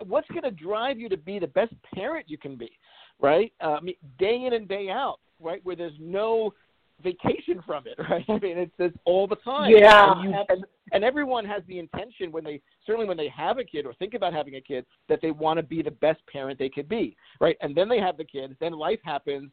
What's 0.05 0.29
going 0.29 0.43
to 0.43 0.51
drive 0.51 0.97
you 0.97 1.09
to 1.09 1.17
be 1.17 1.39
the 1.39 1.47
best 1.47 1.73
parent 1.93 2.29
you 2.29 2.37
can 2.37 2.55
be, 2.55 2.71
right? 3.19 3.51
Uh, 3.61 3.73
I 3.73 3.81
mean, 3.81 3.95
day 4.17 4.45
in 4.45 4.53
and 4.53 4.65
day 4.65 4.89
out, 4.89 5.19
right? 5.41 5.59
Where 5.65 5.75
there's 5.75 5.99
no 5.99 6.53
vacation 7.01 7.61
from 7.65 7.85
it, 7.87 7.97
right? 8.09 8.25
I 8.27 8.39
mean, 8.39 8.57
it's, 8.57 8.73
it's 8.79 8.97
all 9.05 9.27
the 9.27 9.35
time. 9.37 9.71
Yeah. 9.71 10.13
And, 10.13 10.23
you, 10.23 10.43
and, 10.49 10.65
and 10.91 11.03
everyone 11.03 11.45
has 11.45 11.63
the 11.67 11.79
intention 11.79 12.31
when 12.31 12.43
they, 12.43 12.61
certainly 12.85 13.07
when 13.07 13.17
they 13.17 13.29
have 13.29 13.57
a 13.57 13.63
kid 13.63 13.85
or 13.85 13.93
think 13.93 14.13
about 14.13 14.33
having 14.33 14.55
a 14.55 14.61
kid, 14.61 14.85
that 15.09 15.19
they 15.21 15.31
want 15.31 15.57
to 15.57 15.63
be 15.63 15.81
the 15.81 15.91
best 15.91 16.19
parent 16.31 16.57
they 16.57 16.69
could 16.69 16.89
be, 16.89 17.15
right? 17.39 17.57
And 17.61 17.75
then 17.75 17.89
they 17.89 17.99
have 17.99 18.17
the 18.17 18.25
kid, 18.25 18.55
then 18.59 18.73
life 18.73 18.99
happens, 19.03 19.51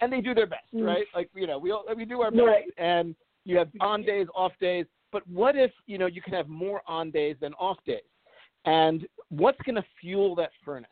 and 0.00 0.12
they 0.12 0.20
do 0.20 0.34
their 0.34 0.46
best, 0.46 0.72
Mm. 0.74 0.86
right? 0.86 1.06
Like 1.14 1.30
you 1.34 1.46
know, 1.46 1.58
we 1.58 1.70
all 1.70 1.84
we 1.96 2.04
do 2.04 2.20
our 2.22 2.30
best, 2.30 2.42
Right. 2.42 2.64
and 2.78 3.14
you 3.44 3.56
have 3.58 3.68
on 3.80 4.02
days, 4.02 4.26
off 4.34 4.52
days. 4.60 4.86
But 5.12 5.26
what 5.28 5.56
if 5.56 5.70
you 5.86 5.98
know 5.98 6.06
you 6.06 6.20
can 6.20 6.32
have 6.34 6.48
more 6.48 6.82
on 6.86 7.10
days 7.10 7.36
than 7.40 7.54
off 7.54 7.78
days? 7.86 8.02
And 8.64 9.06
what's 9.28 9.60
going 9.62 9.76
to 9.76 9.84
fuel 10.00 10.34
that 10.36 10.50
furnace? 10.64 10.90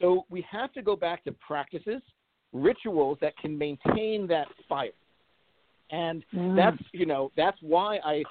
So 0.00 0.24
we 0.28 0.44
have 0.50 0.72
to 0.72 0.82
go 0.82 0.96
back 0.96 1.22
to 1.24 1.32
practices, 1.32 2.02
rituals 2.52 3.18
that 3.20 3.36
can 3.36 3.56
maintain 3.56 4.26
that 4.28 4.48
fire. 4.68 4.90
And 5.90 6.24
Mm. 6.32 6.56
that's 6.56 6.82
you 6.92 7.06
know 7.06 7.30
that's 7.36 7.58
why 7.60 7.98
I 8.04 8.24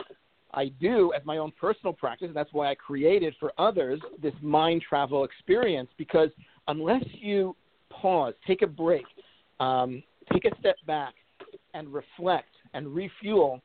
I 0.53 0.67
do 0.79 1.13
as 1.13 1.25
my 1.25 1.37
own 1.37 1.51
personal 1.59 1.93
practice. 1.93 2.27
And 2.27 2.35
that's 2.35 2.53
why 2.53 2.69
I 2.69 2.75
created 2.75 3.35
for 3.39 3.53
others 3.57 3.99
this 4.21 4.33
MindTravel 4.43 5.25
experience 5.25 5.89
because 5.97 6.29
unless 6.67 7.03
you 7.13 7.55
pause, 7.89 8.33
take 8.45 8.61
a 8.61 8.67
break, 8.67 9.05
um, 9.59 10.03
take 10.31 10.45
a 10.45 10.55
step 10.59 10.75
back, 10.85 11.13
and 11.73 11.91
reflect 11.91 12.49
and 12.73 12.87
refuel, 12.93 13.61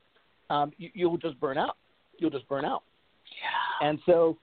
um, 0.49 0.71
you, 0.77 0.89
you'll 0.93 1.17
just 1.17 1.39
burn 1.39 1.57
out. 1.57 1.77
You'll 2.17 2.29
just 2.31 2.47
burn 2.47 2.65
out. 2.65 2.83
Yeah. 3.25 3.87
And 3.87 3.99
so 4.05 4.37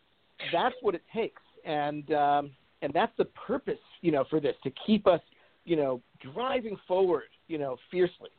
that's 0.53 0.75
what 0.83 0.95
it 0.95 1.03
takes, 1.15 1.43
and 1.65 2.13
um, 2.13 2.51
and 2.83 2.93
that's 2.93 3.13
the 3.19 3.25
purpose, 3.27 3.79
you 4.03 4.13
know, 4.13 4.25
for 4.31 4.41
this 4.41 4.55
to 4.63 4.71
keep 4.87 5.07
us, 5.07 5.21
you 5.65 5.77
know, 5.77 6.01
driving 6.33 6.77
forward, 6.87 7.29
you 7.49 7.59
know, 7.59 7.77
fiercely. 7.91 8.31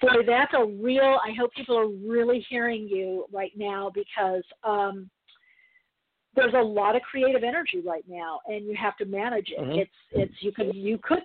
Boy, 0.00 0.22
that's 0.26 0.52
a 0.56 0.64
real. 0.64 1.18
I 1.22 1.32
hope 1.38 1.52
people 1.54 1.76
are 1.76 1.88
really 1.88 2.44
hearing 2.48 2.88
you 2.88 3.26
right 3.32 3.52
now 3.56 3.90
because 3.94 4.42
um, 4.64 5.10
there's 6.34 6.54
a 6.54 6.62
lot 6.62 6.96
of 6.96 7.02
creative 7.02 7.42
energy 7.44 7.82
right 7.84 8.04
now, 8.08 8.40
and 8.46 8.64
you 8.64 8.74
have 8.76 8.96
to 8.98 9.04
manage 9.04 9.50
it. 9.50 9.58
Mhm. 9.58 9.78
It's 9.78 9.90
it's 10.12 10.42
you 10.42 10.52
could 10.52 10.74
you 10.74 10.98
could 10.98 11.22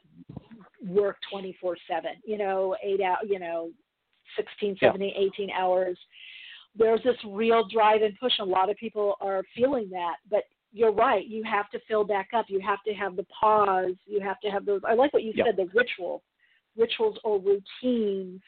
work 0.88 1.18
24 1.32 1.78
seven. 1.88 2.12
You 2.26 2.38
know, 2.38 2.76
eight 2.84 3.02
out. 3.02 3.28
You 3.30 3.40
know, 3.40 3.72
16, 4.36 4.78
Yeah. 4.82 4.94
18 5.00 5.52
hours. 5.52 5.98
There's 6.76 7.02
this 7.04 7.18
real 7.24 7.66
drive 7.70 8.02
and 8.02 8.18
push. 8.20 8.34
A 8.40 8.44
lot 8.44 8.70
of 8.70 8.76
people 8.76 9.16
are 9.22 9.44
feeling 9.56 9.90
that, 9.92 10.16
but 10.30 10.44
you're 10.74 10.92
right. 10.92 11.26
You 11.26 11.42
have 11.44 11.70
to 11.70 11.80
fill 11.88 12.04
back 12.04 12.30
up. 12.34 12.48
You 12.50 12.60
have 12.60 12.84
to 12.84 12.94
have 12.94 13.16
the 13.16 13.24
pause. 13.26 13.96
You 14.06 14.20
have 14.20 14.42
to 14.42 14.50
have 14.50 14.66
those. 14.66 14.82
I 14.86 14.94
like 14.94 15.14
what 15.14 15.24
you 15.24 15.32
Yeah. 15.34 15.46
said. 15.46 15.56
The 15.56 15.68
ritual, 15.68 16.22
rituals 16.78 17.18
or 17.24 17.40
routines. 17.40 18.42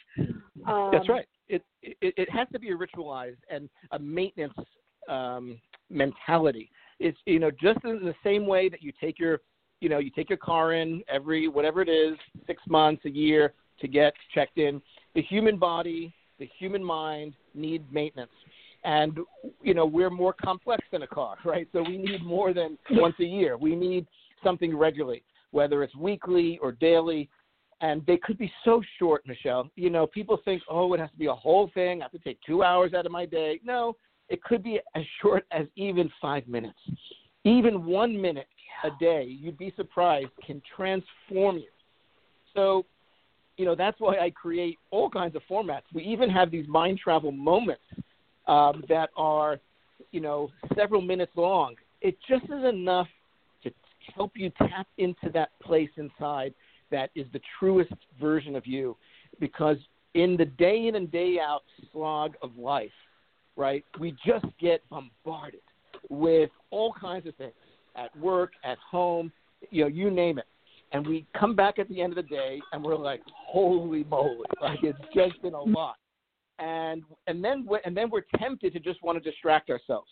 Um, 0.67 0.89
That's 0.91 1.09
right. 1.09 1.27
It, 1.47 1.63
it 1.81 2.13
it 2.17 2.29
has 2.29 2.47
to 2.51 2.59
be 2.59 2.71
a 2.71 2.75
ritualized 2.75 3.37
and 3.49 3.69
a 3.91 3.99
maintenance 3.99 4.53
um, 5.07 5.59
mentality. 5.89 6.69
It's 6.99 7.17
you 7.25 7.39
know 7.39 7.51
just 7.51 7.79
in 7.83 8.03
the 8.03 8.15
same 8.23 8.45
way 8.45 8.69
that 8.69 8.81
you 8.81 8.91
take 8.99 9.19
your 9.19 9.39
you 9.79 9.89
know 9.89 9.99
you 9.99 10.09
take 10.09 10.29
your 10.29 10.37
car 10.37 10.73
in 10.73 11.03
every 11.07 11.47
whatever 11.47 11.81
it 11.81 11.89
is 11.89 12.17
six 12.45 12.61
months 12.67 13.05
a 13.05 13.09
year 13.09 13.53
to 13.79 13.87
get 13.87 14.13
checked 14.33 14.57
in. 14.57 14.81
The 15.15 15.21
human 15.21 15.57
body, 15.57 16.13
the 16.39 16.49
human 16.59 16.83
mind 16.83 17.33
need 17.53 17.83
maintenance, 17.91 18.31
and 18.83 19.17
you 19.61 19.73
know 19.73 19.85
we're 19.85 20.09
more 20.09 20.33
complex 20.33 20.83
than 20.91 21.03
a 21.03 21.07
car, 21.07 21.37
right? 21.45 21.67
So 21.71 21.81
we 21.81 21.97
need 21.97 22.23
more 22.23 22.53
than 22.53 22.77
once 22.91 23.15
a 23.19 23.25
year. 23.25 23.57
We 23.57 23.75
need 23.75 24.05
something 24.43 24.75
regularly, 24.75 25.23
whether 25.51 25.83
it's 25.83 25.95
weekly 25.95 26.59
or 26.61 26.71
daily 26.71 27.29
and 27.81 28.03
they 28.05 28.17
could 28.17 28.37
be 28.37 28.51
so 28.65 28.81
short, 28.97 29.25
Michele. 29.27 29.69
You 29.75 29.89
know, 29.89 30.07
people 30.07 30.39
think, 30.43 30.63
oh, 30.69 30.93
it 30.93 30.99
has 30.99 31.11
to 31.11 31.17
be 31.17 31.27
a 31.27 31.33
whole 31.33 31.69
thing. 31.73 32.01
I 32.01 32.05
have 32.05 32.11
to 32.11 32.19
take 32.19 32.39
two 32.45 32.63
hours 32.63 32.93
out 32.93 33.05
of 33.05 33.11
my 33.11 33.25
day. 33.25 33.59
No, 33.63 33.95
it 34.29 34.41
could 34.43 34.63
be 34.63 34.79
as 34.95 35.03
short 35.21 35.45
as 35.51 35.67
even 35.75 36.09
five 36.21 36.47
minutes. 36.47 36.79
Even 37.43 37.85
one 37.85 38.19
minute 38.19 38.47
a 38.83 38.89
day, 38.99 39.23
you'd 39.23 39.57
be 39.57 39.73
surprised, 39.75 40.29
can 40.45 40.61
transform 40.75 41.57
you. 41.57 41.69
So, 42.53 42.85
you 43.57 43.65
know, 43.65 43.75
that's 43.75 43.99
why 43.99 44.17
I 44.17 44.31
create 44.31 44.77
all 44.91 45.09
kinds 45.09 45.35
of 45.35 45.41
formats. 45.49 45.83
We 45.93 46.03
even 46.03 46.29
have 46.29 46.51
these 46.51 46.65
MindTravel 46.67 47.35
moments 47.35 47.83
um, 48.47 48.83
that 48.89 49.09
are, 49.15 49.59
you 50.11 50.21
know, 50.21 50.49
several 50.75 51.01
minutes 51.01 51.31
long. 51.35 51.75
It 52.01 52.17
just 52.27 52.45
is 52.45 52.63
enough 52.65 53.07
to 53.63 53.71
help 54.15 54.31
you 54.35 54.51
tap 54.57 54.87
into 54.97 55.29
that 55.33 55.49
place 55.61 55.89
inside 55.97 56.53
that 56.91 57.09
is 57.15 57.26
the 57.34 57.41
truest 57.59 57.93
version 58.19 58.55
of 58.55 58.65
you. 58.65 58.95
Because 59.39 59.77
in 60.18 60.35
the 60.35 60.45
day 60.45 60.88
in 60.88 60.95
and 60.95 61.11
day 61.11 61.38
out 61.39 61.64
slog 61.91 62.34
of 62.41 62.57
life 62.57 62.91
right 63.55 63.85
we 63.99 64.15
just 64.26 64.45
get 64.59 64.81
bombarded 64.89 65.61
with 66.09 66.49
all 66.72 66.93
kinds 66.99 67.27
of 67.27 67.35
things 67.35 67.53
at 67.95 68.15
work 68.18 68.51
at 68.64 68.77
home 68.80 69.31
you 69.72 69.84
know 69.84 69.88
you 69.88 70.11
name 70.11 70.38
it. 70.38 70.45
And 70.93 71.05
we 71.05 71.26
come 71.38 71.55
back 71.55 71.80
at 71.80 71.89
the 71.89 72.01
end 72.01 72.18
of 72.18 72.27
the 72.27 72.35
day 72.35 72.61
and 72.72 72.84
we're 72.84 72.95
like 72.95 73.22
holy 73.34 74.03
moly 74.05 74.45
like 74.61 74.80
it's 74.84 74.99
just 75.14 75.41
been 75.41 75.53
a 75.53 75.61
lot. 75.61 75.95
And 76.59 77.03
and 77.27 77.43
then 77.43 77.68
and 77.85 77.95
then 77.95 78.09
we're 78.09 78.26
tempted 78.39 78.73
to 78.73 78.80
just 78.80 79.01
want 79.03 79.22
to 79.22 79.30
distract 79.30 79.69
ourselves. 79.69 80.09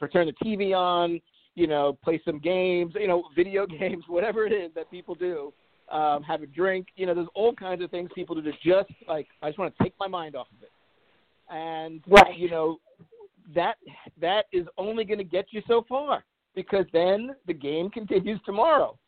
To 0.00 0.08
turn 0.08 0.26
the 0.26 0.44
tv 0.44 0.76
on 0.76 1.20
you 1.54 1.66
know 1.66 1.96
play 2.02 2.20
some 2.24 2.38
games 2.40 2.94
you 2.98 3.06
know 3.06 3.24
video 3.36 3.66
games 3.80 4.04
whatever 4.08 4.46
it 4.46 4.52
is 4.52 4.72
that 4.74 4.90
people 4.90 5.14
do 5.14 5.52
um, 5.90 6.22
have 6.22 6.42
a 6.42 6.46
drink. 6.46 6.88
You 6.96 7.06
know, 7.06 7.14
there's 7.14 7.28
all 7.34 7.54
kinds 7.54 7.82
of 7.82 7.90
things 7.90 8.10
people 8.14 8.34
do 8.34 8.42
to 8.42 8.52
just 8.64 8.90
like 9.08 9.28
I 9.42 9.48
just 9.48 9.58
want 9.58 9.74
to 9.76 9.82
take 9.82 9.94
my 9.98 10.08
mind 10.08 10.36
off 10.36 10.48
of 10.56 10.62
it. 10.62 10.70
And 11.50 12.02
Right. 12.06 12.36
you 12.38 12.50
know, 12.50 12.78
that 13.54 13.76
that 14.20 14.46
is 14.52 14.66
only 14.78 15.04
going 15.04 15.18
to 15.18 15.24
get 15.24 15.46
you 15.50 15.62
so 15.66 15.84
far 15.88 16.24
because 16.54 16.86
then 16.92 17.30
the 17.46 17.52
game 17.54 17.90
continues 17.90 18.40
tomorrow. 18.46 18.98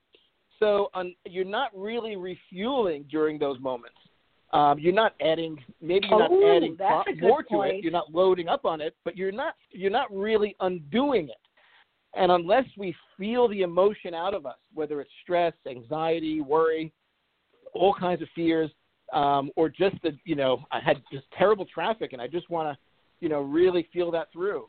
So 0.58 0.88
um, 0.94 1.14
you're 1.26 1.44
not 1.44 1.70
really 1.74 2.16
refueling 2.16 3.04
during 3.10 3.38
those 3.38 3.58
moments. 3.60 3.96
Um, 4.52 4.78
you're 4.78 4.92
not 4.94 5.14
adding 5.20 5.58
maybe 5.80 6.06
you're 6.08 6.22
Oh, 6.22 6.28
not 6.28 6.56
adding 6.56 6.76
that's 6.78 7.04
pro- 7.18 7.28
more 7.28 7.42
to 7.42 7.48
point. 7.48 7.76
it. 7.76 7.82
You're 7.82 7.92
not 7.92 8.12
loading 8.14 8.48
up 8.48 8.64
on 8.64 8.80
it, 8.80 8.94
but 9.04 9.16
you're 9.16 9.32
not 9.32 9.54
you're 9.70 9.90
not 9.90 10.14
really 10.14 10.54
undoing 10.60 11.28
it. 11.28 11.36
And 12.16 12.30
unless 12.30 12.64
we 12.76 12.94
feel 13.18 13.48
the 13.48 13.62
emotion 13.62 14.14
out 14.14 14.34
of 14.34 14.46
us, 14.46 14.58
whether 14.72 15.00
it's 15.00 15.10
stress, 15.22 15.52
anxiety, 15.68 16.40
worry, 16.40 16.92
all 17.74 17.94
kinds 17.94 18.22
of 18.22 18.28
fears, 18.34 18.70
um, 19.12 19.50
or 19.56 19.68
just 19.68 19.96
the, 20.02 20.16
you 20.24 20.36
know, 20.36 20.64
I 20.70 20.80
had 20.80 21.02
just 21.12 21.26
terrible 21.36 21.66
traffic 21.66 22.12
and 22.12 22.22
I 22.22 22.26
just 22.26 22.48
want 22.50 22.68
to, 22.68 22.78
you 23.20 23.28
know, 23.28 23.40
really 23.40 23.88
feel 23.92 24.10
that 24.12 24.32
through. 24.32 24.66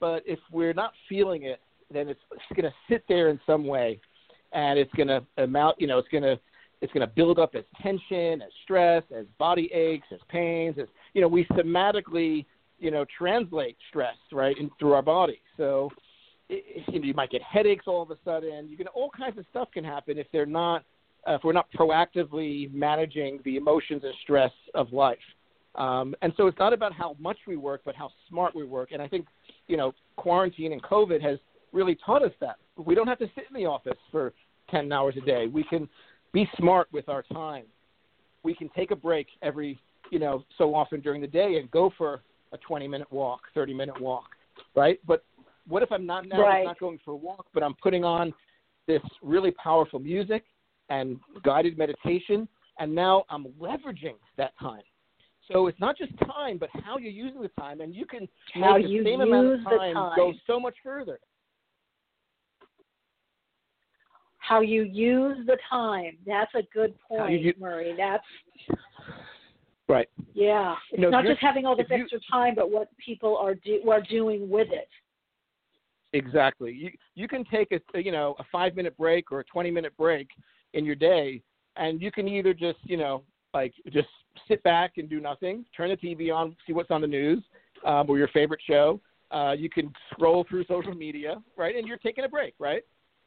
But 0.00 0.22
if 0.26 0.38
we're 0.52 0.72
not 0.72 0.92
feeling 1.08 1.44
it, 1.44 1.60
then 1.90 2.08
it's, 2.08 2.20
it's 2.32 2.60
going 2.60 2.70
to 2.70 2.74
sit 2.88 3.04
there 3.08 3.28
in 3.28 3.40
some 3.46 3.66
way 3.66 4.00
and 4.52 4.78
it's 4.78 4.92
going 4.94 5.08
to 5.08 5.24
amount, 5.38 5.80
you 5.80 5.86
know, 5.86 5.98
it's 5.98 6.08
going 6.08 6.22
to, 6.22 6.38
it's 6.80 6.92
going 6.92 7.06
to 7.06 7.12
build 7.14 7.38
up 7.38 7.54
as 7.54 7.64
tension, 7.82 8.42
as 8.42 8.50
stress, 8.62 9.02
as 9.16 9.26
body 9.38 9.70
aches, 9.72 10.06
as 10.12 10.20
pains, 10.28 10.76
as, 10.78 10.86
you 11.14 11.20
know, 11.20 11.28
we 11.28 11.44
somatically, 11.46 12.44
you 12.78 12.90
know, 12.90 13.04
translate 13.16 13.76
stress, 13.88 14.16
right, 14.32 14.56
in, 14.58 14.70
through 14.78 14.92
our 14.92 15.02
body. 15.02 15.40
So, 15.56 15.90
you 16.48 16.98
know, 17.00 17.04
you 17.04 17.14
might 17.14 17.30
get 17.30 17.42
headaches 17.42 17.84
all 17.86 18.02
of 18.02 18.10
a 18.10 18.16
sudden. 18.24 18.68
You 18.68 18.76
can 18.76 18.86
all 18.88 19.10
kinds 19.10 19.38
of 19.38 19.44
stuff 19.50 19.68
can 19.72 19.84
happen 19.84 20.18
if 20.18 20.26
they're 20.32 20.46
not 20.46 20.84
uh, 21.26 21.34
if 21.34 21.44
we're 21.44 21.52
not 21.52 21.66
proactively 21.72 22.72
managing 22.72 23.40
the 23.44 23.56
emotions 23.56 24.02
and 24.04 24.12
stress 24.22 24.52
of 24.74 24.92
life. 24.92 25.18
Um, 25.74 26.14
and 26.22 26.32
so 26.36 26.46
it's 26.46 26.58
not 26.58 26.72
about 26.72 26.92
how 26.92 27.16
much 27.18 27.38
we 27.46 27.56
work, 27.56 27.80
but 27.84 27.96
how 27.96 28.10
smart 28.28 28.54
we 28.54 28.64
work. 28.64 28.90
And 28.92 29.00
I 29.00 29.08
think 29.08 29.26
you 29.66 29.76
know 29.76 29.92
quarantine 30.16 30.72
and 30.72 30.82
COVID 30.82 31.22
has 31.22 31.38
really 31.72 31.96
taught 32.04 32.22
us 32.22 32.32
that 32.40 32.56
we 32.76 32.94
don't 32.94 33.08
have 33.08 33.18
to 33.18 33.26
sit 33.34 33.44
in 33.48 33.60
the 33.60 33.66
office 33.66 33.98
for 34.10 34.32
ten 34.70 34.90
hours 34.92 35.14
a 35.20 35.24
day. 35.24 35.46
We 35.46 35.64
can 35.64 35.88
be 36.32 36.48
smart 36.58 36.88
with 36.92 37.08
our 37.08 37.22
time. 37.22 37.64
We 38.42 38.54
can 38.54 38.68
take 38.70 38.90
a 38.90 38.96
break 38.96 39.26
every 39.42 39.78
you 40.10 40.18
know 40.18 40.44
so 40.58 40.74
often 40.74 41.00
during 41.00 41.20
the 41.20 41.26
day 41.26 41.56
and 41.58 41.70
go 41.70 41.90
for 41.96 42.22
a 42.52 42.58
20 42.58 42.86
minute 42.86 43.10
walk, 43.10 43.40
30 43.54 43.74
minute 43.74 44.00
walk, 44.00 44.26
right? 44.76 45.00
But 45.06 45.24
what 45.66 45.82
if 45.82 45.90
I'm 45.92 46.06
not 46.06 46.26
now 46.26 46.40
Right. 46.40 46.64
Not 46.64 46.78
going 46.78 46.98
for 47.04 47.12
a 47.12 47.16
walk, 47.16 47.46
but 47.54 47.62
I'm 47.62 47.74
putting 47.82 48.04
on 48.04 48.32
this 48.86 49.02
really 49.22 49.50
powerful 49.52 49.98
music 49.98 50.44
and 50.90 51.18
guided 51.42 51.78
meditation, 51.78 52.46
and 52.78 52.94
now 52.94 53.24
I'm 53.30 53.46
leveraging 53.60 54.16
that 54.36 54.52
time. 54.60 54.82
So 55.50 55.66
it's 55.66 55.78
not 55.80 55.96
just 55.96 56.12
time, 56.20 56.58
but 56.58 56.68
how 56.84 56.98
you're 56.98 57.10
using 57.12 57.40
the 57.40 57.48
time, 57.48 57.80
and 57.80 57.94
you 57.94 58.06
can 58.06 58.28
How 58.54 58.76
make 58.76 58.86
the 58.86 58.90
you 58.92 59.04
same 59.04 59.20
amount 59.20 59.46
of 59.54 59.64
the 59.64 59.70
time, 59.76 59.94
go 60.16 60.32
so 60.46 60.58
much 60.60 60.74
further. 60.82 61.18
how 64.38 64.60
you 64.60 64.82
use 64.82 65.38
the 65.46 65.56
time. 65.70 66.18
That's 66.26 66.54
a 66.54 66.62
good 66.74 66.94
point, 67.08 67.40
you 67.40 67.54
Murray. 67.58 67.94
That's 67.96 68.22
Right. 69.88 70.06
yeah. 70.34 70.76
It's 70.90 71.00
No, 71.00 71.08
not 71.08 71.24
just 71.24 71.40
having 71.40 71.64
all 71.64 71.74
this 71.74 71.86
if 71.86 71.96
you- 71.96 72.02
extra 72.04 72.20
time, 72.30 72.54
but 72.54 72.70
what 72.70 72.94
people 72.98 73.38
are 73.38 73.54
do 73.54 73.90
are 73.90 74.02
doing 74.02 74.50
with 74.50 74.70
it. 74.70 74.88
Exactly. 76.14 76.72
You 76.72 76.90
you 77.14 77.28
can 77.28 77.44
take 77.44 77.72
a 77.72 78.00
you 78.00 78.12
know 78.12 78.36
a 78.38 78.44
five 78.50 78.76
minute 78.76 78.96
break 78.96 79.32
or 79.32 79.40
a 79.40 79.44
twenty 79.44 79.70
minute 79.70 79.96
break 79.96 80.28
in 80.72 80.84
your 80.84 80.94
day, 80.94 81.42
and 81.76 82.00
you 82.00 82.10
can 82.10 82.28
either 82.28 82.54
just 82.54 82.78
you 82.84 82.96
know 82.96 83.22
like 83.52 83.74
just 83.92 84.08
sit 84.48 84.62
back 84.62 84.92
and 84.96 85.10
do 85.10 85.20
nothing, 85.20 85.64
turn 85.76 85.90
the 85.90 85.96
TV 85.96 86.34
on, 86.34 86.56
see 86.66 86.72
what's 86.72 86.90
on 86.90 87.00
the 87.00 87.06
news, 87.06 87.42
um, 87.84 88.08
or 88.08 88.16
your 88.16 88.28
favorite 88.28 88.60
show. 88.66 89.00
Uh, 89.30 89.54
you 89.56 89.68
can 89.68 89.92
scroll 90.12 90.44
through 90.48 90.64
social 90.66 90.94
media, 90.94 91.42
right, 91.56 91.74
and 91.76 91.86
you're 91.86 91.98
taking 91.98 92.24
a 92.24 92.28
break, 92.28 92.54
right? 92.58 92.84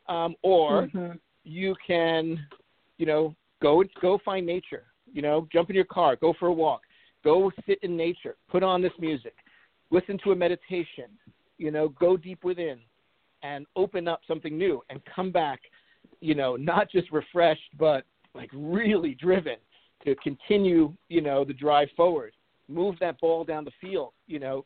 Um, 0.07 0.35
or 0.41 0.88
Mhm. 0.88 1.19
you 1.43 1.76
can 1.85 2.47
you 2.97 3.05
know, 3.05 3.35
go 3.61 3.84
go 4.01 4.18
find 4.23 4.45
nature. 4.45 4.85
You 5.14 5.22
know, 5.22 5.47
jump 5.51 5.69
in 5.69 5.76
your 5.76 5.85
car, 5.85 6.15
go 6.15 6.34
for 6.34 6.47
a 6.47 6.53
walk, 6.53 6.81
go 7.23 7.51
sit 7.65 7.80
in 7.81 7.95
nature, 7.95 8.35
put 8.49 8.64
on 8.64 8.81
this 8.81 8.91
music, 8.99 9.35
listen 9.89 10.18
to 10.23 10.31
a 10.31 10.35
meditation. 10.35 11.05
You 11.57 11.71
know, 11.71 11.89
go 11.89 12.17
deep 12.17 12.43
within, 12.43 12.79
and 13.43 13.65
open 13.75 14.07
up 14.07 14.21
something 14.27 14.57
new, 14.57 14.81
and 14.89 15.01
come 15.13 15.31
back. 15.31 15.59
You 16.21 16.35
know, 16.35 16.55
not 16.55 16.89
just 16.91 17.11
refreshed, 17.11 17.69
but 17.77 18.03
like 18.34 18.49
really 18.53 19.15
driven 19.15 19.57
to 20.05 20.15
continue. 20.15 20.93
You 21.09 21.21
know, 21.21 21.43
the 21.43 21.53
drive 21.53 21.89
forward. 21.95 22.34
Move 22.69 22.95
that 22.99 23.19
ball 23.19 23.43
down 23.43 23.65
the 23.65 23.71
field. 23.79 24.13
You 24.27 24.39
know, 24.39 24.65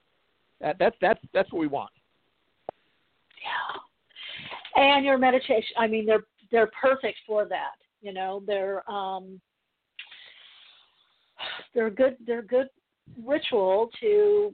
that, 0.59 0.77
that's 0.79 0.95
that's 1.01 1.19
that's 1.33 1.51
what 1.51 1.59
we 1.59 1.67
want. 1.67 1.91
Yeah. 3.43 4.83
And 4.83 5.05
your 5.05 5.17
meditation. 5.17 5.75
I 5.77 5.87
mean, 5.87 6.05
they're 6.05 6.23
they're 6.51 6.71
perfect 6.79 7.17
for 7.25 7.45
that. 7.45 7.75
You 8.01 8.13
know, 8.13 8.41
they're 8.45 8.89
um, 8.89 9.39
they're 11.73 11.89
good. 11.89 12.17
They're 12.25 12.41
good 12.41 12.67
ritual 13.25 13.89
to 13.99 14.53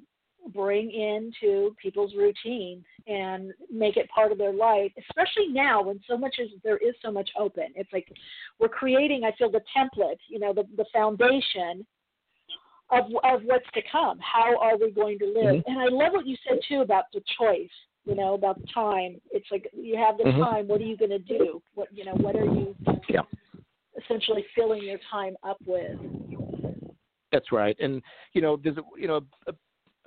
bring 0.54 0.92
into 0.92 1.76
people's 1.82 2.14
routine 2.16 2.84
and 3.08 3.52
make 3.72 3.98
it 3.98 4.10
part 4.10 4.32
of 4.32 4.38
their 4.38 4.54
life 4.54 4.92
especially 5.10 5.48
now 5.50 5.82
when 5.84 6.00
so 6.08 6.18
much 6.18 6.36
is 6.40 6.50
there 6.64 6.78
is 6.78 6.96
so 7.02 7.12
much 7.12 7.30
open 7.38 7.68
it's 7.76 7.92
like 7.92 8.08
we're 8.60 8.70
creating 8.70 9.24
i 9.24 9.32
feel 9.38 9.52
the 9.52 9.62
template 9.76 10.20
you 10.30 10.40
know 10.40 10.54
the 10.54 10.64
the 10.78 10.86
foundation 10.94 11.86
of 12.92 13.06
of 13.24 13.42
what's 13.44 13.66
to 13.74 13.82
come 13.92 14.18
how 14.22 14.58
are 14.60 14.78
we 14.78 14.92
going 14.92 15.20
to 15.20 15.26
live 15.26 15.56
Mm-hmm. 15.58 15.70
and 15.72 15.80
i 15.80 15.86
love 15.86 16.14
what 16.14 16.26
you 16.26 16.38
said 16.48 16.60
too 16.68 16.82
about 16.82 17.06
the 17.14 17.22
choice 17.38 17.70
you 18.06 18.16
know 18.16 18.34
about 18.34 18.58
the 18.60 18.68
time 18.74 19.20
it's 19.32 19.48
like 19.52 19.70
you 19.74 19.98
have 19.98 20.18
the 20.18 20.24
Mhm. 20.24 20.40
time 20.40 20.68
what 20.68 20.80
are 20.80 20.86
you 20.86 20.96
going 20.98 21.12
to 21.12 21.20
do 21.20 21.62
what 21.76 21.90
you 21.94 22.06
know 22.06 22.16
what 22.16 22.36
are 22.36 22.46
you 22.46 22.76
Yeah. 23.10 23.22
essentially 24.02 24.46
filling 24.56 24.84
your 24.84 25.00
time 25.12 25.36
up 25.44 25.58
with 25.66 25.98
That's 27.32 27.52
right. 27.52 27.76
And 27.80 28.02
you 28.34 28.42
know, 28.42 28.58
there's 28.64 28.78
a, 28.78 28.84
you 28.98 29.08
know, 29.08 29.22
a, 29.48 29.54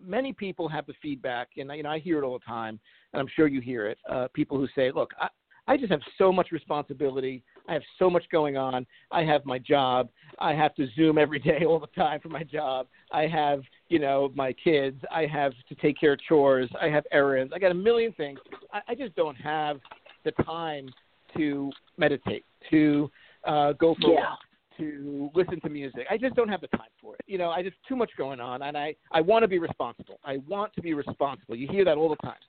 many 0.05 0.33
people 0.33 0.69
have 0.69 0.87
the 0.87 0.95
feedback, 1.01 1.49
and 1.57 1.71
you 1.75 1.83
know, 1.83 1.91
I 1.91 1.99
hear 1.99 2.19
it 2.19 2.25
all 2.25 2.39
the 2.39 2.45
time, 2.45 2.79
and 3.13 3.21
I'm 3.21 3.29
sure 3.35 3.47
you 3.47 3.61
hear 3.61 3.87
it. 3.87 3.99
Uh, 4.09 4.29
people 4.33 4.59
who 4.59 4.69
say, 4.75 4.91
"Look, 4.91 5.13
I, 5.21 5.29
I 5.67 5.77
just 5.77 5.91
have 5.91 6.01
so 6.19 6.33
much 6.33 6.51
responsibility. 6.51 7.45
I 7.69 7.75
have 7.75 7.83
so 7.99 8.11
much 8.11 8.25
going 8.33 8.57
on. 8.57 8.87
I 9.11 9.23
have 9.23 9.45
my 9.47 9.59
job. 9.59 10.09
I 10.39 10.53
have 10.53 10.75
to 10.75 10.89
Zoom 10.97 11.19
every 11.19 11.39
day, 11.39 11.65
all 11.67 11.79
the 11.79 11.87
time 11.89 12.21
for 12.21 12.29
my 12.29 12.43
job. 12.43 12.89
I 13.13 13.27
have, 13.27 13.63
you 13.89 13.99
know, 13.99 14.33
my 14.35 14.53
kids. 14.53 15.01
I 15.13 15.27
have 15.27 15.53
to 15.69 15.75
take 15.77 15.99
care 15.99 16.15
of 16.15 16.21
chores. 16.29 16.69
I 16.81 16.89
have 16.89 17.05
errands. 17.13 17.53
I 17.55 17.59
got 17.59 17.71
a 17.71 17.75
million 17.75 18.13
things. 18.13 18.41
I, 18.73 18.81
I 18.89 18.95
just 18.95 19.15
don't 19.15 19.37
have 19.37 19.79
the 20.25 20.33
time 20.43 20.89
to 21.37 21.71
meditate, 21.97 22.45
to 22.71 23.11
uh, 23.45 23.73
go 23.75 23.95
for 24.01 24.09
a 24.09 24.15
Yeah. 24.15 24.21
walk, 24.23 24.39
to 24.81 25.31
listen 25.35 25.61
to 25.61 25.69
music. 25.69 26.07
I 26.11 26.17
just 26.19 26.35
don't 26.35 26.49
have 26.49 26.61
the 26.61 26.69
time 26.69 26.93
for 27.01 27.15
it. 27.15 27.21
You 27.27 27.39
know, 27.39 27.51
I 27.51 27.63
just 27.63 27.77
too 27.87 27.97
much 27.97 28.11
going 28.17 28.41
on, 28.41 28.63
and 28.63 28.77
I 28.77 28.95
I 29.13 29.21
want 29.21 29.43
to 29.43 29.49
be 29.49 29.59
responsible. 29.59 30.19
I 30.25 30.39
want 30.49 30.75
to 30.75 30.83
be 30.83 30.95
responsible. 30.95 31.55
You 31.55 31.69
hear 31.69 31.85
that 31.85 31.97
all 31.97 32.09
the 32.09 32.17
time. 32.17 32.43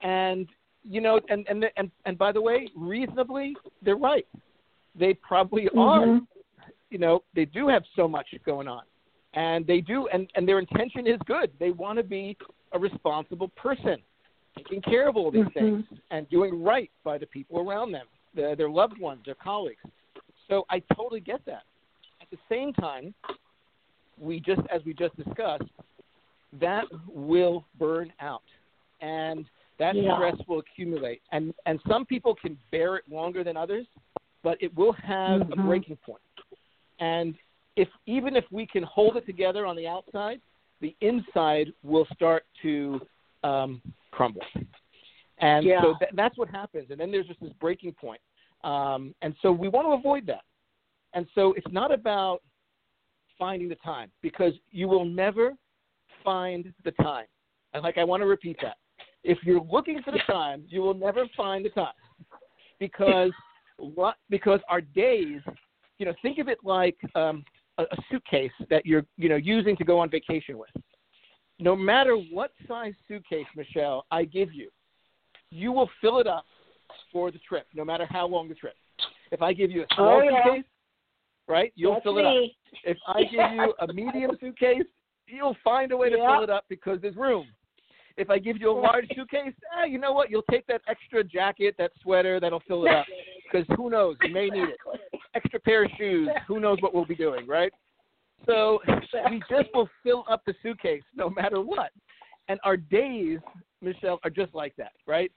And 0.00 0.48
you 0.82 1.00
know, 1.00 1.20
and 1.28 1.46
and 1.48 1.64
and 1.76 1.90
and 2.06 2.18
by 2.18 2.32
the 2.32 2.40
way, 2.40 2.68
reasonably, 2.76 3.54
they're 3.82 3.96
right. 3.96 4.26
They 4.94 5.14
probably 5.14 5.68
are. 5.70 6.06
Mhm. 6.06 6.26
You 6.90 6.98
know, 6.98 7.22
they 7.34 7.46
do 7.46 7.68
have 7.68 7.84
so 7.96 8.06
much 8.06 8.26
going 8.44 8.68
on, 8.68 8.82
and 9.34 9.66
they 9.66 9.80
do, 9.80 10.08
and 10.08 10.30
and 10.34 10.46
their 10.48 10.58
intention 10.58 11.06
is 11.06 11.18
good. 11.26 11.50
They 11.58 11.70
want 11.70 11.96
to 11.98 12.02
be 12.02 12.36
a 12.72 12.78
responsible 12.78 13.48
person, 13.48 14.02
taking 14.56 14.82
care 14.82 15.08
of 15.08 15.16
all 15.16 15.30
these 15.30 15.46
Mhm. 15.46 15.54
things 15.54 15.84
and 16.10 16.28
doing 16.28 16.62
right 16.62 16.90
by 17.04 17.16
the 17.18 17.26
people 17.26 17.60
around 17.60 17.92
them, 17.92 18.06
their, 18.34 18.56
their 18.56 18.70
loved 18.70 18.98
ones, 18.98 19.24
their 19.24 19.34
colleagues. 19.34 19.82
So 20.48 20.64
I 20.70 20.80
totally 20.94 21.20
get 21.20 21.44
that. 21.46 21.62
At 22.20 22.30
the 22.30 22.38
same 22.48 22.72
time, 22.72 23.14
we 24.18 24.40
just 24.40 24.60
as 24.72 24.84
we 24.84 24.94
just 24.94 25.16
discussed, 25.16 25.64
that 26.60 26.84
will 27.08 27.64
burn 27.78 28.12
out, 28.20 28.42
and 29.00 29.44
that 29.78 29.96
Yeah. 29.96 30.14
stress 30.14 30.36
will 30.46 30.58
accumulate. 30.58 31.22
And 31.32 31.54
and 31.66 31.80
some 31.88 32.04
people 32.06 32.34
can 32.34 32.58
bear 32.70 32.96
it 32.96 33.04
longer 33.10 33.42
than 33.42 33.56
others, 33.56 33.86
but 34.42 34.62
it 34.62 34.74
will 34.76 34.92
have 34.92 35.40
a 35.52 35.56
Mhm. 35.56 35.64
breaking 35.64 35.96
point. 35.96 36.22
And 36.98 37.36
if 37.76 37.88
even 38.06 38.36
if 38.36 38.44
we 38.52 38.66
can 38.66 38.82
hold 38.82 39.16
it 39.16 39.26
together 39.26 39.66
on 39.66 39.76
the 39.76 39.88
outside, 39.88 40.40
the 40.80 40.94
inside 41.00 41.72
will 41.82 42.06
start 42.06 42.44
to 42.62 43.00
um, 43.44 43.82
crumble. 44.12 44.44
And 45.38 45.66
Yeah. 45.66 45.82
so 45.82 45.94
th- 45.98 46.12
that's 46.14 46.38
what 46.38 46.48
happens. 46.48 46.90
And 46.90 47.00
then 47.00 47.10
there's 47.10 47.26
just 47.26 47.40
this 47.40 47.52
breaking 47.54 47.92
point. 47.94 48.20
Um, 48.64 49.14
and 49.22 49.34
so 49.42 49.50
we 49.50 49.68
want 49.68 49.86
to 49.86 49.92
avoid 49.92 50.26
that. 50.26 50.42
And 51.14 51.26
so 51.34 51.52
it's 51.54 51.66
not 51.70 51.92
about 51.92 52.40
finding 53.38 53.68
the 53.68 53.76
time 53.76 54.10
because 54.22 54.52
you 54.70 54.88
will 54.88 55.04
never 55.04 55.52
find 56.24 56.72
the 56.84 56.92
time. 56.92 57.26
And 57.74 57.82
like 57.82 57.98
I 57.98 58.04
want 58.04 58.22
to 58.22 58.26
repeat 58.26 58.56
that. 58.62 58.76
If 59.24 59.38
you're 59.42 59.62
looking 59.62 60.02
for 60.02 60.12
the 60.12 60.20
time, 60.26 60.64
you 60.68 60.80
will 60.80 60.94
never 60.94 61.24
find 61.36 61.64
the 61.64 61.70
time 61.70 61.92
because 62.78 63.30
what 63.76 64.16
because 64.30 64.60
our 64.68 64.80
days, 64.80 65.40
you 65.98 66.06
know, 66.06 66.14
think 66.22 66.38
of 66.38 66.48
it 66.48 66.58
like 66.64 66.96
um, 67.14 67.44
a, 67.78 67.82
a 67.82 67.96
suitcase 68.10 68.52
that 68.70 68.84
you're 68.86 69.04
you 69.16 69.28
know 69.28 69.36
using 69.36 69.76
to 69.76 69.84
go 69.84 69.98
on 69.98 70.10
vacation 70.10 70.58
with. 70.58 70.70
No 71.58 71.76
matter 71.76 72.16
what 72.16 72.52
size 72.66 72.94
suitcase, 73.06 73.46
Michele, 73.56 74.04
I 74.10 74.24
give 74.24 74.52
you, 74.52 74.70
you 75.50 75.70
will 75.70 75.88
fill 76.00 76.18
it 76.18 76.26
up 76.26 76.44
for 77.12 77.30
the 77.30 77.38
trip, 77.38 77.66
no 77.74 77.84
matter 77.84 78.06
how 78.08 78.26
long 78.26 78.48
the 78.48 78.54
trip. 78.54 78.74
If 79.30 79.42
I 79.42 79.52
give 79.52 79.70
you 79.70 79.82
a 79.82 79.86
small 79.94 80.08
Oh, 80.08 80.22
yeah. 80.22 80.42
suitcase, 80.44 80.64
right, 81.48 81.72
you'll 81.76 81.94
That's 81.94 82.04
fill 82.04 82.18
it 82.18 82.22
me. 82.22 82.56
up. 82.74 82.80
If 82.84 82.98
I 83.06 83.22
give 83.24 83.32
you 83.52 83.74
a 83.80 83.92
medium 83.92 84.30
suitcase, 84.40 84.82
you'll 85.26 85.56
find 85.62 85.92
a 85.92 85.96
way 85.96 86.10
to 86.10 86.16
Yeah. 86.16 86.34
fill 86.34 86.44
it 86.44 86.50
up 86.50 86.64
because 86.68 87.00
there's 87.00 87.16
room. 87.16 87.46
If 88.16 88.28
I 88.28 88.38
give 88.38 88.58
you 88.58 88.70
a 88.70 88.78
large 88.78 89.06
suitcase, 89.14 89.54
eh, 89.80 89.86
you 89.86 89.98
know 89.98 90.12
what? 90.12 90.30
You'll 90.30 90.44
take 90.50 90.66
that 90.66 90.82
extra 90.88 91.24
jacket, 91.24 91.74
that 91.78 91.92
sweater, 92.02 92.40
that'll 92.40 92.60
fill 92.66 92.86
it 92.86 92.92
up. 92.92 93.06
Because 93.50 93.66
who 93.76 93.90
knows? 93.90 94.16
You 94.22 94.32
may 94.32 94.48
need 94.48 94.70
it. 94.70 94.78
Extra 95.34 95.60
pair 95.60 95.84
of 95.84 95.90
shoes. 95.98 96.30
Who 96.48 96.58
knows 96.58 96.78
what 96.80 96.94
we'll 96.94 97.04
be 97.04 97.14
doing, 97.14 97.46
right? 97.46 97.70
So 98.46 98.80
we 99.30 99.42
just 99.50 99.68
will 99.74 99.90
fill 100.02 100.24
up 100.26 100.40
the 100.46 100.54
suitcase 100.62 101.02
no 101.14 101.28
matter 101.28 101.60
what. 101.60 101.90
And 102.48 102.58
our 102.64 102.78
days, 102.78 103.40
Michele, 103.82 104.18
are 104.24 104.30
just 104.30 104.54
like 104.54 104.74
that, 104.76 104.92
right? 105.06 105.30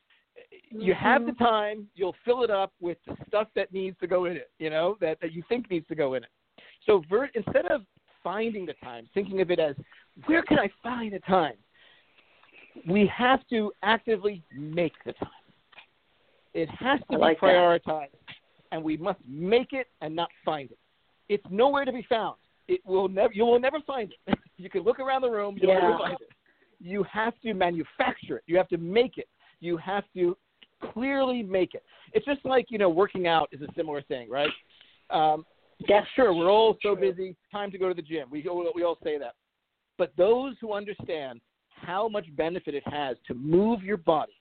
You 0.70 0.94
have 0.94 1.26
the 1.26 1.32
mm-hmm. 1.32 1.44
time, 1.44 1.88
you'll 1.96 2.16
fill 2.26 2.44
it 2.44 2.52
up 2.52 2.74
with 2.82 2.98
the 3.08 3.16
stuff 3.28 3.48
that 3.56 3.72
needs 3.72 3.98
to 4.00 4.08
go 4.08 4.26
in 4.26 4.36
it, 4.36 4.50
you 4.60 4.70
know, 4.70 4.98
that, 5.00 5.20
that 5.22 5.32
you 5.32 5.44
think 5.48 5.70
needs 5.70 5.88
to 5.88 5.96
go 5.96 6.16
in 6.16 6.24
it. 6.24 6.30
So 6.86 7.02
ver- 7.10 7.30
instead 7.34 7.66
of 7.68 7.82
finding 8.24 8.66
the 8.66 8.74
time, 8.84 9.08
thinking 9.14 9.42
of 9.42 9.52
it 9.52 9.60
as 9.60 9.76
where 10.26 10.44
can 10.44 10.60
I 10.60 10.70
find 10.84 11.14
the 11.14 11.20
time? 11.20 11.56
We 12.88 13.10
have 13.16 13.40
to 13.52 13.72
actively 13.84 14.44
make 14.54 14.94
the 15.06 15.14
time. 15.14 15.30
It 16.54 16.70
has 16.70 17.00
to 17.02 17.06
be 17.12 17.16
like 17.18 17.40
that. 17.40 17.48
prioritized, 17.48 18.08
and 18.72 18.84
we 18.84 18.98
must 18.98 19.20
make 19.28 19.74
it 19.74 19.88
and 20.02 20.16
not 20.16 20.30
find 20.44 20.72
it. 20.72 20.80
It's 21.28 21.44
nowhere 21.50 21.86
to 21.86 21.92
be 21.92 22.06
found. 22.08 22.38
It 22.68 22.82
will 22.86 23.08
never. 23.08 23.34
You 23.34 23.46
will 23.46 23.60
never 23.60 23.80
find 23.86 24.14
it. 24.28 24.38
you 24.58 24.70
can 24.70 24.84
look 24.84 25.00
around 25.00 25.22
the 25.22 25.30
room. 25.30 25.58
You'll 25.62 25.74
never 25.74 25.98
find 25.98 26.14
it. 26.14 26.30
You 26.80 27.04
have 27.12 27.34
to 27.42 27.54
manufacture 27.54 28.38
it. 28.38 28.44
You 28.48 28.58
have 28.58 28.70
to 28.70 28.78
make 28.78 29.18
it. 29.18 29.28
You 29.60 29.78
have 29.78 30.04
to 30.16 30.38
clearly 30.94 31.42
make 31.44 31.74
it. 31.74 31.84
It's 32.14 32.26
just 32.26 32.44
like 32.46 32.68
you 32.70 32.78
know, 32.78 32.90
working 32.90 33.28
out 33.28 33.50
is 33.52 33.62
a 33.62 33.68
similar 33.76 34.02
thing, 34.04 34.30
right? 34.30 34.52
Um, 35.10 35.46
Yes. 35.90 36.06
Sure, 36.16 36.34
we're 36.34 36.50
all 36.50 36.78
so 36.82 36.96
busy. 36.96 37.36
Time 37.52 37.70
to 37.72 37.78
go 37.78 37.90
to 37.90 37.94
the 37.94 38.02
gym. 38.02 38.30
We 38.30 38.48
all- 38.48 38.72
we 38.74 38.84
all 38.84 38.98
say 39.04 39.18
that. 39.18 39.36
But 39.98 40.16
those 40.16 40.58
who 40.60 40.72
understand 40.72 41.42
how 41.68 42.08
much 42.08 42.34
benefit 42.38 42.74
it 42.74 42.88
has 42.88 43.18
to 43.28 43.34
move 43.34 43.84
your 43.84 43.98
body, 43.98 44.40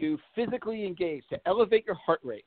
to 0.00 0.18
physically 0.34 0.86
engage, 0.86 1.26
to 1.28 1.38
elevate 1.46 1.84
your 1.84 1.96
heart 1.96 2.20
rate, 2.22 2.46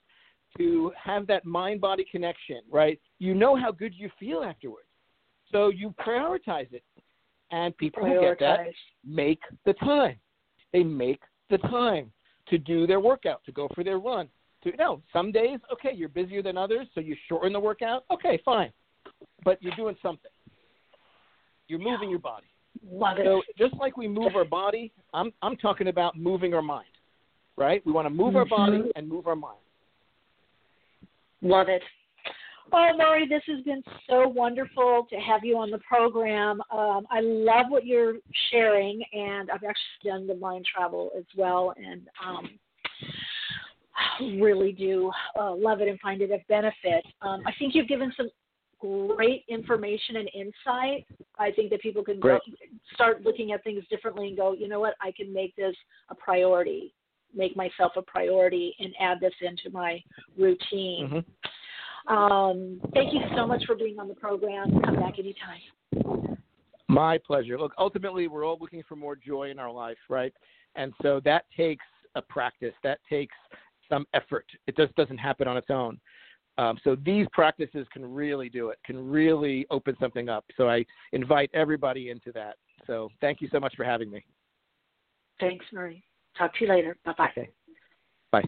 to 0.57 0.91
have 0.97 1.27
that 1.27 1.45
mind 1.45 1.79
body 1.79 2.05
connection, 2.05 2.61
right? 2.71 2.99
You 3.19 3.35
know 3.35 3.55
how 3.55 3.71
good 3.71 3.93
you 3.93 4.09
feel 4.19 4.43
afterwards. 4.43 4.87
So 5.51 5.69
you 5.69 5.91
prioritize 5.91 6.73
it. 6.73 6.83
And 7.51 7.77
people 7.77 8.03
who 8.03 8.09
get 8.21 8.39
that 8.39 8.59
make 9.05 9.41
the 9.63 9.73
time. 9.73 10.19
They 10.73 10.83
make 10.83 11.21
the 11.49 11.57
time 11.59 12.11
to 12.49 12.57
do 12.57 12.87
their 12.87 12.99
workout, 12.99 13.43
to 13.45 13.51
go 13.51 13.67
for 13.75 13.83
their 13.83 13.99
run. 13.99 14.27
To 14.63 14.75
no, 14.77 15.01
some 15.13 15.31
days, 15.31 15.59
okay, 15.71 15.91
you're 15.93 16.09
busier 16.09 16.41
than 16.41 16.57
others, 16.57 16.87
so 16.95 16.99
you 16.99 17.15
shorten 17.27 17.53
the 17.53 17.59
workout. 17.59 18.05
Okay, 18.11 18.41
fine. 18.43 18.71
But 19.43 19.61
you're 19.61 19.75
doing 19.75 19.95
something. 20.01 20.31
You're 21.67 21.79
moving 21.79 22.09
your 22.09 22.19
body. 22.19 22.47
Love 22.89 23.19
it. 23.19 23.25
So 23.25 23.41
just 23.57 23.75
like 23.75 23.97
we 23.97 24.07
move 24.07 24.35
our 24.35 24.45
body, 24.45 24.91
I'm 25.13 25.31
I'm 25.41 25.57
talking 25.57 25.87
about 25.87 26.17
moving 26.17 26.53
our 26.53 26.61
mind. 26.61 26.87
Right? 27.55 27.85
We 27.85 27.91
want 27.91 28.05
to 28.05 28.09
move 28.09 28.35
our 28.35 28.45
body 28.45 28.77
Mhm. 28.77 28.91
and 28.95 29.07
move 29.07 29.27
our 29.27 29.35
mind. 29.35 29.59
Love 31.41 31.69
it. 31.69 31.83
Oh, 32.73 32.89
Murray, 32.97 33.27
this 33.27 33.43
has 33.47 33.63
been 33.63 33.81
so 34.09 34.27
wonderful 34.27 35.07
to 35.09 35.15
have 35.17 35.43
you 35.43 35.57
on 35.57 35.71
the 35.71 35.79
program. 35.79 36.61
Um, 36.71 37.07
I 37.09 37.21
love 37.21 37.67
what 37.69 37.85
you're 37.85 38.15
sharing, 38.51 39.01
and 39.13 39.49
I've 39.49 39.63
actually 39.63 40.03
done 40.03 40.27
the 40.27 40.33
MindTravel 40.33 41.09
as 41.17 41.25
well. 41.37 41.73
And 41.77 42.07
um, 42.25 42.49
really 44.39 44.71
do 44.71 45.11
uh, 45.39 45.55
love 45.55 45.81
it 45.81 45.87
and 45.87 45.99
find 45.99 46.21
it 46.21 46.31
a 46.31 46.39
benefit. 46.49 47.05
Um, 47.21 47.41
I 47.45 47.51
think 47.57 47.73
you've 47.73 47.87
given 47.87 48.11
some 48.17 48.29
great 48.79 49.43
information 49.47 50.17
and 50.17 50.29
insight. 50.33 51.05
I 51.39 51.51
think 51.51 51.69
that 51.71 51.81
people 51.81 52.03
can 52.03 52.19
go, 52.19 52.39
start 52.93 53.23
looking 53.23 53.51
at 53.51 53.63
things 53.63 53.83
differently 53.89 54.27
and 54.27 54.37
go, 54.37 54.53
you 54.53 54.67
know 54.67 54.79
what, 54.79 54.95
I 55.01 55.11
can 55.11 55.33
make 55.33 55.55
this 55.55 55.75
a 56.09 56.15
priority, 56.15 56.93
make 57.33 57.55
myself 57.55 57.93
a 57.95 58.01
priority, 58.01 58.75
and 58.79 58.93
add 58.99 59.19
this 59.19 59.33
into 59.41 59.69
my 59.71 60.01
routine. 60.37 61.07
Mm-hmm. 61.07 61.19
Um, 62.07 62.79
thank 62.93 63.13
you 63.13 63.21
so 63.35 63.45
much 63.45 63.63
for 63.65 63.75
being 63.75 63.99
on 63.99 64.07
the 64.07 64.15
program. 64.15 64.81
Come 64.81 64.95
back 64.95 65.15
anytime. 65.19 65.59
My 66.87 67.17
pleasure. 67.17 67.59
Look, 67.59 67.73
ultimately, 67.77 68.27
we're 68.27 68.45
all 68.45 68.57
looking 68.59 68.81
for 68.87 68.95
more 68.95 69.15
joy 69.15 69.51
in 69.51 69.59
our 69.59 69.71
life, 69.71 69.97
right? 70.09 70.33
And 70.75 70.93
so 71.01 71.19
that 71.25 71.45
takes 71.55 71.85
a 72.15 72.21
practice. 72.21 72.73
That 72.83 72.99
takes 73.09 73.35
some 73.89 74.05
effort. 74.13 74.45
It 74.67 74.77
just 74.77 74.95
doesn't 74.95 75.17
happen 75.17 75.47
on 75.47 75.57
its 75.57 75.69
own. 75.69 75.99
Um, 76.57 76.79
so 76.83 76.95
these 77.05 77.27
practices 77.33 77.85
can 77.93 78.11
really 78.11 78.49
do 78.49 78.69
it, 78.69 78.79
can 78.83 79.07
really 79.07 79.67
open 79.69 79.95
something 79.99 80.27
up. 80.27 80.45
So 80.55 80.69
I 80.69 80.85
invite 81.11 81.51
everybody 81.53 82.09
into 82.09 82.31
that. 82.31 82.55
So 82.87 83.09
thank 83.21 83.41
you 83.41 83.49
so 83.51 83.59
much 83.59 83.75
for 83.75 83.83
having 83.83 84.09
me. 84.09 84.25
Thanks, 85.39 85.65
Marie. 85.71 86.03
Talk 86.37 86.53
to 86.57 86.65
you 86.65 86.71
later. 86.71 86.97
Bye 87.05 87.13
bye. 87.17 87.29
Okay. 87.29 87.49
Bye. 88.31 88.43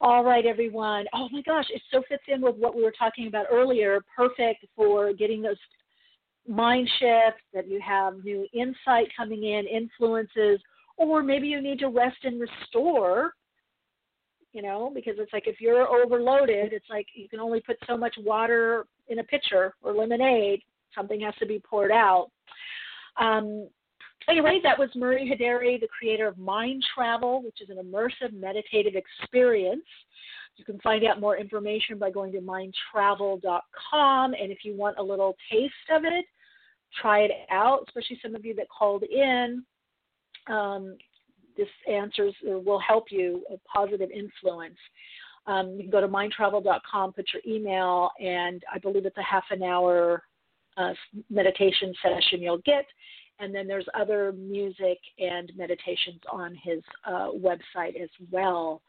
All 0.00 0.24
right, 0.24 0.46
everyone. 0.46 1.04
Oh 1.12 1.28
my 1.30 1.42
gosh, 1.42 1.66
it 1.70 1.82
so 1.92 2.02
fits 2.08 2.22
in 2.28 2.40
with 2.40 2.56
what 2.56 2.74
we 2.74 2.82
were 2.82 2.92
talking 2.98 3.26
about 3.26 3.46
earlier. 3.52 4.00
Perfect 4.16 4.64
for 4.74 5.12
getting 5.12 5.42
those 5.42 5.58
mind 6.48 6.88
shifts, 6.98 7.42
that 7.52 7.68
you 7.68 7.80
have 7.86 8.24
new 8.24 8.46
insight 8.54 9.08
coming 9.14 9.44
in, 9.44 9.66
influences, 9.66 10.58
or 10.96 11.22
maybe 11.22 11.48
you 11.48 11.60
need 11.60 11.78
to 11.80 11.88
rest 11.88 12.16
and 12.24 12.40
restore 12.40 13.34
you 14.52 14.62
know, 14.62 14.90
because 14.94 15.14
it's 15.18 15.32
like 15.32 15.46
if 15.46 15.60
you're 15.60 15.86
overloaded, 15.86 16.72
it's 16.72 16.88
like 16.90 17.06
you 17.14 17.28
can 17.28 17.40
only 17.40 17.60
put 17.60 17.76
so 17.86 17.96
much 17.96 18.14
water 18.18 18.84
in 19.08 19.20
a 19.20 19.24
pitcher 19.24 19.74
or 19.82 19.92
lemonade. 19.92 20.60
Something 20.94 21.20
has 21.20 21.34
to 21.38 21.46
be 21.46 21.60
poured 21.60 21.92
out. 21.92 22.30
Um, 23.16 23.68
anyway, 24.28 24.60
that 24.62 24.78
was 24.78 24.88
Murray 24.94 25.28
Hidary, 25.28 25.80
the 25.80 25.88
creator 25.88 26.28
of 26.28 26.38
Mind 26.38 26.84
Travel, 26.94 27.42
which 27.42 27.60
is 27.60 27.70
an 27.70 27.76
immersive 27.76 28.32
meditative 28.32 28.94
experience. 28.94 29.84
You 30.56 30.64
can 30.64 30.78
find 30.80 31.04
out 31.04 31.20
more 31.20 31.36
information 31.36 31.98
by 31.98 32.10
going 32.10 32.32
to 32.32 32.40
mindtravel.com. 32.40 34.34
And 34.34 34.52
if 34.52 34.58
you 34.64 34.76
want 34.76 34.98
a 34.98 35.02
little 35.02 35.36
taste 35.50 35.72
of 35.94 36.04
it, 36.04 36.24
try 37.00 37.20
it 37.20 37.30
out, 37.50 37.84
especially 37.88 38.18
some 38.22 38.34
of 38.34 38.44
you 38.44 38.54
that 38.56 38.66
called 38.68 39.04
in. 39.04 39.64
Um, 40.48 40.96
this 41.56 41.68
answers 41.90 42.34
or 42.46 42.58
will 42.58 42.78
help 42.78 43.06
you 43.10 43.44
a 43.52 43.56
positive 43.68 44.10
influence. 44.10 44.78
Um, 45.46 45.74
you 45.76 45.82
can 45.82 45.90
go 45.90 46.00
to 46.00 46.08
mindtravel.com, 46.08 47.12
put 47.12 47.26
your 47.32 47.42
email, 47.46 48.10
and 48.20 48.62
I 48.72 48.78
believe 48.78 49.06
it's 49.06 49.16
a 49.16 49.22
half 49.22 49.44
an 49.50 49.62
hour 49.62 50.22
uh, 50.76 50.92
meditation 51.28 51.92
session 52.02 52.42
you'll 52.42 52.58
get. 52.58 52.86
And 53.40 53.54
then 53.54 53.66
there's 53.66 53.86
other 53.98 54.32
music 54.32 54.98
and 55.18 55.50
meditations 55.56 56.20
on 56.30 56.54
his 56.62 56.82
uh, 57.06 57.28
website 57.34 58.00
as 58.00 58.10
well. 58.30 58.82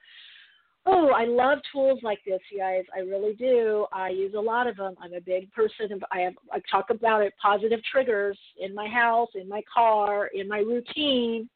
Oh, 0.85 1.09
I 1.09 1.25
love 1.25 1.59
tools 1.71 1.99
like 2.01 2.19
this, 2.25 2.39
you 2.51 2.57
guys. 2.57 2.83
I 2.95 3.01
really 3.01 3.33
do. 3.33 3.85
I 3.93 4.09
use 4.09 4.33
a 4.35 4.41
lot 4.41 4.65
of 4.65 4.77
them. 4.77 4.95
I'm 4.99 5.13
a 5.13 5.21
big 5.21 5.51
person. 5.51 5.87
I 6.11 6.19
have. 6.21 6.33
I 6.51 6.59
talk 6.71 6.89
about 6.89 7.21
it. 7.21 7.33
Positive 7.41 7.79
triggers 7.91 8.37
in 8.59 8.73
my 8.73 8.87
house, 8.87 9.29
in 9.35 9.47
my 9.47 9.61
car, 9.71 10.27
in 10.33 10.47
my 10.47 10.59
routine. 10.59 11.47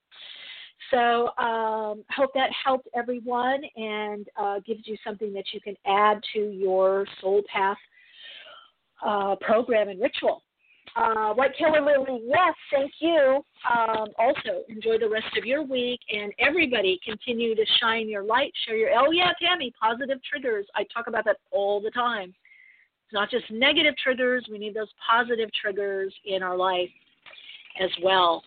So 0.92 1.36
um, 1.38 2.04
hope 2.16 2.32
that 2.36 2.52
helped 2.64 2.88
everyone 2.96 3.62
and 3.76 4.28
uh, 4.38 4.60
gives 4.66 4.82
you 4.86 4.96
something 5.04 5.34
that 5.34 5.46
you 5.54 5.60
can 5.60 5.76
add 5.88 6.22
to 6.34 6.40
your 6.40 7.08
Soul 7.20 7.42
Path 7.52 7.78
uh, 9.04 9.36
program 9.42 9.90
and 9.90 10.00
ritual. 10.00 10.44
Uh, 10.96 11.34
White 11.34 11.52
Killer 11.58 11.82
Lily, 11.82 12.22
yes, 12.26 12.54
thank 12.72 12.92
you. 13.00 13.44
Um, 13.70 14.08
also, 14.18 14.64
enjoy 14.70 14.98
the 14.98 15.10
rest 15.10 15.38
of 15.38 15.46
your 15.46 15.64
week, 15.64 16.00
and 16.10 16.32
everybody 16.40 17.00
continue 17.04 17.56
to 17.56 17.66
shine 17.82 18.08
your 18.08 18.24
light, 18.24 18.54
share 18.66 18.78
your. 18.78 18.90
Oh 18.98 19.12
yeah, 19.12 19.32
Tammy, 19.42 19.74
positive 19.82 20.20
triggers. 20.24 20.66
I 20.76 20.86
talk 20.94 21.08
about 21.08 21.26
that 21.26 21.38
all 21.52 21.82
the 21.82 21.92
time. 21.92 22.34
It's 23.06 23.14
not 23.14 23.30
just 23.30 23.46
negative 23.52 23.96
triggers. 24.02 24.48
We 24.50 24.58
need 24.58 24.74
those 24.74 24.92
positive 25.06 25.50
triggers 25.60 26.14
in 26.26 26.42
our 26.42 26.56
life 26.56 26.90
as 27.82 27.90
well 28.02 28.42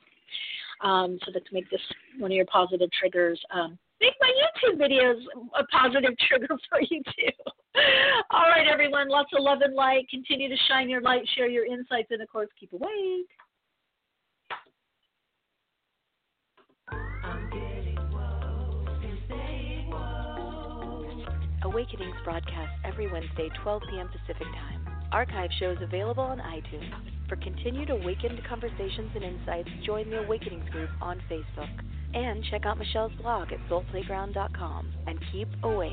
um, 0.81 1.19
so 1.25 1.33
let's 1.35 1.47
make 1.53 1.69
this 1.71 1.81
one 2.19 2.31
of 2.31 2.37
your 2.37 2.47
positive 2.47 2.91
triggers. 2.99 3.41
Um, 3.53 3.79
make 4.01 4.15
my 4.21 4.31
YouTube 4.31 4.79
videos 4.79 5.21
a 5.59 5.65
positive 5.65 6.13
trigger 6.29 6.49
for 6.71 6.81
you 6.81 7.03
too. 7.03 7.33
All 8.31 8.49
right, 8.49 8.67
everyone, 8.67 9.09
lots 9.09 9.31
of 9.37 9.43
love 9.43 9.61
and 9.63 9.75
light. 9.75 10.09
Continue 10.11 10.49
to 10.49 10.57
shine 10.69 10.89
your 10.89 11.01
light, 11.01 11.23
share 11.37 11.49
your 11.49 11.67
insights, 11.67 12.09
and 12.11 12.23
of 12.23 12.29
course, 12.29 12.49
keep 12.59 12.73
awake. 12.73 13.29
Awakenings 21.63 22.17
broadcast 22.25 22.73
every 22.85 23.11
Wednesday, 23.13 23.51
12 23.63 23.83
p.m. 23.91 24.09
Pacific 24.09 24.47
Time. 24.55 24.89
Archive 25.13 25.51
shows 25.59 25.77
available 25.83 26.23
on 26.23 26.39
iTunes. 26.39 26.93
For 27.29 27.37
continued 27.37 27.91
awakened 27.91 28.41
conversations 28.49 29.11
and 29.15 29.23
insights, 29.23 29.69
join 29.85 30.09
the 30.09 30.21
Awakenings 30.21 30.69
group 30.71 30.89
on 31.03 31.21
Facebook. 31.31 31.69
And 32.15 32.43
check 32.51 32.65
out 32.67 32.79
Michele's 32.79 33.13
blog 33.21 33.53
at 33.53 33.59
soulplayground.com. 33.69 34.93
And 35.07 35.19
keep 35.33 35.49
awake. 35.63 35.93